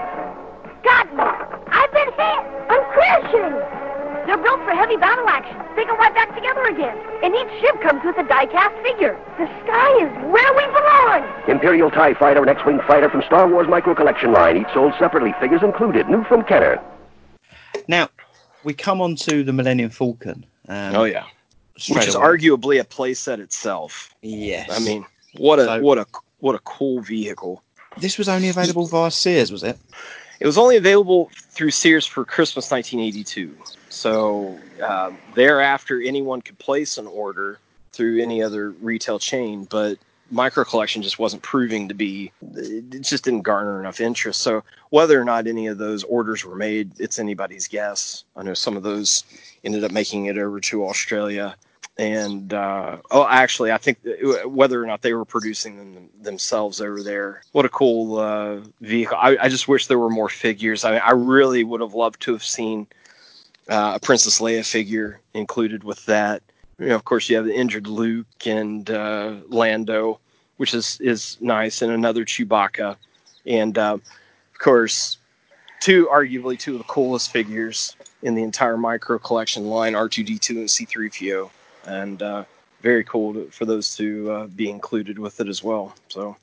Got 0.87 1.11
me! 1.11 1.27
I've 1.67 1.91
been 1.91 2.11
hit! 2.15 2.41
I'm 2.71 2.83
crashing! 2.95 3.51
They're 4.23 4.39
built 4.39 4.63
for 4.63 4.71
heavy 4.71 4.95
battle 4.95 5.27
action. 5.27 5.59
They 5.75 5.83
go 5.83 5.97
right 5.97 6.15
back 6.15 6.33
together 6.33 6.63
again. 6.63 6.95
And 7.21 7.35
each 7.35 7.51
ship 7.59 7.81
comes 7.81 7.99
with 8.05 8.15
a 8.15 8.23
die-cast 8.23 8.75
figure. 8.79 9.19
The 9.35 9.51
sky 9.67 9.91
is 9.99 10.11
where 10.31 10.53
we 10.55 10.63
belong! 10.71 11.27
Imperial 11.49 11.91
TIE 11.91 12.13
Fighter 12.13 12.39
and 12.39 12.49
X-Wing 12.49 12.79
Fighter 12.87 13.09
from 13.09 13.21
Star 13.23 13.49
Wars 13.49 13.67
Micro 13.67 13.93
Collection 13.95 14.31
line, 14.31 14.55
each 14.55 14.71
sold 14.73 14.93
separately, 14.97 15.35
figures 15.41 15.61
included, 15.61 16.07
new 16.07 16.23
from 16.23 16.45
Kenner. 16.45 16.79
Now 17.89 18.07
we 18.63 18.73
come 18.73 19.01
on 19.01 19.15
to 19.17 19.43
the 19.43 19.53
Millennium 19.53 19.89
Falcon. 19.89 20.45
Um, 20.67 20.95
oh 20.95 21.03
yeah, 21.05 21.25
which 21.89 22.07
is 22.07 22.15
away. 22.15 22.25
arguably 22.25 22.79
a 22.79 22.83
playset 22.83 23.39
itself. 23.39 24.13
Yes. 24.21 24.69
I 24.71 24.79
mean, 24.83 25.05
what 25.37 25.59
a 25.59 25.65
So- 25.65 25.81
what 25.81 25.97
a 25.97 26.05
what 26.39 26.55
a 26.55 26.59
cool 26.59 27.01
vehicle. 27.01 27.61
this 27.97 28.17
was 28.17 28.29
only 28.29 28.49
available 28.49 28.85
via 28.87 29.11
Sears, 29.11 29.51
was 29.51 29.63
it? 29.63 29.77
It 30.39 30.45
was 30.45 30.57
only 30.57 30.77
available 30.77 31.29
through 31.49 31.71
Sears 31.71 32.05
for 32.05 32.23
Christmas 32.23 32.71
1982. 32.71 33.53
So 33.89 34.57
um, 34.81 35.17
thereafter, 35.35 36.01
anyone 36.01 36.41
could 36.41 36.57
place 36.59 36.97
an 36.97 37.07
order 37.07 37.59
through 37.91 38.21
any 38.21 38.41
other 38.41 38.69
retail 38.71 39.19
chain, 39.19 39.65
but 39.69 39.97
micro 40.31 40.63
collection 40.63 41.01
just 41.01 41.19
wasn't 41.19 41.41
proving 41.43 41.87
to 41.87 41.93
be. 41.93 42.31
It 42.55 43.01
just 43.01 43.23
didn't 43.23 43.41
garner 43.41 43.79
enough 43.79 43.99
interest. 43.99 44.41
So 44.41 44.63
whether 44.89 45.19
or 45.19 45.23
not 45.23 45.47
any 45.47 45.67
of 45.67 45.77
those 45.77 46.03
orders 46.03 46.45
were 46.45 46.55
made, 46.55 46.91
it's 46.99 47.19
anybody's 47.19 47.67
guess. 47.67 48.23
I 48.35 48.43
know 48.43 48.53
some 48.53 48.77
of 48.77 48.83
those 48.83 49.23
ended 49.63 49.83
up 49.83 49.91
making 49.91 50.25
it 50.25 50.37
over 50.37 50.59
to 50.59 50.85
Australia. 50.85 51.55
And 51.97 52.53
uh, 52.53 52.97
oh, 53.11 53.27
actually, 53.29 53.73
I 53.73 53.77
think 53.77 53.97
whether 54.45 54.81
or 54.81 54.85
not 54.85 55.01
they 55.01 55.13
were 55.13 55.25
producing 55.25 55.77
them 55.77 56.09
themselves 56.21 56.79
over 56.79 57.03
there. 57.03 57.41
What 57.51 57.65
a 57.65 57.69
cool 57.69 58.19
uh, 58.19 58.61
vehicle! 58.79 59.17
I, 59.19 59.35
I 59.41 59.49
just 59.49 59.67
wish 59.67 59.87
there 59.87 59.99
were 59.99 60.09
more 60.09 60.29
figures. 60.29 60.85
I, 60.85 60.95
I 60.95 61.11
really 61.11 61.65
would 61.65 61.81
have 61.81 61.95
loved 61.95 62.21
to 62.21 62.31
have 62.31 62.43
seen 62.43 62.87
uh, 63.67 63.93
a 63.95 63.99
Princess 63.99 64.39
Leia 64.39 64.65
figure 64.65 65.19
included 65.33 65.83
with 65.83 66.05
that. 66.05 66.41
You 66.79 66.87
know, 66.87 66.95
of 66.95 67.03
course, 67.03 67.29
you 67.29 67.35
have 67.35 67.45
the 67.45 67.53
injured 67.53 67.87
Luke 67.87 68.47
and 68.47 68.89
uh, 68.89 69.35
Lando, 69.49 70.19
which 70.57 70.73
is 70.73 70.99
is 71.01 71.37
nice, 71.41 71.81
and 71.81 71.91
another 71.91 72.23
Chewbacca, 72.23 72.95
and 73.45 73.77
uh, 73.77 73.95
of 73.95 74.59
course, 74.59 75.17
two 75.81 76.07
arguably 76.11 76.57
two 76.57 76.73
of 76.73 76.77
the 76.77 76.85
coolest 76.85 77.31
figures 77.31 77.95
in 78.21 78.33
the 78.35 78.43
entire 78.43 78.77
micro 78.77 79.19
collection 79.19 79.65
line: 79.65 79.93
R2D2 79.93 80.49
and 80.51 80.69
C3PO, 80.69 81.49
and 81.85 82.21
uh, 82.21 82.43
very 82.81 83.03
cool 83.03 83.33
to, 83.33 83.49
for 83.51 83.65
those 83.65 83.95
to 83.97 84.31
uh, 84.31 84.47
be 84.47 84.69
included 84.69 85.19
with 85.19 85.41
it 85.41 85.49
as 85.49 85.61
well. 85.61 85.93
So, 86.07 86.37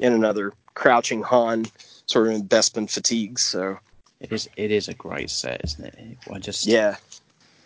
and 0.00 0.14
another 0.14 0.54
crouching 0.74 1.22
Han, 1.22 1.66
sort 2.06 2.28
of 2.28 2.32
in 2.32 2.44
Bespin 2.44 2.90
fatigues. 2.90 3.42
So, 3.42 3.78
It 4.20 4.32
is. 4.32 4.48
It 4.56 4.70
is 4.70 4.88
a 4.88 4.94
great 4.94 5.28
set, 5.28 5.60
isn't 5.64 5.84
it? 5.84 6.18
I 6.32 6.38
just 6.38 6.66
yeah. 6.66 6.96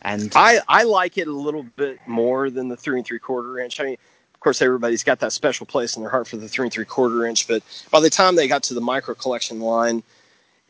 And 0.07 0.33
I, 0.37 0.61
I 0.69 0.85
like 0.85 1.19
it 1.19 1.27
a 1.27 1.33
little 1.33 1.65
bit 1.65 1.99
more 2.07 2.49
than 2.49 2.69
the 2.69 2.77
three 2.77 2.97
and 2.97 3.05
three 3.05 3.19
quarter 3.19 3.59
inch. 3.59 3.81
I 3.81 3.85
mean, 3.85 3.97
of 4.35 4.41
course, 4.41 4.63
everybody's 4.63 5.03
got 5.03 5.19
that 5.19 5.33
special 5.33 5.67
place 5.67 5.97
in 5.97 6.03
their 6.03 6.11
heart 6.11 6.29
for 6.29 6.37
the 6.37 6.49
three 6.49 6.67
and 6.67 6.73
three 6.73 6.85
quarter 6.85 7.27
inch, 7.27 7.49
but 7.49 7.61
by 7.91 7.99
the 7.99 8.09
time 8.09 8.37
they 8.37 8.47
got 8.47 8.63
to 8.65 8.75
the 8.75 8.81
micro 8.81 9.17
collection 9.17 9.59
line, 9.59 10.05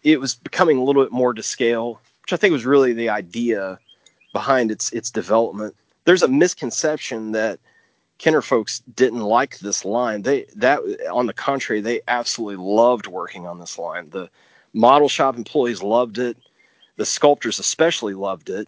it 0.03 0.19
was 0.19 0.37
becoming 0.37 0.79
a 0.79 0.83
little 0.83 1.03
bit 1.05 1.13
more 1.13 1.35
to 1.35 1.43
scale, 1.43 2.01
which 2.23 2.33
I 2.33 2.37
think 2.39 2.53
was 2.53 2.65
really 2.65 2.95
the 2.95 3.11
idea 3.11 3.79
behind 4.33 4.71
its 4.71 4.91
its 4.93 5.11
development. 5.11 5.77
There's 6.07 6.23
a 6.23 6.29
misconception 6.29 7.33
that 7.33 7.59
Kenner 8.17 8.41
folks 8.41 8.81
didn't 8.95 9.21
like 9.21 9.59
this 9.59 9.85
line. 9.85 10.23
They 10.23 10.47
that 10.55 10.81
on 11.13 11.27
the 11.27 11.35
contrary, 11.35 11.83
they 11.83 12.01
absolutely 12.09 12.65
loved 12.65 13.07
working 13.07 13.47
on 13.47 13.59
this 13.61 13.79
line. 13.79 14.09
The 14.09 14.31
model 14.73 15.11
shop 15.11 15.37
employees 15.37 15.83
loved 15.83 16.17
it. 16.17 16.39
The 16.97 17.05
sculptors 17.05 17.59
especially 17.59 18.15
loved 18.15 18.49
it 18.49 18.67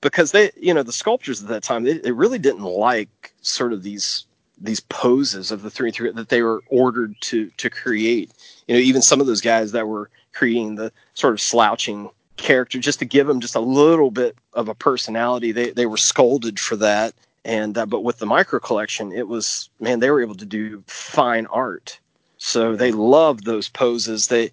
because 0.00 0.32
they 0.32 0.50
you 0.56 0.72
know 0.72 0.82
the 0.82 0.92
sculptors 0.92 1.42
at 1.42 1.48
that 1.48 1.62
time 1.62 1.84
they, 1.84 1.98
they 1.98 2.12
really 2.12 2.38
didn't 2.38 2.62
like 2.62 3.32
sort 3.42 3.72
of 3.72 3.82
these 3.82 4.24
these 4.60 4.80
poses 4.80 5.50
of 5.50 5.62
the 5.62 5.70
three 5.70 5.88
and 5.88 5.94
three 5.94 6.10
that 6.10 6.28
they 6.28 6.42
were 6.42 6.62
ordered 6.68 7.14
to 7.20 7.50
to 7.56 7.70
create. 7.70 8.30
You 8.66 8.74
know 8.74 8.80
even 8.80 9.02
some 9.02 9.20
of 9.20 9.26
those 9.26 9.40
guys 9.40 9.72
that 9.72 9.88
were 9.88 10.10
creating 10.32 10.76
the 10.76 10.92
sort 11.14 11.32
of 11.32 11.40
slouching 11.40 12.10
character 12.36 12.78
just 12.78 12.98
to 12.98 13.04
give 13.04 13.26
them 13.26 13.40
just 13.40 13.54
a 13.54 13.60
little 13.60 14.10
bit 14.10 14.36
of 14.54 14.68
a 14.68 14.74
personality 14.74 15.52
they 15.52 15.70
they 15.70 15.86
were 15.86 15.96
scolded 15.96 16.58
for 16.58 16.76
that. 16.76 17.14
And 17.44 17.76
uh, 17.78 17.86
but 17.86 18.04
with 18.04 18.18
the 18.18 18.26
micro 18.26 18.60
collection 18.60 19.12
it 19.12 19.28
was 19.28 19.70
man 19.80 20.00
they 20.00 20.10
were 20.10 20.22
able 20.22 20.36
to 20.36 20.46
do 20.46 20.82
fine 20.86 21.46
art. 21.46 21.98
So 22.38 22.76
they 22.76 22.92
loved 22.92 23.44
those 23.44 23.68
poses. 23.68 24.28
They 24.28 24.50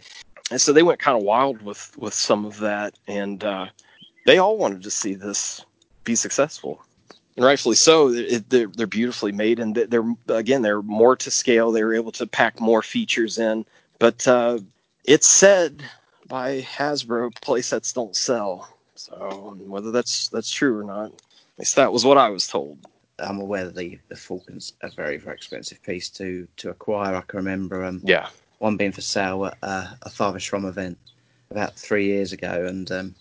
and 0.51 0.61
so 0.61 0.71
they 0.71 0.83
went 0.83 0.99
kind 0.99 1.17
of 1.17 1.23
wild 1.23 1.61
with 1.61 1.97
with 1.97 2.13
some 2.13 2.45
of 2.45 2.59
that. 2.59 2.97
And 3.07 3.43
uh 3.43 3.67
they 4.27 4.37
all 4.37 4.57
wanted 4.57 4.83
to 4.83 4.91
see 4.91 5.15
this 5.15 5.65
be 6.03 6.13
successful, 6.13 6.83
and 7.37 7.45
rightfully 7.45 7.77
so. 7.77 8.09
It, 8.09 8.49
they're, 8.49 8.67
they're 8.67 8.85
beautifully 8.85 9.31
made, 9.31 9.57
and 9.59 9.73
they're 9.73 10.13
again 10.27 10.61
they're 10.61 10.81
more 10.81 11.15
to 11.15 11.31
scale. 11.31 11.71
They 11.71 11.83
were 11.83 11.95
able 11.95 12.11
to 12.11 12.27
pack 12.27 12.59
more 12.59 12.83
features 12.83 13.39
in, 13.39 13.65
but 13.99 14.27
uh, 14.27 14.59
it's 15.05 15.27
said 15.27 15.81
by 16.27 16.61
Hasbro, 16.61 17.33
playsets 17.41 17.93
don't 17.93 18.15
sell. 18.15 18.67
So 18.95 19.55
whether 19.65 19.91
that's 19.91 20.27
that's 20.27 20.51
true 20.51 20.77
or 20.77 20.83
not, 20.83 21.05
at 21.07 21.59
least 21.59 21.77
that 21.77 21.93
was 21.93 22.03
what 22.03 22.17
I 22.17 22.29
was 22.29 22.47
told. 22.47 22.77
I'm 23.19 23.39
aware 23.39 23.63
that 23.65 23.75
the 23.75 23.97
the 24.09 24.15
Falcon's 24.17 24.73
a 24.81 24.91
very 24.91 25.17
very 25.17 25.35
expensive 25.35 25.81
piece 25.83 26.09
to 26.09 26.47
to 26.57 26.69
acquire. 26.69 27.15
I 27.15 27.21
can 27.21 27.37
remember 27.37 27.85
um 27.85 28.01
Yeah, 28.03 28.27
one 28.59 28.75
being 28.75 28.91
for 28.91 29.01
sale 29.01 29.45
at 29.45 29.57
uh, 29.63 29.87
a 30.01 30.09
Father 30.09 30.39
Strom 30.39 30.65
event 30.65 30.97
about 31.49 31.75
three 31.75 32.05
years 32.07 32.33
ago, 32.33 32.65
and 32.67 32.91
um, 32.91 33.15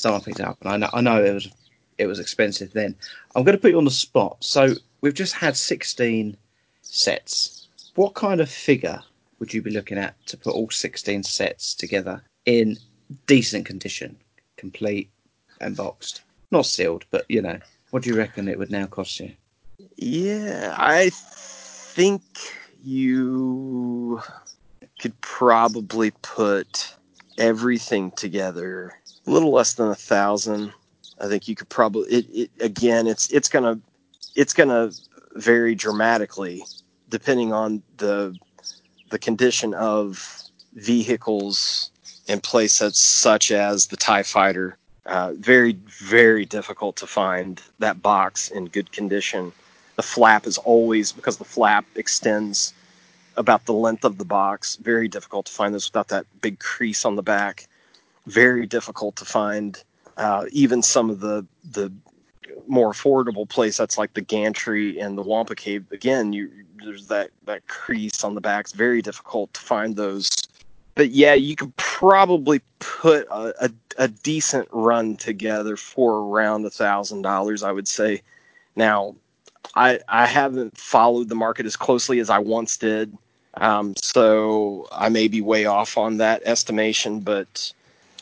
someone 0.00 0.22
picked 0.22 0.40
it 0.40 0.46
up, 0.46 0.58
and 0.62 0.70
I 0.70 0.76
know 0.76 0.90
I 0.92 1.00
know 1.00 1.22
it 1.22 1.34
was 1.34 1.48
it 1.98 2.06
was 2.06 2.18
expensive 2.18 2.72
then. 2.72 2.96
I'm 3.34 3.44
going 3.44 3.56
to 3.56 3.60
put 3.60 3.70
you 3.70 3.78
on 3.78 3.84
the 3.84 3.90
spot. 3.90 4.38
So 4.40 4.74
we've 5.02 5.14
just 5.14 5.34
had 5.34 5.56
16 5.56 6.36
sets. 6.82 7.68
What 7.94 8.14
kind 8.14 8.40
of 8.40 8.48
figure 8.48 9.02
would 9.38 9.52
you 9.52 9.60
be 9.60 9.70
looking 9.70 9.98
at 9.98 10.14
to 10.26 10.38
put 10.38 10.54
all 10.54 10.70
16 10.70 11.22
sets 11.24 11.74
together 11.74 12.22
in 12.46 12.78
decent 13.26 13.66
condition, 13.66 14.16
complete 14.56 15.10
and 15.60 15.76
boxed, 15.76 16.22
not 16.50 16.64
sealed, 16.64 17.04
but 17.10 17.26
you 17.28 17.42
know, 17.42 17.58
what 17.90 18.02
do 18.02 18.08
you 18.10 18.16
reckon 18.16 18.48
it 18.48 18.58
would 18.58 18.70
now 18.70 18.86
cost 18.86 19.20
you? 19.20 19.32
yeah, 19.96 20.74
I 20.78 21.10
think 21.12 22.22
you 22.82 24.20
could 25.00 25.18
probably 25.20 26.10
put 26.22 26.94
everything 27.38 28.10
together 28.12 28.99
a 29.26 29.30
little 29.30 29.52
less 29.52 29.74
than 29.74 29.88
a 29.88 29.94
thousand. 29.94 30.72
I 31.20 31.28
think 31.28 31.48
you 31.48 31.54
could 31.54 31.68
probably 31.68 32.10
it, 32.10 32.26
it 32.32 32.50
again. 32.60 33.06
It's 33.06 33.30
it's 33.30 33.48
gonna 33.48 33.78
it's 34.34 34.52
gonna 34.54 34.90
vary 35.34 35.74
dramatically 35.74 36.64
depending 37.08 37.52
on 37.52 37.82
the 37.98 38.36
the 39.10 39.18
condition 39.18 39.74
of 39.74 40.42
vehicles 40.74 41.90
and 42.28 42.42
playsets 42.42 42.96
such 42.96 43.50
as 43.50 43.86
the 43.88 43.96
TIE 43.96 44.22
Fighter. 44.22 44.76
Uh, 45.06 45.32
very, 45.38 45.72
very 45.88 46.44
difficult 46.44 46.94
to 46.96 47.06
find 47.06 47.60
that 47.80 48.00
box 48.00 48.50
in 48.50 48.66
good 48.66 48.92
condition. 48.92 49.50
The 49.96 50.02
flap 50.02 50.46
is 50.46 50.58
always, 50.58 51.10
because 51.10 51.38
the 51.38 51.44
flap 51.44 51.84
extends 51.96 52.72
about 53.36 53.64
the 53.64 53.72
length 53.72 54.04
of 54.04 54.18
the 54.18 54.24
box, 54.24 54.76
very 54.76 55.08
difficult 55.08 55.46
to 55.46 55.52
find 55.52 55.74
this 55.74 55.88
without 55.88 56.08
that 56.08 56.26
big 56.40 56.60
crease 56.60 57.04
on 57.04 57.16
the 57.16 57.22
back. 57.22 57.66
Very 58.30 58.66
difficult 58.66 59.16
to 59.16 59.24
find 59.24 59.82
uh, 60.16 60.46
even 60.52 60.82
some 60.82 61.10
of 61.10 61.20
the, 61.20 61.46
the 61.72 61.92
more 62.66 62.92
affordable 62.92 63.48
place 63.48 63.76
that's 63.76 63.98
like 63.98 64.14
the 64.14 64.20
Gantry 64.20 64.98
and 65.00 65.16
the 65.16 65.22
Wampa 65.22 65.54
Cave. 65.54 65.84
Again, 65.90 66.32
you, 66.32 66.50
there's 66.84 67.06
that, 67.08 67.30
that 67.44 67.66
crease 67.68 68.24
on 68.24 68.34
the 68.34 68.40
back. 68.40 68.66
It's 68.66 68.72
very 68.72 69.02
difficult 69.02 69.52
to 69.54 69.60
find 69.60 69.96
those 69.96 70.28
but 71.00 71.12
yeah, 71.12 71.32
you 71.32 71.56
could 71.56 71.74
probably 71.76 72.60
put 72.78 73.26
a, 73.30 73.64
a, 73.64 73.70
a 73.96 74.08
decent 74.08 74.68
run 74.70 75.16
together 75.16 75.76
for 75.76 76.28
around 76.28 76.66
a 76.66 76.70
thousand 76.70 77.22
dollars, 77.22 77.62
I 77.62 77.72
would 77.72 77.88
say. 77.88 78.20
Now, 78.76 79.14
I 79.74 80.00
I 80.08 80.26
haven't 80.26 80.76
followed 80.76 81.28
the 81.30 81.34
market 81.34 81.64
as 81.64 81.74
closely 81.74 82.18
as 82.20 82.28
I 82.28 82.38
once 82.38 82.76
did, 82.76 83.16
um, 83.54 83.94
so 83.96 84.88
I 84.92 85.08
may 85.08 85.26
be 85.28 85.40
way 85.40 85.64
off 85.64 85.96
on 85.96 86.18
that 86.18 86.42
estimation. 86.44 87.20
But 87.20 87.72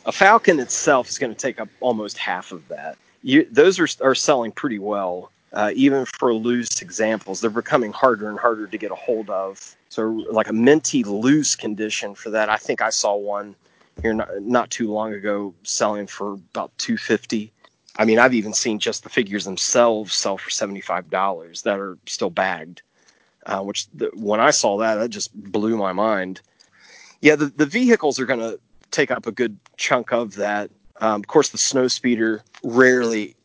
a 0.09 0.13
Falcon 0.13 0.59
itself 0.59 1.11
is 1.11 1.19
going 1.19 1.33
to 1.33 1.39
take 1.39 1.61
up 1.61 1.69
almost 1.81 2.17
half 2.17 2.51
of 2.51 2.67
that. 2.69 2.97
You, 3.23 3.47
those 3.51 3.79
are 3.79 3.87
are 4.01 4.15
selling 4.15 4.51
pretty 4.53 4.79
well, 4.79 5.31
uh, 5.53 5.71
even 5.75 6.07
for 6.07 6.33
loose 6.33 6.81
examples. 6.81 7.41
They're 7.43 7.51
becoming 7.51 7.93
harder 7.93 8.31
and 8.31 8.39
harder 8.39 8.67
to 8.67 8.79
get 8.79 8.91
a 8.91 8.95
hold 8.95 9.29
of. 9.29 9.77
So 9.91 10.09
like 10.31 10.49
a 10.49 10.53
minty 10.53 11.05
loose 11.05 11.55
condition 11.55 12.15
for 12.15 12.31
that. 12.31 12.49
I 12.49 12.57
think 12.57 12.81
I 12.81 12.89
saw 12.89 13.17
one 13.17 13.55
here 14.01 14.15
not, 14.15 14.29
not 14.41 14.71
too 14.71 14.91
long 14.91 15.13
ago 15.13 15.53
selling 15.63 16.07
for 16.07 16.33
about 16.33 16.71
250. 16.79 17.53
I 17.99 18.05
mean, 18.07 18.19
I've 18.19 18.35
even 18.35 18.55
seen 18.55 18.79
just 18.79 19.03
the 19.03 19.11
figures 19.11 19.45
themselves 19.45 20.15
sell 20.15 20.39
for 20.39 20.49
$75 20.49 21.63
that 21.63 21.79
are 21.79 21.99
still 22.07 22.31
bagged. 22.31 22.81
Uh, 23.45 23.61
which 23.61 23.89
the, 23.91 24.11
when 24.15 24.41
I 24.41 24.51
saw 24.51 24.79
that, 24.79 24.97
that 24.97 25.09
just 25.09 25.35
blew 25.35 25.77
my 25.77 25.93
mind. 25.93 26.41
Yeah, 27.21 27.35
the, 27.35 27.47
the 27.47 27.67
vehicles 27.67 28.21
are 28.21 28.27
going 28.27 28.41
to 28.41 28.61
take 28.91 29.11
up 29.11 29.27
a 29.27 29.33
good 29.33 29.59
chunk 29.77 30.13
of 30.13 30.35
that. 30.37 30.71
Um, 31.01 31.21
of 31.21 31.27
course, 31.27 31.51
the 31.51 31.59
snow 31.59 31.89
speeder 31.89 32.43
rarely, 32.63 33.37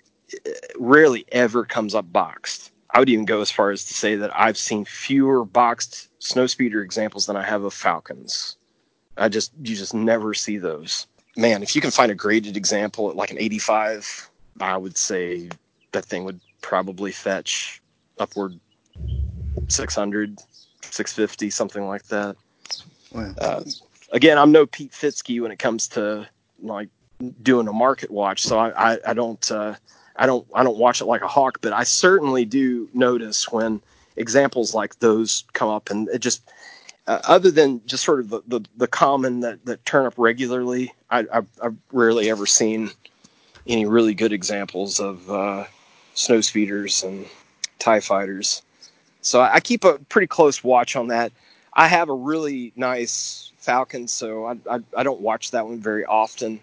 rarely 0.78 1.26
ever 1.32 1.66
comes 1.66 1.94
up 1.94 2.12
boxed. 2.12 2.72
I 2.92 3.00
would 3.00 3.10
even 3.10 3.26
go 3.26 3.42
as 3.42 3.50
far 3.50 3.72
as 3.72 3.84
to 3.86 3.94
say 3.94 4.16
that 4.16 4.32
I've 4.40 4.58
seen 4.58 4.86
fewer 4.86 5.46
boxed 5.46 6.10
snowspeeder 6.20 6.84
examples 6.84 7.26
than 7.26 7.36
I 7.36 7.44
have 7.44 7.64
of 7.64 7.74
falcons. 7.74 8.58
I 9.18 9.30
just 9.30 9.52
you 9.64 9.76
just 9.76 9.94
never 9.94 10.34
see 10.34 10.58
those. 10.58 11.08
Man, 11.36 11.64
if 11.64 11.76
you 11.76 11.82
can 11.82 11.92
find 11.92 12.12
a 12.12 12.16
graded 12.16 12.56
example 12.56 13.10
at 13.10 13.16
like 13.16 13.32
an 13.32 13.40
85, 13.40 14.30
I 14.60 14.78
would 14.78 14.98
say 14.98 15.50
that 15.92 16.06
thing 16.06 16.24
would 16.24 16.40
probably 16.62 17.12
fetch 17.12 17.82
upward 18.20 18.60
600, 19.68 20.40
650, 20.82 21.50
something 21.50 21.88
like 21.88 22.04
that. 22.06 22.36
Wow. 23.12 23.34
Uh, 23.40 23.64
again, 24.14 24.38
I'm 24.38 24.52
no 24.52 24.66
Pete 24.66 24.92
Fitzke 24.92 25.42
when 25.42 25.52
it 25.52 25.60
comes 25.60 25.90
to 25.90 26.28
like 26.62 26.88
doing 27.42 27.68
a 27.68 27.74
market 27.74 28.10
watch, 28.10 28.42
so 28.42 28.58
I 28.58 28.94
I, 28.94 29.00
I 29.08 29.14
don't 29.14 29.52
uh, 29.52 29.76
I 30.16 30.26
don't 30.26 30.48
I 30.56 30.64
don't 30.64 30.78
watch 30.78 31.02
it 31.02 31.06
like 31.06 31.22
a 31.22 31.28
hawk, 31.28 31.60
but 31.62 31.74
I 31.74 31.84
certainly 31.84 32.46
do 32.46 32.90
notice 32.94 33.52
when 33.52 33.82
examples 34.16 34.74
like 34.74 35.00
those 35.00 35.44
come 35.54 35.70
up, 35.70 35.90
and 35.90 36.08
it 36.10 36.20
just 36.20 36.50
uh, 37.08 37.20
other 37.26 37.52
than 37.52 37.82
just 37.86 38.04
sort 38.04 38.22
of 38.22 38.30
the, 38.30 38.42
the, 38.48 38.62
the, 38.78 38.88
common 38.88 39.42
that, 39.42 39.66
that 39.66 39.86
turn 39.86 40.06
up 40.06 40.14
regularly, 40.16 40.94
I, 41.12 41.26
I've, 41.34 41.48
I've 41.62 41.76
rarely 41.92 42.30
ever 42.30 42.46
seen 42.46 42.92
any 43.68 43.86
really 43.86 44.14
good 44.14 44.32
examples 44.32 45.02
of 45.02 45.30
uh, 45.30 45.66
snow 46.14 46.40
speeders 46.40 47.04
and 47.04 47.26
tie 47.80 48.00
fighters. 48.00 48.62
So 49.22 49.42
I, 49.42 49.56
I 49.56 49.60
keep 49.60 49.84
a 49.84 50.00
pretty 50.10 50.28
close 50.28 50.64
watch 50.64 50.96
on 50.96 51.08
that. 51.08 51.34
I 51.74 51.88
have 51.88 52.08
a 52.08 52.14
really 52.14 52.72
nice 52.78 53.52
Falcon, 53.64 54.08
so 54.08 54.46
I, 54.46 54.58
I, 54.70 54.80
I 54.98 55.04
don't 55.04 55.22
watch 55.22 55.52
that 55.52 55.66
one 55.66 55.80
very 55.80 56.06
often 56.06 56.60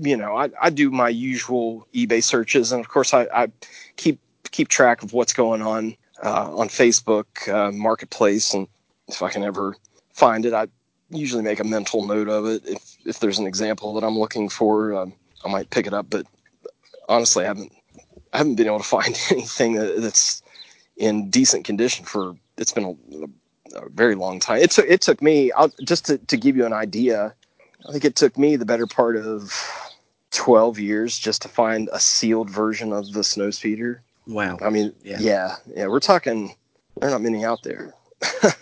you 0.00 0.16
know, 0.16 0.36
I, 0.36 0.50
I 0.60 0.70
do 0.70 0.90
my 0.90 1.08
usual 1.08 1.86
eBay 1.94 2.22
searches, 2.22 2.72
and 2.72 2.80
of 2.80 2.88
course, 2.88 3.14
I, 3.14 3.26
I 3.34 3.48
keep 3.96 4.18
keep 4.50 4.68
track 4.68 5.02
of 5.02 5.12
what's 5.12 5.32
going 5.32 5.62
on 5.62 5.96
uh, 6.22 6.54
on 6.56 6.68
Facebook 6.68 7.48
uh, 7.48 7.72
Marketplace, 7.72 8.54
and 8.54 8.66
if 9.08 9.22
I 9.22 9.30
can 9.30 9.42
ever 9.42 9.76
find 10.12 10.44
it, 10.44 10.52
I 10.52 10.68
usually 11.10 11.42
make 11.42 11.60
a 11.60 11.64
mental 11.64 12.06
note 12.06 12.28
of 12.28 12.46
it. 12.46 12.62
If 12.66 12.96
if 13.04 13.20
there's 13.20 13.38
an 13.38 13.46
example 13.46 13.94
that 13.94 14.04
I'm 14.04 14.18
looking 14.18 14.48
for, 14.48 14.94
um, 14.94 15.12
I 15.44 15.50
might 15.50 15.70
pick 15.70 15.86
it 15.86 15.94
up. 15.94 16.06
But 16.10 16.26
honestly, 17.08 17.44
I 17.44 17.48
haven't 17.48 17.72
I 18.32 18.38
haven't 18.38 18.56
been 18.56 18.66
able 18.66 18.78
to 18.78 18.84
find 18.84 19.18
anything 19.30 19.74
that, 19.74 20.00
that's 20.00 20.42
in 20.96 21.30
decent 21.30 21.64
condition 21.64 22.04
for. 22.04 22.34
It's 22.56 22.72
been 22.72 22.84
a, 22.84 23.26
a 23.74 23.88
very 23.90 24.14
long 24.14 24.40
time. 24.40 24.60
It 24.60 24.70
took 24.70 24.86
it 24.88 25.00
took 25.00 25.22
me 25.22 25.52
I'll, 25.52 25.72
just 25.84 26.06
to, 26.06 26.18
to 26.18 26.36
give 26.36 26.56
you 26.56 26.66
an 26.66 26.72
idea. 26.72 27.34
I 27.88 27.92
think 27.92 28.04
it 28.04 28.16
took 28.16 28.36
me 28.36 28.56
the 28.56 28.66
better 28.66 28.86
part 28.86 29.16
of 29.16 29.52
12 30.32 30.78
years 30.78 31.18
just 31.18 31.42
to 31.42 31.48
find 31.48 31.88
a 31.92 32.00
sealed 32.00 32.50
version 32.50 32.92
of 32.92 33.12
the 33.12 33.24
snow 33.24 33.50
speeder. 33.50 34.02
Wow. 34.26 34.58
I 34.60 34.68
mean, 34.68 34.92
yeah, 35.02 35.16
yeah, 35.20 35.56
yeah 35.74 35.86
we're 35.86 36.00
talking, 36.00 36.54
there 36.98 37.08
are 37.08 37.12
not 37.12 37.22
many 37.22 37.44
out 37.44 37.62
there. 37.62 37.94
if 38.42 38.56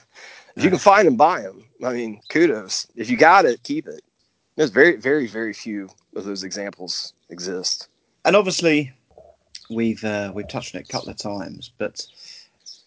you 0.56 0.70
can 0.70 0.78
find 0.78 1.08
them, 1.08 1.16
buy 1.16 1.42
them. 1.42 1.64
I 1.84 1.92
mean, 1.92 2.20
kudos. 2.28 2.86
If 2.94 3.10
you 3.10 3.16
got 3.16 3.44
it, 3.46 3.62
keep 3.62 3.88
it. 3.88 4.02
There's 4.54 4.70
very, 4.70 4.96
very, 4.96 5.26
very 5.26 5.52
few 5.52 5.88
of 6.14 6.24
those 6.24 6.44
examples 6.44 7.12
exist. 7.30 7.88
And 8.24 8.36
obviously, 8.36 8.92
we've 9.68 10.02
uh, 10.04 10.32
we've 10.34 10.48
touched 10.48 10.74
on 10.74 10.80
it 10.80 10.88
a 10.88 10.92
couple 10.92 11.10
of 11.10 11.16
times, 11.16 11.72
but 11.78 12.06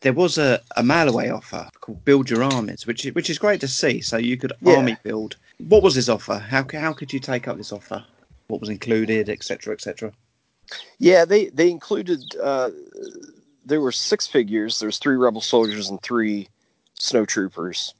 there 0.02 0.14
was 0.14 0.38
a, 0.38 0.62
a 0.78 1.08
away 1.08 1.30
offer 1.30 1.70
called 1.82 2.04
Build 2.06 2.30
Your 2.30 2.44
Armies, 2.44 2.88
which 2.88 3.06
is, 3.06 3.14
which 3.16 3.30
is 3.30 3.38
great 3.38 3.60
to 3.62 3.68
see. 3.68 4.02
So 4.02 4.18
you 4.18 4.38
could 4.38 4.54
yeah. 4.62 4.78
army 4.78 4.98
build. 5.04 5.36
What 5.58 5.84
was 5.84 5.96
this 5.96 6.10
offer? 6.10 6.40
How 6.40 6.66
how 6.72 6.94
could 6.94 7.12
you 7.12 7.20
take 7.20 7.48
up 7.48 7.58
this 7.58 7.74
offer? 7.74 8.04
What 8.48 8.62
was 8.62 8.70
included, 8.70 9.30
etc., 9.30 9.74
etc. 9.74 10.12
Yeah, 11.00 11.26
they 11.26 11.48
they 11.50 11.70
included. 11.70 12.24
Uh, 12.42 12.72
there 13.66 13.82
were 13.82 13.92
six 13.92 14.26
figures. 14.26 14.80
There's 14.80 14.98
three 14.98 15.18
rebel 15.18 15.42
soldiers 15.42 15.90
and 15.90 16.02
three 16.02 16.48
snow 16.96 17.26
troopers. 17.26 17.94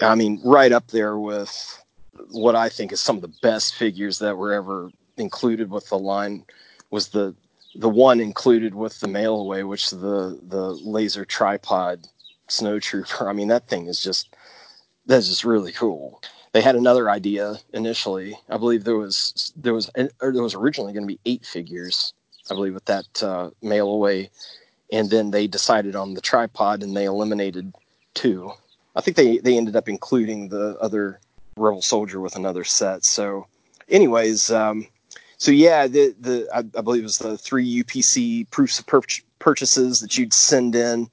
I 0.00 0.14
mean, 0.14 0.40
right 0.44 0.72
up 0.72 0.88
there 0.88 1.18
with 1.18 1.82
what 2.30 2.54
I 2.54 2.68
think 2.68 2.92
is 2.92 3.00
some 3.00 3.16
of 3.16 3.22
the 3.22 3.34
best 3.42 3.74
figures 3.74 4.18
that 4.20 4.36
were 4.36 4.52
ever 4.52 4.90
included 5.16 5.70
with 5.70 5.88
the 5.88 5.98
line 5.98 6.44
was 6.90 7.08
the 7.08 7.34
the 7.74 7.88
one 7.88 8.20
included 8.20 8.74
with 8.74 9.00
the 9.00 9.08
mail 9.08 9.36
away, 9.36 9.62
which 9.64 9.90
the 9.90 10.38
the 10.42 10.72
laser 10.82 11.24
tripod 11.24 12.06
snow 12.48 12.78
trooper. 12.78 13.28
I 13.28 13.32
mean, 13.32 13.48
that 13.48 13.68
thing 13.68 13.86
is 13.86 14.02
just 14.02 14.34
that's 15.06 15.28
just 15.28 15.44
really 15.44 15.72
cool. 15.72 16.22
They 16.52 16.62
had 16.62 16.74
another 16.74 17.08
idea 17.08 17.56
initially. 17.72 18.36
I 18.48 18.56
believe 18.56 18.84
there 18.84 18.96
was 18.96 19.52
there 19.56 19.74
was 19.74 19.90
or 20.20 20.32
there 20.32 20.42
was 20.42 20.54
originally 20.54 20.92
going 20.92 21.06
to 21.06 21.14
be 21.14 21.20
eight 21.24 21.46
figures. 21.46 22.12
I 22.50 22.54
believe 22.54 22.74
with 22.74 22.86
that 22.86 23.22
uh, 23.22 23.50
mail 23.62 23.88
away, 23.88 24.30
and 24.92 25.08
then 25.08 25.30
they 25.30 25.46
decided 25.46 25.94
on 25.94 26.14
the 26.14 26.20
tripod 26.20 26.82
and 26.82 26.96
they 26.96 27.04
eliminated 27.04 27.72
two. 28.14 28.52
I 28.96 29.00
think 29.00 29.16
they 29.16 29.38
they 29.38 29.56
ended 29.56 29.76
up 29.76 29.88
including 29.88 30.48
the 30.48 30.76
other 30.80 31.20
rebel 31.56 31.82
soldier 31.82 32.20
with 32.20 32.34
another 32.34 32.64
set. 32.64 33.04
So, 33.04 33.46
anyways, 33.88 34.50
um, 34.50 34.88
so 35.40 35.52
yeah, 35.52 35.86
the 35.86 36.14
the 36.20 36.46
I, 36.54 36.58
I, 36.58 36.82
believe 36.82 37.00
it 37.00 37.04
was 37.04 37.16
the 37.16 37.38
three 37.38 37.82
UPC 37.82 38.50
proofs 38.50 38.78
of 38.78 38.86
pur- 38.86 39.00
purchases 39.38 40.00
that 40.00 40.18
you'd 40.18 40.34
send 40.34 40.76
in, 40.76 41.08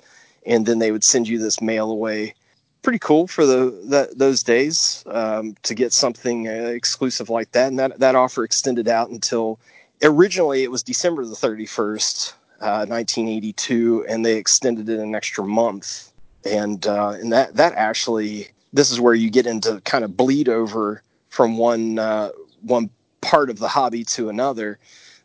and 0.45 0.65
then 0.65 0.79
they 0.79 0.91
would 0.91 1.05
send 1.05 1.29
you 1.29 1.39
this 1.39 1.61
mail 1.61 1.89
away. 1.89 2.35
Pretty 2.81 2.99
cool 2.99 3.27
for 3.27 3.45
the 3.45 3.71
that, 3.85 4.17
those 4.17 4.43
days 4.43 5.05
um, 5.07 5.55
to 5.63 5.73
get 5.73 5.93
something 5.93 6.49
uh, 6.49 6.51
exclusive 6.51 7.29
like 7.29 7.53
that, 7.53 7.69
and 7.69 7.79
that 7.79 7.99
that 8.01 8.15
offer 8.15 8.43
extended 8.43 8.89
out 8.89 9.09
until 9.09 9.59
originally 10.03 10.61
it 10.63 10.71
was 10.71 10.83
December 10.83 11.23
the 11.23 11.33
thirty 11.33 11.65
first, 11.65 12.35
uh, 12.59 12.85
nineteen 12.87 13.29
eighty 13.29 13.53
two, 13.53 14.05
and 14.09 14.25
they 14.25 14.35
extended 14.35 14.89
it 14.89 14.99
an 14.99 15.15
extra 15.15 15.45
month, 15.45 16.11
and 16.43 16.85
uh, 16.85 17.11
and 17.11 17.31
that 17.31 17.55
that 17.55 17.75
actually 17.75 18.49
this 18.73 18.91
is 18.91 18.99
where 18.99 19.15
you 19.15 19.29
get 19.29 19.47
into 19.47 19.79
kind 19.85 20.03
of 20.03 20.17
bleed 20.17 20.49
over 20.49 21.01
from 21.29 21.57
one 21.57 21.97
uh, 21.97 22.31
one 22.61 22.89
part 23.21 23.49
of 23.49 23.59
the 23.59 23.67
hobby 23.67 24.03
to 24.03 24.29
another, 24.29 24.79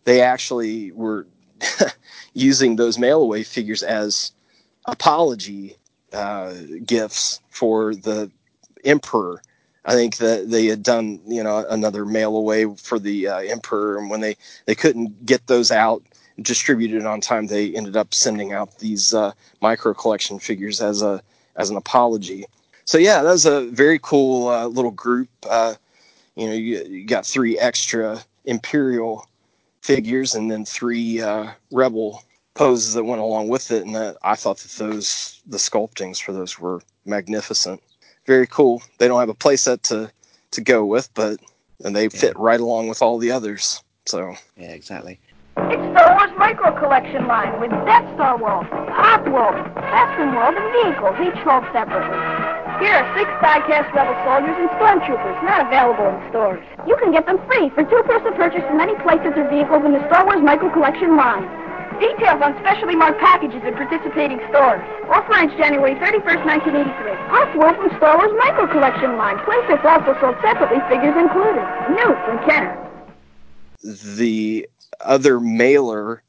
they 0.05 0.21
actually 0.21 0.93
were 0.93 1.27
using 2.35 2.77
those 2.77 2.99
mail 2.99 3.23
away 3.23 3.43
figures 3.43 3.83
as 3.83 4.33
apology 4.87 5.77
uh, 6.13 6.55
gifts 6.85 7.41
for 7.51 7.95
the 7.95 8.31
emperor. 8.85 9.43
I 9.85 9.95
think 9.95 10.19
that 10.19 10.51
they 10.51 10.67
had 10.67 10.83
done, 10.83 11.21
you 11.27 11.43
know, 11.43 11.65
another 11.69 12.05
mail 12.05 12.37
away 12.37 12.67
for 12.77 12.99
the 12.99 13.29
uh, 13.29 13.39
emperor, 13.39 13.99
and 13.99 14.11
when 14.11 14.21
they 14.21 14.37
they 14.67 14.77
couldn't 14.77 15.27
get 15.27 15.47
those 15.49 15.73
out 15.73 16.03
distributed 16.41 17.05
on 17.05 17.21
time, 17.21 17.47
they 17.47 17.75
ended 17.75 17.97
up 17.97 18.15
sending 18.15 18.53
out 18.53 18.79
these 18.79 19.13
uh, 19.13 19.33
micro 19.61 19.93
collection 19.93 20.39
figures 20.39 20.81
as 20.81 21.03
a 21.03 21.21
as 21.57 21.69
an 21.71 21.77
apology. 21.77 22.45
So 22.85 22.99
yeah, 22.99 23.23
that 23.23 23.31
was 23.31 23.47
a 23.47 23.67
very 23.67 23.99
cool 24.01 24.49
uh, 24.49 24.67
little 24.67 24.91
group. 24.91 25.29
Uh, 25.49 25.75
you 26.37 26.47
know, 26.47 26.53
you, 26.53 26.85
you, 26.85 27.07
got 27.07 27.27
three 27.27 27.59
extra 27.59 28.23
Imperial 28.45 29.27
figures 29.83 30.35
and 30.35 30.51
then 30.51 30.65
three 30.65 31.21
uh, 31.21 31.51
Rebel 31.71 32.23
poses 32.55 32.95
that 32.95 33.05
went 33.05 33.21
along 33.21 33.49
with 33.49 33.71
it, 33.71 33.85
and 33.85 33.95
that, 33.95 34.17
I 34.23 34.37
thought 34.37 34.59
that 34.59 34.73
those 34.73 35.41
the 35.47 35.59
sculptings 35.59 36.19
for 36.19 36.33
those 36.33 36.59
were 36.59 36.83
magnificent. 37.05 37.83
Very 38.27 38.47
cool. 38.47 38.83
They 38.99 39.09
don't 39.09 39.21
have 39.21 39.29
a 39.29 39.35
playset 39.35 39.83
to 39.83 40.11
to 40.53 40.61
go 40.61 40.85
with, 40.85 41.13
but 41.15 41.41
and 41.85 41.97
they 41.97 42.09
fit 42.09 42.39
right 42.39 42.61
along 42.61 42.89
with 42.89 43.03
all 43.03 43.19
the 43.19 43.31
others. 43.31 43.83
So 44.07 44.35
yeah, 44.57 44.71
exactly. 44.71 45.19
It's 45.57 45.99
Star 45.99 46.17
Wars 46.17 46.31
Micro 46.39 46.79
Collection 46.79 47.27
line 47.27 47.61
with 47.61 47.71
Death 47.71 48.15
Star 48.15 48.39
World, 48.39 48.67
Hoth 48.67 49.29
World, 49.29 49.55
Bespin 49.77 50.35
World, 50.35 50.55
and 50.57 50.73
vehicles, 50.73 51.17
each 51.21 51.45
sold 51.45 51.65
separately. 51.73 52.42
Here 52.83 52.99
are 52.99 53.07
six 53.15 53.31
die-cast 53.39 53.95
Rebel 53.95 54.19
soldiers 54.27 54.59
and 54.59 54.67
stormtroopers, 54.75 55.39
not 55.47 55.71
available 55.71 56.03
in 56.03 56.19
stores. 56.35 56.59
You 56.83 56.99
can 56.99 57.15
get 57.15 57.31
them 57.31 57.39
free 57.47 57.71
for 57.79 57.87
two-person 57.87 58.35
purchase 58.35 58.67
in 58.75 58.83
any 58.83 58.99
places 59.07 59.39
or 59.39 59.47
vehicles 59.47 59.87
in 59.87 59.95
the 59.95 60.03
Star 60.11 60.27
Wars 60.27 60.43
Micro 60.43 60.67
Collection 60.75 61.15
line. 61.15 61.47
Details 62.03 62.43
on 62.43 62.59
specially 62.59 62.99
marked 62.99 63.23
packages 63.23 63.63
at 63.63 63.79
participating 63.79 64.43
stores. 64.51 64.83
Offer 65.07 65.31
ends 65.31 65.55
January 65.55 65.95
31st, 66.03 66.43
1983. 66.43 67.15
Hoth 67.31 67.55
World 67.55 67.79
from 67.79 67.95
Star 68.03 68.19
Wars 68.19 68.35
Micro 68.43 68.67
Collection 68.67 69.15
line. 69.15 69.39
Playsets 69.47 69.87
also 69.87 70.19
sold 70.19 70.35
separately, 70.43 70.83
figures 70.91 71.15
included. 71.15 71.63
New 71.95 72.11
from 72.27 72.43
Kenner. 72.43 72.75
The 74.19 74.67
other 74.99 75.39
mailer 75.39 76.27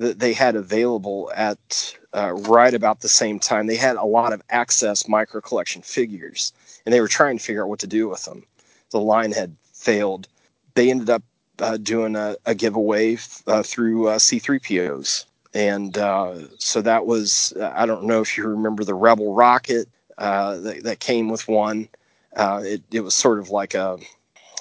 that 0.00 0.18
they 0.18 0.32
had 0.32 0.56
available 0.56 1.30
at 1.36 1.92
uh, 2.14 2.32
right 2.32 2.74
about 2.74 3.00
the 3.00 3.08
same 3.08 3.38
time. 3.38 3.66
They 3.66 3.76
had 3.76 3.96
a 3.96 4.04
lot 4.04 4.32
of 4.32 4.42
access 4.50 5.08
micro 5.08 5.40
collection 5.40 5.82
figures, 5.82 6.52
and 6.84 6.92
they 6.92 7.00
were 7.00 7.08
trying 7.08 7.38
to 7.38 7.44
figure 7.44 7.62
out 7.62 7.68
what 7.68 7.80
to 7.80 7.86
do 7.86 8.08
with 8.08 8.24
them. 8.24 8.44
The 8.90 9.00
line 9.00 9.32
had 9.32 9.56
failed. 9.72 10.26
They 10.74 10.90
ended 10.90 11.10
up 11.10 11.22
uh, 11.60 11.76
doing 11.76 12.16
a, 12.16 12.36
a 12.46 12.54
giveaway 12.54 13.18
uh, 13.46 13.62
through 13.62 14.08
uh, 14.08 14.18
C3POs. 14.18 15.26
And 15.52 15.98
uh, 15.98 16.48
so 16.58 16.80
that 16.82 17.06
was, 17.06 17.52
I 17.60 17.86
don't 17.86 18.04
know 18.04 18.20
if 18.20 18.36
you 18.36 18.44
remember 18.44 18.84
the 18.84 18.94
Rebel 18.94 19.34
rocket 19.34 19.88
uh, 20.18 20.56
that, 20.58 20.84
that, 20.84 21.00
came 21.00 21.28
with 21.28 21.48
one. 21.48 21.88
it, 22.36 22.82
it 22.92 23.00
was 23.00 23.14
sort 23.14 23.38
of 23.38 23.50
like 23.50 23.74
a, 23.74 23.98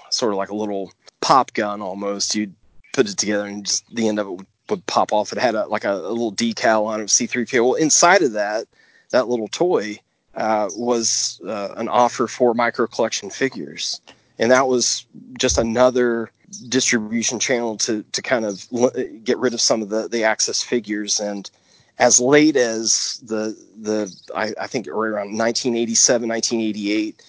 sort 0.10 0.34
of 0.34 0.38
like 0.38 0.50
a 0.50 0.56
little 0.56 0.92
pop 1.22 1.54
gun 1.54 1.82
almost. 1.82 2.34
You'd 2.34 2.56
put 2.94 3.10
it 3.10 3.18
together 3.18 3.46
and 3.46 3.66
just 3.66 3.84
the 3.94 4.08
end 4.08 4.20
of 4.20 4.28
it 4.28 4.32
would, 4.32 4.48
would 4.70 4.86
pop 4.86 5.12
off. 5.14 5.32
It 5.32 5.38
had 5.38 5.56
a, 5.56 5.68
like 5.68 5.84
a, 5.84 5.94
a, 5.94 6.10
little 6.10 6.34
decal 6.34 6.86
on 6.86 7.02
it, 7.02 7.08
C3PO. 7.08 7.64
Well, 7.64 7.74
inside 7.76 8.22
of 8.22 8.34
that, 8.34 8.68
that 9.12 9.28
little 9.28 9.48
toy 9.48 10.00
uh, 10.36 10.70
was 10.76 11.42
uh, 11.48 11.74
an 11.78 11.88
offer 11.88 12.28
for 12.28 12.54
micro 12.54 12.88
collection 12.88 13.30
figures. 13.30 14.02
And 14.38 14.52
that 14.52 14.68
was 14.68 15.06
just 15.38 15.58
another 15.58 16.32
distribution 16.70 17.40
channel 17.40 17.78
to, 17.78 18.04
to 18.04 18.22
kind 18.22 18.46
of 18.46 18.66
l- 18.74 18.92
get 19.24 19.38
rid 19.38 19.54
of 19.54 19.62
some 19.62 19.82
of 19.82 19.90
the, 19.90 20.08
the 20.08 20.24
access 20.24 20.62
figures. 20.62 21.20
And 21.20 21.50
as 21.98 22.20
late 22.20 22.56
as 22.56 23.22
the, 23.26 23.58
the 23.82 24.14
I, 24.36 24.54
I 24.60 24.68
think 24.68 24.88
around 24.88 25.38
1987, 25.38 26.28
1988, 26.28 27.22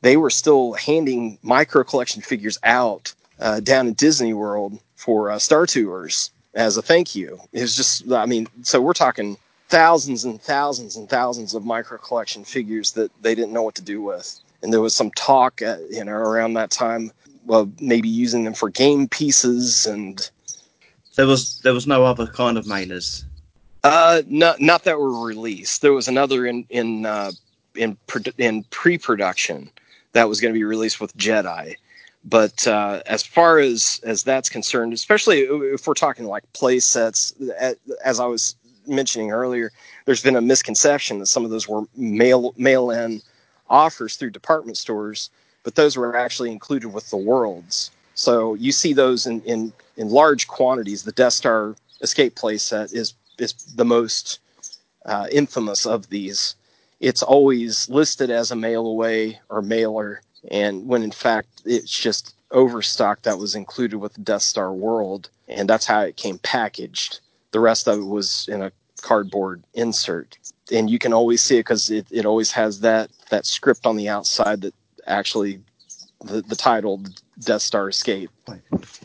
they 0.00 0.16
were 0.16 0.30
still 0.30 0.72
handing 0.74 1.38
micro 1.42 1.84
collection 1.84 2.22
figures 2.22 2.58
out 2.62 3.14
uh, 3.40 3.60
down 3.60 3.88
in 3.88 3.94
Disney 3.94 4.32
World 4.32 4.78
for 4.96 5.30
uh, 5.30 5.38
Star 5.38 5.66
Tours 5.66 6.30
as 6.54 6.76
a 6.76 6.82
thank 6.82 7.14
you. 7.14 7.40
It 7.52 7.62
was 7.62 7.76
just, 7.76 8.10
I 8.12 8.26
mean, 8.26 8.46
so 8.62 8.80
we're 8.80 8.92
talking 8.92 9.36
thousands 9.68 10.24
and 10.24 10.40
thousands 10.40 10.96
and 10.96 11.08
thousands 11.08 11.54
of 11.54 11.64
micro 11.64 11.98
collection 11.98 12.44
figures 12.44 12.92
that 12.92 13.10
they 13.22 13.34
didn't 13.34 13.52
know 13.52 13.62
what 13.62 13.74
to 13.76 13.82
do 13.82 14.02
with. 14.02 14.40
And 14.62 14.72
there 14.72 14.80
was 14.80 14.94
some 14.94 15.10
talk, 15.12 15.62
uh, 15.62 15.76
you 15.90 16.04
know, 16.04 16.12
around 16.12 16.54
that 16.54 16.70
time, 16.70 17.10
well, 17.44 17.70
maybe 17.80 18.08
using 18.08 18.44
them 18.44 18.54
for 18.54 18.70
game 18.70 19.08
pieces 19.08 19.86
and. 19.86 20.30
There 21.16 21.26
was 21.26 21.60
there 21.60 21.72
was 21.72 21.86
no 21.86 22.04
other 22.04 22.26
kind 22.26 22.58
of 22.58 22.64
mailers. 22.64 23.24
Uh, 23.84 24.22
not 24.26 24.60
not 24.60 24.82
that 24.82 24.98
were 24.98 25.24
released. 25.24 25.80
There 25.80 25.92
was 25.92 26.08
another 26.08 26.44
in 26.44 26.66
in 26.70 27.06
uh, 27.06 27.30
in 27.76 27.96
in 28.38 28.64
pre-production 28.70 29.70
that 30.12 30.28
was 30.28 30.40
going 30.40 30.52
to 30.52 30.58
be 30.58 30.64
released 30.64 31.00
with 31.00 31.16
Jedi 31.16 31.76
but 32.24 32.66
uh, 32.66 33.02
as 33.06 33.22
far 33.22 33.58
as 33.58 34.00
as 34.04 34.22
that's 34.22 34.48
concerned, 34.48 34.92
especially 34.92 35.40
if 35.40 35.86
we're 35.86 35.94
talking 35.94 36.24
like 36.24 36.50
play 36.54 36.80
sets, 36.80 37.34
as 38.04 38.20
I 38.20 38.26
was 38.26 38.56
mentioning 38.86 39.30
earlier, 39.30 39.70
there's 40.06 40.22
been 40.22 40.36
a 40.36 40.40
misconception 40.40 41.18
that 41.18 41.26
some 41.26 41.44
of 41.44 41.50
those 41.50 41.68
were 41.68 41.82
mail 41.96 42.54
mail 42.56 42.90
in 42.90 43.20
offers 43.68 44.16
through 44.16 44.30
department 44.30 44.78
stores, 44.78 45.30
but 45.62 45.74
those 45.74 45.96
were 45.96 46.16
actually 46.16 46.50
included 46.50 46.88
with 46.88 47.08
the 47.10 47.16
worlds. 47.16 47.90
So 48.14 48.54
you 48.54 48.72
see 48.72 48.94
those 48.94 49.26
in 49.26 49.42
in, 49.42 49.72
in 49.96 50.08
large 50.08 50.48
quantities. 50.48 51.02
The 51.02 51.12
Death 51.12 51.34
Star 51.34 51.76
escape 52.00 52.36
playset 52.36 52.94
is 52.94 53.14
is 53.38 53.52
the 53.52 53.84
most 53.84 54.38
uh, 55.04 55.26
infamous 55.30 55.84
of 55.84 56.08
these. 56.08 56.54
It's 57.00 57.22
always 57.22 57.86
listed 57.90 58.30
as 58.30 58.50
a 58.50 58.56
mail 58.56 58.86
away 58.86 59.40
or 59.50 59.60
mailer 59.60 60.22
and 60.50 60.86
when 60.86 61.02
in 61.02 61.10
fact 61.10 61.62
it's 61.64 61.90
just 61.90 62.34
overstock 62.50 63.22
that 63.22 63.38
was 63.38 63.54
included 63.54 63.98
with 63.98 64.14
the 64.14 64.20
Death 64.20 64.42
Star 64.42 64.72
world, 64.72 65.28
and 65.48 65.68
that's 65.68 65.86
how 65.86 66.00
it 66.00 66.16
came 66.16 66.38
packaged. 66.38 67.20
The 67.50 67.60
rest 67.60 67.88
of 67.88 67.98
it 67.98 68.04
was 68.04 68.48
in 68.50 68.62
a 68.62 68.72
cardboard 69.02 69.62
insert, 69.74 70.38
and 70.72 70.88
you 70.88 70.98
can 70.98 71.12
always 71.12 71.42
see 71.42 71.56
it 71.56 71.60
because 71.60 71.90
it, 71.90 72.06
it 72.10 72.24
always 72.24 72.50
has 72.52 72.80
that 72.80 73.10
that 73.30 73.46
script 73.46 73.86
on 73.86 73.96
the 73.96 74.08
outside 74.08 74.62
that 74.62 74.74
actually 75.06 75.60
the, 76.24 76.42
the 76.42 76.56
title 76.56 77.02
Death 77.40 77.62
Star 77.62 77.88
Escape. 77.88 78.30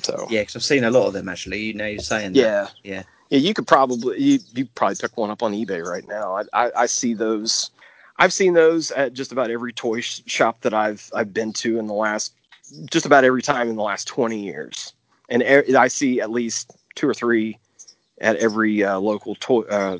So 0.03 0.28
yeah, 0.30 0.41
because 0.41 0.56
I've 0.56 0.64
seen 0.64 0.84
a 0.84 0.91
lot 0.91 1.07
of 1.07 1.14
them 1.14 1.30
actually. 1.30 1.61
You 1.61 1.74
know, 1.74 1.88
you're 1.88 1.99
saying 1.99 2.36
yeah, 2.36 2.44
that. 2.44 2.74
yeah, 2.84 3.03
yeah. 3.30 3.40
You 3.40 3.53
could 3.53 3.68
probably 3.68 4.22
you 4.22 4.40
you 4.53 4.66
probably 4.76 4.95
pick 4.95 5.18
one 5.18 5.30
up 5.30 5.44
on 5.44 5.53
eBay 5.53 5.84
right 5.84 6.07
now. 6.07 6.38
I 6.38 6.44
I, 6.53 6.72
I 6.76 6.86
see 6.86 7.14
those 7.14 7.72
I've 8.20 8.34
seen 8.34 8.54
those 8.54 8.91
at 8.91 9.14
just 9.14 9.32
about 9.32 9.50
every 9.50 9.72
toy 9.72 10.02
sh- 10.02 10.22
shop 10.26 10.62
that 10.62 10.74
I've 10.74 11.10
I've 11.16 11.34
been 11.34 11.54
to 11.54 11.80
in 11.80 11.88
the 11.88 11.94
last 11.94 12.34
just 12.91 13.06
about 13.06 13.24
every 13.24 13.41
time 13.41 13.70
in 13.70 13.76
the 13.76 13.82
last 13.82 14.08
20 14.08 14.38
years, 14.38 14.94
and 15.30 15.41
er- 15.41 15.66
I 15.78 15.88
see 15.88 16.22
at 16.22 16.30
least 16.30 16.72
two 16.96 17.08
or 17.08 17.14
three 17.14 17.58
at 18.20 18.36
every 18.36 18.84
uh, 18.84 19.00
local 19.00 19.36
toy 19.36 19.62
uh, 19.62 20.00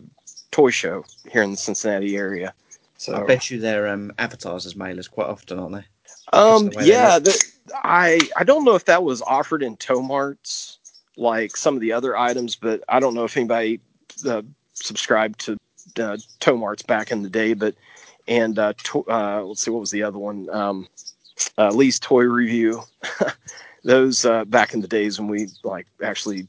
toy 0.52 0.70
show 0.70 1.06
here 1.30 1.41
in 1.41 1.52
the 1.52 1.58
Cincinnati 1.58 2.18
area. 2.18 2.54
So 2.98 3.16
I 3.16 3.26
bet 3.26 3.50
you 3.50 3.60
they're 3.60 3.88
um, 3.88 4.12
advertised 4.20 4.66
as 4.66 4.74
mailers 4.74 5.10
quite 5.10 5.28
often, 5.28 5.58
aren't 5.58 5.76
they? 5.76 5.86
Um, 6.34 6.70
the 6.70 6.86
yeah, 6.86 7.20
the, 7.20 7.41
I 7.74 8.20
I 8.36 8.44
don't 8.44 8.66
know 8.66 8.76
if 8.76 8.84
that 8.86 9.04
was 9.04 9.22
offered 9.22 9.64
in 9.64 9.78
Tomart's 9.78 10.80
like 11.16 11.56
some 11.56 11.76
of 11.76 11.82
the 11.82 11.94
other 11.94 12.18
items, 12.18 12.58
but 12.58 12.84
I 12.90 13.00
don't 13.00 13.14
know 13.14 13.24
if 13.24 13.38
anybody 13.38 13.80
uh, 14.28 14.41
subscribed 14.74 15.40
to 15.46 15.58
uh, 15.98 16.18
Tomart's 16.41 16.84
back 16.84 17.12
in 17.12 17.24
the 17.24 17.30
day, 17.30 17.54
but 17.54 17.76
and 18.30 18.57
uh, 18.57 18.73
to, 18.84 19.03
uh, 19.10 19.41
let's 19.43 19.61
see 19.61 19.72
what 19.72 19.81
was 19.81 19.91
the 19.91 20.03
other 20.03 20.19
one? 20.19 20.49
Um, 20.51 20.88
uh, 21.57 21.72
lee's 21.72 21.99
toy 21.99 22.23
review. 22.23 22.84
Those 23.84 24.23
uh, 24.23 24.45
back 24.45 24.73
in 24.73 24.81
the 24.81 24.88
days 24.88 25.19
when 25.19 25.27
we 25.27 25.47
like 25.64 25.88
actually 26.03 26.47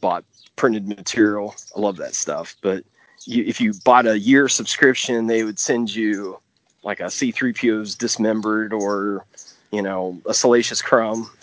bought 0.00 0.24
printed 0.56 0.88
material. 0.88 1.54
I 1.76 1.80
love 1.80 1.96
that 1.98 2.14
stuff. 2.14 2.56
But 2.60 2.84
you, 3.24 3.44
if 3.44 3.60
you 3.60 3.72
bought 3.84 4.06
a 4.06 4.18
year 4.18 4.48
subscription 4.48 5.26
they 5.28 5.44
would 5.44 5.58
send 5.58 5.94
you 5.94 6.38
like 6.82 6.98
a 6.98 7.04
c3po's 7.04 7.94
dismembered 7.94 8.72
or 8.72 9.24
you 9.70 9.80
know 9.80 10.20
a 10.26 10.34
salacious 10.34 10.82
crumb. 10.82 11.30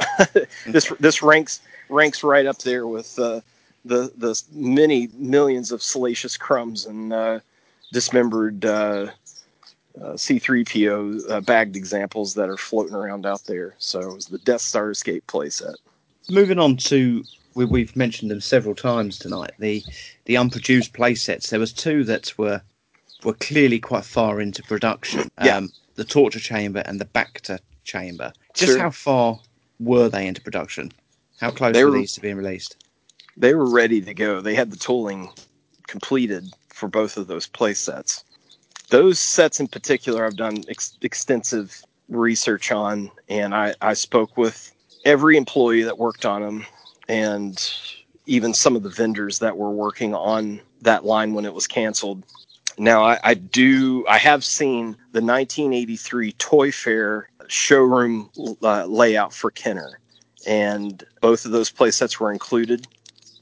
This 0.68 0.92
this 1.00 1.22
ranks 1.22 1.62
ranks 1.88 2.24
right 2.24 2.46
up 2.46 2.58
there 2.60 2.88
with 2.88 3.18
uh, 3.18 3.40
the 3.86 4.12
the 4.18 4.42
many 4.52 5.10
millions 5.14 5.72
of 5.72 5.82
salacious 5.82 6.36
crumbs 6.36 6.86
and 6.86 7.14
uh, 7.14 7.40
dismembered 7.94 8.66
uh, 8.66 9.08
uh, 10.02 10.14
C3PO 10.14 11.30
uh, 11.30 11.42
bagged 11.42 11.76
examples 11.76 12.34
that 12.36 12.50
are 12.50 12.58
floating 12.58 12.96
around 12.96 13.26
out 13.26 13.44
there. 13.46 13.76
So 13.78 14.00
it 14.00 14.16
was 14.16 14.28
the 14.28 14.38
Death 14.40 14.62
Star 14.62 14.92
Escape 14.92 15.26
playset. 15.28 15.76
Moving 16.30 16.60
on 16.60 16.78
to 16.78 17.24
we, 17.56 17.66
we've 17.66 17.96
mentioned 17.96 18.32
them 18.32 18.42
several 18.42 18.76
times 18.76 19.18
tonight. 19.18 19.52
The 19.60 19.84
the 20.26 20.36
unproduced 20.36 20.94
playsets. 20.94 21.50
There 21.50 21.60
was 21.60 21.74
two 21.74 22.04
that 22.06 22.38
were 22.38 22.62
were 23.24 23.34
clearly 23.34 23.80
quite 23.80 24.06
far 24.06 24.40
into 24.40 24.64
production. 24.64 25.30
Yeah. 25.44 25.58
Um, 25.58 25.70
the 25.96 26.06
torture 26.06 26.40
chamber 26.40 26.82
and 26.86 27.02
the 27.02 27.06
Bacta 27.06 27.60
chamber. 27.84 28.32
Just 28.54 28.74
sure. 28.74 28.82
how 28.82 28.92
far 28.92 29.40
were 29.80 30.08
they 30.08 30.28
into 30.28 30.42
production? 30.42 30.92
How 31.42 31.52
close 31.52 31.74
they 31.74 31.84
were, 31.84 31.92
were 31.92 31.98
these 31.98 32.14
to 32.14 32.22
being 32.22 32.38
released? 32.38 32.86
They 33.36 33.54
were 33.54 33.70
ready 33.70 34.02
to 34.02 34.14
go. 34.14 34.40
They 34.40 34.56
had 34.56 34.72
the 34.72 34.78
tooling 34.78 35.30
completed 35.88 36.46
for 36.70 36.88
both 36.88 37.18
of 37.18 37.28
those 37.28 37.48
playsets 37.48 38.24
those 38.90 39.20
sets 39.20 39.60
in 39.60 39.68
particular, 39.68 40.26
I've 40.26 40.36
done 40.36 40.64
ex- 40.68 40.98
extensive 41.02 41.84
research 42.10 42.72
on, 42.72 43.12
and 43.30 43.54
I, 43.54 43.76
I 43.82 43.94
spoke 43.94 44.38
with 44.38 44.72
every 45.06 45.38
employee 45.38 45.84
that 45.84 45.98
worked 45.98 46.26
on 46.26 46.42
them, 46.42 46.66
and 47.08 47.72
even 48.26 48.54
some 48.54 48.76
of 48.76 48.84
the 48.84 48.90
vendors 48.90 49.40
that 49.40 49.58
were 49.58 49.72
working 49.72 50.14
on 50.14 50.62
that 50.82 51.06
line 51.06 51.34
when 51.34 51.46
it 51.46 51.54
was 51.54 51.68
canceled. 51.68 52.24
Now, 52.78 53.04
I, 53.04 53.20
I 53.24 53.34
do, 53.34 54.06
I 54.08 54.18
have 54.18 54.44
seen 54.44 54.96
the 55.12 55.22
1983 55.22 56.32
Toy 56.34 56.72
Fair 56.72 57.30
showroom 57.48 58.30
uh, 58.64 58.86
layout 58.86 59.34
for 59.34 59.52
Kenner, 59.52 60.00
and 60.48 61.04
both 61.22 61.46
of 61.46 61.52
those 61.52 61.70
play 61.70 61.92
sets 61.92 62.20
were 62.20 62.32
included 62.32 62.88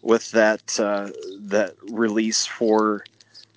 with 0.01 0.31
that 0.31 0.79
uh, 0.79 1.09
that 1.41 1.75
release 1.91 2.45
for 2.45 3.03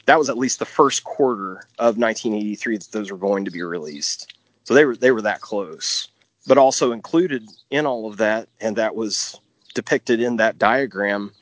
that 0.07 0.19
was 0.19 0.31
at 0.31 0.39
least 0.39 0.59
the 0.59 0.65
first 0.65 1.05
quarter 1.05 1.63
of 1.79 1.97
1983 1.97 2.79
that 2.79 2.93
those 2.93 3.11
were 3.11 3.19
going 3.19 3.45
to 3.45 3.51
be 3.51 3.63
released. 3.63 4.35
So 4.65 4.75
they 4.75 4.85
were 4.85 4.97
they 4.97 5.11
were 5.11 5.23
that 5.23 5.41
close. 5.41 6.09
But 6.47 6.59
also 6.59 6.93
included 6.93 7.49
in 7.71 7.87
all 7.87 8.09
of 8.09 8.17
that, 8.17 8.49
and 8.61 8.75
that 8.77 8.97
was 8.97 9.39
depicted 9.75 10.21
in 10.21 10.37
that 10.37 10.59
diagram, 10.59 11.33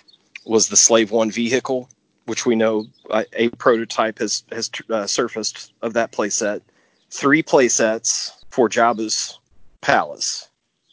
was 0.44 0.68
the 0.68 0.76
Slave 0.76 1.12
One 1.12 1.30
vehicle, 1.30 1.89
which 2.26 2.47
we 2.47 2.56
know 2.56 2.86
uh, 3.10 3.24
a 3.32 3.48
prototype 3.51 4.18
has 4.18 4.43
has 4.52 4.70
uh, 4.90 5.06
surfaced 5.06 5.72
of 5.82 5.93
that 5.94 6.12
playset. 6.12 6.62
Three 7.10 7.43
playsets 7.43 8.32
for 8.51 8.68
Jabba's 8.68 9.39
palace. 9.80 10.48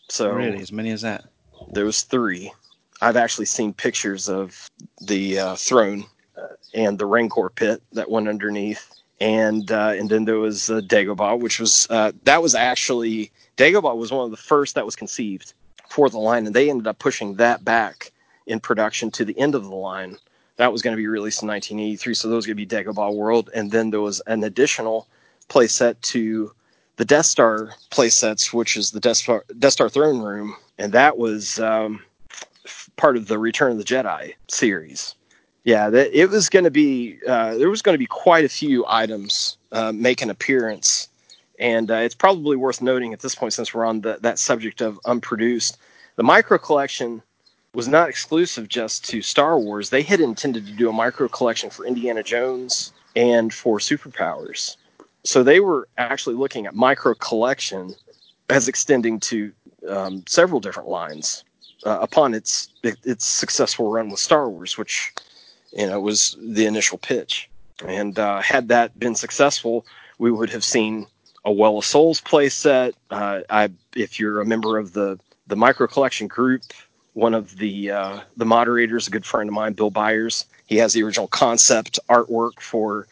So 0.10 0.32
really, 0.32 0.62
as 0.62 0.72
many 0.72 0.92
as 0.92 1.02
that? 1.02 1.26
There 1.72 1.86
was 1.86 2.04
three. 2.04 2.54
I've 3.02 3.18
actually 3.18 3.48
seen 3.48 3.74
pictures 3.74 4.30
of 4.30 4.70
the 5.02 5.40
uh, 5.40 5.56
throne 5.56 6.06
and 6.76 7.00
the 7.00 7.06
Rancor 7.06 7.50
pit 7.50 7.82
that 7.94 8.12
went 8.12 8.28
underneath, 8.28 8.94
and 9.20 9.72
uh, 9.72 9.94
and 9.98 10.10
then 10.10 10.26
there 10.26 10.40
was 10.40 10.70
uh, 10.70 10.82
Dagobah, 10.82 11.40
which 11.40 11.60
was 11.60 11.88
uh, 11.90 12.12
that 12.26 12.42
was 12.44 12.54
actually 12.54 13.32
Dagobah 13.58 13.96
was 13.96 14.12
one 14.12 14.26
of 14.26 14.32
the 14.32 14.38
first 14.38 14.76
that 14.76 14.86
was 14.86 14.96
conceived 14.96 15.54
for 15.90 16.10
the 16.10 16.20
line, 16.20 16.46
and 16.46 16.56
they 16.56 16.70
ended 16.70 16.86
up 16.86 17.00
pushing 17.00 17.36
that 17.36 17.64
back 17.64 18.12
in 18.46 18.60
production 18.60 19.10
to 19.12 19.26
the 19.26 19.38
end 19.40 19.56
of 19.56 19.64
the 19.64 19.76
line. 19.76 20.18
That 20.58 20.72
was 20.72 20.82
going 20.82 20.96
to 20.96 21.02
be 21.02 21.08
released 21.08 21.42
in 21.42 21.48
1983, 21.48 22.14
so 22.14 22.30
those 22.30 22.46
going 22.46 22.58
to 22.58 22.66
be 22.66 22.68
Dagobah 22.68 23.16
World, 23.16 23.50
and 23.56 23.72
then 23.72 23.90
there 23.90 24.02
was 24.02 24.22
an 24.28 24.44
additional 24.44 25.08
playset 25.50 26.00
to 26.02 26.52
the 26.98 27.06
Death 27.06 27.26
Star 27.26 27.72
playsets, 27.92 28.54
which 28.54 28.78
is 28.78 28.92
the 28.92 29.00
Death 29.00 29.18
Star, 29.18 29.46
Death 29.60 29.74
Star 29.74 29.90
throne 29.90 30.20
room, 30.20 30.56
and 30.78 30.92
that 30.94 31.18
was 31.18 31.60
um, 31.60 32.02
part 32.96 33.18
of 33.18 33.28
the 33.28 33.38
Return 33.38 33.74
of 33.74 33.78
the 33.78 33.84
Jedi 33.84 34.34
series. 34.48 35.15
Yeah, 35.66 35.90
that, 35.90 36.18
it 36.18 36.30
was 36.30 36.48
going 36.48 36.66
to 36.66 36.72
be 36.72 37.18
uh, 37.28 37.58
there 37.58 37.72
was 37.72 37.82
going 37.82 37.96
to 37.96 38.00
be 38.00 38.06
quite 38.06 38.46
a 38.46 38.50
few 38.50 38.86
items 38.88 39.58
uh, 39.72 39.92
make 39.92 40.22
an 40.22 40.30
appearance, 40.30 41.10
and 41.60 41.90
uh, 41.90 41.96
it's 41.96 42.14
probably 42.14 42.56
worth 42.56 42.84
noting 42.84 43.14
at 43.14 43.20
this 43.20 43.34
point 43.34 43.54
since 43.54 43.74
we're 43.74 43.84
on 43.84 44.02
the, 44.02 44.20
that 44.22 44.38
subject 44.38 44.82
of 44.82 45.00
unproduced, 45.06 45.78
the 46.18 46.24
micro 46.24 46.60
collection 46.60 47.22
was 47.74 47.88
not 47.88 48.10
exclusive 48.10 48.70
just 48.70 49.04
to 49.06 49.24
Star 49.24 49.60
Wars. 49.60 49.90
They 49.90 50.04
had 50.04 50.22
intended 50.22 50.68
to 50.68 50.72
do 50.72 50.88
a 50.88 50.94
micro 50.94 51.28
collection 51.28 51.72
for 51.72 51.84
Indiana 51.84 52.22
Jones 52.22 52.94
and 53.16 53.52
for 53.52 53.80
Superpowers. 53.80 54.78
So 55.24 55.42
they 55.42 55.60
were 55.60 55.88
actually 55.98 56.36
looking 56.36 56.68
at 56.68 56.76
micro 56.76 57.16
collection 57.16 57.96
as 58.50 58.68
extending 58.68 59.20
to 59.22 59.52
um, 59.90 60.24
several 60.28 60.60
different 60.60 60.90
lines 60.90 61.44
uh, 61.86 61.98
upon 62.02 62.36
its 62.36 62.70
its 62.84 63.26
successful 63.26 63.92
run 63.92 64.10
with 64.10 64.20
Star 64.20 64.48
Wars, 64.48 64.78
which 64.78 65.12
you 65.76 65.88
know 65.88 66.00
was 66.00 66.38
the 66.40 66.66
initial 66.66 66.98
pitch. 66.98 67.50
And 67.86 68.18
uh, 68.18 68.42
had 68.42 68.70
that 68.70 68.98
been 68.98 69.16
successful, 69.16 69.86
we 70.18 70.32
would 70.32 70.50
have 70.50 70.64
seen 70.64 71.08
a 71.44 71.52
Well 71.52 71.78
of 71.78 71.86
Souls 71.86 72.22
playset. 72.22 72.94
Uh, 73.12 73.42
I, 73.50 73.70
if 73.96 74.20
you're 74.20 74.42
a 74.42 74.46
member 74.46 74.78
of 74.78 74.94
the 74.94 75.20
the 75.48 75.56
micro 75.56 75.88
collection 75.88 76.28
group, 76.28 76.64
one 77.14 77.34
of 77.34 77.58
the 77.58 77.92
uh, 77.92 78.22
the 78.38 78.46
moderators, 78.46 79.08
a 79.08 79.12
good 79.12 79.26
friend 79.26 79.50
of 79.50 79.54
mine, 79.54 79.74
Bill 79.74 79.92
Byers, 79.92 80.46
he 80.66 80.78
has 80.78 80.94
the 80.94 81.04
original 81.04 81.28
concept 81.28 82.00
artwork 82.10 82.60
for 82.60 83.08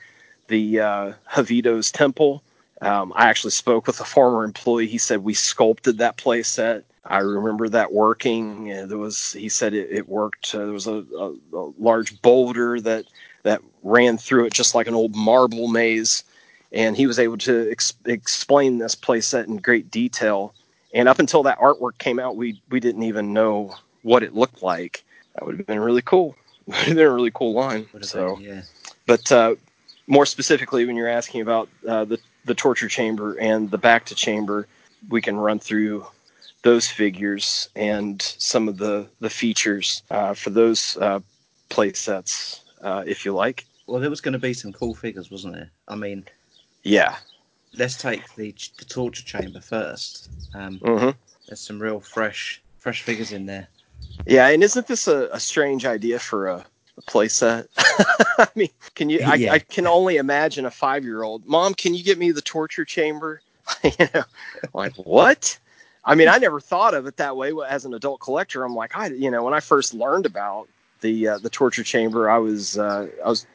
the 0.48 0.80
uh, 0.80 1.14
Hovitos 1.32 1.92
Temple. 1.92 2.42
Um, 2.82 3.14
I 3.16 3.30
actually 3.30 3.52
spoke 3.52 3.88
with 3.88 4.00
a 4.00 4.06
former 4.06 4.44
employee. 4.44 4.88
He 4.88 4.98
said 4.98 5.24
we 5.24 5.34
sculpted 5.34 6.00
that 6.00 6.18
playset. 6.18 6.84
I 7.06 7.20
remember 7.20 7.68
that 7.70 7.92
working. 7.92 8.70
there 8.88 8.98
was, 8.98 9.34
he 9.34 9.50
said 9.50 9.74
it, 9.74 9.92
it 9.92 10.08
worked. 10.08 10.56
Uh, 10.56 10.60
there 10.60 10.68
was 10.74 10.88
a, 10.88 11.04
a, 11.18 11.34
a, 11.54 11.74
large 11.78 12.22
boulder 12.22 12.80
that 12.82 13.06
that 13.44 13.62
ran 13.84 14.18
through 14.18 14.46
it 14.46 14.54
just 14.54 14.74
like 14.74 14.88
an 14.88 14.94
old 14.94 15.14
marble 15.14 15.68
maze, 15.68 16.24
and 16.72 16.96
he 16.96 17.06
was 17.06 17.20
able 17.20 17.38
to 17.40 17.70
ex- 17.70 17.94
explain 18.06 18.78
this 18.78 18.96
playset 18.96 19.48
in 19.48 19.58
great 19.58 19.92
detail. 19.92 20.54
And 20.94 21.10
up 21.10 21.20
until 21.20 21.44
that 21.44 21.60
artwork 21.60 21.98
came 21.98 22.20
out, 22.20 22.38
we 22.38 22.62
we 22.70 22.80
didn't 22.80 23.04
even 23.04 23.34
know 23.34 23.76
what 24.04 24.24
it 24.24 24.34
looked 24.34 24.64
like. 24.64 25.04
That 25.36 25.46
would 25.46 25.58
have 25.58 25.68
been 25.68 25.80
really 25.80 26.02
cool. 26.02 26.36
would 26.68 26.76
have 26.76 26.96
been 26.96 27.08
a 27.08 27.12
really 27.12 27.32
cool 27.32 27.54
line. 27.54 27.86
So, 28.02 28.38
been, 28.38 28.46
yeah. 28.46 28.62
But 29.06 29.30
uh, 29.30 29.56
more 30.08 30.26
specifically, 30.26 30.86
when 30.86 30.96
you're 30.96 31.10
asking 31.10 31.42
about 31.42 31.68
uh, 31.86 32.06
the 32.06 32.20
the 32.46 32.56
torture 32.56 32.88
chamber 32.88 33.38
and 33.40 33.70
the 33.70 33.80
bacta 33.80 34.16
chamber, 34.16 34.68
we 35.10 35.22
can 35.22 35.36
run 35.36 35.60
through 35.60 36.06
those 36.64 36.88
figures 36.88 37.70
and 37.76 38.22
some 38.22 38.68
of 38.68 38.78
the 38.78 39.08
the 39.20 39.30
features 39.30 40.02
uh, 40.10 40.34
for 40.34 40.50
those 40.50 40.98
uh, 40.98 41.20
play 41.70 41.94
sets, 41.94 42.64
uh, 42.82 43.04
if 43.06 43.24
you 43.24 43.34
like. 43.34 43.66
Well, 43.86 44.00
there 44.02 44.10
was 44.10 44.22
going 44.22 44.34
to 44.34 44.40
be 44.40 44.54
some 44.54 44.74
cool 44.74 44.96
figures, 44.96 45.30
wasn't 45.30 45.56
there? 45.56 45.70
I 45.88 45.96
mean, 45.96 46.26
yeah. 46.84 47.18
Let's 47.78 47.98
take 47.98 48.36
the 48.36 48.54
the 48.80 48.86
torture 48.86 49.24
chamber 49.24 49.60
first. 49.60 50.30
Um, 50.54 50.80
mm-hmm. 50.80 51.10
There's 51.48 51.60
some 51.60 51.80
real 51.80 52.00
fresh 52.00 52.62
fresh 52.78 53.02
figures 53.02 53.32
in 53.32 53.46
there. 53.46 53.68
Yeah, 54.26 54.48
and 54.48 54.64
isn't 54.64 54.88
this 54.88 55.08
a, 55.08 55.28
a 55.32 55.40
strange 55.40 55.86
idea 55.86 56.20
for 56.20 56.48
a 56.48 56.66
playset. 57.08 57.68
I 58.38 58.48
mean, 58.56 58.70
can 58.96 59.10
you? 59.10 59.22
I, 59.26 59.36
yeah. 59.36 59.54
I 59.54 59.60
can 59.60 59.88
only 59.88 60.18
imagine 60.18 60.66
a 60.66 60.72
five-year-old. 60.72 61.46
Mom, 61.46 61.74
can 61.74 61.94
you 61.94 62.04
get 62.04 62.18
me 62.18 62.32
the 62.32 62.42
torture 62.42 62.86
chamber? 62.86 63.42
you 63.84 64.08
know, 64.14 64.24
like 64.74 64.94
what? 64.96 65.58
I 66.06 66.16
mean, 66.16 66.28
I 66.28 66.38
never 66.38 66.60
thought 66.60 66.94
of 66.94 67.06
it 67.08 67.18
that 67.18 67.38
way 67.38 67.54
as 67.68 67.86
an 67.86 67.94
adult 67.94 68.20
collector. 68.20 68.64
I'm 68.64 68.76
like, 68.76 68.98
I, 68.98 69.08
you 69.08 69.32
know, 69.32 69.44
when 69.44 69.54
I 69.54 69.60
first 69.60 69.94
learned 69.94 70.26
about 70.26 70.68
the 71.02 71.30
uh, 71.30 71.38
the 71.38 71.50
torture 71.50 71.84
chamber, 71.84 72.30
I 72.30 72.38
was 72.38 72.78
uh, 72.78 73.08
I 73.24 73.30
was 73.30 73.48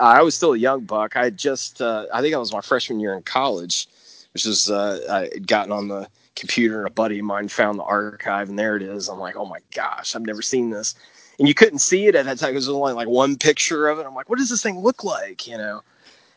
I 0.00 0.22
was 0.22 0.34
still 0.34 0.54
a 0.54 0.58
young 0.58 0.80
buck. 0.80 1.16
I 1.16 1.30
just 1.30 1.80
uh, 1.80 2.06
I 2.12 2.20
think 2.20 2.34
I 2.34 2.38
was 2.38 2.52
my 2.52 2.60
freshman 2.60 3.00
year 3.00 3.14
in 3.14 3.22
college, 3.22 3.88
which 4.32 4.46
is 4.46 4.70
uh, 4.70 5.00
I 5.10 5.20
had 5.34 5.46
gotten 5.46 5.72
on 5.72 5.88
the 5.88 6.08
computer 6.34 6.78
and 6.78 6.88
a 6.88 6.90
buddy 6.90 7.20
of 7.20 7.24
mine 7.24 7.48
found 7.48 7.78
the 7.78 7.84
archive 7.84 8.48
and 8.48 8.58
there 8.58 8.76
it 8.76 8.82
is. 8.82 9.08
I'm 9.08 9.20
like, 9.20 9.36
oh 9.36 9.46
my 9.46 9.60
gosh, 9.72 10.16
I've 10.16 10.26
never 10.26 10.42
seen 10.42 10.70
this 10.70 10.96
and 11.38 11.48
you 11.48 11.54
couldn't 11.54 11.80
see 11.80 12.06
it 12.06 12.14
at 12.14 12.26
that 12.26 12.38
time 12.38 12.50
there 12.50 12.54
was 12.54 12.68
only 12.68 12.92
like 12.92 13.08
one 13.08 13.36
picture 13.36 13.88
of 13.88 13.98
it. 13.98 14.06
I'm 14.06 14.14
like, 14.14 14.28
what 14.28 14.38
does 14.38 14.50
this 14.50 14.62
thing 14.62 14.78
look 14.78 15.04
like? 15.04 15.46
You 15.46 15.58
know, 15.58 15.82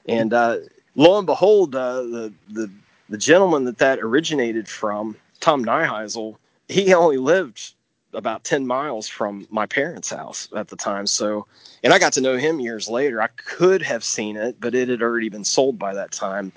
and 0.07 0.33
uh, 0.33 0.57
lo 0.95 1.17
and 1.17 1.25
behold, 1.25 1.75
uh, 1.75 2.01
the 2.03 2.33
the 2.49 2.71
the 3.09 3.17
gentleman 3.17 3.63
that 3.65 3.77
that 3.77 3.99
originated 3.99 4.67
from, 4.67 5.15
Tom 5.47 5.63
Nyheisel, 5.63 6.35
he 6.67 6.93
only 6.93 7.15
lived 7.15 7.73
about 8.13 8.43
10 8.43 8.67
miles 8.67 9.07
from 9.07 9.47
my 9.49 9.65
parents' 9.65 10.09
house 10.09 10.49
at 10.53 10.67
the 10.67 10.75
time. 10.75 11.07
So, 11.07 11.45
and 11.85 11.93
I 11.93 11.99
got 11.99 12.11
to 12.13 12.21
know 12.21 12.35
him 12.35 12.59
years 12.59 12.89
later. 12.89 13.21
I 13.21 13.27
could 13.27 13.81
have 13.81 14.03
seen 14.03 14.35
it, 14.35 14.59
but 14.59 14.75
it 14.75 14.89
had 14.89 15.01
already 15.01 15.29
been 15.29 15.45
sold 15.45 15.79
by 15.79 15.93
that 15.93 16.11
time. 16.11 16.51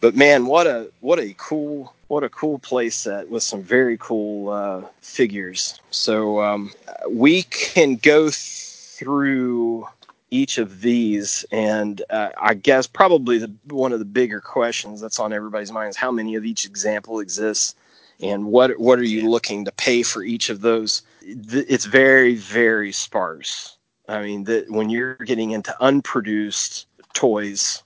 But 0.00 0.14
man, 0.14 0.46
what 0.46 0.68
a 0.68 0.92
what 1.00 1.18
a 1.18 1.34
cool 1.36 1.92
what 2.06 2.22
a 2.22 2.28
cool 2.28 2.60
play 2.60 2.88
set 2.88 3.28
with 3.28 3.42
some 3.42 3.64
very 3.64 3.98
cool 3.98 4.50
uh, 4.50 4.82
figures. 5.00 5.80
So 5.90 6.40
um, 6.40 6.70
we 7.10 7.42
can 7.42 7.96
go 7.96 8.30
through 8.30 9.88
each 10.30 10.58
of 10.58 10.82
these, 10.82 11.44
and 11.50 12.00
uh, 12.10 12.28
I 12.40 12.54
guess 12.54 12.86
probably 12.86 13.38
the, 13.38 13.52
one 13.70 13.92
of 13.92 13.98
the 13.98 14.04
bigger 14.04 14.40
questions 14.40 15.00
that's 15.00 15.18
on 15.18 15.32
everybody's 15.32 15.72
mind 15.72 15.90
is 15.90 15.96
how 15.96 16.12
many 16.12 16.36
of 16.36 16.44
each 16.44 16.64
example 16.64 17.18
exists, 17.18 17.74
and 18.20 18.46
what 18.46 18.78
what 18.78 18.98
are 18.98 19.04
you 19.04 19.28
looking 19.28 19.64
to 19.64 19.72
pay 19.72 20.02
for 20.02 20.22
each 20.22 20.48
of 20.48 20.60
those? 20.60 21.02
It's 21.22 21.84
very 21.84 22.34
very 22.34 22.92
sparse. 22.92 23.78
I 24.08 24.22
mean, 24.22 24.44
that 24.44 24.70
when 24.70 24.88
you're 24.88 25.16
getting 25.16 25.50
into 25.50 25.74
unproduced 25.80 26.86
toys 27.14 27.82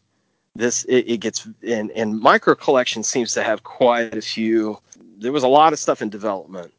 this 0.54 0.84
it, 0.84 1.08
it 1.08 1.18
gets 1.18 1.48
and 1.66 1.90
and 1.92 2.20
micro 2.20 2.54
collection 2.54 3.02
seems 3.02 3.32
to 3.32 3.42
have 3.42 3.62
quite 3.62 4.14
a 4.14 4.22
few 4.22 4.78
there 5.18 5.32
was 5.32 5.42
a 5.42 5.48
lot 5.48 5.72
of 5.72 5.78
stuff 5.78 6.02
in 6.02 6.08
development 6.08 6.72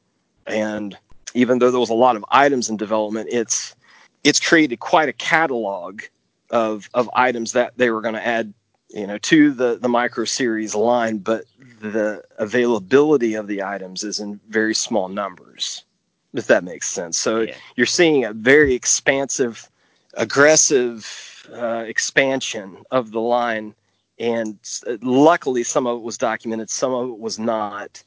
and 0.47 0.97
even 1.33 1.59
though 1.59 1.71
there 1.71 1.79
was 1.79 1.89
a 1.89 1.93
lot 1.93 2.15
of 2.15 2.25
items 2.29 2.69
in 2.69 2.77
development 2.77 3.29
it's 3.31 3.75
it's 4.23 4.39
created 4.39 4.79
quite 4.79 5.09
a 5.09 5.13
catalog 5.13 6.01
of 6.49 6.89
of 6.93 7.09
items 7.13 7.53
that 7.53 7.71
they 7.77 7.89
were 7.89 8.01
going 8.01 8.13
to 8.13 8.25
add 8.25 8.53
you 8.93 9.07
know 9.07 9.17
to 9.19 9.51
the 9.51 9.77
the 9.79 9.89
micro 9.89 10.25
series 10.25 10.75
line 10.75 11.17
but 11.17 11.45
the 11.81 12.23
availability 12.37 13.33
of 13.33 13.47
the 13.47 13.63
items 13.63 14.03
is 14.03 14.19
in 14.19 14.39
very 14.49 14.75
small 14.75 15.07
numbers 15.07 15.85
if 16.33 16.47
that 16.47 16.63
makes 16.63 16.87
sense 16.87 17.17
so 17.17 17.41
yeah. 17.41 17.55
you're 17.75 17.85
seeing 17.85 18.25
a 18.25 18.33
very 18.33 18.73
expansive 18.73 19.69
aggressive 20.15 21.47
uh, 21.53 21.83
expansion 21.87 22.77
of 22.91 23.11
the 23.11 23.19
line, 23.19 23.73
and 24.19 24.57
luckily 25.01 25.63
some 25.63 25.87
of 25.87 25.97
it 25.97 26.03
was 26.03 26.17
documented, 26.17 26.69
some 26.69 26.93
of 26.93 27.09
it 27.09 27.19
was 27.19 27.39
not. 27.39 28.03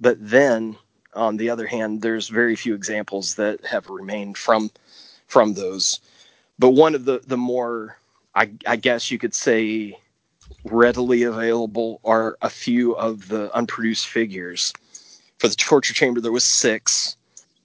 But 0.00 0.16
then, 0.20 0.76
on 1.14 1.36
the 1.36 1.50
other 1.50 1.66
hand, 1.66 2.02
there's 2.02 2.28
very 2.28 2.56
few 2.56 2.74
examples 2.74 3.34
that 3.34 3.64
have 3.64 3.88
remained 3.90 4.38
from 4.38 4.70
from 5.26 5.54
those. 5.54 6.00
But 6.58 6.70
one 6.70 6.94
of 6.94 7.04
the 7.04 7.20
the 7.26 7.36
more 7.36 7.98
I, 8.34 8.50
I 8.66 8.76
guess 8.76 9.10
you 9.10 9.18
could 9.18 9.34
say 9.34 9.98
readily 10.64 11.22
available 11.22 12.00
are 12.04 12.36
a 12.42 12.50
few 12.50 12.94
of 12.96 13.28
the 13.28 13.54
unproduced 13.56 14.08
figures. 14.08 14.72
For 15.38 15.48
the 15.48 15.54
torture 15.54 15.94
chamber, 15.94 16.20
there 16.20 16.32
was 16.32 16.44
six. 16.44 17.16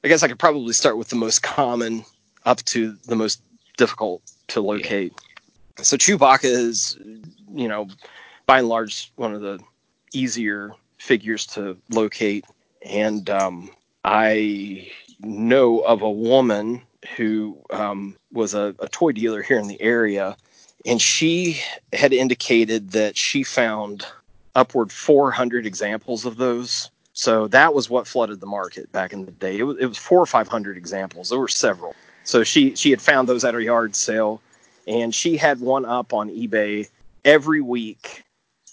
I 0.04 0.08
guess 0.08 0.24
I 0.24 0.28
could 0.28 0.40
probably 0.40 0.74
start 0.74 0.98
with 0.98 1.10
the 1.10 1.16
most 1.16 1.44
common 1.44 2.06
up 2.46 2.62
to 2.66 2.94
the 3.08 3.16
most 3.16 3.42
difficult 3.78 4.22
to 4.50 4.62
locate. 4.62 5.14
Yeah. 5.78 5.84
So 5.84 5.98
Chewbacca 5.98 6.46
is, 6.46 6.98
you 7.54 7.68
know, 7.68 7.88
by 8.46 8.60
and 8.60 8.70
large, 8.70 9.12
one 9.16 9.34
of 9.34 9.42
the 9.42 9.60
easier 10.14 10.74
figures 10.98 11.46
to 11.48 11.78
locate. 11.90 12.46
And 12.86 13.30
um, 13.30 13.72
I 14.04 14.92
know 15.20 15.80
of 15.80 16.02
a 16.02 16.12
woman 16.12 16.82
who 17.18 17.58
um, 17.70 18.16
was 18.32 18.54
a, 18.54 18.76
a 18.80 18.88
toy 18.88 19.12
dealer 19.14 19.42
here 19.42 19.58
in 19.58 19.68
the 19.68 19.82
area, 19.82 20.38
and 20.86 21.02
she 21.02 21.62
had 21.94 22.14
indicated 22.14 22.92
that 22.92 23.18
she 23.18 23.44
found 23.44 24.06
upward 24.56 24.92
400 24.92 25.66
examples 25.66 26.26
of 26.26 26.38
those. 26.38 26.90
So 27.14 27.48
that 27.50 27.74
was 27.74 27.90
what 27.90 28.08
flooded 28.08 28.40
the 28.40 28.48
market 28.48 28.92
back 28.92 29.14
in 29.14 29.26
the 29.26 29.32
day. 29.32 29.60
It 29.60 29.64
was, 29.64 29.78
it 29.78 29.86
was 29.86 29.98
four 29.98 30.20
or 30.20 30.26
500 30.26 30.78
examples. 30.78 31.30
There 31.30 31.40
were 31.40 31.48
several. 31.48 31.96
So 32.24 32.44
she 32.44 32.76
she 32.76 32.90
had 32.90 33.02
found 33.02 33.28
those 33.28 33.44
at 33.44 33.54
her 33.54 33.60
yard 33.60 33.96
sale, 33.96 34.42
and 34.88 35.14
she 35.14 35.38
had 35.38 35.60
one 35.60 35.86
up 35.86 36.14
on 36.14 36.30
eBay 36.30 36.90
every 37.26 37.62
week 37.62 38.24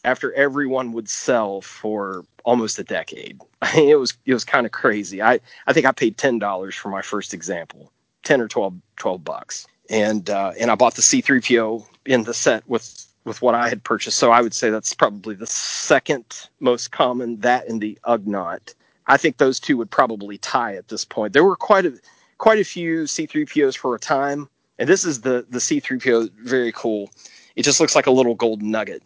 after 0.05 0.33
everyone 0.35 0.93
would 0.93 1.09
sell 1.09 1.61
for 1.61 2.25
almost 2.45 2.79
a 2.79 2.85
decade. 2.85 3.41
it 3.77 3.99
was 3.99 4.15
it 4.25 4.35
was 4.35 4.45
kind 4.45 4.67
of 4.67 4.73
crazy. 4.73 5.21
I 5.21 5.41
I 5.67 5.73
think 5.73 5.85
I 5.87 5.93
paid 5.93 6.17
ten 6.17 6.39
dollars 6.39 6.75
for 6.75 6.89
my 6.89 7.03
first 7.03 7.35
example, 7.35 7.91
ten 8.23 8.41
or 8.41 8.49
12, 8.49 8.75
12 8.97 9.25
bucks, 9.25 9.67
and 9.91 10.31
uh, 10.31 10.53
and 10.59 10.71
I 10.71 10.75
bought 10.77 10.95
the 10.95 11.03
C3PO 11.03 11.85
in 12.07 12.23
the 12.23 12.33
set 12.33 12.67
with 12.69 13.07
with 13.25 13.43
what 13.43 13.55
I 13.55 13.69
had 13.69 13.85
purchased. 13.85 14.17
So 14.17 14.31
I 14.31 14.41
would 14.41 14.55
say 14.55 14.71
that's 14.71 14.95
probably 14.95 15.35
the 15.35 15.47
second 15.47 16.25
most 16.61 16.93
common. 16.93 17.41
That 17.41 17.69
and 17.69 17.81
the 17.81 17.99
Ugnaught. 18.07 18.75
I 19.07 19.17
think 19.17 19.37
those 19.37 19.59
two 19.59 19.77
would 19.77 19.91
probably 19.91 20.39
tie 20.39 20.77
at 20.77 20.89
this 20.89 21.05
point. 21.05 21.33
There 21.33 21.45
were 21.45 21.57
quite 21.57 21.85
a 21.85 21.99
quite 22.39 22.61
a 22.61 22.65
few 22.65 23.03
C3POs 23.03 23.77
for 23.77 23.95
a 23.95 23.99
time, 23.99 24.49
and 24.79 24.89
this 24.89 25.05
is 25.05 25.21
the 25.21 25.45
the 25.51 25.59
C3PO. 25.59 26.31
Very 26.45 26.73
cool. 26.73 27.11
It 27.57 27.65
just 27.65 27.81
looks 27.81 27.97
like 27.97 28.07
a 28.07 28.13
little 28.13 28.37
gold 28.37 28.63
nugget 28.63 29.03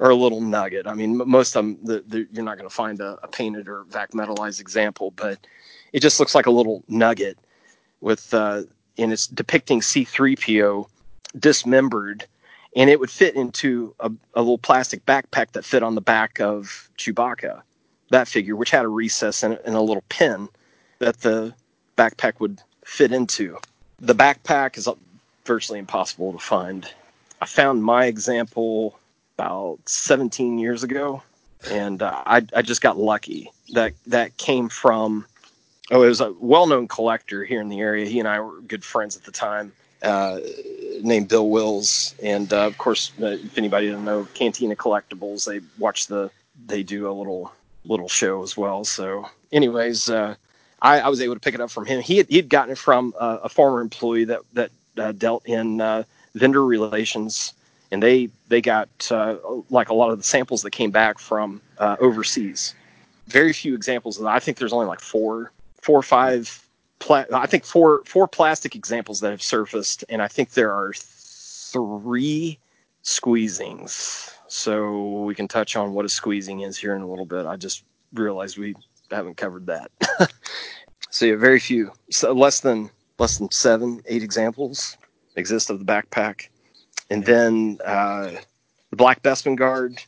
or 0.00 0.10
a 0.10 0.16
little 0.16 0.40
nugget. 0.40 0.86
I 0.86 0.94
mean, 0.94 1.16
most 1.28 1.54
of 1.54 1.64
them 1.64 1.78
the, 1.84 2.02
the, 2.08 2.26
you're 2.32 2.42
not 2.42 2.56
going 2.56 2.68
to 2.68 2.74
find 2.74 3.00
a, 3.00 3.18
a, 3.22 3.28
painted 3.28 3.68
or 3.68 3.84
vac 3.84 4.12
metallized 4.12 4.60
example, 4.60 5.12
but 5.12 5.38
it 5.92 6.00
just 6.00 6.18
looks 6.18 6.34
like 6.34 6.46
a 6.46 6.50
little 6.50 6.82
nugget 6.88 7.38
with 8.00 8.32
uh, 8.34 8.62
and 8.98 9.12
it's 9.12 9.26
depicting 9.26 9.80
C3PO 9.80 10.86
dismembered, 11.38 12.26
and 12.76 12.90
it 12.90 13.00
would 13.00 13.10
fit 13.10 13.34
into 13.34 13.94
a, 14.00 14.10
a 14.34 14.40
little 14.40 14.58
plastic 14.58 15.04
backpack 15.06 15.52
that 15.52 15.64
fit 15.64 15.82
on 15.82 15.94
the 15.94 16.00
back 16.00 16.40
of 16.40 16.88
Chewbacca. 16.98 17.62
That 18.10 18.28
figure, 18.28 18.56
which 18.56 18.70
had 18.70 18.84
a 18.84 18.88
recess 18.88 19.42
and, 19.42 19.58
a 19.64 19.80
little 19.80 20.04
pin 20.08 20.48
that 20.98 21.20
the 21.20 21.54
backpack 21.96 22.40
would 22.40 22.60
fit 22.84 23.12
into. 23.12 23.58
The 24.00 24.14
backpack 24.14 24.76
is 24.76 24.88
virtually 25.44 25.78
impossible 25.78 26.32
to 26.32 26.38
find. 26.38 26.88
I 27.40 27.46
found 27.46 27.82
my 27.82 28.06
example 28.06 28.98
about 29.36 29.78
17 29.86 30.58
years 30.58 30.82
ago, 30.82 31.22
and 31.70 32.02
uh, 32.02 32.22
I, 32.26 32.46
I 32.54 32.62
just 32.62 32.82
got 32.82 32.98
lucky. 32.98 33.50
That 33.72 33.94
that 34.06 34.36
came 34.36 34.68
from 34.68 35.26
oh, 35.92 36.02
it 36.02 36.08
was 36.08 36.20
a 36.20 36.32
well-known 36.40 36.88
collector 36.88 37.44
here 37.44 37.60
in 37.60 37.68
the 37.68 37.80
area. 37.80 38.06
He 38.06 38.18
and 38.18 38.26
I 38.26 38.40
were 38.40 38.60
good 38.62 38.84
friends 38.84 39.16
at 39.16 39.24
the 39.24 39.30
time. 39.30 39.72
Uh, 40.02 40.40
named 41.02 41.28
Bill 41.28 41.48
Wills, 41.48 42.16
and 42.20 42.52
uh, 42.52 42.66
of 42.66 42.76
course, 42.76 43.12
uh, 43.22 43.26
if 43.26 43.56
anybody 43.56 43.86
doesn't 43.86 44.04
know 44.04 44.26
Cantina 44.34 44.74
Collectibles, 44.74 45.46
they 45.46 45.60
watch 45.78 46.08
the 46.08 46.28
they 46.66 46.82
do 46.82 47.08
a 47.08 47.12
little 47.12 47.52
little 47.84 48.08
show 48.08 48.42
as 48.42 48.56
well. 48.56 48.84
So, 48.84 49.28
anyways, 49.52 50.10
uh, 50.10 50.34
I, 50.80 51.00
I, 51.00 51.08
was 51.08 51.20
able 51.20 51.34
to 51.34 51.40
pick 51.40 51.54
it 51.54 51.60
up 51.60 51.70
from 51.70 51.86
him. 51.86 52.00
He 52.00 52.16
had, 52.16 52.26
he'd 52.28 52.48
gotten 52.48 52.72
it 52.72 52.78
from 52.78 53.14
uh, 53.18 53.38
a 53.44 53.48
former 53.48 53.80
employee 53.80 54.24
that 54.24 54.40
that 54.54 54.70
uh, 54.98 55.12
dealt 55.12 55.46
in 55.46 55.78
vendor 56.34 56.64
relations, 56.64 57.52
and 57.92 58.02
they 58.02 58.28
they 58.48 58.60
got 58.60 58.88
like 59.70 59.88
a 59.88 59.94
lot 59.94 60.10
of 60.10 60.18
the 60.18 60.24
samples 60.24 60.62
that 60.62 60.72
came 60.72 60.90
back 60.90 61.20
from 61.20 61.60
overseas. 61.78 62.74
Very 63.28 63.52
few 63.52 63.76
examples 63.76 64.18
of 64.18 64.24
that. 64.24 64.30
I 64.30 64.40
think 64.40 64.58
there's 64.58 64.72
only 64.72 64.86
like 64.86 65.00
four, 65.00 65.52
four 65.82 65.98
or 65.98 66.02
five. 66.02 66.66
Pla- 66.98 67.26
I 67.32 67.46
think 67.46 67.64
four 67.64 68.02
four 68.06 68.26
plastic 68.26 68.74
examples 68.74 69.20
that 69.20 69.30
have 69.30 69.42
surfaced, 69.42 70.04
and 70.08 70.22
I 70.22 70.28
think 70.28 70.50
there 70.50 70.72
are 70.72 70.92
three 70.94 72.58
squeezings. 73.04 74.30
So 74.48 75.22
we 75.22 75.34
can 75.34 75.48
touch 75.48 75.76
on 75.76 75.92
what 75.92 76.04
a 76.04 76.08
squeezing 76.08 76.60
is 76.60 76.78
here 76.78 76.94
in 76.94 77.02
a 77.02 77.06
little 77.06 77.26
bit. 77.26 77.46
I 77.46 77.56
just 77.56 77.84
realized 78.12 78.58
we 78.58 78.74
haven't 79.10 79.36
covered 79.36 79.66
that. 79.66 79.90
so 81.10 81.26
yeah, 81.26 81.36
very 81.36 81.58
few, 81.58 81.92
so 82.10 82.32
less 82.32 82.60
than 82.60 82.90
less 83.18 83.38
than 83.38 83.50
seven, 83.50 84.02
eight 84.06 84.22
examples 84.22 84.96
exist 85.36 85.70
of 85.70 85.78
the 85.78 85.84
backpack, 85.84 86.48
and 87.10 87.24
then 87.24 87.78
uh, 87.84 88.30
the 88.90 88.96
black 88.96 89.22
Bespin 89.22 89.56
guard, 89.56 89.98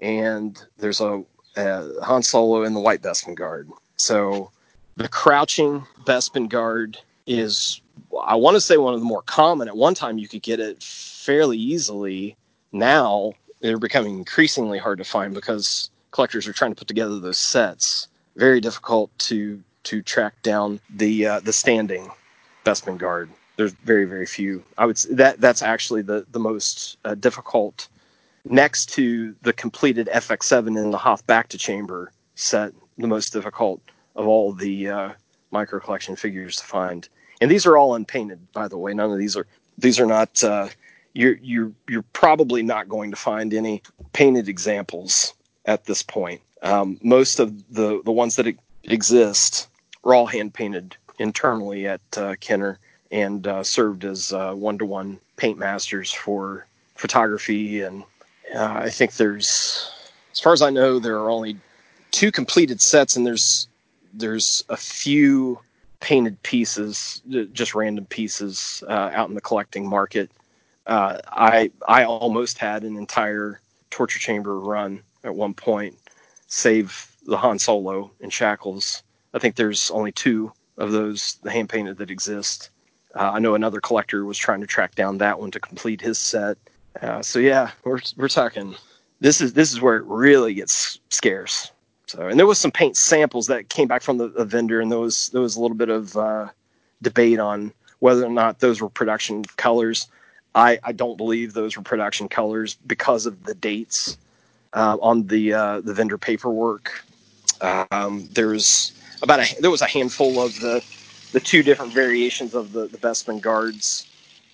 and 0.00 0.60
there's 0.78 1.00
a, 1.00 1.22
a 1.56 1.90
Han 2.02 2.22
Solo 2.22 2.64
in 2.64 2.74
the 2.74 2.80
white 2.80 3.02
Bespin 3.02 3.34
guard. 3.34 3.68
So 3.96 4.50
the 4.96 5.08
crouching 5.08 5.86
Bespin 6.04 6.48
guard 6.48 6.98
is, 7.26 7.80
I 8.22 8.34
want 8.36 8.54
to 8.56 8.60
say, 8.60 8.76
one 8.76 8.94
of 8.94 9.00
the 9.00 9.06
more 9.06 9.22
common. 9.22 9.68
At 9.68 9.76
one 9.76 9.94
time, 9.94 10.18
you 10.18 10.28
could 10.28 10.42
get 10.42 10.60
it 10.60 10.82
fairly 10.82 11.58
easily. 11.58 12.36
Now 12.72 13.32
they're 13.60 13.78
becoming 13.78 14.18
increasingly 14.18 14.78
hard 14.78 14.98
to 14.98 15.04
find 15.04 15.34
because 15.34 15.90
collectors 16.10 16.46
are 16.46 16.52
trying 16.52 16.72
to 16.72 16.76
put 16.76 16.88
together 16.88 17.18
those 17.18 17.38
sets 17.38 18.08
very 18.36 18.60
difficult 18.60 19.16
to 19.18 19.62
to 19.84 20.02
track 20.02 20.40
down 20.42 20.80
the 20.90 21.26
uh, 21.26 21.40
the 21.40 21.52
standing 21.52 22.10
Bespin 22.64 22.98
guard. 22.98 23.30
There's 23.56 23.72
very 23.72 24.04
very 24.04 24.26
few. 24.26 24.62
I 24.78 24.86
would 24.86 24.98
say 24.98 25.14
that 25.14 25.40
that's 25.40 25.62
actually 25.62 26.02
the 26.02 26.26
the 26.30 26.40
most 26.40 26.98
uh, 27.04 27.14
difficult 27.14 27.88
next 28.44 28.90
to 28.90 29.34
the 29.42 29.52
completed 29.52 30.08
FX7 30.12 30.66
in 30.76 30.90
the 30.90 30.98
Hoth 30.98 31.26
Bacta 31.26 31.58
chamber 31.58 32.12
set. 32.34 32.72
The 32.96 33.08
most 33.08 33.32
difficult 33.32 33.80
of 34.16 34.26
all 34.26 34.52
the 34.52 34.88
uh, 34.88 35.10
micro 35.50 35.80
collection 35.80 36.16
figures 36.16 36.56
to 36.56 36.64
find. 36.64 37.08
And 37.40 37.50
these 37.50 37.66
are 37.66 37.76
all 37.76 37.94
unpainted, 37.94 38.40
by 38.52 38.68
the 38.68 38.78
way. 38.78 38.94
None 38.94 39.10
of 39.10 39.18
these 39.18 39.36
are 39.36 39.46
these 39.78 39.98
are 39.98 40.06
not. 40.06 40.42
Uh, 40.42 40.68
you're 41.14 41.36
you're 41.42 41.72
you're 41.88 42.04
probably 42.12 42.62
not 42.62 42.88
going 42.88 43.10
to 43.10 43.16
find 43.16 43.52
any 43.54 43.82
painted 44.12 44.48
examples 44.48 45.34
at 45.66 45.84
this 45.84 46.02
point. 46.02 46.40
Um, 46.62 46.98
most 47.02 47.40
of 47.40 47.52
the, 47.72 48.00
the 48.04 48.12
ones 48.12 48.36
that 48.36 48.46
exist 48.84 49.68
were 50.02 50.14
all 50.14 50.26
hand 50.26 50.54
painted 50.54 50.96
internally 51.18 51.86
at 51.86 52.00
uh, 52.16 52.34
Kenner 52.40 52.78
and 53.10 53.46
uh, 53.46 53.62
served 53.62 54.04
as 54.04 54.32
one 54.32 54.78
to 54.78 54.84
one 54.84 55.20
paint 55.36 55.58
masters 55.58 56.12
for 56.12 56.66
photography. 56.94 57.82
And 57.82 58.02
uh, 58.54 58.72
I 58.82 58.90
think 58.90 59.14
there's, 59.14 59.90
as 60.32 60.40
far 60.40 60.52
as 60.52 60.62
I 60.62 60.70
know, 60.70 60.98
there 60.98 61.18
are 61.18 61.30
only 61.30 61.56
two 62.10 62.30
completed 62.30 62.80
sets, 62.80 63.16
and 63.16 63.26
there's 63.26 63.68
there's 64.16 64.64
a 64.68 64.76
few 64.76 65.58
painted 66.00 66.42
pieces, 66.42 67.22
just 67.52 67.74
random 67.74 68.06
pieces 68.06 68.84
uh, 68.88 69.10
out 69.12 69.28
in 69.28 69.34
the 69.34 69.40
collecting 69.40 69.88
market. 69.88 70.30
Uh, 70.86 71.18
I 71.28 71.70
I 71.88 72.04
almost 72.04 72.58
had 72.58 72.84
an 72.84 72.96
entire 72.96 73.60
torture 73.90 74.18
chamber 74.18 74.60
run 74.60 75.02
at 75.24 75.34
one 75.34 75.54
point 75.54 75.96
save 76.46 77.10
the 77.24 77.36
Han 77.36 77.58
Solo 77.58 78.10
in 78.20 78.30
shackles. 78.30 79.02
I 79.32 79.38
think 79.38 79.56
there's 79.56 79.90
only 79.90 80.12
two 80.12 80.52
of 80.76 80.92
those 80.92 81.38
the 81.42 81.50
hand 81.50 81.68
painted 81.68 81.96
that 81.98 82.10
exist. 82.10 82.70
Uh, 83.14 83.32
I 83.34 83.38
know 83.38 83.54
another 83.54 83.80
collector 83.80 84.24
was 84.24 84.38
trying 84.38 84.60
to 84.60 84.66
track 84.66 84.94
down 84.94 85.18
that 85.18 85.38
one 85.38 85.50
to 85.52 85.60
complete 85.60 86.00
his 86.00 86.18
set. 86.18 86.58
Uh, 87.00 87.22
so 87.22 87.38
yeah, 87.38 87.70
we're 87.84 88.00
we're 88.16 88.28
talking. 88.28 88.74
This 89.20 89.40
is 89.40 89.52
this 89.52 89.72
is 89.72 89.80
where 89.80 89.96
it 89.96 90.04
really 90.04 90.54
gets 90.54 91.00
scarce. 91.08 91.72
So 92.06 92.28
and 92.28 92.38
there 92.38 92.46
was 92.46 92.58
some 92.58 92.70
paint 92.70 92.96
samples 92.96 93.46
that 93.46 93.68
came 93.68 93.88
back 93.88 94.02
from 94.02 94.18
the, 94.18 94.28
the 94.28 94.44
vendor, 94.44 94.80
and 94.80 94.90
there 94.90 94.98
was 94.98 95.30
there 95.30 95.40
was 95.40 95.56
a 95.56 95.60
little 95.60 95.76
bit 95.76 95.88
of 95.88 96.16
uh, 96.16 96.48
debate 97.02 97.38
on 97.38 97.72
whether 98.00 98.24
or 98.24 98.30
not 98.30 98.60
those 98.60 98.80
were 98.80 98.90
production 98.90 99.44
colors. 99.56 100.08
I, 100.54 100.78
I 100.84 100.92
don't 100.92 101.16
believe 101.16 101.52
those 101.52 101.76
were 101.76 101.82
production 101.82 102.28
colors 102.28 102.76
because 102.86 103.26
of 103.26 103.44
the 103.44 103.54
dates 103.54 104.18
uh, 104.74 104.98
on 105.00 105.26
the 105.26 105.52
uh, 105.54 105.80
the 105.80 105.94
vendor 105.94 106.18
paperwork. 106.18 107.04
Um, 107.60 108.28
there's 108.32 108.92
about 109.22 109.40
a 109.40 109.60
there 109.60 109.70
was 109.70 109.82
a 109.82 109.86
handful 109.86 110.40
of 110.40 110.54
the 110.60 110.84
the 111.32 111.40
two 111.40 111.62
different 111.62 111.92
variations 111.92 112.54
of 112.54 112.72
the 112.72 112.86
the 112.86 112.98
Bespin 112.98 113.40
guards, 113.40 114.06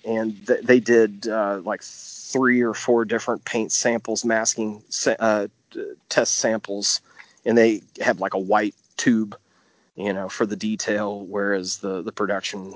and 0.05 0.35
th- 0.47 0.61
they 0.63 0.79
did 0.79 1.27
uh, 1.27 1.61
like 1.63 1.83
three 1.83 2.61
or 2.61 2.73
four 2.73 3.05
different 3.05 3.43
paint 3.45 3.71
samples, 3.71 4.23
masking 4.23 4.81
uh, 5.19 5.47
test 6.09 6.35
samples, 6.35 7.01
and 7.45 7.57
they 7.57 7.81
had 7.99 8.19
like 8.19 8.33
a 8.33 8.39
white 8.39 8.75
tube, 8.97 9.35
you 9.95 10.13
know, 10.13 10.29
for 10.29 10.45
the 10.45 10.55
detail, 10.55 11.25
whereas 11.25 11.77
the 11.77 12.01
the 12.01 12.11
production 12.11 12.73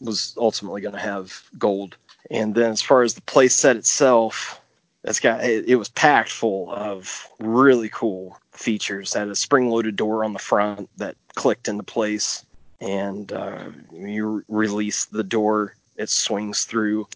was 0.00 0.34
ultimately 0.38 0.80
going 0.80 0.94
to 0.94 1.00
have 1.00 1.42
gold. 1.58 1.96
And 2.30 2.54
then 2.54 2.70
as 2.70 2.82
far 2.82 3.02
as 3.02 3.14
the 3.14 3.22
place 3.22 3.54
set 3.54 3.76
itself, 3.76 4.60
that's 5.02 5.20
got 5.20 5.44
it, 5.44 5.68
it 5.68 5.76
was 5.76 5.88
packed 5.88 6.32
full 6.32 6.72
of 6.72 7.28
really 7.38 7.88
cool 7.88 8.38
features. 8.52 9.14
It 9.14 9.20
had 9.20 9.28
a 9.28 9.36
spring-loaded 9.36 9.96
door 9.96 10.24
on 10.24 10.32
the 10.32 10.38
front 10.38 10.88
that 10.96 11.16
clicked 11.34 11.68
into 11.68 11.84
place, 11.84 12.44
and 12.80 13.32
uh, 13.32 13.70
you 13.92 14.44
release 14.48 15.06
the 15.06 15.22
door, 15.22 15.74
it 15.96 16.10
swings 16.10 16.64
through, 16.64 17.06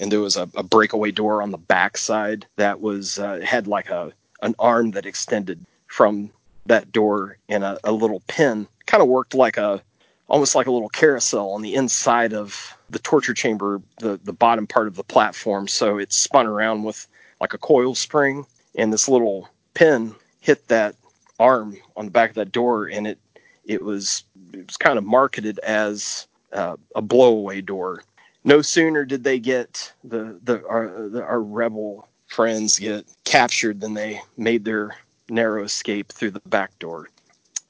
and 0.00 0.10
there 0.10 0.20
was 0.20 0.36
a, 0.36 0.48
a 0.54 0.62
breakaway 0.62 1.10
door 1.10 1.42
on 1.42 1.50
the 1.50 1.58
back 1.58 1.98
side 1.98 2.46
that 2.56 2.80
was 2.80 3.18
uh, 3.18 3.40
had 3.44 3.66
like 3.66 3.90
a 3.90 4.12
an 4.42 4.54
arm 4.58 4.90
that 4.92 5.06
extended 5.06 5.64
from 5.86 6.30
that 6.66 6.92
door, 6.92 7.38
and 7.48 7.64
a, 7.64 7.78
a 7.84 7.92
little 7.92 8.22
pin 8.28 8.66
kind 8.86 9.02
of 9.02 9.08
worked 9.08 9.34
like 9.34 9.56
a 9.56 9.82
almost 10.28 10.54
like 10.54 10.66
a 10.66 10.72
little 10.72 10.88
carousel 10.88 11.50
on 11.50 11.62
the 11.62 11.74
inside 11.74 12.32
of 12.32 12.76
the 12.90 12.98
torture 12.98 13.34
chamber, 13.34 13.80
the 13.98 14.18
the 14.24 14.32
bottom 14.32 14.66
part 14.66 14.86
of 14.86 14.96
the 14.96 15.04
platform. 15.04 15.68
So 15.68 15.98
it 15.98 16.12
spun 16.12 16.46
around 16.46 16.84
with 16.84 17.06
like 17.40 17.54
a 17.54 17.58
coil 17.58 17.94
spring, 17.94 18.46
and 18.76 18.92
this 18.92 19.08
little 19.08 19.48
pin 19.74 20.14
hit 20.40 20.68
that 20.68 20.96
arm 21.38 21.76
on 21.96 22.06
the 22.06 22.10
back 22.10 22.30
of 22.30 22.36
that 22.36 22.52
door, 22.52 22.86
and 22.86 23.06
it 23.06 23.18
it 23.64 23.82
was 23.82 24.24
it 24.52 24.66
was 24.66 24.76
kind 24.76 24.98
of 24.98 25.04
marketed 25.04 25.58
as 25.60 26.26
uh, 26.52 26.76
a 26.94 27.02
blowaway 27.02 27.64
door. 27.64 28.04
No 28.44 28.60
sooner 28.62 29.04
did 29.04 29.24
they 29.24 29.38
get 29.38 29.92
the 30.04 30.38
the 30.44 30.66
our, 30.66 31.08
the, 31.08 31.22
our 31.22 31.42
rebel 31.42 32.08
friends 32.26 32.78
get 32.78 33.06
captured 33.24 33.80
than 33.80 33.94
they 33.94 34.20
made 34.36 34.64
their 34.64 34.96
narrow 35.32 35.64
escape 35.64 36.12
through 36.12 36.30
the 36.30 36.40
back 36.40 36.78
door. 36.78 37.08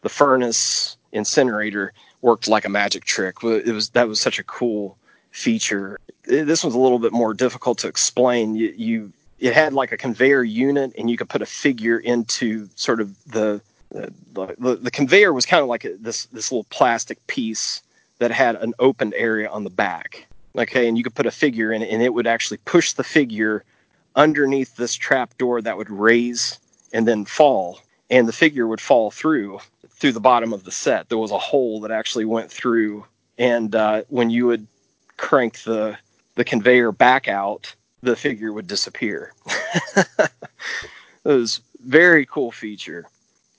The 0.02 0.08
furnace 0.08 0.96
incinerator 1.12 1.92
worked 2.20 2.48
like 2.48 2.64
a 2.64 2.68
magic 2.68 3.04
trick. 3.04 3.36
It 3.42 3.72
was 3.72 3.90
that 3.90 4.08
was 4.08 4.20
such 4.20 4.38
a 4.38 4.44
cool 4.44 4.98
feature. 5.30 5.98
This 6.24 6.64
was 6.64 6.74
a 6.74 6.78
little 6.78 6.98
bit 6.98 7.12
more 7.12 7.34
difficult 7.34 7.78
to 7.78 7.88
explain. 7.88 8.54
You, 8.54 8.74
you 8.76 9.12
it 9.38 9.54
had 9.54 9.72
like 9.72 9.92
a 9.92 9.96
conveyor 9.96 10.44
unit, 10.44 10.92
and 10.96 11.10
you 11.10 11.16
could 11.16 11.28
put 11.28 11.42
a 11.42 11.46
figure 11.46 11.98
into 11.98 12.68
sort 12.76 13.00
of 13.00 13.16
the 13.24 13.60
the, 13.90 14.12
the, 14.58 14.76
the 14.76 14.90
conveyor 14.90 15.32
was 15.32 15.44
kind 15.44 15.62
of 15.62 15.68
like 15.68 15.84
a, 15.84 15.94
this 15.96 16.26
this 16.26 16.50
little 16.50 16.66
plastic 16.70 17.24
piece 17.26 17.82
that 18.18 18.30
had 18.30 18.56
an 18.56 18.72
open 18.78 19.12
area 19.16 19.48
on 19.48 19.64
the 19.64 19.70
back. 19.70 20.26
Okay, 20.56 20.86
and 20.86 20.96
you 20.96 21.04
could 21.04 21.14
put 21.14 21.26
a 21.26 21.30
figure 21.30 21.72
in 21.72 21.82
it, 21.82 21.90
and 21.90 22.02
it 22.02 22.14
would 22.14 22.26
actually 22.26 22.58
push 22.58 22.92
the 22.92 23.04
figure 23.04 23.64
underneath 24.14 24.76
this 24.76 24.94
trap 24.94 25.36
door 25.38 25.62
that 25.62 25.76
would 25.76 25.90
raise 25.90 26.58
and 26.92 27.06
then 27.06 27.24
fall, 27.24 27.80
and 28.10 28.28
the 28.28 28.32
figure 28.32 28.66
would 28.66 28.80
fall 28.80 29.10
through 29.10 29.60
through 29.90 30.12
the 30.12 30.20
bottom 30.20 30.52
of 30.52 30.64
the 30.64 30.72
set. 30.72 31.08
There 31.08 31.18
was 31.18 31.30
a 31.30 31.38
hole 31.38 31.80
that 31.80 31.90
actually 31.90 32.24
went 32.24 32.50
through, 32.50 33.06
and 33.38 33.74
uh, 33.74 34.02
when 34.08 34.30
you 34.30 34.46
would 34.46 34.66
crank 35.16 35.62
the 35.62 35.96
the 36.34 36.44
conveyor 36.44 36.92
back 36.92 37.28
out, 37.28 37.74
the 38.02 38.16
figure 38.16 38.52
would 38.52 38.66
disappear. 38.66 39.32
it 39.96 40.30
was 41.24 41.60
very 41.84 42.26
cool 42.26 42.50
feature, 42.50 43.06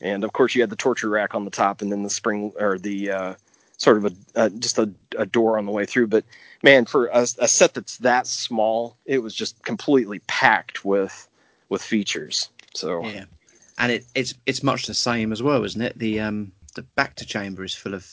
and 0.02 0.24
of 0.24 0.34
course 0.34 0.56
you 0.56 0.62
had 0.62 0.70
the 0.70 0.76
torture 0.76 1.10
rack 1.10 1.34
on 1.36 1.46
the 1.46 1.52
top, 1.52 1.82
and 1.82 1.92
then 1.92 2.04
the 2.04 2.10
spring 2.10 2.52
or 2.60 2.78
the 2.78 3.12
uh, 3.12 3.34
sort 3.78 3.98
of 3.98 4.14
a 4.36 4.50
just 4.52 4.78
a, 4.78 4.90
a, 5.18 5.26
door 5.26 5.58
on 5.58 5.66
the 5.66 5.72
way 5.72 5.86
through. 5.86 6.08
But 6.08 6.26
man, 6.62 6.86
for 6.86 7.08
a, 7.08 7.22
a 7.40 7.48
set 7.48 7.74
that's 7.74 7.98
that 7.98 8.28
small, 8.28 8.98
it 9.06 9.20
was 9.20 9.34
just 9.34 9.64
completely 9.64 10.20
packed 10.28 10.84
with 10.86 11.28
with 11.70 11.82
features. 11.82 12.50
So 12.76 13.04
yeah, 13.06 13.26
and 13.78 13.92
it, 13.92 14.06
it's 14.16 14.34
it's 14.46 14.64
much 14.64 14.88
the 14.88 14.94
same 14.94 15.32
as 15.32 15.44
well, 15.44 15.64
isn't 15.64 15.82
it? 15.82 15.98
The 15.98 16.20
um 16.20 16.52
the 16.76 16.86
Bacta 16.98 17.26
chamber 17.26 17.64
is 17.64 17.76
full 17.76 17.94
of 17.94 18.06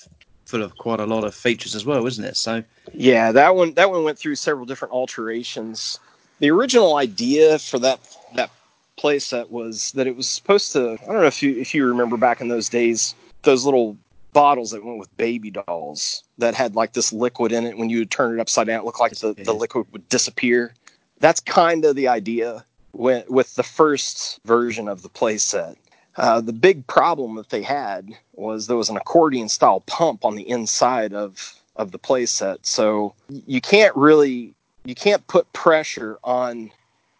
full 0.44 0.62
of 0.62 0.76
quite 0.76 1.00
a 1.00 1.06
lot 1.06 1.24
of 1.24 1.34
features 1.34 1.74
as 1.74 1.86
well, 1.86 2.06
isn't 2.06 2.24
it? 2.24 2.36
So 2.36 2.62
yeah, 2.92 3.32
that 3.32 3.54
one 3.54 3.74
that 3.74 3.90
one 3.90 4.04
went 4.04 4.18
through 4.18 4.34
several 4.36 4.66
different 4.66 4.92
alterations. 4.92 5.98
The 6.40 6.50
original 6.50 6.96
idea 6.96 7.58
for 7.58 7.78
that 7.80 8.00
that 8.34 8.50
playset 8.98 9.50
was 9.50 9.92
that 9.92 10.06
it 10.06 10.16
was 10.16 10.28
supposed 10.28 10.72
to. 10.72 10.98
I 11.02 11.06
don't 11.06 11.20
know 11.20 11.24
if 11.24 11.42
you 11.42 11.58
if 11.58 11.74
you 11.74 11.86
remember 11.86 12.16
back 12.16 12.40
in 12.40 12.48
those 12.48 12.68
days, 12.68 13.14
those 13.42 13.64
little 13.64 13.96
bottles 14.32 14.70
that 14.70 14.84
went 14.84 14.98
with 14.98 15.14
baby 15.16 15.50
dolls 15.50 16.22
that 16.38 16.54
had 16.54 16.76
like 16.76 16.92
this 16.92 17.12
liquid 17.12 17.52
in 17.52 17.64
it. 17.64 17.76
When 17.76 17.90
you 17.90 18.00
would 18.00 18.10
turn 18.10 18.38
it 18.38 18.40
upside 18.40 18.66
down, 18.66 18.80
it 18.80 18.84
looked 18.84 19.00
like 19.00 19.16
the, 19.16 19.34
the 19.34 19.54
liquid 19.54 19.86
would 19.92 20.08
disappear. 20.08 20.74
That's 21.18 21.40
kind 21.40 21.84
of 21.84 21.96
the 21.96 22.08
idea 22.08 22.64
with, 22.92 23.28
with 23.28 23.54
the 23.54 23.62
first 23.62 24.40
version 24.44 24.88
of 24.88 25.02
the 25.02 25.08
playset. 25.08 25.76
Uh, 26.16 26.40
the 26.40 26.52
big 26.52 26.86
problem 26.86 27.36
that 27.36 27.50
they 27.50 27.62
had 27.62 28.10
was 28.34 28.66
there 28.66 28.76
was 28.76 28.90
an 28.90 28.96
accordion 28.96 29.48
style 29.48 29.80
pump 29.86 30.24
on 30.24 30.34
the 30.34 30.48
inside 30.48 31.12
of 31.12 31.54
of 31.76 31.92
the 31.92 31.98
playset, 31.98 32.58
so 32.62 33.14
you 33.46 33.60
can't 33.60 33.94
really 33.96 34.52
you 34.84 34.94
can't 34.94 35.26
put 35.28 35.50
pressure 35.52 36.18
on 36.24 36.70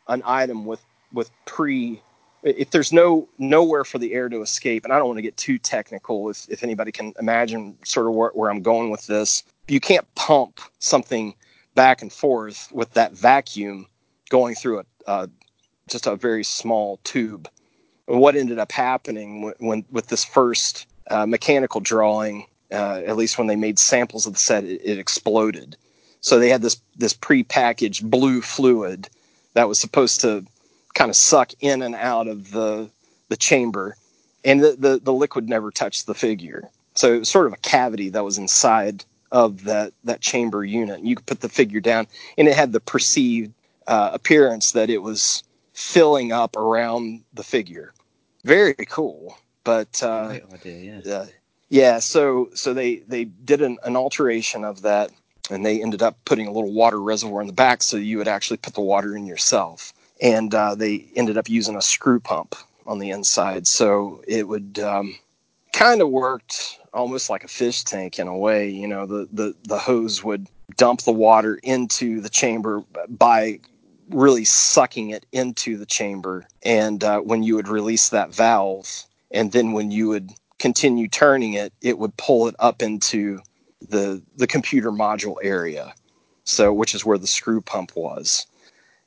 an 0.09 0.23
item 0.27 0.67
with 0.67 0.85
with 1.13 1.31
pre 1.47 2.03
if 2.43 2.71
there's 2.71 2.93
no 2.93 3.29
nowhere 3.39 3.85
for 3.85 3.99
the 3.99 4.13
air 4.13 4.29
to 4.29 4.41
escape 4.41 4.85
and 4.85 4.93
i 4.93 4.99
don't 4.99 5.09
want 5.09 5.19
to 5.19 5.23
get 5.23 5.37
too 5.37 5.59
technical 5.59 6.31
if, 6.31 6.49
if 6.49 6.63
anybody 6.63 6.91
can 6.91 7.13
imagine 7.19 7.77
sort 7.85 8.07
of 8.07 8.15
where, 8.15 8.31
where 8.31 8.51
i'm 8.51 8.63
going 8.63 8.91
with 8.91 9.07
this 9.07 9.43
you 9.69 9.79
can't 9.81 10.07
pump 10.15 10.61
something 10.79 11.35
back 11.75 12.01
and 12.01 12.13
forth 12.13 12.71
with 12.73 12.91
that 12.95 13.13
vacuum 13.13 13.87
going 14.31 14.55
through 14.55 14.81
a, 14.81 14.85
a 15.07 15.29
just 15.91 16.07
a 16.07 16.17
very 16.17 16.45
small 16.45 16.99
tube 17.05 17.49
what 18.07 18.35
ended 18.35 18.59
up 18.59 18.73
happening 18.73 19.43
when, 19.43 19.55
when 19.59 19.85
with 19.91 20.09
this 20.09 20.25
first 20.25 20.87
uh, 21.11 21.27
mechanical 21.27 21.81
drawing 21.81 22.47
uh, 22.73 23.03
at 23.07 23.17
least 23.17 23.39
when 23.39 23.47
they 23.47 23.57
made 23.57 23.79
samples 23.79 24.27
of 24.27 24.33
the 24.33 24.39
set 24.39 24.65
it, 24.65 24.81
it 24.85 24.99
exploded 24.99 25.77
so 26.21 26.39
they 26.39 26.49
had 26.49 26.63
this 26.63 26.81
this 26.97 27.15
pre-packaged 27.15 28.11
blue 28.11 28.41
fluid 28.41 29.09
that 29.55 29.69
was 29.69 29.79
supposed 29.79 30.21
to 30.21 30.45
kind 30.95 31.11
of 31.11 31.17
suck 31.17 31.53
in 31.61 31.83
and 31.83 31.95
out 31.95 32.29
of 32.29 32.51
the 32.51 32.91
the 33.29 33.37
chamber, 33.37 33.97
and 34.45 34.63
the, 34.63 34.77
the, 34.77 35.01
the 35.03 35.13
liquid 35.13 35.49
never 35.49 35.71
touched 35.71 36.07
the 36.07 36.15
figure. 36.15 36.69
So 36.95 37.15
it 37.15 37.19
was 37.21 37.29
sort 37.29 37.47
of 37.47 37.53
a 37.53 37.59
cavity 37.59 38.09
that 38.11 38.25
was 38.25 38.39
inside 38.39 39.05
of 39.33 39.65
that 39.65 39.93
that 40.05 40.21
chamber 40.21 40.65
unit. 40.65 41.01
You 41.01 41.17
could 41.17 41.27
put 41.27 41.41
the 41.41 41.49
figure 41.49 41.81
down, 41.81 42.07
and 42.37 42.49
it 42.49 42.57
had 42.57 42.73
the 42.73 42.81
perceived 42.81 43.53
uh, 43.87 44.11
appearance 44.13 44.73
that 44.73 44.91
it 44.91 44.99
was 44.99 45.43
filling 45.81 46.33
up 46.33 46.57
around 46.57 47.23
the 47.35 47.43
figure. 47.43 47.93
Very 48.45 48.75
cool, 48.89 49.39
but 49.65 50.03
uh, 50.03 50.39
idea, 50.53 51.03
yeah. 51.05 51.13
Uh, 51.13 51.27
yeah. 51.69 51.99
So 51.99 52.51
so 52.55 52.73
they 52.75 52.97
they 53.09 53.25
did 53.25 53.63
an, 53.63 53.79
an 53.85 53.97
alteration 53.97 54.65
of 54.65 54.83
that, 54.83 55.11
and 55.51 55.65
they 55.65 55.83
ended 55.83 56.03
up 56.03 56.17
putting 56.25 56.47
a 56.47 56.53
little 56.53 56.73
water 56.73 57.01
reservoir 57.01 57.41
in 57.41 57.47
the 57.47 57.53
back, 57.53 57.83
so 57.83 57.97
you 57.97 58.19
would 58.19 58.29
actually 58.29 58.57
put 58.57 58.75
the 58.75 58.81
water 58.81 59.17
in 59.17 59.27
yourself 59.27 59.93
and 60.21 60.55
uh, 60.55 60.75
they 60.75 61.07
ended 61.17 61.39
up 61.39 61.49
using 61.49 61.77
a 61.77 61.83
screw 61.83 62.21
pump 62.21 62.55
on 62.87 62.99
the 62.99 63.11
inside. 63.11 63.67
So 63.67 64.23
it 64.27 64.49
would 64.49 64.79
um, 64.79 65.19
kind 65.73 66.03
of 66.03 66.11
worked 66.11 66.79
almost 66.93 67.31
like 67.31 67.45
a 67.45 67.49
fish 67.49 67.85
tank 67.85 68.19
in 68.19 68.29
a 68.29 68.37
way. 68.37 68.69
You 68.69 68.89
know, 68.89 69.07
the, 69.07 69.29
the, 69.33 69.55
the 69.65 69.79
hose 69.79 70.23
would 70.23 70.47
dump 70.77 71.03
the 71.03 71.13
water 71.13 71.59
into 71.63 72.21
the 72.21 72.29
chamber 72.29 72.83
by 73.09 73.61
really 74.11 74.45
sucking 74.45 75.11
it 75.11 75.27
into 75.33 75.77
the 75.77 75.87
chamber. 75.87 76.47
And 76.63 77.03
uh, 77.03 77.21
when 77.21 77.43
you 77.43 77.57
would 77.57 77.69
release 77.69 78.11
that 78.11 78.35
valve, 78.35 79.05
and 79.31 79.53
then 79.53 79.73
when 79.73 79.91
you 79.91 80.09
would 80.09 80.33
continue 80.59 81.09
turning 81.09 81.55
it, 81.55 81.73
it 81.81 81.99
would 81.99 82.17
pull 82.17 82.49
it 82.49 82.55
up 82.59 82.83
into 82.83 83.41
the 83.81 84.23
the 84.37 84.47
computer 84.47 84.91
module 84.91 85.37
area. 85.43 85.95
So, 86.45 86.73
which 86.73 86.95
is 86.95 87.05
where 87.05 87.19
the 87.19 87.27
screw 87.27 87.61
pump 87.61 87.93
was. 87.95 88.47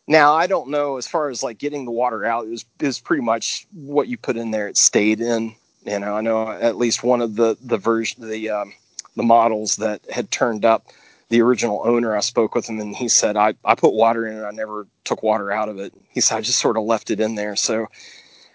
Now 0.08 0.34
I 0.34 0.48
don't 0.48 0.70
know 0.70 0.98
as 0.98 1.08
far 1.08 1.30
as 1.30 1.44
like 1.44 1.58
getting 1.58 1.86
the 1.86 1.92
water 1.92 2.26
out. 2.26 2.46
It 2.46 2.50
was 2.50 2.66
is 2.80 3.00
pretty 3.00 3.24
much 3.24 3.68
what 3.74 4.08
you 4.08 4.18
put 4.18 4.38
in 4.38 4.52
there. 4.52 4.68
It 4.68 4.78
stayed 4.78 5.22
in. 5.22 5.56
You 5.86 6.00
know, 6.00 6.16
I 6.16 6.22
know 6.22 6.50
at 6.50 6.78
least 6.78 7.04
one 7.04 7.22
of 7.22 7.36
the 7.36 7.58
the 7.62 7.78
version 7.78 8.28
the 8.28 8.50
um, 8.50 8.74
the 9.16 9.24
models 9.24 9.78
that 9.78 10.02
had 10.12 10.32
turned 10.32 10.66
up. 10.66 10.88
The 11.34 11.42
original 11.42 11.82
owner, 11.84 12.16
I 12.16 12.20
spoke 12.20 12.54
with 12.54 12.70
him, 12.70 12.80
and 12.80 12.96
he 12.96 13.08
said, 13.08 13.36
"I 13.38 13.56
I 13.66 13.74
put 13.74 13.94
water 13.94 14.28
in 14.28 14.38
it. 14.38 14.44
I 14.44 14.52
never 14.52 14.86
took 15.04 15.24
water 15.24 15.52
out 15.52 15.68
of 15.68 15.80
it." 15.80 15.92
He 16.12 16.22
said, 16.22 16.38
"I 16.38 16.42
just 16.42 16.60
sort 16.60 16.78
of 16.78 16.84
left 16.84 17.10
it 17.10 17.20
in 17.20 17.34
there." 17.34 17.56
So, 17.56 17.88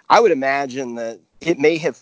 I 0.09 0.21
would 0.21 0.31
imagine 0.31 0.95
that 0.95 1.19
it 1.41 1.59
may 1.59 1.77
have 1.79 1.99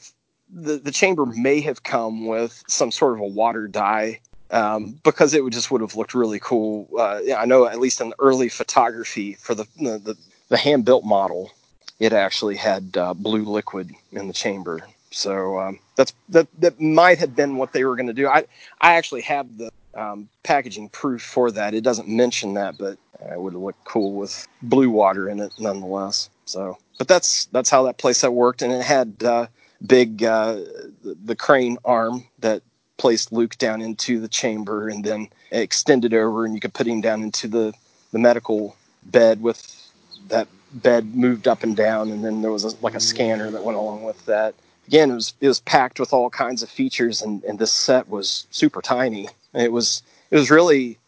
the 0.53 0.77
the 0.77 0.90
chamber 0.90 1.24
may 1.24 1.62
have 1.62 1.82
come 1.82 2.27
with 2.27 2.62
some 2.69 2.93
sort 2.93 3.15
of 3.15 3.20
a 3.20 3.27
water 3.27 3.66
dye 3.66 4.20
um, 4.51 5.01
because 5.03 5.32
it 5.32 5.43
would 5.43 5.55
just 5.55 5.70
would 5.70 5.81
have 5.81 5.97
looked 5.97 6.12
really 6.12 6.40
cool. 6.40 6.90
Uh, 6.98 7.20
yeah, 7.24 7.40
I 7.40 7.47
know 7.47 7.65
at 7.65 7.81
least 7.81 8.03
in 8.03 8.11
the 8.11 8.16
early 8.19 8.51
photography 8.51 9.32
for 9.32 9.55
the 9.55 9.66
the, 9.78 9.97
the, 9.98 10.15
the 10.51 10.59
hand 10.59 10.85
built 10.85 11.07
model, 11.07 11.53
it 12.01 12.12
actually 12.12 12.57
had 12.57 12.98
uh, 12.98 13.15
blue 13.15 13.44
liquid 13.44 13.93
in 14.12 14.28
the 14.28 14.35
chamber. 14.35 14.81
So 15.11 15.59
um, 15.59 15.78
that's 15.97 16.12
that 16.28 16.48
that 16.59 16.78
might 16.78 17.16
have 17.16 17.35
been 17.35 17.57
what 17.57 17.73
they 17.73 17.85
were 17.85 17.97
going 17.97 18.09
to 18.09 18.12
do. 18.12 18.28
I 18.28 18.44
I 18.78 18.97
actually 18.97 19.23
have 19.23 19.57
the 19.57 19.70
um, 19.97 20.28
packaging 20.43 20.89
proof 20.90 21.23
for 21.23 21.51
that. 21.51 21.74
It 21.74 21.82
doesn't 21.82 22.09
mention 22.09 22.55
that, 22.55 22.78
but 22.78 22.98
it 23.32 23.40
would 23.40 23.55
look 23.55 23.77
cool 23.85 24.12
with 24.12 24.47
blue 24.62 24.90
water 24.90 25.28
in 25.28 25.40
it 25.40 25.52
nonetheless. 25.59 26.31
So, 26.44 26.78
but 26.98 27.09
that's 27.09 27.47
that's 27.47 27.70
how 27.70 27.82
that 27.85 27.98
playset 27.98 28.32
worked, 28.32 28.62
and 28.62 28.73
it 28.73 28.82
had 28.82 29.23
uh, 29.24 29.47
big 29.85 30.23
uh, 30.23 30.55
the, 31.02 31.16
the 31.24 31.36
crane 31.36 31.78
arm 31.85 32.24
that 32.40 32.62
placed 32.98 33.32
Luke 33.32 33.59
down 33.59 33.82
into 33.82 34.20
the 34.20 34.28
chamber 34.28 34.89
and 34.89 35.05
then 35.05 35.28
extended 35.51 36.14
over, 36.14 36.44
and 36.44 36.55
you 36.55 36.60
could 36.60 36.74
put 36.74 36.86
him 36.86 37.01
down 37.01 37.23
into 37.23 37.48
the 37.48 37.74
the 38.12 38.18
medical 38.18 38.77
bed 39.05 39.43
with 39.43 39.90
that 40.28 40.48
bed 40.73 41.14
moved 41.14 41.48
up 41.48 41.62
and 41.62 41.77
down, 41.77 42.10
and 42.10 42.24
then 42.24 42.43
there 42.43 42.52
was 42.52 42.64
a, 42.64 42.73
like 42.82 42.94
a 42.94 43.01
scanner 43.01 43.51
that 43.51 43.64
went 43.64 43.78
along 43.78 44.05
with 44.05 44.24
that. 44.27 44.55
Again, 44.86 45.10
it 45.10 45.14
was 45.14 45.35
it 45.40 45.48
was 45.48 45.60
packed 45.60 45.98
with 45.98 46.12
all 46.12 46.31
kinds 46.31 46.62
of 46.62 46.68
features, 46.68 47.23
and, 47.23 47.43
and 47.44 47.59
this 47.59 47.73
set 47.73 48.09
was 48.09 48.47
super 48.51 48.81
tiny. 48.81 49.28
It 49.56 49.72
was 49.72 50.02
it 50.30 50.36
was 50.36 50.50
really 50.50 50.98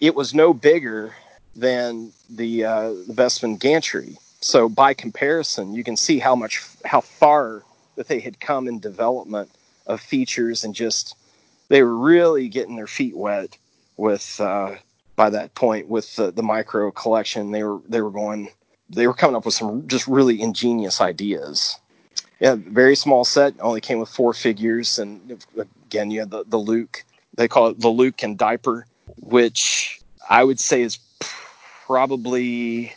it 0.00 0.14
was 0.14 0.34
no 0.34 0.54
bigger 0.54 1.14
than 1.54 2.12
the 2.30 2.64
uh, 2.64 2.88
the 3.06 3.14
Bespin 3.14 3.58
gantry. 3.58 4.18
So 4.40 4.68
by 4.68 4.94
comparison, 4.94 5.74
you 5.74 5.82
can 5.82 5.96
see 5.96 6.18
how 6.18 6.36
much 6.36 6.64
how 6.84 7.00
far 7.00 7.62
that 7.96 8.08
they 8.08 8.20
had 8.20 8.38
come 8.40 8.68
in 8.68 8.78
development 8.78 9.50
of 9.86 10.00
features 10.00 10.64
and 10.64 10.74
just 10.74 11.16
they 11.68 11.82
were 11.82 11.96
really 11.96 12.48
getting 12.48 12.76
their 12.76 12.86
feet 12.86 13.16
wet 13.16 13.56
with 13.96 14.40
uh, 14.40 14.76
by 15.16 15.30
that 15.30 15.54
point 15.54 15.88
with 15.88 16.14
the, 16.16 16.30
the 16.30 16.42
micro 16.42 16.90
collection. 16.90 17.50
They 17.50 17.64
were 17.64 17.80
they 17.88 18.00
were 18.00 18.10
going 18.10 18.50
they 18.88 19.06
were 19.06 19.14
coming 19.14 19.34
up 19.34 19.44
with 19.44 19.54
some 19.54 19.88
just 19.88 20.06
really 20.06 20.40
ingenious 20.40 21.00
ideas. 21.00 21.76
Yeah, 22.38 22.56
very 22.56 22.94
small 22.94 23.24
set. 23.24 23.54
Only 23.60 23.80
came 23.80 23.98
with 23.98 24.10
four 24.10 24.34
figures, 24.34 24.98
and 24.98 25.42
again, 25.58 26.10
you 26.10 26.20
had 26.20 26.30
the 26.30 26.44
the 26.44 26.58
Luke. 26.58 27.02
They 27.36 27.48
call 27.48 27.68
it 27.68 27.80
the 27.80 27.88
Luke 27.88 28.22
and 28.22 28.36
diaper, 28.36 28.86
which 29.18 30.00
I 30.28 30.42
would 30.42 30.58
say 30.60 30.82
is 30.82 30.98
probably 31.86 32.92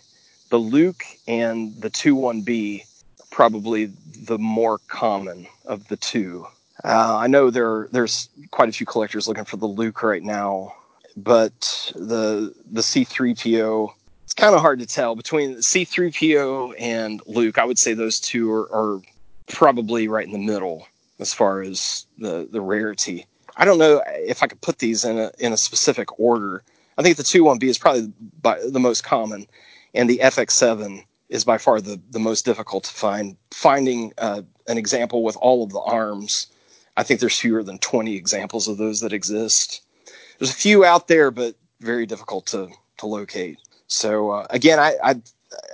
the 0.49 0.57
Luke 0.57 1.03
and 1.27 1.79
the 1.81 1.89
two 1.89 2.15
one 2.15 2.41
B, 2.41 2.83
probably 3.29 3.91
the 4.25 4.37
more 4.37 4.79
common 4.87 5.47
of 5.65 5.87
the 5.87 5.97
two. 5.97 6.47
Uh, 6.83 7.17
I 7.17 7.27
know 7.27 7.49
there 7.49 7.87
there's 7.91 8.29
quite 8.51 8.69
a 8.69 8.71
few 8.71 8.85
collectors 8.85 9.27
looking 9.27 9.45
for 9.45 9.57
the 9.57 9.67
Luke 9.67 10.01
right 10.01 10.23
now, 10.23 10.73
but 11.17 11.91
the 11.95 12.53
the 12.71 12.81
C3PO 12.81 13.93
it's 14.29 14.33
kind 14.35 14.53
of 14.53 14.61
hard 14.61 14.77
to 14.77 14.85
tell 14.85 15.15
between 15.15 15.55
C3PO 15.55 16.75
and 16.77 17.19
Luke. 17.25 17.57
I 17.57 17.65
would 17.65 17.79
say 17.79 17.95
those 17.95 18.19
two 18.19 18.51
are, 18.51 18.71
are 18.71 19.01
probably 19.47 20.07
right 20.07 20.23
in 20.23 20.31
the 20.31 20.37
middle 20.37 20.85
as 21.17 21.33
far 21.33 21.63
as 21.63 22.05
the 22.19 22.47
the 22.51 22.61
rarity. 22.61 23.25
I 23.59 23.65
don't 23.65 23.77
know 23.77 24.01
if 24.07 24.41
I 24.41 24.47
could 24.47 24.61
put 24.61 24.79
these 24.79 25.03
in 25.03 25.19
a 25.19 25.31
in 25.37 25.51
a 25.53 25.57
specific 25.57 26.17
order. 26.17 26.63
I 26.97 27.03
think 27.03 27.17
the 27.17 27.23
2-1B 27.23 27.63
is 27.63 27.77
probably 27.77 28.11
by, 28.41 28.59
the 28.65 28.79
most 28.79 29.03
common, 29.03 29.47
and 29.93 30.09
the 30.09 30.19
FX7 30.23 31.03
is 31.29 31.45
by 31.45 31.57
far 31.57 31.79
the, 31.79 32.01
the 32.09 32.19
most 32.19 32.43
difficult 32.43 32.85
to 32.85 32.91
find. 32.91 33.37
Finding 33.51 34.11
uh, 34.17 34.41
an 34.67 34.77
example 34.77 35.23
with 35.23 35.37
all 35.37 35.63
of 35.63 35.71
the 35.71 35.79
arms, 35.79 36.47
I 36.97 37.03
think 37.03 37.19
there's 37.19 37.39
fewer 37.39 37.63
than 37.63 37.77
20 37.79 38.15
examples 38.15 38.67
of 38.67 38.77
those 38.77 38.99
that 39.01 39.13
exist. 39.13 39.81
There's 40.39 40.51
a 40.51 40.55
few 40.55 40.83
out 40.83 41.07
there, 41.07 41.31
but 41.31 41.55
very 41.79 42.05
difficult 42.05 42.47
to, 42.47 42.69
to 42.97 43.05
locate. 43.05 43.59
So 43.87 44.31
uh, 44.31 44.47
again, 44.49 44.79
I, 44.79 44.95
I 45.03 45.21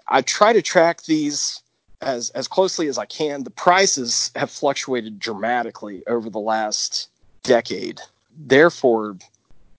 I 0.07 0.21
try 0.21 0.53
to 0.53 0.61
track 0.61 1.03
these 1.03 1.61
as 2.01 2.29
as 2.31 2.47
closely 2.47 2.87
as 2.87 2.97
I 2.97 3.05
can. 3.05 3.43
The 3.43 3.49
prices 3.51 4.31
have 4.35 4.49
fluctuated 4.49 5.19
dramatically 5.19 6.03
over 6.07 6.29
the 6.29 6.39
last 6.39 7.09
decade. 7.45 8.01
Therefore, 8.37 9.17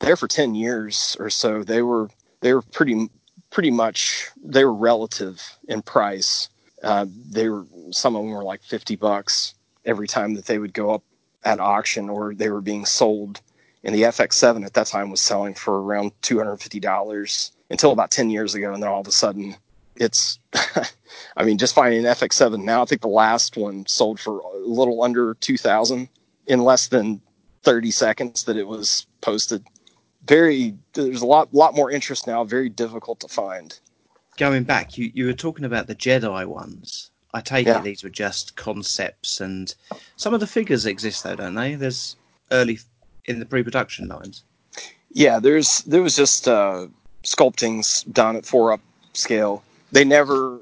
there 0.01 0.17
for 0.17 0.29
10 0.29 0.55
years 0.55 1.17
or 1.19 1.31
so, 1.31 1.63
they 1.63 1.83
were 1.83 2.09
they 2.41 2.53
were 2.53 2.63
pretty 2.63 3.09
pretty 3.51 3.71
much 3.71 4.29
they 4.43 4.65
were 4.65 4.75
relative 4.75 5.43
in 5.69 5.83
price. 5.83 6.49
Uh, 6.83 7.07
they 7.31 7.49
were 7.49 7.65
some 7.91 8.17
of 8.17 8.23
them 8.23 8.33
were 8.33 8.45
like 8.45 8.63
50 8.63 8.97
bucks 8.97 9.55
every 9.85 10.09
time 10.09 10.35
that 10.35 10.47
they 10.47 10.59
would 10.59 10.75
go 10.75 10.91
up 10.91 11.03
at 11.45 11.61
auction 11.61 12.09
or 12.09 12.35
they 12.35 12.51
were 12.51 12.61
being 12.61 12.85
sold. 12.85 13.41
And 13.85 13.95
the 13.95 14.03
FX7 14.03 14.65
at 14.65 14.75
that 14.75 14.89
time 14.89 15.11
was 15.11 15.21
selling 15.21 15.55
for 15.55 15.83
around 15.83 16.11
$250 16.23 17.51
until 17.71 17.93
about 17.93 18.11
10 18.11 18.31
years 18.31 18.55
ago, 18.55 18.73
and 18.75 18.83
then 18.83 18.91
all 18.91 19.01
of 19.01 19.07
a 19.07 19.13
sudden 19.13 19.57
it's 19.97 20.39
I 21.37 21.45
mean, 21.45 21.59
just 21.59 21.75
finding 21.75 22.05
an 22.05 22.13
FX7 22.13 22.63
now, 22.63 22.83
I 22.83 22.85
think 22.85 23.01
the 23.01 23.09
last 23.09 23.57
one 23.57 23.87
sold 23.87 24.21
for 24.21 24.41
a 24.41 24.59
little 24.59 25.03
under 25.03 25.35
2000 25.35 26.09
in 26.47 26.65
less 26.65 26.89
than 26.89 27.21
30 27.67 27.91
seconds 27.91 28.45
that 28.45 28.57
it 28.57 28.67
was 28.69 29.09
posted. 29.23 29.65
Very, 30.29 30.73
there's 30.93 31.21
a 31.21 31.27
lot, 31.27 31.53
lot 31.53 31.75
more 31.75 31.91
interest 31.91 32.25
now. 32.29 32.45
Very 32.45 32.69
difficult 32.69 33.19
to 33.21 33.29
find. 33.29 33.77
Going 34.37 34.63
back, 34.63 34.97
you, 34.97 35.11
you 35.13 35.27
were 35.27 35.33
talking 35.33 35.65
about 35.65 35.89
the 35.89 35.95
Jedi 35.97 36.47
ones. 36.47 37.11
I 37.35 37.41
take 37.41 37.67
Yeah. 37.67 37.79
it 37.81 37.83
these 37.83 38.05
were 38.05 38.09
just 38.09 38.55
concepts, 38.55 39.41
and 39.41 39.75
some 40.15 40.33
of 40.33 40.39
the 40.39 40.47
figures 40.47 40.87
exist 40.87 41.25
though, 41.25 41.35
don't 41.35 41.57
they? 41.57 41.75
There's 41.75 42.15
early 42.53 42.79
in 43.25 43.41
the 43.41 43.47
pre-production 43.47 44.07
lines. 44.07 44.45
Yeah, 45.13 45.41
there's 45.41 45.83
there 45.83 46.03
was 46.03 46.15
just 46.17 46.47
uh, 46.47 46.87
sculptings 47.25 48.05
done 48.13 48.37
at 48.37 48.47
four 48.47 48.73
up 48.73 48.81
scale. 49.13 49.65
They 49.91 50.05
never, 50.05 50.61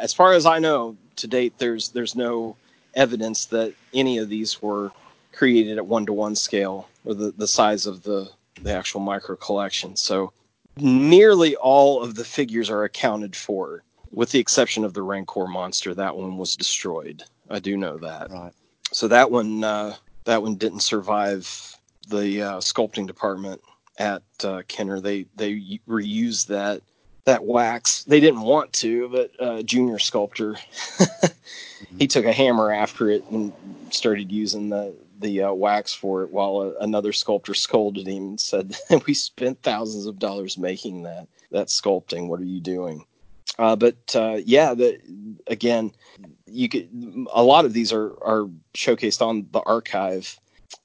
as 0.00 0.12
far 0.12 0.32
as 0.32 0.46
I 0.46 0.58
know, 0.58 0.96
to 1.16 1.26
date, 1.28 1.54
there's 1.58 1.90
there's 1.90 2.16
no 2.16 2.56
evidence 2.94 3.46
that 3.46 3.72
any 3.94 4.18
of 4.18 4.28
these 4.28 4.60
were 4.60 4.90
created 5.34 5.78
at 5.78 5.86
one 5.86 6.06
to 6.06 6.12
one 6.12 6.34
scale 6.34 6.88
or 7.04 7.14
the, 7.14 7.32
the 7.36 7.48
size 7.48 7.86
of 7.86 8.02
the 8.02 8.30
the 8.62 8.72
actual 8.72 9.00
micro 9.00 9.36
collection. 9.36 9.96
So 9.96 10.32
nearly 10.76 11.56
all 11.56 12.02
of 12.02 12.14
the 12.14 12.24
figures 12.24 12.70
are 12.70 12.84
accounted 12.84 13.34
for, 13.34 13.82
with 14.12 14.30
the 14.30 14.38
exception 14.38 14.84
of 14.84 14.94
the 14.94 15.02
Rancor 15.02 15.46
monster. 15.46 15.94
That 15.94 16.16
one 16.16 16.38
was 16.38 16.56
destroyed. 16.56 17.24
I 17.50 17.58
do 17.58 17.76
know 17.76 17.98
that. 17.98 18.30
Right. 18.30 18.52
So 18.92 19.08
that 19.08 19.30
one 19.30 19.64
uh, 19.64 19.96
that 20.24 20.42
one 20.42 20.54
didn't 20.54 20.80
survive 20.80 21.76
the 22.08 22.42
uh, 22.42 22.56
sculpting 22.58 23.06
department 23.06 23.60
at 23.98 24.22
uh, 24.42 24.62
Kenner. 24.68 25.00
They 25.00 25.26
they 25.36 25.80
reused 25.88 26.46
that 26.46 26.82
that 27.24 27.44
wax. 27.44 28.04
They 28.04 28.20
didn't 28.20 28.42
want 28.42 28.72
to, 28.74 29.08
but 29.08 29.30
uh, 29.40 29.62
junior 29.62 29.98
sculptor 29.98 30.56
he 31.98 32.06
took 32.06 32.24
a 32.24 32.32
hammer 32.32 32.70
after 32.70 33.10
it 33.10 33.24
and 33.30 33.52
started 33.90 34.30
using 34.30 34.68
the 34.68 34.94
the 35.24 35.42
uh, 35.42 35.52
wax 35.52 35.92
for 35.92 36.22
it, 36.22 36.30
while 36.30 36.60
uh, 36.60 36.84
another 36.84 37.12
sculptor 37.12 37.54
scolded 37.54 38.06
him 38.06 38.22
and 38.28 38.40
said, 38.40 38.76
"We 39.06 39.14
spent 39.14 39.62
thousands 39.62 40.06
of 40.06 40.18
dollars 40.18 40.56
making 40.58 41.02
that 41.02 41.26
that 41.50 41.68
sculpting. 41.68 42.28
What 42.28 42.40
are 42.40 42.44
you 42.44 42.60
doing?" 42.60 43.04
Uh, 43.58 43.74
but 43.76 44.14
uh, 44.14 44.40
yeah, 44.44 44.74
the, 44.74 45.00
again, 45.46 45.92
you 46.46 46.68
could 46.68 46.88
a 47.32 47.42
lot 47.42 47.64
of 47.64 47.72
these 47.72 47.92
are 47.92 48.12
are 48.22 48.48
showcased 48.74 49.22
on 49.22 49.46
the 49.52 49.60
archive. 49.60 50.38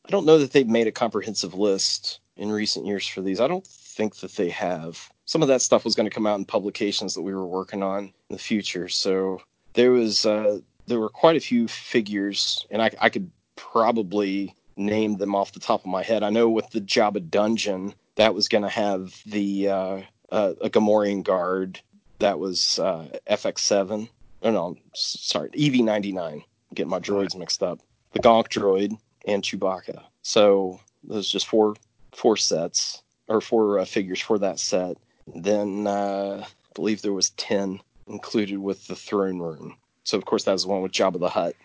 I 0.05 0.09
don't 0.09 0.25
know 0.25 0.39
that 0.39 0.51
they've 0.51 0.67
made 0.67 0.87
a 0.87 0.91
comprehensive 0.91 1.53
list 1.53 2.19
in 2.37 2.51
recent 2.51 2.85
years 2.85 3.05
for 3.05 3.21
these. 3.21 3.39
I 3.39 3.47
don't 3.47 3.67
think 3.67 4.15
that 4.17 4.35
they 4.35 4.49
have. 4.49 5.09
Some 5.25 5.41
of 5.41 5.47
that 5.49 5.61
stuff 5.61 5.83
was 5.83 5.95
going 5.95 6.09
to 6.09 6.13
come 6.13 6.25
out 6.25 6.39
in 6.39 6.45
publications 6.45 7.13
that 7.13 7.21
we 7.21 7.33
were 7.33 7.45
working 7.45 7.83
on 7.83 8.05
in 8.05 8.35
the 8.35 8.39
future. 8.39 8.87
So 8.87 9.41
there 9.73 9.91
was 9.91 10.25
uh, 10.25 10.59
there 10.87 10.99
were 10.99 11.09
quite 11.09 11.35
a 11.35 11.41
few 11.41 11.67
figures, 11.67 12.65
and 12.71 12.81
I, 12.81 12.91
I 13.01 13.09
could 13.09 13.29
probably 13.59 14.55
name 14.77 15.17
them 15.17 15.35
off 15.35 15.51
the 15.51 15.59
top 15.59 15.81
of 15.81 15.87
my 15.87 16.01
head. 16.03 16.23
I 16.23 16.29
know 16.29 16.49
with 16.49 16.69
the 16.69 16.81
Jabba 16.81 17.29
Dungeon, 17.29 17.93
that 18.15 18.33
was 18.33 18.47
going 18.47 18.63
to 18.63 18.69
have 18.69 19.21
the 19.25 19.69
uh, 19.69 20.01
uh, 20.31 20.53
a 20.61 20.69
Gamorrean 20.69 21.23
guard 21.23 21.79
that 22.19 22.39
was 22.39 22.79
uh, 22.79 23.07
FX7. 23.29 24.09
Oh 24.43 24.51
no, 24.51 24.77
sorry, 24.93 25.49
EV-9D9. 25.49 26.43
Get 26.73 26.87
my 26.87 26.99
droids 26.99 27.37
mixed 27.37 27.63
up. 27.63 27.79
The 28.13 28.19
Gonk 28.19 28.47
droid 28.47 28.97
and 29.25 29.43
Chewbacca. 29.43 30.03
So 30.21 30.79
those 31.03 31.29
just 31.29 31.47
four 31.47 31.75
four 32.13 32.37
sets 32.37 33.03
or 33.27 33.41
four 33.41 33.79
uh, 33.79 33.85
figures 33.85 34.21
for 34.21 34.37
that 34.39 34.59
set. 34.59 34.97
Then 35.35 35.87
uh, 35.87 36.43
I 36.45 36.47
believe 36.73 37.01
there 37.01 37.13
was 37.13 37.31
ten 37.31 37.79
included 38.07 38.59
with 38.59 38.87
the 38.87 38.95
throne 38.95 39.39
room. 39.39 39.75
So 40.03 40.17
of 40.17 40.25
course 40.25 40.43
that 40.43 40.53
was 40.53 40.63
the 40.63 40.69
one 40.69 40.81
with 40.81 40.91
Jabba 40.91 41.19
the 41.19 41.29
Hutt. 41.29 41.55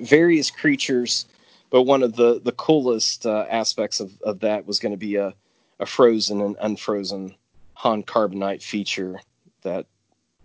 Various 0.00 0.50
creatures, 0.50 1.26
but 1.74 1.82
one 1.82 2.04
of 2.04 2.14
the 2.14 2.40
the 2.40 2.52
coolest 2.52 3.26
uh, 3.26 3.46
aspects 3.50 3.98
of, 3.98 4.12
of 4.22 4.38
that 4.38 4.64
was 4.64 4.78
going 4.78 4.92
to 4.92 4.96
be 4.96 5.16
a 5.16 5.34
a 5.80 5.86
frozen 5.86 6.40
and 6.40 6.56
unfrozen 6.60 7.34
Han 7.74 8.04
carbonite 8.04 8.62
feature 8.62 9.20
that 9.62 9.86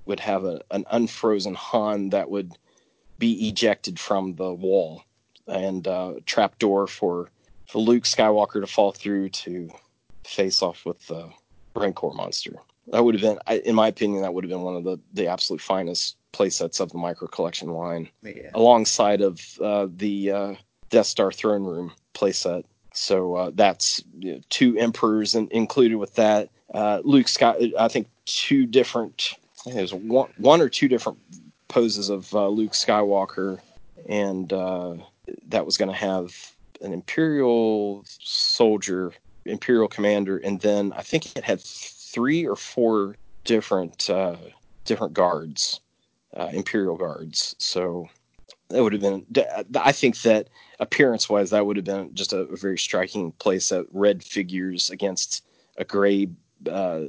would 0.08 0.20
have 0.20 0.44
a, 0.44 0.60
an 0.72 0.86
unfrozen 0.90 1.54
Han 1.54 2.10
that 2.10 2.32
would 2.32 2.58
be 3.20 3.48
ejected 3.48 4.00
from 4.00 4.34
the 4.38 4.52
wall 4.52 5.04
and 5.46 5.88
uh, 5.88 6.14
trap 6.26 6.58
door 6.58 6.88
for 6.88 7.30
for 7.68 7.78
Luke 7.80 8.06
Skywalker 8.06 8.60
to 8.62 8.66
fall 8.66 8.92
through 8.92 9.30
to 9.30 9.70
face 10.26 10.64
off 10.64 10.84
with 10.84 11.06
the 11.06 11.30
Rancor 11.76 12.10
monster. 12.16 12.54
That 12.88 13.06
would 13.06 13.14
have 13.14 13.22
been, 13.22 13.38
I- 13.46 13.60
in 13.70 13.76
my 13.76 13.88
opinion, 13.88 14.24
that 14.24 14.34
would 14.34 14.44
have 14.44 14.50
been 14.50 14.64
one 14.64 14.78
of 14.78 14.84
the 14.84 14.98
the 15.14 15.28
absolute 15.28 15.62
finest 15.62 16.18
playsets 16.34 16.80
of 16.80 16.92
the 16.92 16.98
micro 16.98 17.28
collection 17.28 17.70
line, 17.70 18.10
Yeah. 18.24 18.50
alongside 18.56 19.22
of 19.22 19.40
uh, 19.62 19.88
the 19.96 20.32
uh, 20.32 20.56
Death 20.90 21.08
Star 21.08 21.32
throne 21.32 21.64
room 21.64 21.92
playset. 22.14 22.64
So 22.94 23.36
uh, 23.36 23.52
that's 23.54 24.04
you 24.20 24.34
know, 24.34 24.42
two 24.50 24.78
emperors 24.78 25.36
in, 25.36 25.48
included 25.52 25.96
with 25.96 26.16
that. 26.16 26.50
Uh, 26.74 27.02
Luke 27.04 27.28
Scott, 27.28 27.58
I 27.78 27.88
think 27.88 28.08
two 28.26 28.66
different. 28.66 29.34
I 29.68 29.72
there's 29.72 29.94
one, 29.94 30.30
one 30.38 30.62
or 30.62 30.70
two 30.70 30.88
different 30.88 31.20
poses 31.68 32.10
of 32.10 32.34
uh, 32.34 32.48
Luke 32.48 32.74
Skywalker, 32.74 33.60
and 34.08 34.52
uh, 34.52 34.96
that 35.48 35.66
was 35.66 35.78
going 35.78 35.90
to 35.90 35.96
have 35.96 36.34
an 36.82 36.94
Imperial 36.94 38.04
soldier, 38.06 39.14
Imperial 39.46 39.88
commander, 39.88 40.38
and 40.38 40.60
then 40.62 40.94
I 40.94 41.02
think 41.02 41.36
it 41.36 41.44
had 41.44 41.62
three 41.62 42.46
or 42.46 42.56
four 42.56 43.16
different 43.44 44.10
uh, 44.10 44.38
different 44.86 45.14
guards, 45.14 45.80
uh, 46.36 46.50
Imperial 46.54 46.98
guards. 46.98 47.56
So 47.60 48.08
that 48.70 48.84
would 48.84 48.94
have 48.94 49.02
been. 49.02 49.26
I 49.76 49.92
think 49.92 50.22
that 50.22 50.48
appearance 50.80 51.30
wise, 51.30 51.50
that 51.50 51.66
would 51.66 51.76
have 51.76 51.86
been 51.86 52.14
just 52.14 52.34
a, 52.34 52.40
a 52.42 52.56
very 52.56 52.78
striking 52.78 53.32
place. 53.34 53.70
That 53.70 53.86
red 53.92 54.24
figures 54.24 54.90
against 54.90 55.46
a 55.78 55.84
gray 55.84 56.30
uh, 56.70 57.02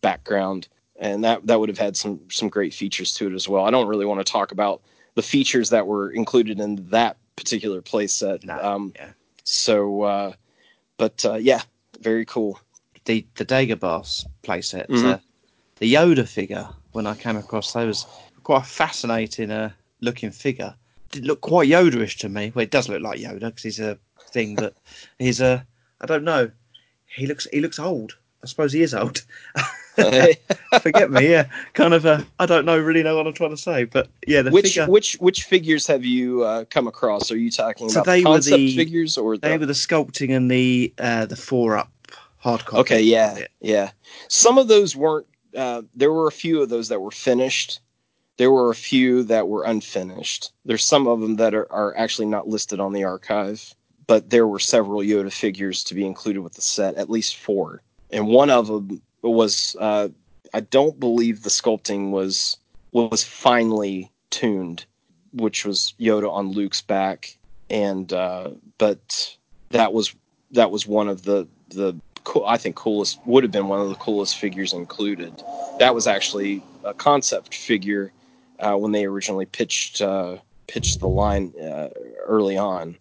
background, 0.00 0.68
and 0.98 1.24
that 1.24 1.46
that 1.46 1.60
would 1.60 1.68
have 1.68 1.78
had 1.78 1.96
some 1.96 2.20
some 2.30 2.48
great 2.48 2.74
features 2.74 3.14
to 3.14 3.28
it 3.28 3.34
as 3.34 3.48
well. 3.48 3.64
I 3.64 3.70
don't 3.70 3.88
really 3.88 4.06
want 4.06 4.20
to 4.24 4.30
talk 4.30 4.52
about 4.52 4.82
the 5.14 5.22
features 5.22 5.70
that 5.70 5.86
were 5.86 6.10
included 6.10 6.60
in 6.60 6.76
that 6.90 7.16
particular 7.36 7.82
playset. 7.82 8.44
No, 8.44 8.58
um, 8.62 8.92
yeah. 8.96 9.10
So, 9.44 10.02
uh, 10.02 10.32
but 10.96 11.24
uh, 11.24 11.34
yeah, 11.34 11.62
very 12.00 12.24
cool. 12.24 12.60
The 13.04 13.26
the 13.36 13.44
Dagobah 13.44 14.26
playset, 14.42 14.88
Mhm. 14.88 15.14
uh, 15.14 15.18
the 15.76 15.92
Yoda 15.92 16.28
figure. 16.28 16.68
When 16.92 17.06
I 17.06 17.14
came 17.14 17.36
across 17.36 17.72
those, 17.72 18.04
quite 18.42 18.62
a 18.62 18.66
fascinating 18.66 19.50
uh, 19.52 19.70
looking 20.00 20.32
figure. 20.32 20.74
Did 21.10 21.26
look 21.26 21.40
quite 21.40 21.68
Yoda-ish 21.68 22.18
to 22.18 22.28
me. 22.28 22.52
Well, 22.54 22.62
it 22.62 22.70
does 22.70 22.88
look 22.88 23.02
like 23.02 23.18
Yoda 23.20 23.40
because 23.40 23.62
he's 23.62 23.80
a 23.80 23.98
thing, 24.30 24.54
but 24.54 24.74
he's 25.18 25.40
a 25.40 25.66
I 26.00 26.06
don't 26.06 26.24
know. 26.24 26.50
He 27.06 27.26
looks 27.26 27.46
he 27.52 27.60
looks 27.60 27.78
old. 27.78 28.16
I 28.42 28.46
suppose 28.46 28.72
he 28.72 28.82
is 28.82 28.94
old. 28.94 29.22
Forget 30.80 31.10
me, 31.10 31.28
yeah. 31.30 31.46
Kind 31.74 31.94
of 31.94 32.04
a 32.06 32.24
I 32.38 32.46
don't 32.46 32.64
know 32.64 32.78
really 32.78 33.02
know 33.02 33.16
what 33.16 33.26
I'm 33.26 33.32
trying 33.34 33.50
to 33.50 33.56
say, 33.56 33.84
but 33.84 34.08
yeah, 34.26 34.42
the 34.42 34.50
which 34.50 34.66
figure. 34.74 34.86
which 34.86 35.14
which 35.14 35.44
figures 35.44 35.86
have 35.88 36.04
you 36.04 36.42
uh, 36.44 36.64
come 36.70 36.86
across? 36.86 37.30
Are 37.30 37.36
you 37.36 37.50
talking 37.50 37.88
So 37.88 38.00
about 38.00 38.06
they 38.06 38.20
the 38.22 38.28
were 38.28 38.34
concept 38.36 38.56
the- 38.56 38.76
figures 38.76 39.18
or 39.18 39.36
the 39.36 39.48
They 39.48 39.58
were 39.58 39.66
the 39.66 39.72
sculpting 39.74 40.34
and 40.34 40.50
the 40.50 40.92
uh, 40.98 41.26
the 41.26 41.36
four 41.36 41.76
up 41.76 41.90
hard 42.38 42.64
copy. 42.64 42.80
Okay, 42.80 43.02
yeah, 43.02 43.40
yeah. 43.60 43.90
Some 44.28 44.58
of 44.58 44.68
those 44.68 44.96
weren't. 44.96 45.26
Uh, 45.54 45.82
there 45.94 46.12
were 46.12 46.28
a 46.28 46.32
few 46.32 46.62
of 46.62 46.68
those 46.68 46.88
that 46.88 47.00
were 47.00 47.10
finished. 47.10 47.80
There 48.40 48.50
were 48.50 48.70
a 48.70 48.74
few 48.74 49.22
that 49.24 49.48
were 49.48 49.64
unfinished. 49.64 50.50
There's 50.64 50.82
some 50.82 51.06
of 51.06 51.20
them 51.20 51.36
that 51.36 51.54
are, 51.54 51.70
are 51.70 51.94
actually 51.94 52.28
not 52.28 52.48
listed 52.48 52.80
on 52.80 52.94
the 52.94 53.04
archive, 53.04 53.74
but 54.06 54.30
there 54.30 54.46
were 54.46 54.58
several 54.58 55.02
Yoda 55.02 55.30
figures 55.30 55.84
to 55.84 55.94
be 55.94 56.06
included 56.06 56.40
with 56.40 56.54
the 56.54 56.62
set, 56.62 56.94
at 56.94 57.10
least 57.10 57.36
four. 57.36 57.82
And 58.10 58.28
one 58.28 58.48
of 58.48 58.66
them 58.66 59.02
was. 59.20 59.76
Uh, 59.78 60.08
I 60.54 60.60
don't 60.60 60.98
believe 60.98 61.42
the 61.42 61.50
sculpting 61.50 62.12
was 62.12 62.56
was 62.92 63.22
finely 63.22 64.10
tuned, 64.30 64.86
which 65.34 65.66
was 65.66 65.92
Yoda 66.00 66.32
on 66.32 66.52
Luke's 66.52 66.80
back, 66.80 67.36
and 67.68 68.10
uh, 68.10 68.52
but 68.78 69.36
that 69.68 69.92
was 69.92 70.14
that 70.52 70.70
was 70.70 70.86
one 70.86 71.08
of 71.08 71.24
the 71.24 71.46
the 71.68 71.94
cool, 72.24 72.46
I 72.46 72.56
think 72.56 72.74
coolest 72.74 73.18
would 73.26 73.44
have 73.44 73.52
been 73.52 73.68
one 73.68 73.82
of 73.82 73.90
the 73.90 73.96
coolest 73.96 74.38
figures 74.38 74.72
included. 74.72 75.44
That 75.78 75.94
was 75.94 76.06
actually 76.06 76.62
a 76.84 76.94
concept 76.94 77.54
figure 77.54 78.12
uh, 78.60 78.76
when 78.76 78.92
they 78.92 79.04
originally 79.04 79.46
pitched 79.46 80.00
uh, 80.00 80.36
pitched 80.66 81.00
the 81.00 81.08
line 81.08 81.52
uh, 81.60 81.88
early 82.24 82.56
on. 82.56 82.96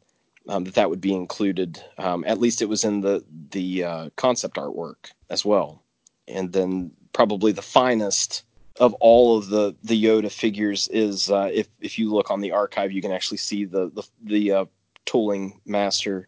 Um, 0.48 0.64
that 0.64 0.74
that 0.76 0.90
would 0.90 1.02
be 1.02 1.14
included. 1.14 1.84
Um, 2.00 2.24
at 2.26 2.40
least 2.40 2.62
it 2.62 2.70
was 2.70 2.84
in 2.84 3.02
the 3.02 3.24
the 3.52 3.84
uh, 3.84 4.10
concept 4.16 4.56
artwork 4.56 5.12
as 5.30 5.46
well. 5.46 5.84
And 6.28 6.52
then 6.52 6.92
probably 7.14 7.52
the 7.52 7.62
finest 7.62 8.44
of 8.80 8.94
all 8.96 9.38
of 9.38 9.50
the 9.50 9.76
the 9.84 10.02
Yoda 10.02 10.32
figures 10.32 10.88
is 10.88 11.30
if 11.30 11.68
if 11.80 12.00
you 12.00 12.12
look 12.12 12.32
on 12.32 12.42
the 12.42 12.52
archive, 12.52 12.92
you 12.92 13.02
can 13.02 13.12
actually 13.12 13.38
see 13.38 13.66
the 13.66 13.92
the, 13.94 14.04
the 14.24 14.68
tooling 15.06 15.60
master 15.66 16.28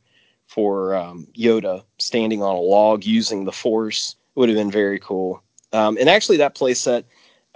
for 0.51 0.95
um, 0.95 1.27
Yoda 1.33 1.83
standing 1.97 2.43
on 2.43 2.55
a 2.55 2.59
log 2.59 3.05
using 3.05 3.45
the 3.45 3.51
Force. 3.53 4.15
It 4.35 4.39
would 4.39 4.49
have 4.49 4.57
been 4.57 4.71
very 4.71 4.99
cool. 4.99 5.41
Um, 5.71 5.97
and 5.97 6.09
actually, 6.09 6.37
that 6.37 6.55
playset, 6.55 7.05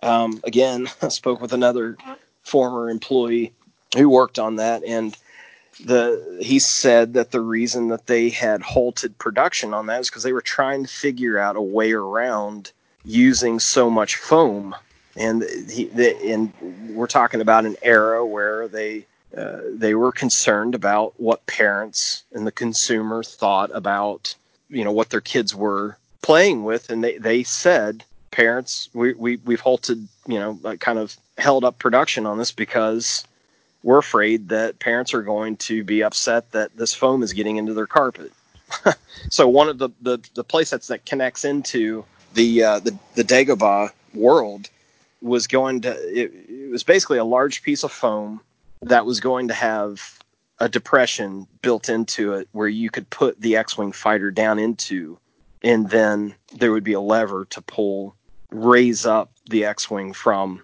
um, 0.06 0.40
again, 0.44 0.88
I 1.02 1.10
spoke 1.10 1.42
with 1.42 1.54
another 1.54 1.98
former 2.44 2.90
employee 2.90 3.54
who 3.98 4.10
worked 4.10 4.40
on 4.40 4.58
that, 4.58 4.84
and 4.84 5.18
the 5.84 6.40
he 6.42 6.60
said 6.60 7.14
that 7.14 7.32
the 7.32 7.42
reason 7.42 7.90
that 7.90 8.08
they 8.08 8.30
had 8.30 8.62
halted 8.62 9.18
production 9.18 9.74
on 9.74 9.88
that 9.88 10.02
is 10.02 10.10
because 10.10 10.24
they 10.24 10.34
were 10.34 10.42
trying 10.42 10.84
to 10.84 10.90
figure 10.90 11.38
out 11.38 11.58
a 11.58 11.62
way 11.62 11.92
around 11.92 12.72
using 13.04 13.60
so 13.60 13.90
much 13.90 14.16
foam. 14.16 14.76
And 15.18 15.44
he, 15.70 15.86
the, 15.86 16.16
and 16.32 16.54
we're 16.90 17.08
talking 17.08 17.42
about 17.42 17.66
an 17.66 17.76
era 17.82 18.26
where 18.26 18.68
they 18.68 19.06
uh, 19.36 19.60
they 19.70 19.96
were 19.96 20.12
concerned 20.12 20.76
about 20.76 21.20
what 21.20 21.46
parents 21.46 22.24
and 22.34 22.48
the 22.48 22.52
consumer 22.52 23.24
thought 23.24 23.70
about 23.74 24.36
you 24.70 24.84
know 24.84 24.92
what 24.92 25.10
their 25.10 25.22
kids 25.22 25.54
were 25.54 25.98
playing 26.22 26.64
with 26.64 26.90
and 26.90 27.04
they, 27.04 27.18
they 27.18 27.44
said 27.44 28.04
parents 28.36 28.90
we, 28.94 29.14
we 29.14 29.38
we've 29.46 29.62
halted 29.62 30.06
you 30.28 30.38
know 30.38 30.60
like 30.62 30.82
kind 30.82 31.00
of 31.00 31.16
held 31.38 31.64
up 31.64 31.80
production 31.80 32.26
on 32.26 32.38
this 32.38 32.52
because 32.52 33.24
we're 33.82 33.98
afraid 33.98 34.50
that 34.50 34.80
parents 34.80 35.14
are 35.14 35.22
going 35.22 35.56
to 35.56 35.84
be 35.86 36.04
upset 36.04 36.52
that 36.52 36.76
this 36.76 36.94
foam 36.94 37.24
is 37.24 37.32
getting 37.34 37.56
into 37.58 37.74
their 37.74 37.88
carpet. 37.88 38.32
So 39.30 39.48
one 39.48 39.70
of 39.70 39.78
the 39.80 39.90
the, 40.02 40.20
the 40.36 40.44
playsets 40.44 40.88
that 40.88 41.06
connects 41.06 41.46
into 41.46 42.04
the 42.34 42.64
uh, 42.64 42.80
the 42.80 42.96
the 43.16 43.24
Dagobah 43.24 43.92
world 44.14 44.70
was 45.22 45.48
going 45.48 45.82
to 45.82 45.92
it, 45.92 46.32
it 46.48 46.70
was 46.70 46.84
basically 46.84 47.18
a 47.18 47.24
large 47.24 47.64
piece 47.64 47.84
of 47.84 47.92
foam 47.92 48.42
that 48.82 49.06
was 49.06 49.20
going 49.20 49.48
to 49.48 49.54
have 49.54 50.20
a 50.60 50.70
depression 50.70 51.48
built 51.62 51.90
into 51.90 52.34
it 52.34 52.48
where 52.52 52.68
you 52.68 52.90
could 52.90 53.10
put 53.10 53.40
the 53.42 53.56
X-wing 53.56 53.92
fighter 53.92 54.32
down 54.32 54.60
into, 54.60 55.18
and 55.64 55.90
then 55.90 56.36
there 56.54 56.72
would 56.72 56.84
be 56.84 56.94
a 56.94 57.02
lever 57.02 57.46
to 57.46 57.62
pull, 57.62 58.16
raise 58.64 59.06
up 59.06 59.32
the 59.50 59.66
X-wing 59.66 60.14
from 60.14 60.62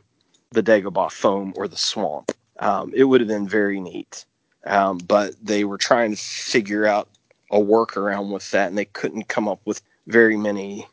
the 0.51 0.63
Dagobah 0.63 1.11
foam 1.11 1.53
or 1.55 1.67
the 1.67 1.77
swamp. 1.77 2.31
Um, 2.59 2.91
it 2.95 3.05
would 3.05 3.21
have 3.21 3.27
been 3.27 3.47
very 3.47 3.79
neat, 3.79 4.25
um, 4.65 4.97
but 4.99 5.33
they 5.41 5.63
were 5.63 5.77
trying 5.77 6.11
to 6.11 6.17
figure 6.17 6.85
out 6.85 7.09
a 7.51 7.57
workaround 7.57 8.31
with 8.31 8.49
that, 8.51 8.67
and 8.67 8.77
they 8.77 8.85
couldn't 8.85 9.27
come 9.27 9.47
up 9.47 9.59
with 9.65 9.81
very 10.07 10.37
many 10.37 10.87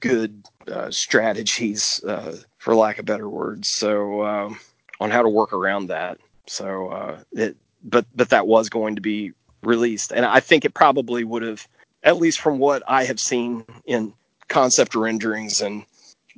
good 0.00 0.42
uh, 0.68 0.90
strategies, 0.90 2.02
uh, 2.04 2.36
for 2.58 2.74
lack 2.74 2.98
of 2.98 3.06
better 3.06 3.28
words. 3.28 3.68
So 3.68 4.24
um, 4.24 4.58
on 5.00 5.10
how 5.10 5.22
to 5.22 5.28
work 5.28 5.52
around 5.52 5.86
that. 5.86 6.18
So 6.46 6.88
uh, 6.88 7.20
it, 7.32 7.56
but 7.84 8.06
but 8.14 8.30
that 8.30 8.46
was 8.46 8.68
going 8.68 8.96
to 8.96 9.00
be 9.00 9.32
released, 9.62 10.12
and 10.12 10.24
I 10.26 10.40
think 10.40 10.64
it 10.64 10.74
probably 10.74 11.24
would 11.24 11.42
have, 11.42 11.66
at 12.02 12.16
least 12.18 12.40
from 12.40 12.58
what 12.58 12.82
I 12.88 13.04
have 13.04 13.20
seen 13.20 13.64
in 13.86 14.12
concept 14.48 14.94
renderings 14.94 15.60
and 15.60 15.84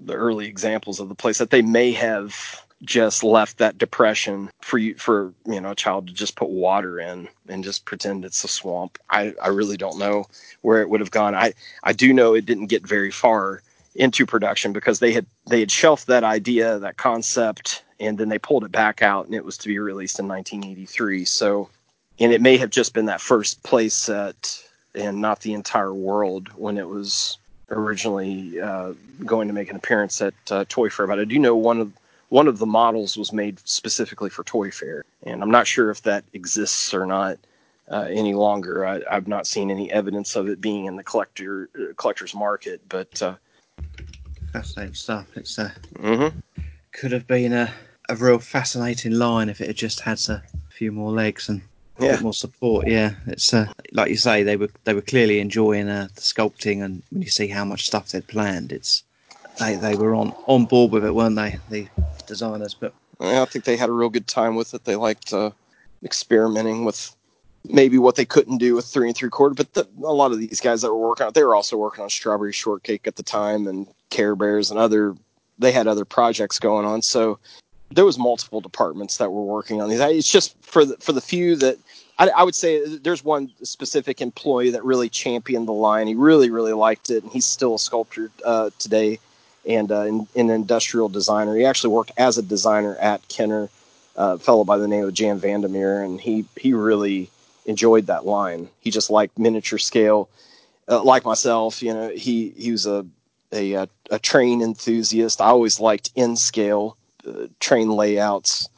the 0.04 0.14
early 0.14 0.46
examples 0.46 1.00
of 1.00 1.08
the 1.08 1.14
place, 1.14 1.38
that 1.38 1.50
they 1.50 1.62
may 1.62 1.92
have 1.92 2.64
just 2.82 3.22
left 3.22 3.58
that 3.58 3.76
depression 3.76 4.50
for 4.62 4.78
you 4.78 4.94
for 4.94 5.34
you 5.44 5.60
know 5.60 5.72
a 5.72 5.74
child 5.74 6.06
to 6.06 6.14
just 6.14 6.36
put 6.36 6.48
water 6.48 6.98
in 6.98 7.28
and 7.48 7.62
just 7.62 7.84
pretend 7.84 8.24
it's 8.24 8.42
a 8.44 8.48
swamp. 8.48 8.98
I 9.10 9.34
I 9.42 9.48
really 9.48 9.76
don't 9.76 9.98
know 9.98 10.24
where 10.62 10.80
it 10.80 10.88
would 10.88 11.00
have 11.00 11.10
gone. 11.10 11.34
I 11.34 11.52
I 11.82 11.92
do 11.92 12.12
know 12.12 12.34
it 12.34 12.46
didn't 12.46 12.66
get 12.66 12.86
very 12.86 13.10
far 13.10 13.62
into 13.94 14.24
production 14.24 14.72
because 14.72 15.00
they 15.00 15.12
had 15.12 15.26
they 15.48 15.60
had 15.60 15.70
shelved 15.70 16.06
that 16.06 16.24
idea 16.24 16.78
that 16.78 16.96
concept 16.96 17.82
and 17.98 18.16
then 18.16 18.28
they 18.28 18.38
pulled 18.38 18.64
it 18.64 18.72
back 18.72 19.02
out 19.02 19.26
and 19.26 19.34
it 19.34 19.44
was 19.44 19.58
to 19.58 19.68
be 19.68 19.78
released 19.78 20.18
in 20.18 20.28
1983 20.28 21.24
so 21.24 21.68
and 22.20 22.32
it 22.32 22.40
may 22.40 22.56
have 22.56 22.70
just 22.70 22.94
been 22.94 23.06
that 23.06 23.20
first 23.20 23.62
play 23.64 23.88
set 23.88 24.62
and 24.94 25.20
not 25.20 25.40
the 25.40 25.54
entire 25.54 25.92
world 25.92 26.48
when 26.56 26.78
it 26.78 26.88
was 26.88 27.38
originally 27.70 28.60
uh, 28.60 28.92
going 29.24 29.48
to 29.48 29.54
make 29.54 29.70
an 29.70 29.76
appearance 29.76 30.20
at 30.20 30.34
uh, 30.50 30.64
Toy 30.68 30.88
Fair 30.90 31.06
but 31.06 31.18
I 31.18 31.24
do 31.24 31.38
know 31.38 31.56
one 31.56 31.80
of 31.80 31.92
one 32.28 32.46
of 32.46 32.58
the 32.58 32.66
models 32.66 33.16
was 33.16 33.32
made 33.32 33.58
specifically 33.66 34.30
for 34.30 34.44
Toy 34.44 34.70
Fair 34.70 35.04
and 35.24 35.42
I'm 35.42 35.50
not 35.50 35.66
sure 35.66 35.90
if 35.90 36.02
that 36.02 36.24
exists 36.32 36.94
or 36.94 37.06
not 37.06 37.38
uh, 37.90 38.06
any 38.08 38.34
longer. 38.34 38.86
I, 38.86 39.00
I've 39.10 39.26
not 39.26 39.46
seen 39.46 39.70
any 39.70 39.90
evidence 39.90 40.36
of 40.36 40.48
it 40.48 40.60
being 40.60 40.84
in 40.86 40.96
the 40.96 41.02
collector 41.02 41.68
uh, 41.74 41.92
collector's 41.96 42.34
market, 42.34 42.80
but 42.88 43.20
uh, 43.20 43.34
Fascinating 44.52 44.94
stuff. 44.94 45.26
It's 45.36 45.58
uh, 45.58 45.70
mhm. 45.94 46.32
could 46.92 47.12
have 47.12 47.26
been 47.26 47.52
a, 47.52 47.72
a 48.08 48.16
real 48.16 48.38
fascinating 48.40 49.12
line 49.12 49.48
if 49.48 49.60
it 49.60 49.68
had 49.68 49.76
just 49.76 50.00
had 50.00 50.18
a 50.28 50.42
few 50.70 50.90
more 50.90 51.12
legs 51.12 51.48
and 51.48 51.62
Yeah. 52.02 52.12
bit 52.12 52.22
more 52.22 52.34
support. 52.34 52.86
Yeah, 52.86 53.14
it's 53.26 53.52
uh, 53.52 53.66
like 53.92 54.10
you 54.10 54.16
say, 54.16 54.42
they 54.42 54.56
were 54.56 54.70
they 54.84 54.94
were 54.94 55.02
clearly 55.02 55.40
enjoying 55.40 55.88
uh, 55.88 56.08
the 56.14 56.20
sculpting, 56.20 56.82
and 56.82 57.02
when 57.10 57.22
you 57.22 57.28
see 57.28 57.48
how 57.48 57.64
much 57.64 57.86
stuff 57.86 58.10
they'd 58.10 58.26
planned, 58.26 58.72
it's 58.72 59.04
they 59.58 59.76
they 59.76 59.96
were 59.96 60.14
on 60.14 60.34
on 60.46 60.66
board 60.66 60.92
with 60.92 61.04
it, 61.04 61.14
weren't 61.14 61.36
they? 61.36 61.58
The 61.68 61.88
designers, 62.26 62.74
but 62.74 62.94
I 63.20 63.44
think 63.44 63.64
they 63.64 63.76
had 63.76 63.88
a 63.88 63.92
real 63.92 64.08
good 64.08 64.26
time 64.26 64.56
with 64.56 64.74
it. 64.74 64.84
They 64.84 64.96
liked 64.96 65.32
uh, 65.32 65.50
experimenting 66.02 66.84
with 66.84 67.14
maybe 67.68 67.98
what 67.98 68.16
they 68.16 68.24
couldn't 68.24 68.58
do 68.58 68.74
with 68.74 68.86
three 68.86 69.08
and 69.08 69.16
three 69.16 69.28
quarter. 69.28 69.54
But 69.54 69.74
the, 69.74 69.86
a 70.02 70.12
lot 70.12 70.32
of 70.32 70.38
these 70.38 70.60
guys 70.60 70.82
that 70.82 70.92
were 70.92 71.08
working 71.08 71.26
on 71.26 71.32
they 71.34 71.44
were 71.44 71.54
also 71.54 71.76
working 71.76 72.02
on 72.02 72.10
Strawberry 72.10 72.52
Shortcake 72.52 73.06
at 73.06 73.16
the 73.16 73.22
time 73.22 73.66
and 73.66 73.86
Care 74.08 74.34
Bears 74.34 74.70
and 74.70 74.80
other. 74.80 75.14
They 75.58 75.72
had 75.72 75.86
other 75.86 76.06
projects 76.06 76.58
going 76.58 76.86
on, 76.86 77.02
so 77.02 77.38
there 77.90 78.04
was 78.04 78.18
multiple 78.18 78.60
departments 78.60 79.16
that 79.16 79.30
were 79.30 79.42
working 79.42 79.82
on 79.82 79.88
these. 79.88 80.00
It's 80.00 80.30
just 80.30 80.56
for 80.62 80.84
the 80.84 80.96
for 80.98 81.12
the 81.12 81.20
few 81.20 81.56
that 81.56 81.78
I, 82.18 82.28
I, 82.28 82.42
would 82.44 82.54
say 82.54 82.86
there's 82.98 83.24
one 83.24 83.50
specific 83.62 84.20
employee 84.20 84.70
that 84.70 84.84
really 84.84 85.08
championed 85.08 85.66
the 85.66 85.72
line. 85.72 86.06
He 86.06 86.14
really 86.14 86.50
really 86.50 86.72
liked 86.72 87.10
it, 87.10 87.22
and 87.22 87.32
he's 87.32 87.46
still 87.46 87.74
a 87.74 87.78
sculptor 87.78 88.30
uh, 88.44 88.70
today 88.78 89.18
and 89.66 89.90
uh, 89.90 90.02
an 90.02 90.26
industrial 90.50 91.08
designer. 91.08 91.56
He 91.56 91.64
actually 91.64 91.92
worked 91.92 92.12
as 92.16 92.38
a 92.38 92.42
designer 92.42 92.96
at 92.96 93.26
Kenner, 93.28 93.68
uh, 94.16 94.34
a 94.34 94.38
fellow 94.38 94.64
by 94.64 94.78
the 94.78 94.88
name 94.88 95.04
of 95.04 95.14
Jan 95.14 95.38
Vandermeer, 95.38 96.02
and 96.02 96.20
he 96.20 96.44
he 96.56 96.72
really 96.72 97.28
enjoyed 97.66 98.06
that 98.06 98.24
line. 98.24 98.68
He 98.80 98.90
just 98.90 99.10
liked 99.10 99.38
miniature 99.38 99.78
scale, 99.78 100.28
uh, 100.88 101.02
like 101.02 101.24
myself. 101.24 101.82
You 101.82 101.94
know, 101.94 102.08
he 102.10 102.50
he 102.50 102.70
was 102.70 102.86
a, 102.86 103.04
a, 103.52 103.88
a 104.10 104.18
train 104.20 104.62
enthusiast. 104.62 105.40
I 105.40 105.46
always 105.46 105.80
liked 105.80 106.10
in 106.14 106.36
scale 106.36 106.96
uh, 107.26 107.46
train 107.60 107.90
layouts, 107.90 108.68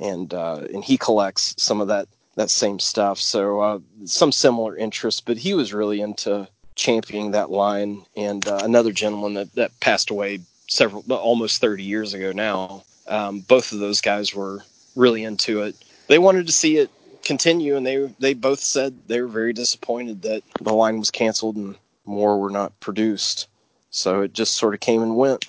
and 0.00 0.32
uh, 0.32 0.62
and 0.72 0.84
he 0.84 0.96
collects 0.96 1.54
some 1.58 1.80
of 1.80 1.88
that 1.88 2.08
that 2.36 2.50
same 2.50 2.78
stuff. 2.78 3.18
So 3.18 3.60
uh, 3.60 3.78
some 4.04 4.32
similar 4.32 4.76
interests, 4.76 5.20
but 5.20 5.36
he 5.36 5.54
was 5.54 5.72
really 5.72 6.00
into 6.00 6.48
championing 6.74 7.32
that 7.32 7.50
line. 7.50 8.04
And 8.16 8.46
uh, 8.46 8.60
another 8.62 8.92
gentleman 8.92 9.34
that 9.34 9.54
that 9.54 9.78
passed 9.80 10.10
away 10.10 10.40
several 10.68 11.04
almost 11.12 11.60
30 11.60 11.82
years 11.82 12.14
ago 12.14 12.32
now. 12.32 12.84
Um, 13.06 13.40
both 13.40 13.72
of 13.72 13.80
those 13.80 14.00
guys 14.00 14.34
were 14.34 14.62
really 14.96 15.24
into 15.24 15.62
it. 15.62 15.76
They 16.08 16.18
wanted 16.18 16.46
to 16.46 16.52
see 16.52 16.78
it 16.78 16.90
continue, 17.24 17.76
and 17.76 17.86
they 17.86 18.12
they 18.18 18.34
both 18.34 18.60
said 18.60 18.96
they 19.06 19.20
were 19.20 19.28
very 19.28 19.52
disappointed 19.52 20.22
that 20.22 20.42
the 20.60 20.72
line 20.72 20.98
was 20.98 21.10
canceled 21.10 21.56
and 21.56 21.76
more 22.04 22.38
were 22.38 22.50
not 22.50 22.78
produced. 22.80 23.48
So 23.90 24.22
it 24.22 24.32
just 24.32 24.54
sort 24.54 24.74
of 24.74 24.80
came 24.80 25.02
and 25.02 25.16
went. 25.16 25.46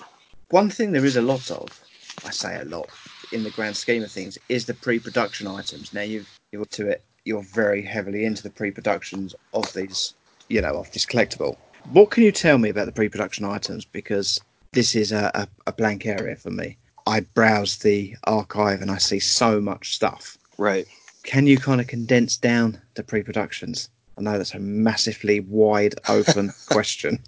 One 0.50 0.70
thing 0.70 0.92
there 0.92 1.04
is 1.04 1.16
a 1.16 1.22
lot 1.22 1.50
of, 1.50 1.80
I 2.24 2.30
say 2.30 2.58
a 2.60 2.64
lot, 2.64 2.88
in 3.32 3.42
the 3.42 3.50
grand 3.50 3.76
scheme 3.76 4.02
of 4.02 4.10
things, 4.10 4.38
is 4.48 4.66
the 4.66 4.74
pre-production 4.74 5.46
items. 5.46 5.92
Now 5.92 6.02
you've 6.02 6.28
you're 6.52 6.64
to 6.66 6.88
it, 6.88 7.04
you're 7.24 7.42
very 7.42 7.82
heavily 7.82 8.24
into 8.24 8.42
the 8.42 8.50
pre-productions 8.50 9.34
of 9.52 9.72
these, 9.72 10.14
you 10.48 10.60
know, 10.60 10.74
of 10.74 10.90
this 10.92 11.04
collectible. 11.04 11.56
What 11.92 12.10
can 12.10 12.22
you 12.22 12.32
tell 12.32 12.58
me 12.58 12.70
about 12.70 12.86
the 12.86 12.92
pre-production 12.92 13.44
items? 13.44 13.84
Because 13.84 14.40
this 14.72 14.94
is 14.94 15.12
a, 15.12 15.30
a, 15.34 15.48
a 15.66 15.72
blank 15.72 16.06
area 16.06 16.36
for 16.36 16.50
me. 16.50 16.78
I 17.06 17.20
browse 17.20 17.78
the 17.78 18.16
archive 18.24 18.80
and 18.80 18.90
I 18.90 18.98
see 18.98 19.18
so 19.18 19.60
much 19.60 19.94
stuff. 19.94 20.38
Right. 20.56 20.86
Can 21.24 21.46
you 21.46 21.58
kind 21.58 21.80
of 21.80 21.86
condense 21.86 22.36
down 22.36 22.80
the 22.94 23.02
pre-productions? 23.02 23.90
I 24.16 24.22
know 24.22 24.38
that's 24.38 24.54
a 24.54 24.58
massively 24.58 25.40
wide 25.40 25.96
open 26.08 26.52
question. 26.68 27.18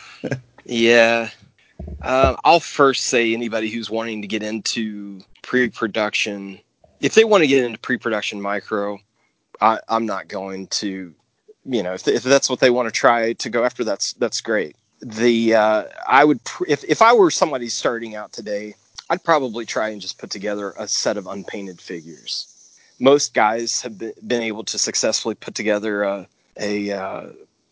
yeah. 0.64 1.30
Uh, 2.02 2.36
I'll 2.44 2.60
first 2.60 3.04
say 3.04 3.32
anybody 3.32 3.70
who's 3.70 3.90
wanting 3.90 4.22
to 4.22 4.28
get 4.28 4.42
into 4.42 5.20
pre-production, 5.42 6.58
if 7.00 7.14
they 7.14 7.24
want 7.24 7.42
to 7.42 7.46
get 7.46 7.64
into 7.64 7.78
pre-production 7.78 8.40
micro, 8.40 8.98
I, 9.60 9.78
am 9.88 10.06
not 10.06 10.28
going 10.28 10.66
to, 10.68 11.14
you 11.64 11.82
know, 11.82 11.94
if, 11.94 12.06
if 12.08 12.22
that's 12.22 12.50
what 12.50 12.60
they 12.60 12.70
want 12.70 12.88
to 12.88 12.92
try 12.92 13.34
to 13.34 13.50
go 13.50 13.64
after, 13.64 13.84
that's 13.84 14.14
that's 14.14 14.40
great. 14.40 14.76
The 15.00 15.54
uh, 15.54 15.84
I 16.08 16.24
would 16.24 16.40
if 16.68 16.84
if 16.84 17.02
I 17.02 17.12
were 17.12 17.30
somebody 17.30 17.68
starting 17.68 18.14
out 18.14 18.32
today, 18.32 18.74
I'd 19.10 19.22
probably 19.22 19.66
try 19.66 19.90
and 19.90 20.00
just 20.00 20.18
put 20.18 20.30
together 20.30 20.74
a 20.78 20.88
set 20.88 21.16
of 21.16 21.26
unpainted 21.26 21.80
figures. 21.80 22.48
Most 22.98 23.34
guys 23.34 23.80
have 23.82 23.98
been, 23.98 24.12
been 24.26 24.42
able 24.42 24.64
to 24.64 24.78
successfully 24.78 25.34
put 25.34 25.54
together 25.54 26.04
a, 26.04 26.26
a 26.58 26.92
uh, 26.92 27.26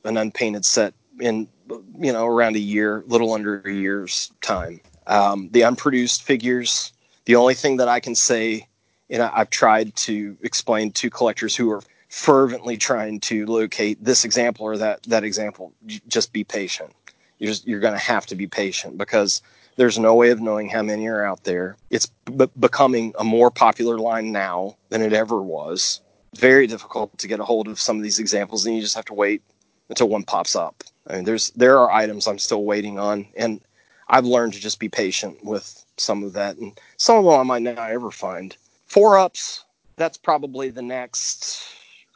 an 0.04 0.16
unpainted 0.16 0.64
set 0.64 0.94
in 1.20 1.48
you 1.98 2.12
know 2.12 2.26
around 2.26 2.56
a 2.56 2.60
year, 2.60 3.04
little 3.06 3.32
under 3.32 3.60
a 3.60 3.72
year's 3.72 4.32
time. 4.40 4.80
Um, 5.06 5.48
the 5.52 5.62
unproduced 5.62 6.22
figures. 6.22 6.92
The 7.26 7.36
only 7.36 7.54
thing 7.54 7.76
that 7.76 7.88
I 7.88 8.00
can 8.00 8.14
say, 8.14 8.66
and 9.08 9.22
I, 9.22 9.30
I've 9.34 9.50
tried 9.50 9.94
to 9.96 10.36
explain 10.42 10.92
to 10.92 11.10
collectors 11.10 11.54
who 11.54 11.70
are 11.70 11.82
fervently 12.08 12.76
trying 12.76 13.20
to 13.20 13.46
locate 13.46 14.02
this 14.02 14.24
example 14.24 14.66
or 14.66 14.76
that 14.76 15.02
that 15.04 15.24
example, 15.24 15.72
just 16.08 16.32
be 16.32 16.44
patient. 16.44 16.92
You're 17.38 17.54
you're 17.64 17.80
going 17.80 17.94
to 17.94 17.98
have 17.98 18.26
to 18.26 18.34
be 18.34 18.46
patient 18.46 18.98
because 18.98 19.42
there's 19.76 19.98
no 19.98 20.14
way 20.14 20.30
of 20.30 20.40
knowing 20.40 20.68
how 20.68 20.82
many 20.82 21.06
are 21.08 21.24
out 21.24 21.44
there. 21.44 21.76
It's 21.88 22.06
b- 22.36 22.50
becoming 22.58 23.14
a 23.18 23.24
more 23.24 23.50
popular 23.50 23.98
line 23.98 24.32
now 24.32 24.76
than 24.90 25.00
it 25.00 25.12
ever 25.12 25.40
was. 25.40 26.00
Very 26.36 26.66
difficult 26.66 27.16
to 27.18 27.26
get 27.26 27.40
a 27.40 27.44
hold 27.44 27.66
of 27.66 27.80
some 27.80 27.96
of 27.96 28.02
these 28.02 28.18
examples, 28.18 28.66
and 28.66 28.76
you 28.76 28.82
just 28.82 28.94
have 28.94 29.06
to 29.06 29.14
wait 29.14 29.42
until 29.88 30.08
one 30.08 30.22
pops 30.22 30.54
up. 30.54 30.84
I 31.06 31.16
mean, 31.16 31.24
there's 31.24 31.50
there 31.50 31.78
are 31.78 31.90
items 31.90 32.26
I'm 32.26 32.38
still 32.38 32.64
waiting 32.64 32.98
on, 32.98 33.26
and 33.36 33.60
I've 34.08 34.24
learned 34.24 34.54
to 34.54 34.60
just 34.60 34.78
be 34.78 34.88
patient 34.88 35.44
with 35.44 35.84
some 35.96 36.22
of 36.22 36.32
that, 36.34 36.56
and 36.56 36.78
some 36.96 37.18
of 37.18 37.24
them 37.24 37.34
I 37.34 37.42
might 37.42 37.62
not 37.62 37.78
ever 37.90 38.10
find. 38.10 38.56
Four 38.86 39.18
ups, 39.18 39.64
that's 39.96 40.18
probably 40.18 40.70
the 40.70 40.82
next 40.82 41.62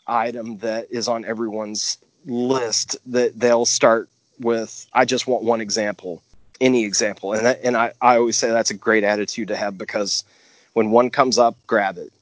item 0.07 0.59
that 0.59 0.87
is 0.91 1.09
on 1.09 1.25
everyone's 1.25 1.99
list 2.27 2.97
that 3.07 3.39
they'll 3.39 3.67
start 3.67 4.09
with. 4.41 4.87
I 4.93 5.05
just 5.05 5.27
want 5.27 5.45
one 5.45 5.61
example, 5.61 6.23
any 6.61 6.85
example, 6.85 7.33
and 7.33 7.47
that, 7.47 7.61
and 7.63 7.77
I, 7.77 7.93
I 8.01 8.17
always 8.17 8.37
say 8.37 8.51
that's 8.51 8.71
a 8.71 8.75
great 8.75 9.05
attitude 9.05 9.49
to 9.49 9.57
have 9.57 9.79
because 9.79 10.25
when 10.73 10.91
one 10.91 11.11
comes 11.11 11.39
up, 11.39 11.57
grab 11.67 11.99
it 11.99 12.13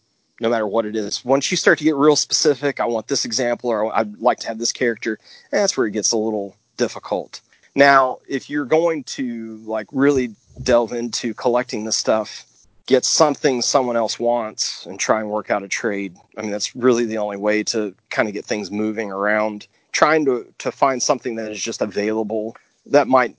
no 0.43 0.49
matter 0.49 0.67
what 0.67 0.85
it 0.85 0.97
is. 0.97 1.25
Once 1.25 1.51
you 1.53 1.57
start 1.57 1.79
to 1.79 1.85
get 1.85 1.95
real 1.95 2.17
specific, 2.17 2.81
I 2.81 2.85
want 2.85 3.07
this 3.07 3.25
example 3.25 3.71
or 3.71 3.97
I'd 3.97 4.21
like 4.21 4.41
to 4.41 4.49
have 4.49 4.59
this 4.59 4.73
character, 4.73 5.19
that's 5.53 5.77
where 5.77 5.87
it 5.87 5.93
gets 5.93 6.11
a 6.11 6.17
little 6.17 6.57
difficult. 6.77 7.41
Now, 7.77 8.19
if 8.29 8.51
you're 8.51 8.67
going 8.67 9.05
to 9.05 9.59
like 9.65 9.87
really 9.93 10.35
delve 10.63 10.93
into 10.93 11.33
collecting 11.33 11.85
the 11.85 11.93
stuff, 11.93 12.45
get 12.87 13.05
something 13.05 13.63
someone 13.63 13.97
else 13.97 14.19
wants 14.19 14.85
and 14.85 14.99
try 14.99 15.21
and 15.21 15.31
work 15.31 15.49
out 15.49 15.63
a 15.63 15.69
trade. 15.69 16.17
I 16.37 16.43
mean, 16.43 16.51
that's 16.51 16.75
really 16.75 17.07
the 17.07 17.19
only 17.19 17.37
way 17.37 17.63
to 17.65 17.95
kind 18.11 18.27
of 18.27 18.35
get 18.35 18.45
things 18.45 18.71
moving 18.71 19.13
around. 19.13 19.69
Trying 19.93 20.25
to 20.25 20.53
to 20.59 20.73
find 20.73 21.01
something 21.01 21.37
that 21.37 21.53
is 21.53 21.63
just 21.63 21.83
available 21.83 22.57
that 22.87 23.07
might 23.07 23.37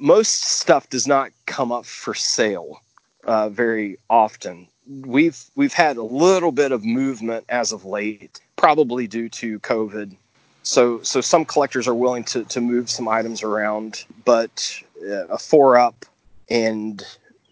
most 0.00 0.42
stuff 0.42 0.90
does 0.90 1.06
not 1.06 1.30
come 1.46 1.70
up 1.70 1.84
for 1.84 2.14
sale 2.14 2.80
uh, 3.24 3.48
very 3.48 3.98
often 4.10 4.66
we've 4.86 5.42
we've 5.54 5.72
had 5.72 5.96
a 5.96 6.02
little 6.02 6.52
bit 6.52 6.72
of 6.72 6.84
movement 6.84 7.44
as 7.48 7.72
of 7.72 7.84
late, 7.84 8.40
probably 8.56 9.06
due 9.06 9.28
to 9.28 9.58
COVID. 9.60 10.14
So 10.62 11.02
so 11.02 11.20
some 11.20 11.44
collectors 11.44 11.88
are 11.88 11.94
willing 11.94 12.24
to 12.24 12.44
to 12.44 12.60
move 12.60 12.90
some 12.90 13.08
items 13.08 13.42
around, 13.42 14.04
but 14.24 14.82
uh, 15.02 15.26
a 15.28 15.38
four 15.38 15.78
up 15.78 16.04
and 16.50 17.02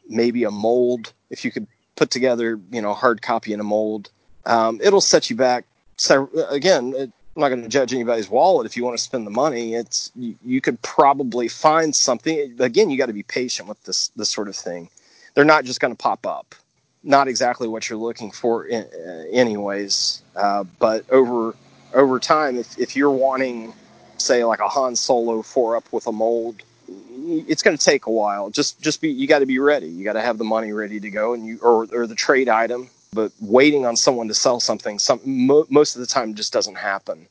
maybe 0.09 0.45
a 0.45 0.51
mold, 0.51 1.13
if 1.31 1.45
you 1.45 1.51
could 1.51 1.67
put 1.97 2.11
together, 2.11 2.59
you 2.71 2.83
know, 2.83 2.95
hard 2.95 3.23
copy 3.23 3.53
in 3.53 3.61
a 3.61 3.65
mold, 3.65 4.11
um, 4.47 4.81
it'll 4.83 5.01
set 5.01 5.31
you 5.31 5.37
back. 5.37 5.65
So 5.97 6.29
again, 6.49 6.95
it, 6.97 7.13
I'm 7.37 7.43
not 7.43 7.49
going 7.49 7.63
to 7.63 7.69
judge 7.69 7.95
anybody's 7.95 8.29
wallet 8.29 8.67
if 8.67 8.77
you 8.77 8.85
want 8.85 8.99
to 8.99 9.03
spend 9.03 9.25
the 9.25 9.31
money. 9.31 9.75
It's 9.75 10.11
you, 10.17 10.35
you 10.45 10.61
could 10.61 10.81
probably 10.83 11.47
find 11.47 11.95
something. 11.95 12.57
Again, 12.59 12.91
you 12.91 12.99
got 12.99 13.07
to 13.07 13.13
be 13.13 13.23
patient 13.23 13.69
with 13.69 13.83
this 13.85 14.11
this 14.17 14.31
sort 14.31 14.49
of 14.49 14.57
thing. 14.57 14.89
They're 15.35 15.45
not 15.45 15.65
just 15.65 15.81
going 15.81 15.93
to 15.93 15.97
pop 15.97 16.27
up 16.27 16.55
not 17.03 17.29
exactly 17.29 17.69
what 17.69 17.89
you're 17.89 17.99
looking 17.99 18.31
for, 18.31 18.67
in, 18.67 18.83
uh, 18.83 19.25
anyways. 19.31 20.23
Uh, 20.37 20.65
but 20.79 21.09
over 21.11 21.55
over 21.95 22.21
time, 22.21 22.57
if, 22.57 22.79
if 22.79 22.95
you're 22.95 23.11
wanting, 23.11 23.73
say, 24.19 24.45
like 24.45 24.61
a 24.61 24.69
Han 24.69 24.95
Solo 24.95 25.43
four 25.43 25.77
up 25.77 25.93
with 25.93 26.07
a 26.07 26.13
mold, 26.13 26.63
it's 26.89 27.63
going 27.63 27.77
to 27.77 27.85
take 27.85 28.07
a 28.07 28.11
while. 28.11 28.51
Just 28.51 28.81
just 28.81 29.01
be 29.01 29.11
you 29.11 29.27
got 29.27 29.41
to 29.41 29.47
be 29.47 29.59
ready. 29.59 29.87
You 29.89 30.05
got 30.05 30.15
to 30.15 30.21
have 30.21 30.39
the 30.39 30.45
money 30.45 30.73
ready 30.73 31.01
to 31.01 31.11
go, 31.11 31.33
and 31.35 31.47
you 31.47 31.59
or 31.63 31.87
or 31.93 32.07
the 32.07 32.15
trade 32.15 32.49
item. 32.49 32.91
But 33.13 33.33
waiting 33.41 33.87
on 33.87 33.97
someone 33.97 34.29
to 34.29 34.35
sell 34.35 34.61
something, 34.61 35.01
some 35.01 35.21
mo- 35.25 35.67
most 35.69 35.97
of 35.97 36.01
the 36.01 36.07
time 36.07 36.35
just 36.35 36.53
doesn't 36.53 36.77
happen. 36.77 37.27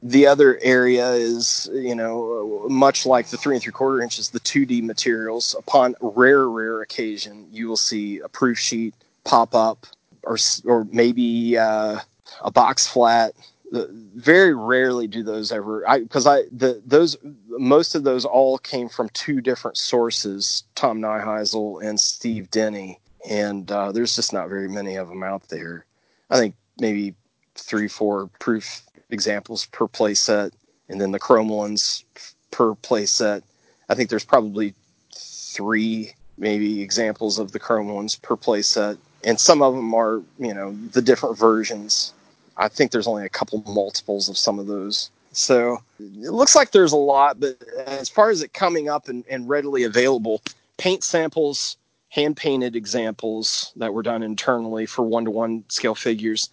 The 0.00 0.28
other 0.28 0.60
area 0.62 1.10
is, 1.12 1.68
you 1.72 1.94
know, 1.94 2.66
much 2.68 3.04
like 3.04 3.28
the 3.28 3.36
three 3.36 3.56
and 3.56 3.62
three 3.62 3.72
quarter 3.72 4.00
inches, 4.00 4.28
the 4.28 4.38
2D 4.38 4.82
materials. 4.84 5.56
Upon 5.58 5.96
rare, 6.00 6.48
rare 6.48 6.82
occasion, 6.82 7.48
you 7.50 7.66
will 7.66 7.78
see 7.78 8.20
a 8.20 8.28
proof 8.28 8.58
sheet 8.58 8.94
pop 9.24 9.54
up, 9.54 9.86
or 10.22 10.38
or 10.64 10.86
maybe 10.90 11.58
uh, 11.58 12.00
a 12.42 12.50
box 12.50 12.86
flat. 12.86 13.34
Very 13.72 14.54
rarely 14.54 15.08
do 15.08 15.22
those 15.22 15.50
ever. 15.50 15.88
I 15.88 16.00
because 16.00 16.26
I 16.26 16.42
the 16.52 16.80
those 16.86 17.16
most 17.48 17.94
of 17.94 18.04
those 18.04 18.24
all 18.24 18.58
came 18.58 18.88
from 18.88 19.08
two 19.10 19.40
different 19.40 19.76
sources: 19.76 20.62
Tom 20.74 21.00
Neuheisel 21.00 21.82
and 21.82 21.98
Steve 21.98 22.50
Denny, 22.50 23.00
and 23.28 23.70
uh, 23.70 23.90
there's 23.90 24.14
just 24.14 24.32
not 24.32 24.48
very 24.48 24.68
many 24.68 24.96
of 24.96 25.08
them 25.08 25.22
out 25.22 25.48
there. 25.48 25.86
I 26.30 26.38
think 26.38 26.54
maybe 26.78 27.14
three, 27.56 27.88
four 27.88 28.28
proof 28.38 28.82
examples 29.10 29.66
per 29.66 29.88
play 29.88 30.14
set, 30.14 30.52
and 30.88 31.00
then 31.00 31.10
the 31.10 31.18
chrome 31.18 31.48
ones 31.48 32.04
per 32.50 32.74
play 32.76 33.06
set. 33.06 33.42
I 33.88 33.94
think 33.94 34.08
there's 34.08 34.24
probably 34.24 34.74
three 35.14 36.12
maybe 36.36 36.82
examples 36.82 37.38
of 37.38 37.52
the 37.52 37.58
chrome 37.58 37.88
ones 37.88 38.16
per 38.16 38.36
play 38.36 38.62
set 38.62 38.98
and 39.24 39.40
some 39.40 39.62
of 39.62 39.74
them 39.74 39.94
are 39.94 40.22
you 40.38 40.54
know 40.54 40.72
the 40.92 41.02
different 41.02 41.36
versions 41.36 42.12
i 42.56 42.68
think 42.68 42.90
there's 42.90 43.06
only 43.06 43.24
a 43.24 43.30
couple 43.30 43.62
multiples 43.66 44.28
of 44.28 44.38
some 44.38 44.58
of 44.58 44.66
those 44.66 45.10
so 45.32 45.78
it 45.98 46.30
looks 46.30 46.54
like 46.54 46.70
there's 46.70 46.92
a 46.92 46.96
lot 46.96 47.40
but 47.40 47.56
as 47.86 48.08
far 48.08 48.30
as 48.30 48.42
it 48.42 48.52
coming 48.52 48.88
up 48.88 49.08
and, 49.08 49.24
and 49.28 49.48
readily 49.48 49.82
available 49.82 50.40
paint 50.76 51.02
samples 51.02 51.76
hand 52.14 52.36
painted 52.36 52.76
examples 52.76 53.72
that 53.74 53.92
were 53.92 54.02
done 54.02 54.22
internally 54.22 54.86
for 54.86 55.02
one 55.02 55.24
to 55.24 55.32
one 55.32 55.64
scale 55.68 55.96
figures, 55.96 56.48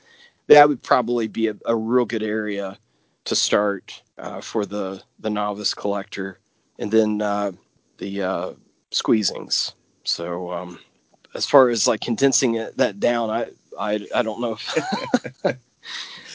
that 0.48 0.68
would 0.68 0.82
probably 0.82 1.28
be 1.28 1.50
a, 1.50 1.56
a 1.68 1.76
real 1.76 2.04
good 2.04 2.24
area 2.24 2.76
to 3.26 3.36
start 3.36 4.02
uh, 4.18 4.42
for 4.42 4.66
the 4.66 5.02
the 5.20 5.30
novice 5.30 5.76
collector, 5.76 6.40
and 6.80 6.92
then 6.92 7.22
uh, 7.22 7.52
the 8.00 8.24
uh, 8.24 8.52
squeezings. 8.92 9.74
So 10.04 10.52
um, 10.52 10.80
as 11.34 11.46
far 11.46 11.70
as 11.70 11.88
like 11.88 12.02
condensing 12.02 12.56
it, 12.56 12.78
that 12.78 13.00
down, 13.00 13.30
I 13.30 13.48
I, 13.80 14.08
I 14.14 14.22
don't 14.22 14.42
know. 14.42 14.58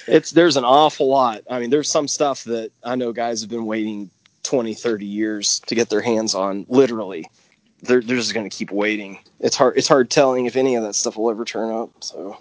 It's 0.06 0.30
there's 0.30 0.56
an 0.56 0.64
awful 0.64 1.08
lot. 1.08 1.42
I 1.50 1.58
mean, 1.58 1.70
there's 1.70 1.90
some 1.90 2.08
stuff 2.08 2.44
that 2.44 2.70
I 2.84 2.94
know 2.94 3.12
guys 3.12 3.40
have 3.40 3.50
been 3.50 3.66
waiting 3.66 4.10
20, 4.44 4.74
30 4.74 5.04
years 5.04 5.60
to 5.66 5.74
get 5.74 5.90
their 5.90 6.00
hands 6.00 6.34
on. 6.34 6.64
Literally, 6.68 7.24
they're 7.82 8.00
they're 8.00 8.16
just 8.16 8.34
going 8.34 8.48
to 8.48 8.56
keep 8.56 8.70
waiting. 8.70 9.18
It's 9.40 9.56
hard 9.56 9.76
it's 9.76 9.88
hard 9.88 10.10
telling 10.10 10.46
if 10.46 10.56
any 10.56 10.76
of 10.76 10.82
that 10.84 10.94
stuff 10.94 11.16
will 11.16 11.30
ever 11.30 11.44
turn 11.44 11.74
up. 11.74 11.90
So 12.00 12.38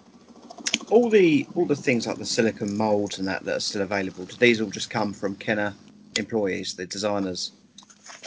all 0.90 1.10
the 1.10 1.48
all 1.56 1.65
the 1.65 1.76
things 1.76 2.06
like 2.06 2.18
the 2.18 2.26
silicon 2.26 2.77
molds 2.77 3.18
and 3.18 3.27
that 3.27 3.44
that 3.45 3.57
are 3.57 3.60
still 3.60 3.82
available. 3.82 4.26
Do 4.26 4.36
these 4.38 4.61
all 4.61 4.69
just 4.69 4.90
come 4.90 5.14
from 5.14 5.36
Kenner 5.36 5.73
employees, 6.18 6.76
the 6.76 6.86
designers? 6.86 7.52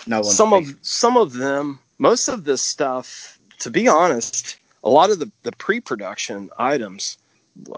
No 0.06 0.20
one. 0.20 0.30
Some 0.30 0.52
of 0.52 0.74
some 0.82 1.16
of 1.16 1.34
them. 1.34 1.78
Most 2.00 2.28
of 2.28 2.44
this 2.44 2.62
stuff, 2.62 3.37
to 3.60 3.70
be 3.70 3.88
honest, 3.88 4.56
a 4.84 4.90
lot 4.90 5.10
of 5.10 5.18
the, 5.18 5.30
the 5.42 5.52
pre-production 5.52 6.50
items 6.58 7.18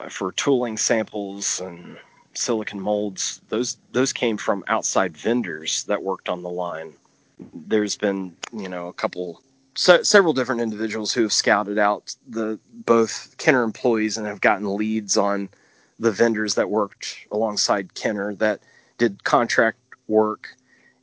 for 0.09 0.33
tooling 0.33 0.77
samples 0.77 1.61
and 1.61 1.97
silicon 2.35 2.81
molds, 2.81 3.41
those 3.49 3.79
those 3.93 4.13
came 4.13 4.37
from 4.37 4.63
outside 4.69 5.17
vendors 5.17 5.85
that 5.85 6.03
worked 6.03 6.29
on 6.29 6.43
the 6.43 6.51
line. 6.51 6.93
There's 7.55 7.97
been, 7.97 8.37
you 8.53 8.69
know, 8.69 8.89
a 8.89 8.93
couple 8.93 9.43
se- 9.75 10.05
several 10.05 10.33
different 10.33 10.61
individuals 10.61 11.13
who 11.13 11.23
have 11.23 11.33
scouted 11.33 11.79
out 11.79 12.15
the 12.29 12.59
both 12.85 13.35
Kenner 13.39 13.63
employees 13.63 14.19
and 14.19 14.27
have 14.27 14.41
gotten 14.41 14.77
leads 14.77 15.17
on 15.17 15.49
the 15.99 16.13
vendors 16.13 16.55
that 16.55 16.71
worked 16.71 17.27
alongside 17.31 17.95
Kenner 17.95 18.35
that 18.37 18.61
did 18.99 19.25
contract 19.25 19.79
work, 20.09 20.49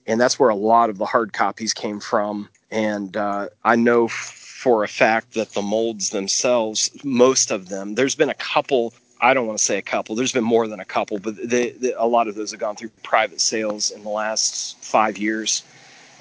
and 0.06 0.20
that's 0.22 0.40
where 0.40 0.50
a 0.50 0.56
lot 0.56 0.90
of 0.90 0.98
the 0.98 1.06
hard 1.06 1.34
copies 1.34 1.74
came 1.74 2.00
from. 2.00 2.50
And 2.70 3.16
uh, 3.16 3.50
I 3.64 3.76
know 3.76 4.10
for 4.58 4.84
a 4.84 4.88
fact 4.88 5.36
that 5.36 5.54
the 5.54 5.62
molds 5.62 6.10
themselves, 6.10 6.90
most 7.04 7.52
of 7.52 7.70
them, 7.70 7.94
there's 7.94 8.16
been 8.16 8.32
a 8.32 8.42
couple. 8.56 8.92
I 9.22 9.36
don't 9.36 9.46
want 9.46 9.60
to 9.60 9.64
say 9.64 9.78
a 9.78 9.84
couple. 9.84 10.16
There's 10.16 10.32
been 10.32 10.44
more 10.44 10.68
than 10.68 10.80
a 10.80 10.86
couple, 10.86 11.20
but 11.20 11.36
they, 11.48 11.70
they, 11.74 11.94
a 11.94 12.08
lot 12.08 12.28
of 12.28 12.34
those 12.34 12.50
have 12.52 12.60
gone 12.60 12.76
through 12.76 12.90
private 13.04 13.40
sales 13.40 13.92
in 13.92 14.02
the 14.02 14.10
last 14.10 14.84
five 14.84 15.20
years. 15.20 15.62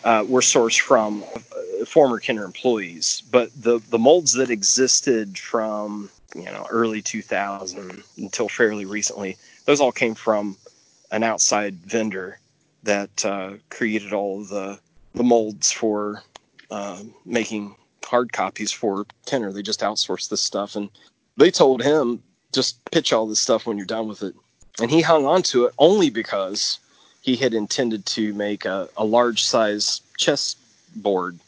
Uh, 0.05 0.23
were 0.29 0.43
sourced 0.43 0.79
from 0.79 1.25
uh, 1.35 1.85
former 1.87 2.21
Kenner 2.21 2.45
employees, 2.45 3.23
but 3.33 3.51
the 3.61 3.81
the 3.89 3.99
molds 3.99 4.35
that 4.35 4.51
existed 4.51 5.39
from 5.39 6.11
you 6.35 6.45
know 6.45 6.67
early 6.71 7.01
2000 7.01 8.03
until 8.19 8.49
fairly 8.49 8.85
recently, 8.85 9.37
those 9.65 9.81
all 9.81 9.91
came 9.91 10.15
from 10.15 10.57
an 11.11 11.23
outside 11.23 11.75
vendor 11.77 12.39
that 12.83 13.25
uh, 13.25 13.55
created 13.71 14.13
all 14.13 14.45
the 14.45 14.79
the 15.15 15.25
molds 15.25 15.73
for 15.73 16.23
uh, 16.71 17.03
making 17.25 17.75
hard 18.07 18.33
copies 18.33 18.73
for 18.73 19.07
Kenner. 19.27 19.53
They 19.53 19.63
just 19.63 19.81
outsourced 19.81 20.29
this 20.29 20.41
stuff, 20.41 20.77
and 20.77 20.89
they 21.37 21.51
told 21.51 21.83
him 21.83 22.23
just 22.53 22.83
pitch 22.91 23.13
all 23.13 23.27
this 23.27 23.41
stuff 23.41 23.67
when 23.67 23.77
you're 23.77 23.87
done 23.87 24.09
with 24.09 24.23
it, 24.23 24.35
and 24.81 24.91
he 24.91 25.03
hung 25.03 25.27
on 25.27 25.43
to 25.45 25.67
it 25.67 25.75
only 25.79 26.11
because 26.11 26.79
he 27.23 27.37
had 27.37 27.55
intended 27.55 28.07
to 28.07 28.33
make 28.35 28.65
a, 28.65 28.89
a 28.97 29.05
large 29.05 29.43
size 29.43 30.01
chess 30.17 30.57
board 30.97 31.39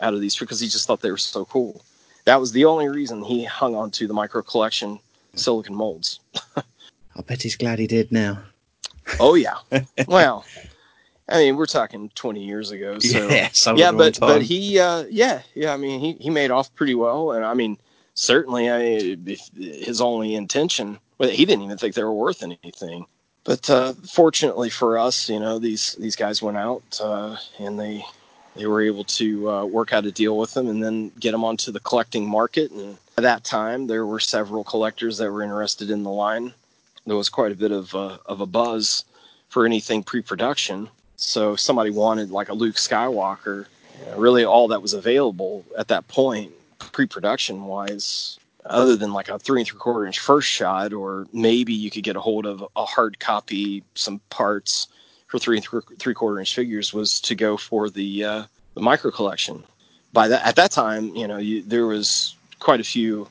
out 0.00 0.14
of 0.14 0.20
these 0.20 0.36
because 0.36 0.60
he 0.60 0.68
just 0.68 0.86
thought 0.86 1.00
they 1.00 1.10
were 1.10 1.16
so 1.16 1.44
cool. 1.44 1.82
That 2.24 2.40
was 2.40 2.52
the 2.52 2.64
only 2.64 2.88
reason 2.88 3.22
he 3.22 3.44
hung 3.44 3.74
on 3.74 3.90
to 3.92 4.06
the 4.06 4.14
micro 4.14 4.42
collection 4.42 4.98
silicon 5.34 5.74
molds. 5.74 6.20
I 6.56 7.22
bet 7.26 7.42
he's 7.42 7.56
glad 7.56 7.78
he 7.78 7.86
did 7.86 8.12
now. 8.12 8.42
Oh 9.18 9.34
yeah. 9.34 9.56
well, 10.08 10.44
I 11.28 11.38
mean, 11.38 11.56
we're 11.56 11.66
talking 11.66 12.10
20 12.14 12.42
years 12.42 12.70
ago. 12.70 12.98
So 13.00 13.28
yeah, 13.28 13.50
yeah 13.76 13.92
but 13.92 14.18
but 14.20 14.42
he 14.42 14.78
uh, 14.78 15.04
yeah 15.10 15.42
yeah 15.54 15.74
I 15.74 15.76
mean 15.76 16.00
he 16.00 16.12
he 16.14 16.30
made 16.30 16.50
off 16.50 16.74
pretty 16.74 16.94
well, 16.94 17.32
and 17.32 17.44
I 17.44 17.54
mean 17.54 17.78
certainly 18.14 18.70
I 18.70 19.16
his 19.56 20.00
only 20.00 20.34
intention. 20.34 20.98
Well, 21.18 21.30
he 21.30 21.44
didn't 21.44 21.64
even 21.64 21.78
think 21.78 21.94
they 21.94 22.04
were 22.04 22.12
worth 22.12 22.42
anything 22.42 23.06
but 23.48 23.70
uh, 23.70 23.94
fortunately 24.06 24.68
for 24.68 24.98
us, 24.98 25.30
you 25.30 25.40
know, 25.40 25.58
these 25.58 25.94
these 25.94 26.16
guys 26.16 26.42
went 26.42 26.58
out 26.58 26.82
uh, 27.02 27.34
and 27.58 27.80
they 27.80 28.04
they 28.54 28.66
were 28.66 28.82
able 28.82 29.04
to 29.04 29.50
uh, 29.50 29.64
work 29.64 29.94
out 29.94 30.04
a 30.04 30.12
deal 30.12 30.36
with 30.36 30.52
them 30.52 30.68
and 30.68 30.84
then 30.84 31.10
get 31.18 31.32
them 31.32 31.44
onto 31.44 31.72
the 31.72 31.80
collecting 31.80 32.28
market. 32.28 32.70
And 32.72 32.98
at 33.16 33.22
that 33.22 33.44
time, 33.44 33.86
there 33.86 34.04
were 34.04 34.20
several 34.20 34.64
collectors 34.64 35.16
that 35.16 35.32
were 35.32 35.42
interested 35.42 35.88
in 35.90 36.02
the 36.02 36.10
line. 36.10 36.52
There 37.06 37.16
was 37.16 37.30
quite 37.30 37.50
a 37.50 37.54
bit 37.54 37.72
of 37.72 37.94
uh, 37.94 38.18
of 38.26 38.42
a 38.42 38.46
buzz 38.46 39.06
for 39.48 39.64
anything 39.64 40.02
pre-production. 40.02 40.90
So 41.18 41.54
if 41.54 41.60
somebody 41.60 41.90
wanted 41.90 42.30
like 42.30 42.48
a 42.48 42.54
Luke 42.54 42.76
Skywalker, 42.76 43.66
really 44.16 44.44
all 44.44 44.68
that 44.68 44.80
was 44.80 44.94
available 44.94 45.64
at 45.76 45.88
that 45.88 46.06
point, 46.06 46.52
pre-production 46.78 47.64
wise, 47.64 48.38
other 48.64 48.94
than 48.94 49.12
like 49.12 49.28
a 49.28 49.36
three 49.38 49.60
and 49.60 49.68
three 49.68 49.80
quarter 49.80 50.06
inch 50.06 50.20
first 50.20 50.48
shot, 50.48 50.92
or 50.92 51.26
maybe 51.32 51.74
you 51.74 51.90
could 51.90 52.04
get 52.04 52.14
a 52.14 52.20
hold 52.20 52.46
of 52.46 52.64
a 52.76 52.84
hard 52.84 53.18
copy, 53.18 53.82
some 53.96 54.20
parts 54.30 54.86
for 55.26 55.40
three 55.40 55.56
and 55.56 55.66
three 55.98 56.14
quarter 56.14 56.38
inch 56.38 56.54
figures, 56.54 56.94
was 56.94 57.20
to 57.20 57.34
go 57.34 57.56
for 57.56 57.90
the 57.90 58.24
uh, 58.24 58.44
the 58.74 58.80
micro 58.80 59.10
collection. 59.10 59.64
By 60.12 60.28
that 60.28 60.46
at 60.46 60.54
that 60.54 60.70
time, 60.70 61.14
you 61.16 61.26
know, 61.26 61.38
you, 61.38 61.62
there 61.62 61.86
was 61.86 62.36
quite 62.60 62.78
a 62.78 62.84
few 62.84 63.28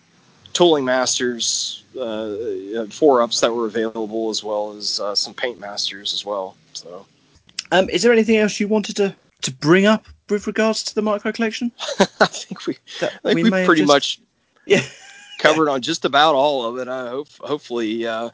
tooling 0.51 0.84
masters, 0.84 1.85
uh, 1.97 2.85
four 2.89 3.22
ups 3.22 3.39
that 3.39 3.53
were 3.53 3.65
available, 3.65 4.30
as 4.30 4.43
well 4.43 4.73
as 4.73 4.99
uh, 4.99 5.15
some 5.15 5.34
paint 5.34 5.57
masters 5.57 6.14
as 6.14 6.26
well. 6.26 6.57
So, 6.73 7.05
um, 7.72 7.89
is 7.89 8.03
there 8.03 8.11
anything 8.11 8.38
else 8.38 8.60
you 8.60 8.68
wanted 8.68 8.95
to 8.98 9.15
to 9.44 9.52
bring 9.52 9.85
up 9.85 10.06
with 10.30 10.48
regards 10.48 10.84
to 10.84 10.95
the 10.95 11.02
micro 11.02 11.31
collection? 11.31 11.72
I 11.99 12.26
think 12.26 12.65
we, 12.65 12.77
I 13.02 13.07
think 13.07 13.35
we, 13.35 13.44
we 13.44 13.49
pretty 13.49 13.81
just... 13.81 13.88
much 13.88 14.22
yeah 14.65 14.81
covered 15.38 15.69
on 15.69 15.81
just 15.81 16.06
about 16.06 16.35
all 16.35 16.65
of 16.65 16.77
it. 16.77 16.88
I 16.88 17.10
hope, 17.10 17.30
hopefully, 17.39 18.06
uh, 18.06 18.30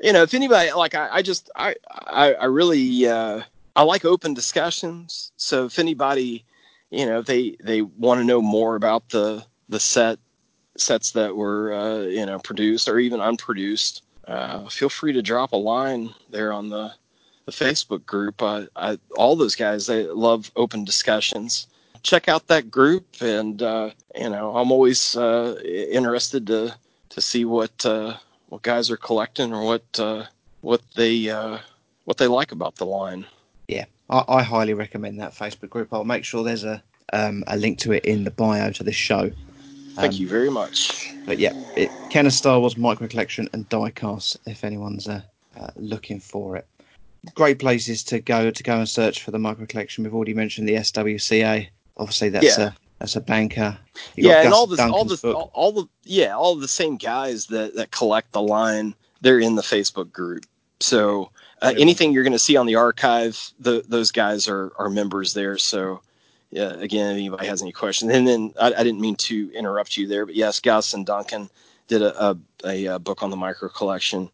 you 0.00 0.12
know, 0.12 0.22
if 0.22 0.34
anybody 0.34 0.72
like, 0.72 0.94
I, 0.94 1.08
I 1.12 1.22
just, 1.22 1.50
I, 1.56 1.74
I, 1.90 2.34
I 2.34 2.44
really, 2.46 3.06
uh, 3.06 3.42
I 3.76 3.82
like 3.82 4.04
open 4.04 4.34
discussions. 4.34 5.32
So 5.36 5.66
if 5.66 5.78
anybody, 5.78 6.44
you 6.90 7.06
know, 7.06 7.22
they 7.22 7.56
they 7.62 7.82
want 7.82 8.20
to 8.20 8.24
know 8.24 8.40
more 8.40 8.76
about 8.76 9.08
the 9.08 9.44
the 9.68 9.80
set 9.80 10.18
sets 10.76 11.12
that 11.12 11.36
were, 11.36 11.72
uh, 11.72 12.00
you 12.02 12.26
know, 12.26 12.38
produced 12.38 12.88
or 12.88 12.98
even 12.98 13.20
unproduced, 13.20 14.02
uh, 14.26 14.68
feel 14.68 14.88
free 14.88 15.12
to 15.12 15.22
drop 15.22 15.52
a 15.52 15.56
line 15.56 16.12
there 16.30 16.52
on 16.52 16.68
the 16.68 16.92
the 17.46 17.52
Facebook 17.52 18.06
group. 18.06 18.42
I, 18.42 18.66
I 18.76 18.98
all 19.16 19.36
those 19.36 19.56
guys 19.56 19.86
they 19.86 20.04
love 20.04 20.50
open 20.56 20.84
discussions 20.84 21.66
check 22.04 22.28
out 22.28 22.46
that 22.46 22.70
group, 22.70 23.04
and 23.20 23.60
uh, 23.60 23.90
you 24.14 24.30
know, 24.30 24.56
I'm 24.56 24.70
always 24.70 25.16
uh, 25.16 25.60
interested 25.64 26.46
to 26.46 26.76
to 27.08 27.20
see 27.20 27.44
what 27.44 27.84
uh, 27.84 28.16
what 28.50 28.62
guys 28.62 28.90
are 28.90 28.96
collecting 28.96 29.52
or 29.52 29.64
what 29.64 29.98
uh, 29.98 30.26
what 30.60 30.82
they 30.94 31.28
uh, 31.28 31.58
what 32.04 32.18
they 32.18 32.28
like 32.28 32.52
about 32.52 32.76
the 32.76 32.86
line. 32.86 33.26
Yeah, 33.66 33.86
I, 34.08 34.22
I, 34.28 34.42
highly 34.42 34.74
recommend 34.74 35.18
that 35.20 35.32
Facebook 35.32 35.70
group. 35.70 35.88
I'll 35.92 36.04
make 36.04 36.24
sure 36.24 36.44
there's 36.44 36.64
a 36.64 36.80
um, 37.12 37.42
a 37.48 37.56
link 37.56 37.78
to 37.80 37.92
it 37.92 38.04
in 38.04 38.22
the 38.22 38.30
bio 38.30 38.70
to 38.70 38.84
this 38.84 38.94
show. 38.94 39.32
Thank 39.94 40.12
um, 40.12 40.20
you 40.20 40.28
very 40.28 40.50
much. 40.50 41.12
But 41.24 41.38
yeah, 41.38 41.52
it, 41.76 41.90
Kenner 42.10 42.30
Star 42.30 42.60
Wars 42.60 42.76
Micro 42.76 43.08
Collection 43.08 43.48
and 43.52 43.68
Diecast 43.68 44.36
if 44.46 44.62
anyone's 44.62 45.08
uh, 45.08 45.22
uh, 45.56 45.68
looking 45.76 46.20
for 46.20 46.56
it. 46.56 46.66
Great 47.34 47.58
places 47.58 48.04
to 48.04 48.20
go 48.20 48.50
to 48.50 48.62
go 48.62 48.78
and 48.78 48.88
search 48.88 49.22
for 49.22 49.30
the 49.30 49.38
micro 49.38 49.66
collection. 49.66 50.04
We've 50.04 50.14
already 50.14 50.34
mentioned 50.34 50.68
the 50.68 50.74
SWCA 50.74 51.68
Obviously, 51.96 52.28
that's 52.28 52.58
yeah. 52.58 52.68
a 52.68 52.72
that's 52.98 53.16
a 53.16 53.20
banker. 53.20 53.78
You 54.16 54.28
yeah, 54.28 54.42
and 54.42 54.52
all 54.52 54.66
the 54.66 54.82
all 54.82 55.04
the 55.04 55.32
all, 55.32 55.50
all, 55.54 55.72
the 55.72 55.86
yeah 56.04 56.36
all 56.36 56.56
the 56.56 56.68
same 56.68 56.96
guys 56.96 57.46
that 57.46 57.74
that 57.76 57.90
collect 57.90 58.32
the 58.32 58.42
line. 58.42 58.94
They're 59.20 59.38
in 59.38 59.54
the 59.54 59.62
Facebook 59.62 60.12
group. 60.12 60.44
So 60.80 61.30
uh, 61.62 61.72
anything 61.78 62.12
you're 62.12 62.24
going 62.24 62.32
to 62.32 62.38
see 62.38 62.56
on 62.56 62.66
the 62.66 62.74
archive, 62.74 63.52
the, 63.58 63.84
those 63.88 64.10
guys 64.10 64.48
are 64.48 64.72
are 64.76 64.90
members 64.90 65.34
there. 65.34 65.56
So 65.56 66.00
yeah, 66.50 66.72
again, 66.74 67.12
if 67.12 67.18
anybody 67.18 67.46
has 67.46 67.62
any 67.62 67.72
questions, 67.72 68.12
and 68.12 68.26
then 68.26 68.52
I, 68.60 68.74
I 68.74 68.82
didn't 68.82 69.00
mean 69.00 69.16
to 69.16 69.50
interrupt 69.54 69.96
you 69.96 70.06
there, 70.06 70.26
but 70.26 70.34
yes, 70.34 70.60
Gus 70.60 70.94
and 70.94 71.06
Duncan 71.06 71.48
did 71.86 72.02
a 72.02 72.30
a, 72.30 72.36
a, 72.64 72.84
a 72.86 72.98
book 72.98 73.22
on 73.22 73.30
the 73.30 73.36
micro 73.36 73.68
collection 73.68 74.28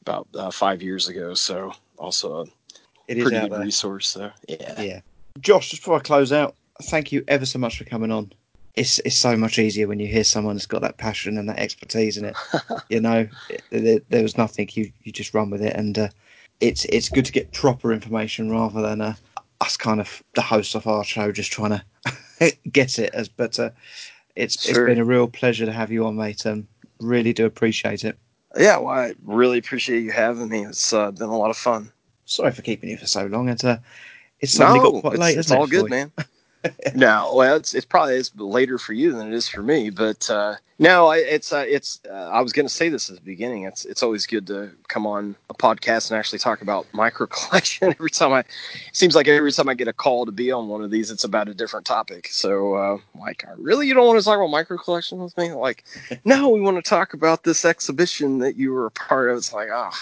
about 0.00 0.26
uh, 0.34 0.50
five 0.50 0.82
years 0.82 1.08
ago. 1.08 1.34
So 1.34 1.72
also 2.02 2.46
it 3.08 3.16
is 3.16 3.16
a 3.16 3.18
it 3.18 3.22
pretty 3.22 3.40
good 3.40 3.52
there. 3.52 3.60
resource. 3.60 4.08
So 4.08 4.30
yeah, 4.48 4.82
yeah. 4.82 5.00
Josh, 5.40 5.70
just 5.70 5.82
before 5.82 5.96
I 5.96 6.00
close 6.00 6.32
out, 6.32 6.56
thank 6.82 7.12
you 7.12 7.24
ever 7.28 7.46
so 7.46 7.58
much 7.58 7.78
for 7.78 7.84
coming 7.84 8.10
on. 8.10 8.32
It's 8.74 8.98
it's 9.00 9.16
so 9.16 9.36
much 9.36 9.58
easier 9.58 9.86
when 9.86 10.00
you 10.00 10.06
hear 10.06 10.24
someone 10.24 10.56
that's 10.56 10.66
got 10.66 10.82
that 10.82 10.98
passion 10.98 11.38
and 11.38 11.48
that 11.48 11.58
expertise 11.58 12.16
in 12.16 12.24
it. 12.24 12.36
you 12.88 13.00
know, 13.00 13.28
there, 13.70 14.00
there, 14.08 14.22
was 14.22 14.36
nothing. 14.36 14.68
You 14.72 14.90
you 15.02 15.12
just 15.12 15.34
run 15.34 15.50
with 15.50 15.62
it, 15.62 15.74
and 15.76 15.98
uh, 15.98 16.08
it's 16.60 16.84
it's 16.86 17.08
good 17.08 17.26
to 17.26 17.32
get 17.32 17.52
proper 17.52 17.92
information 17.92 18.50
rather 18.50 18.80
than 18.80 19.00
uh, 19.00 19.14
us 19.60 19.76
kind 19.76 20.00
of 20.00 20.22
the 20.34 20.42
host 20.42 20.74
of 20.74 20.86
our 20.86 21.04
show 21.04 21.32
just 21.32 21.52
trying 21.52 21.80
to 22.40 22.52
get 22.72 22.98
it. 22.98 23.14
As 23.14 23.28
but 23.28 23.58
uh, 23.58 23.70
It's 24.36 24.62
Sure. 24.62 24.70
it's 24.70 24.90
been 24.90 24.98
a 24.98 25.04
real 25.04 25.28
pleasure 25.28 25.66
to 25.66 25.72
have 25.72 25.92
you 25.92 26.06
on, 26.06 26.16
mate. 26.16 26.46
Um, 26.46 26.66
really 27.00 27.32
do 27.34 27.44
appreciate 27.44 28.04
it. 28.04 28.18
Yeah, 28.56 28.78
well, 28.78 28.94
I 28.94 29.14
really 29.22 29.58
appreciate 29.58 30.02
you 30.02 30.12
having 30.12 30.48
me. 30.48 30.64
It's 30.64 30.92
uh, 30.92 31.10
been 31.10 31.28
a 31.28 31.36
lot 31.36 31.50
of 31.50 31.56
fun. 31.56 31.91
Sorry 32.24 32.52
for 32.52 32.62
keeping 32.62 32.90
you 32.90 32.96
for 32.96 33.06
so 33.06 33.26
long. 33.26 33.48
It's 33.48 33.64
uh, 33.64 33.78
it's 34.40 34.52
suddenly 34.52 34.80
no, 34.80 34.92
got 34.92 35.00
quite 35.00 35.18
late, 35.18 35.38
it's 35.38 35.46
isn't 35.48 35.56
all 35.56 35.64
it? 35.64 35.70
good, 35.70 35.90
man. 35.90 36.12
no, 36.94 37.32
well, 37.34 37.56
it's 37.56 37.74
it's 37.74 37.86
probably 37.86 38.14
it's 38.14 38.34
later 38.36 38.78
for 38.78 38.92
you 38.92 39.12
than 39.12 39.28
it 39.28 39.34
is 39.34 39.48
for 39.48 39.62
me, 39.62 39.90
but 39.90 40.28
uh, 40.30 40.56
no, 40.82 41.06
I, 41.06 41.18
it's 41.18 41.52
uh, 41.52 41.64
it's. 41.66 42.00
Uh, 42.10 42.12
I 42.12 42.40
was 42.40 42.52
going 42.52 42.66
to 42.66 42.72
say 42.72 42.88
this 42.88 43.08
at 43.08 43.14
the 43.14 43.22
beginning. 43.22 43.62
It's 43.64 43.84
it's 43.84 44.02
always 44.02 44.26
good 44.26 44.48
to 44.48 44.72
come 44.88 45.06
on 45.06 45.36
a 45.48 45.54
podcast 45.54 46.10
and 46.10 46.18
actually 46.18 46.40
talk 46.40 46.60
about 46.60 46.86
micro 46.92 47.28
collection. 47.28 47.90
every 47.90 48.10
time 48.10 48.32
I, 48.32 48.40
it 48.40 48.46
seems 48.92 49.14
like 49.14 49.28
every 49.28 49.52
time 49.52 49.68
I 49.68 49.74
get 49.74 49.86
a 49.86 49.92
call 49.92 50.26
to 50.26 50.32
be 50.32 50.50
on 50.50 50.66
one 50.66 50.82
of 50.82 50.90
these, 50.90 51.12
it's 51.12 51.22
about 51.22 51.48
a 51.48 51.54
different 51.54 51.86
topic. 51.86 52.28
So, 52.32 52.74
uh, 52.74 52.98
like, 53.20 53.44
really, 53.56 53.86
you 53.86 53.94
don't 53.94 54.08
want 54.08 54.18
to 54.18 54.24
talk 54.24 54.38
about 54.38 54.50
micro 54.50 54.76
collection 54.76 55.18
with 55.18 55.36
me? 55.38 55.52
Like, 55.52 55.84
no, 56.24 56.48
we 56.48 56.60
want 56.60 56.82
to 56.82 56.88
talk 56.88 57.14
about 57.14 57.44
this 57.44 57.64
exhibition 57.64 58.38
that 58.38 58.56
you 58.56 58.72
were 58.72 58.86
a 58.86 58.90
part 58.90 59.30
of. 59.30 59.36
It's 59.36 59.52
like, 59.52 59.68
ah. 59.72 59.96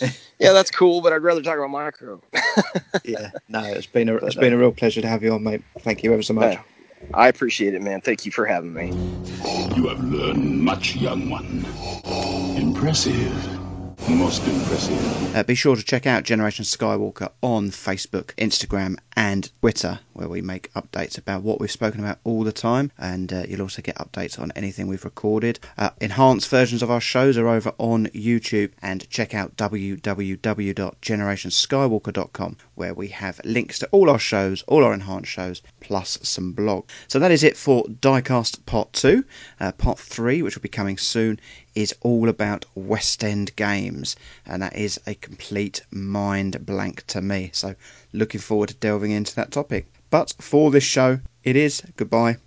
yeah, 0.38 0.52
that's 0.52 0.70
cool, 0.70 1.00
but 1.00 1.12
I'd 1.12 1.22
rather 1.22 1.42
talk 1.42 1.56
about 1.56 1.70
micro. 1.70 2.20
yeah, 3.04 3.30
no, 3.48 3.64
it's 3.64 3.86
been 3.86 4.08
a 4.08 4.16
it's 4.16 4.34
been 4.34 4.52
a 4.52 4.56
uh, 4.56 4.60
real 4.60 4.72
pleasure 4.72 5.00
to 5.00 5.08
have 5.08 5.22
you 5.22 5.32
on, 5.32 5.42
mate. 5.42 5.62
Thank 5.80 6.02
you 6.02 6.12
ever 6.12 6.22
so 6.22 6.34
much. 6.34 6.58
I 7.12 7.28
appreciate 7.28 7.74
it, 7.74 7.82
man. 7.82 8.00
Thank 8.00 8.24
you 8.24 8.32
for 8.32 8.46
having 8.46 8.72
me. 8.72 8.92
You 9.74 9.88
have 9.88 10.00
learned 10.00 10.60
much, 10.60 10.94
young 10.96 11.28
one. 11.28 11.66
Impressive. 12.56 13.69
Most 14.08 14.46
impressive. 14.46 15.36
Uh, 15.36 15.42
be 15.44 15.54
sure 15.54 15.76
to 15.76 15.84
check 15.84 16.06
out 16.06 16.24
Generation 16.24 16.64
Skywalker 16.64 17.30
on 17.42 17.70
Facebook, 17.70 18.34
Instagram, 18.36 18.96
and 19.14 19.50
Twitter, 19.60 20.00
where 20.14 20.28
we 20.28 20.40
make 20.40 20.72
updates 20.74 21.18
about 21.18 21.42
what 21.42 21.60
we've 21.60 21.70
spoken 21.70 22.00
about 22.00 22.18
all 22.24 22.42
the 22.42 22.52
time. 22.52 22.90
And 22.98 23.30
uh, 23.32 23.44
you'll 23.46 23.62
also 23.62 23.82
get 23.82 23.96
updates 23.96 24.40
on 24.40 24.52
anything 24.56 24.86
we've 24.86 25.04
recorded. 25.04 25.60
Uh, 25.78 25.90
enhanced 26.00 26.48
versions 26.48 26.82
of 26.82 26.90
our 26.90 27.00
shows 27.00 27.38
are 27.38 27.48
over 27.48 27.72
on 27.78 28.06
YouTube. 28.06 28.72
And 28.82 29.08
check 29.10 29.34
out 29.34 29.56
www.generationskywalker.com, 29.56 32.56
where 32.74 32.94
we 32.94 33.08
have 33.08 33.40
links 33.44 33.78
to 33.80 33.88
all 33.92 34.08
our 34.10 34.18
shows, 34.18 34.62
all 34.62 34.84
our 34.84 34.94
enhanced 34.94 35.30
shows, 35.30 35.62
plus 35.80 36.18
some 36.22 36.52
blog. 36.52 36.88
So 37.08 37.18
that 37.18 37.30
is 37.30 37.44
it 37.44 37.56
for 37.56 37.84
Diecast 37.84 38.64
Part 38.66 38.92
2. 38.94 39.24
Uh, 39.60 39.72
part 39.72 39.98
3, 39.98 40.42
which 40.42 40.56
will 40.56 40.62
be 40.62 40.68
coming 40.68 40.96
soon, 40.96 41.38
is 41.74 41.94
all 42.00 42.28
about 42.28 42.64
West 42.74 43.22
End 43.22 43.54
games, 43.56 44.16
and 44.46 44.62
that 44.62 44.76
is 44.76 45.00
a 45.06 45.14
complete 45.14 45.82
mind 45.90 46.64
blank 46.66 47.06
to 47.08 47.20
me. 47.20 47.50
So, 47.52 47.74
looking 48.12 48.40
forward 48.40 48.70
to 48.70 48.74
delving 48.74 49.12
into 49.12 49.34
that 49.36 49.52
topic. 49.52 49.86
But 50.10 50.34
for 50.38 50.70
this 50.70 50.84
show, 50.84 51.20
it 51.44 51.56
is 51.56 51.82
goodbye, 51.96 52.38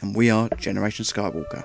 and 0.00 0.14
we 0.14 0.30
are 0.30 0.48
Generation 0.58 1.04
Skywalker. 1.04 1.64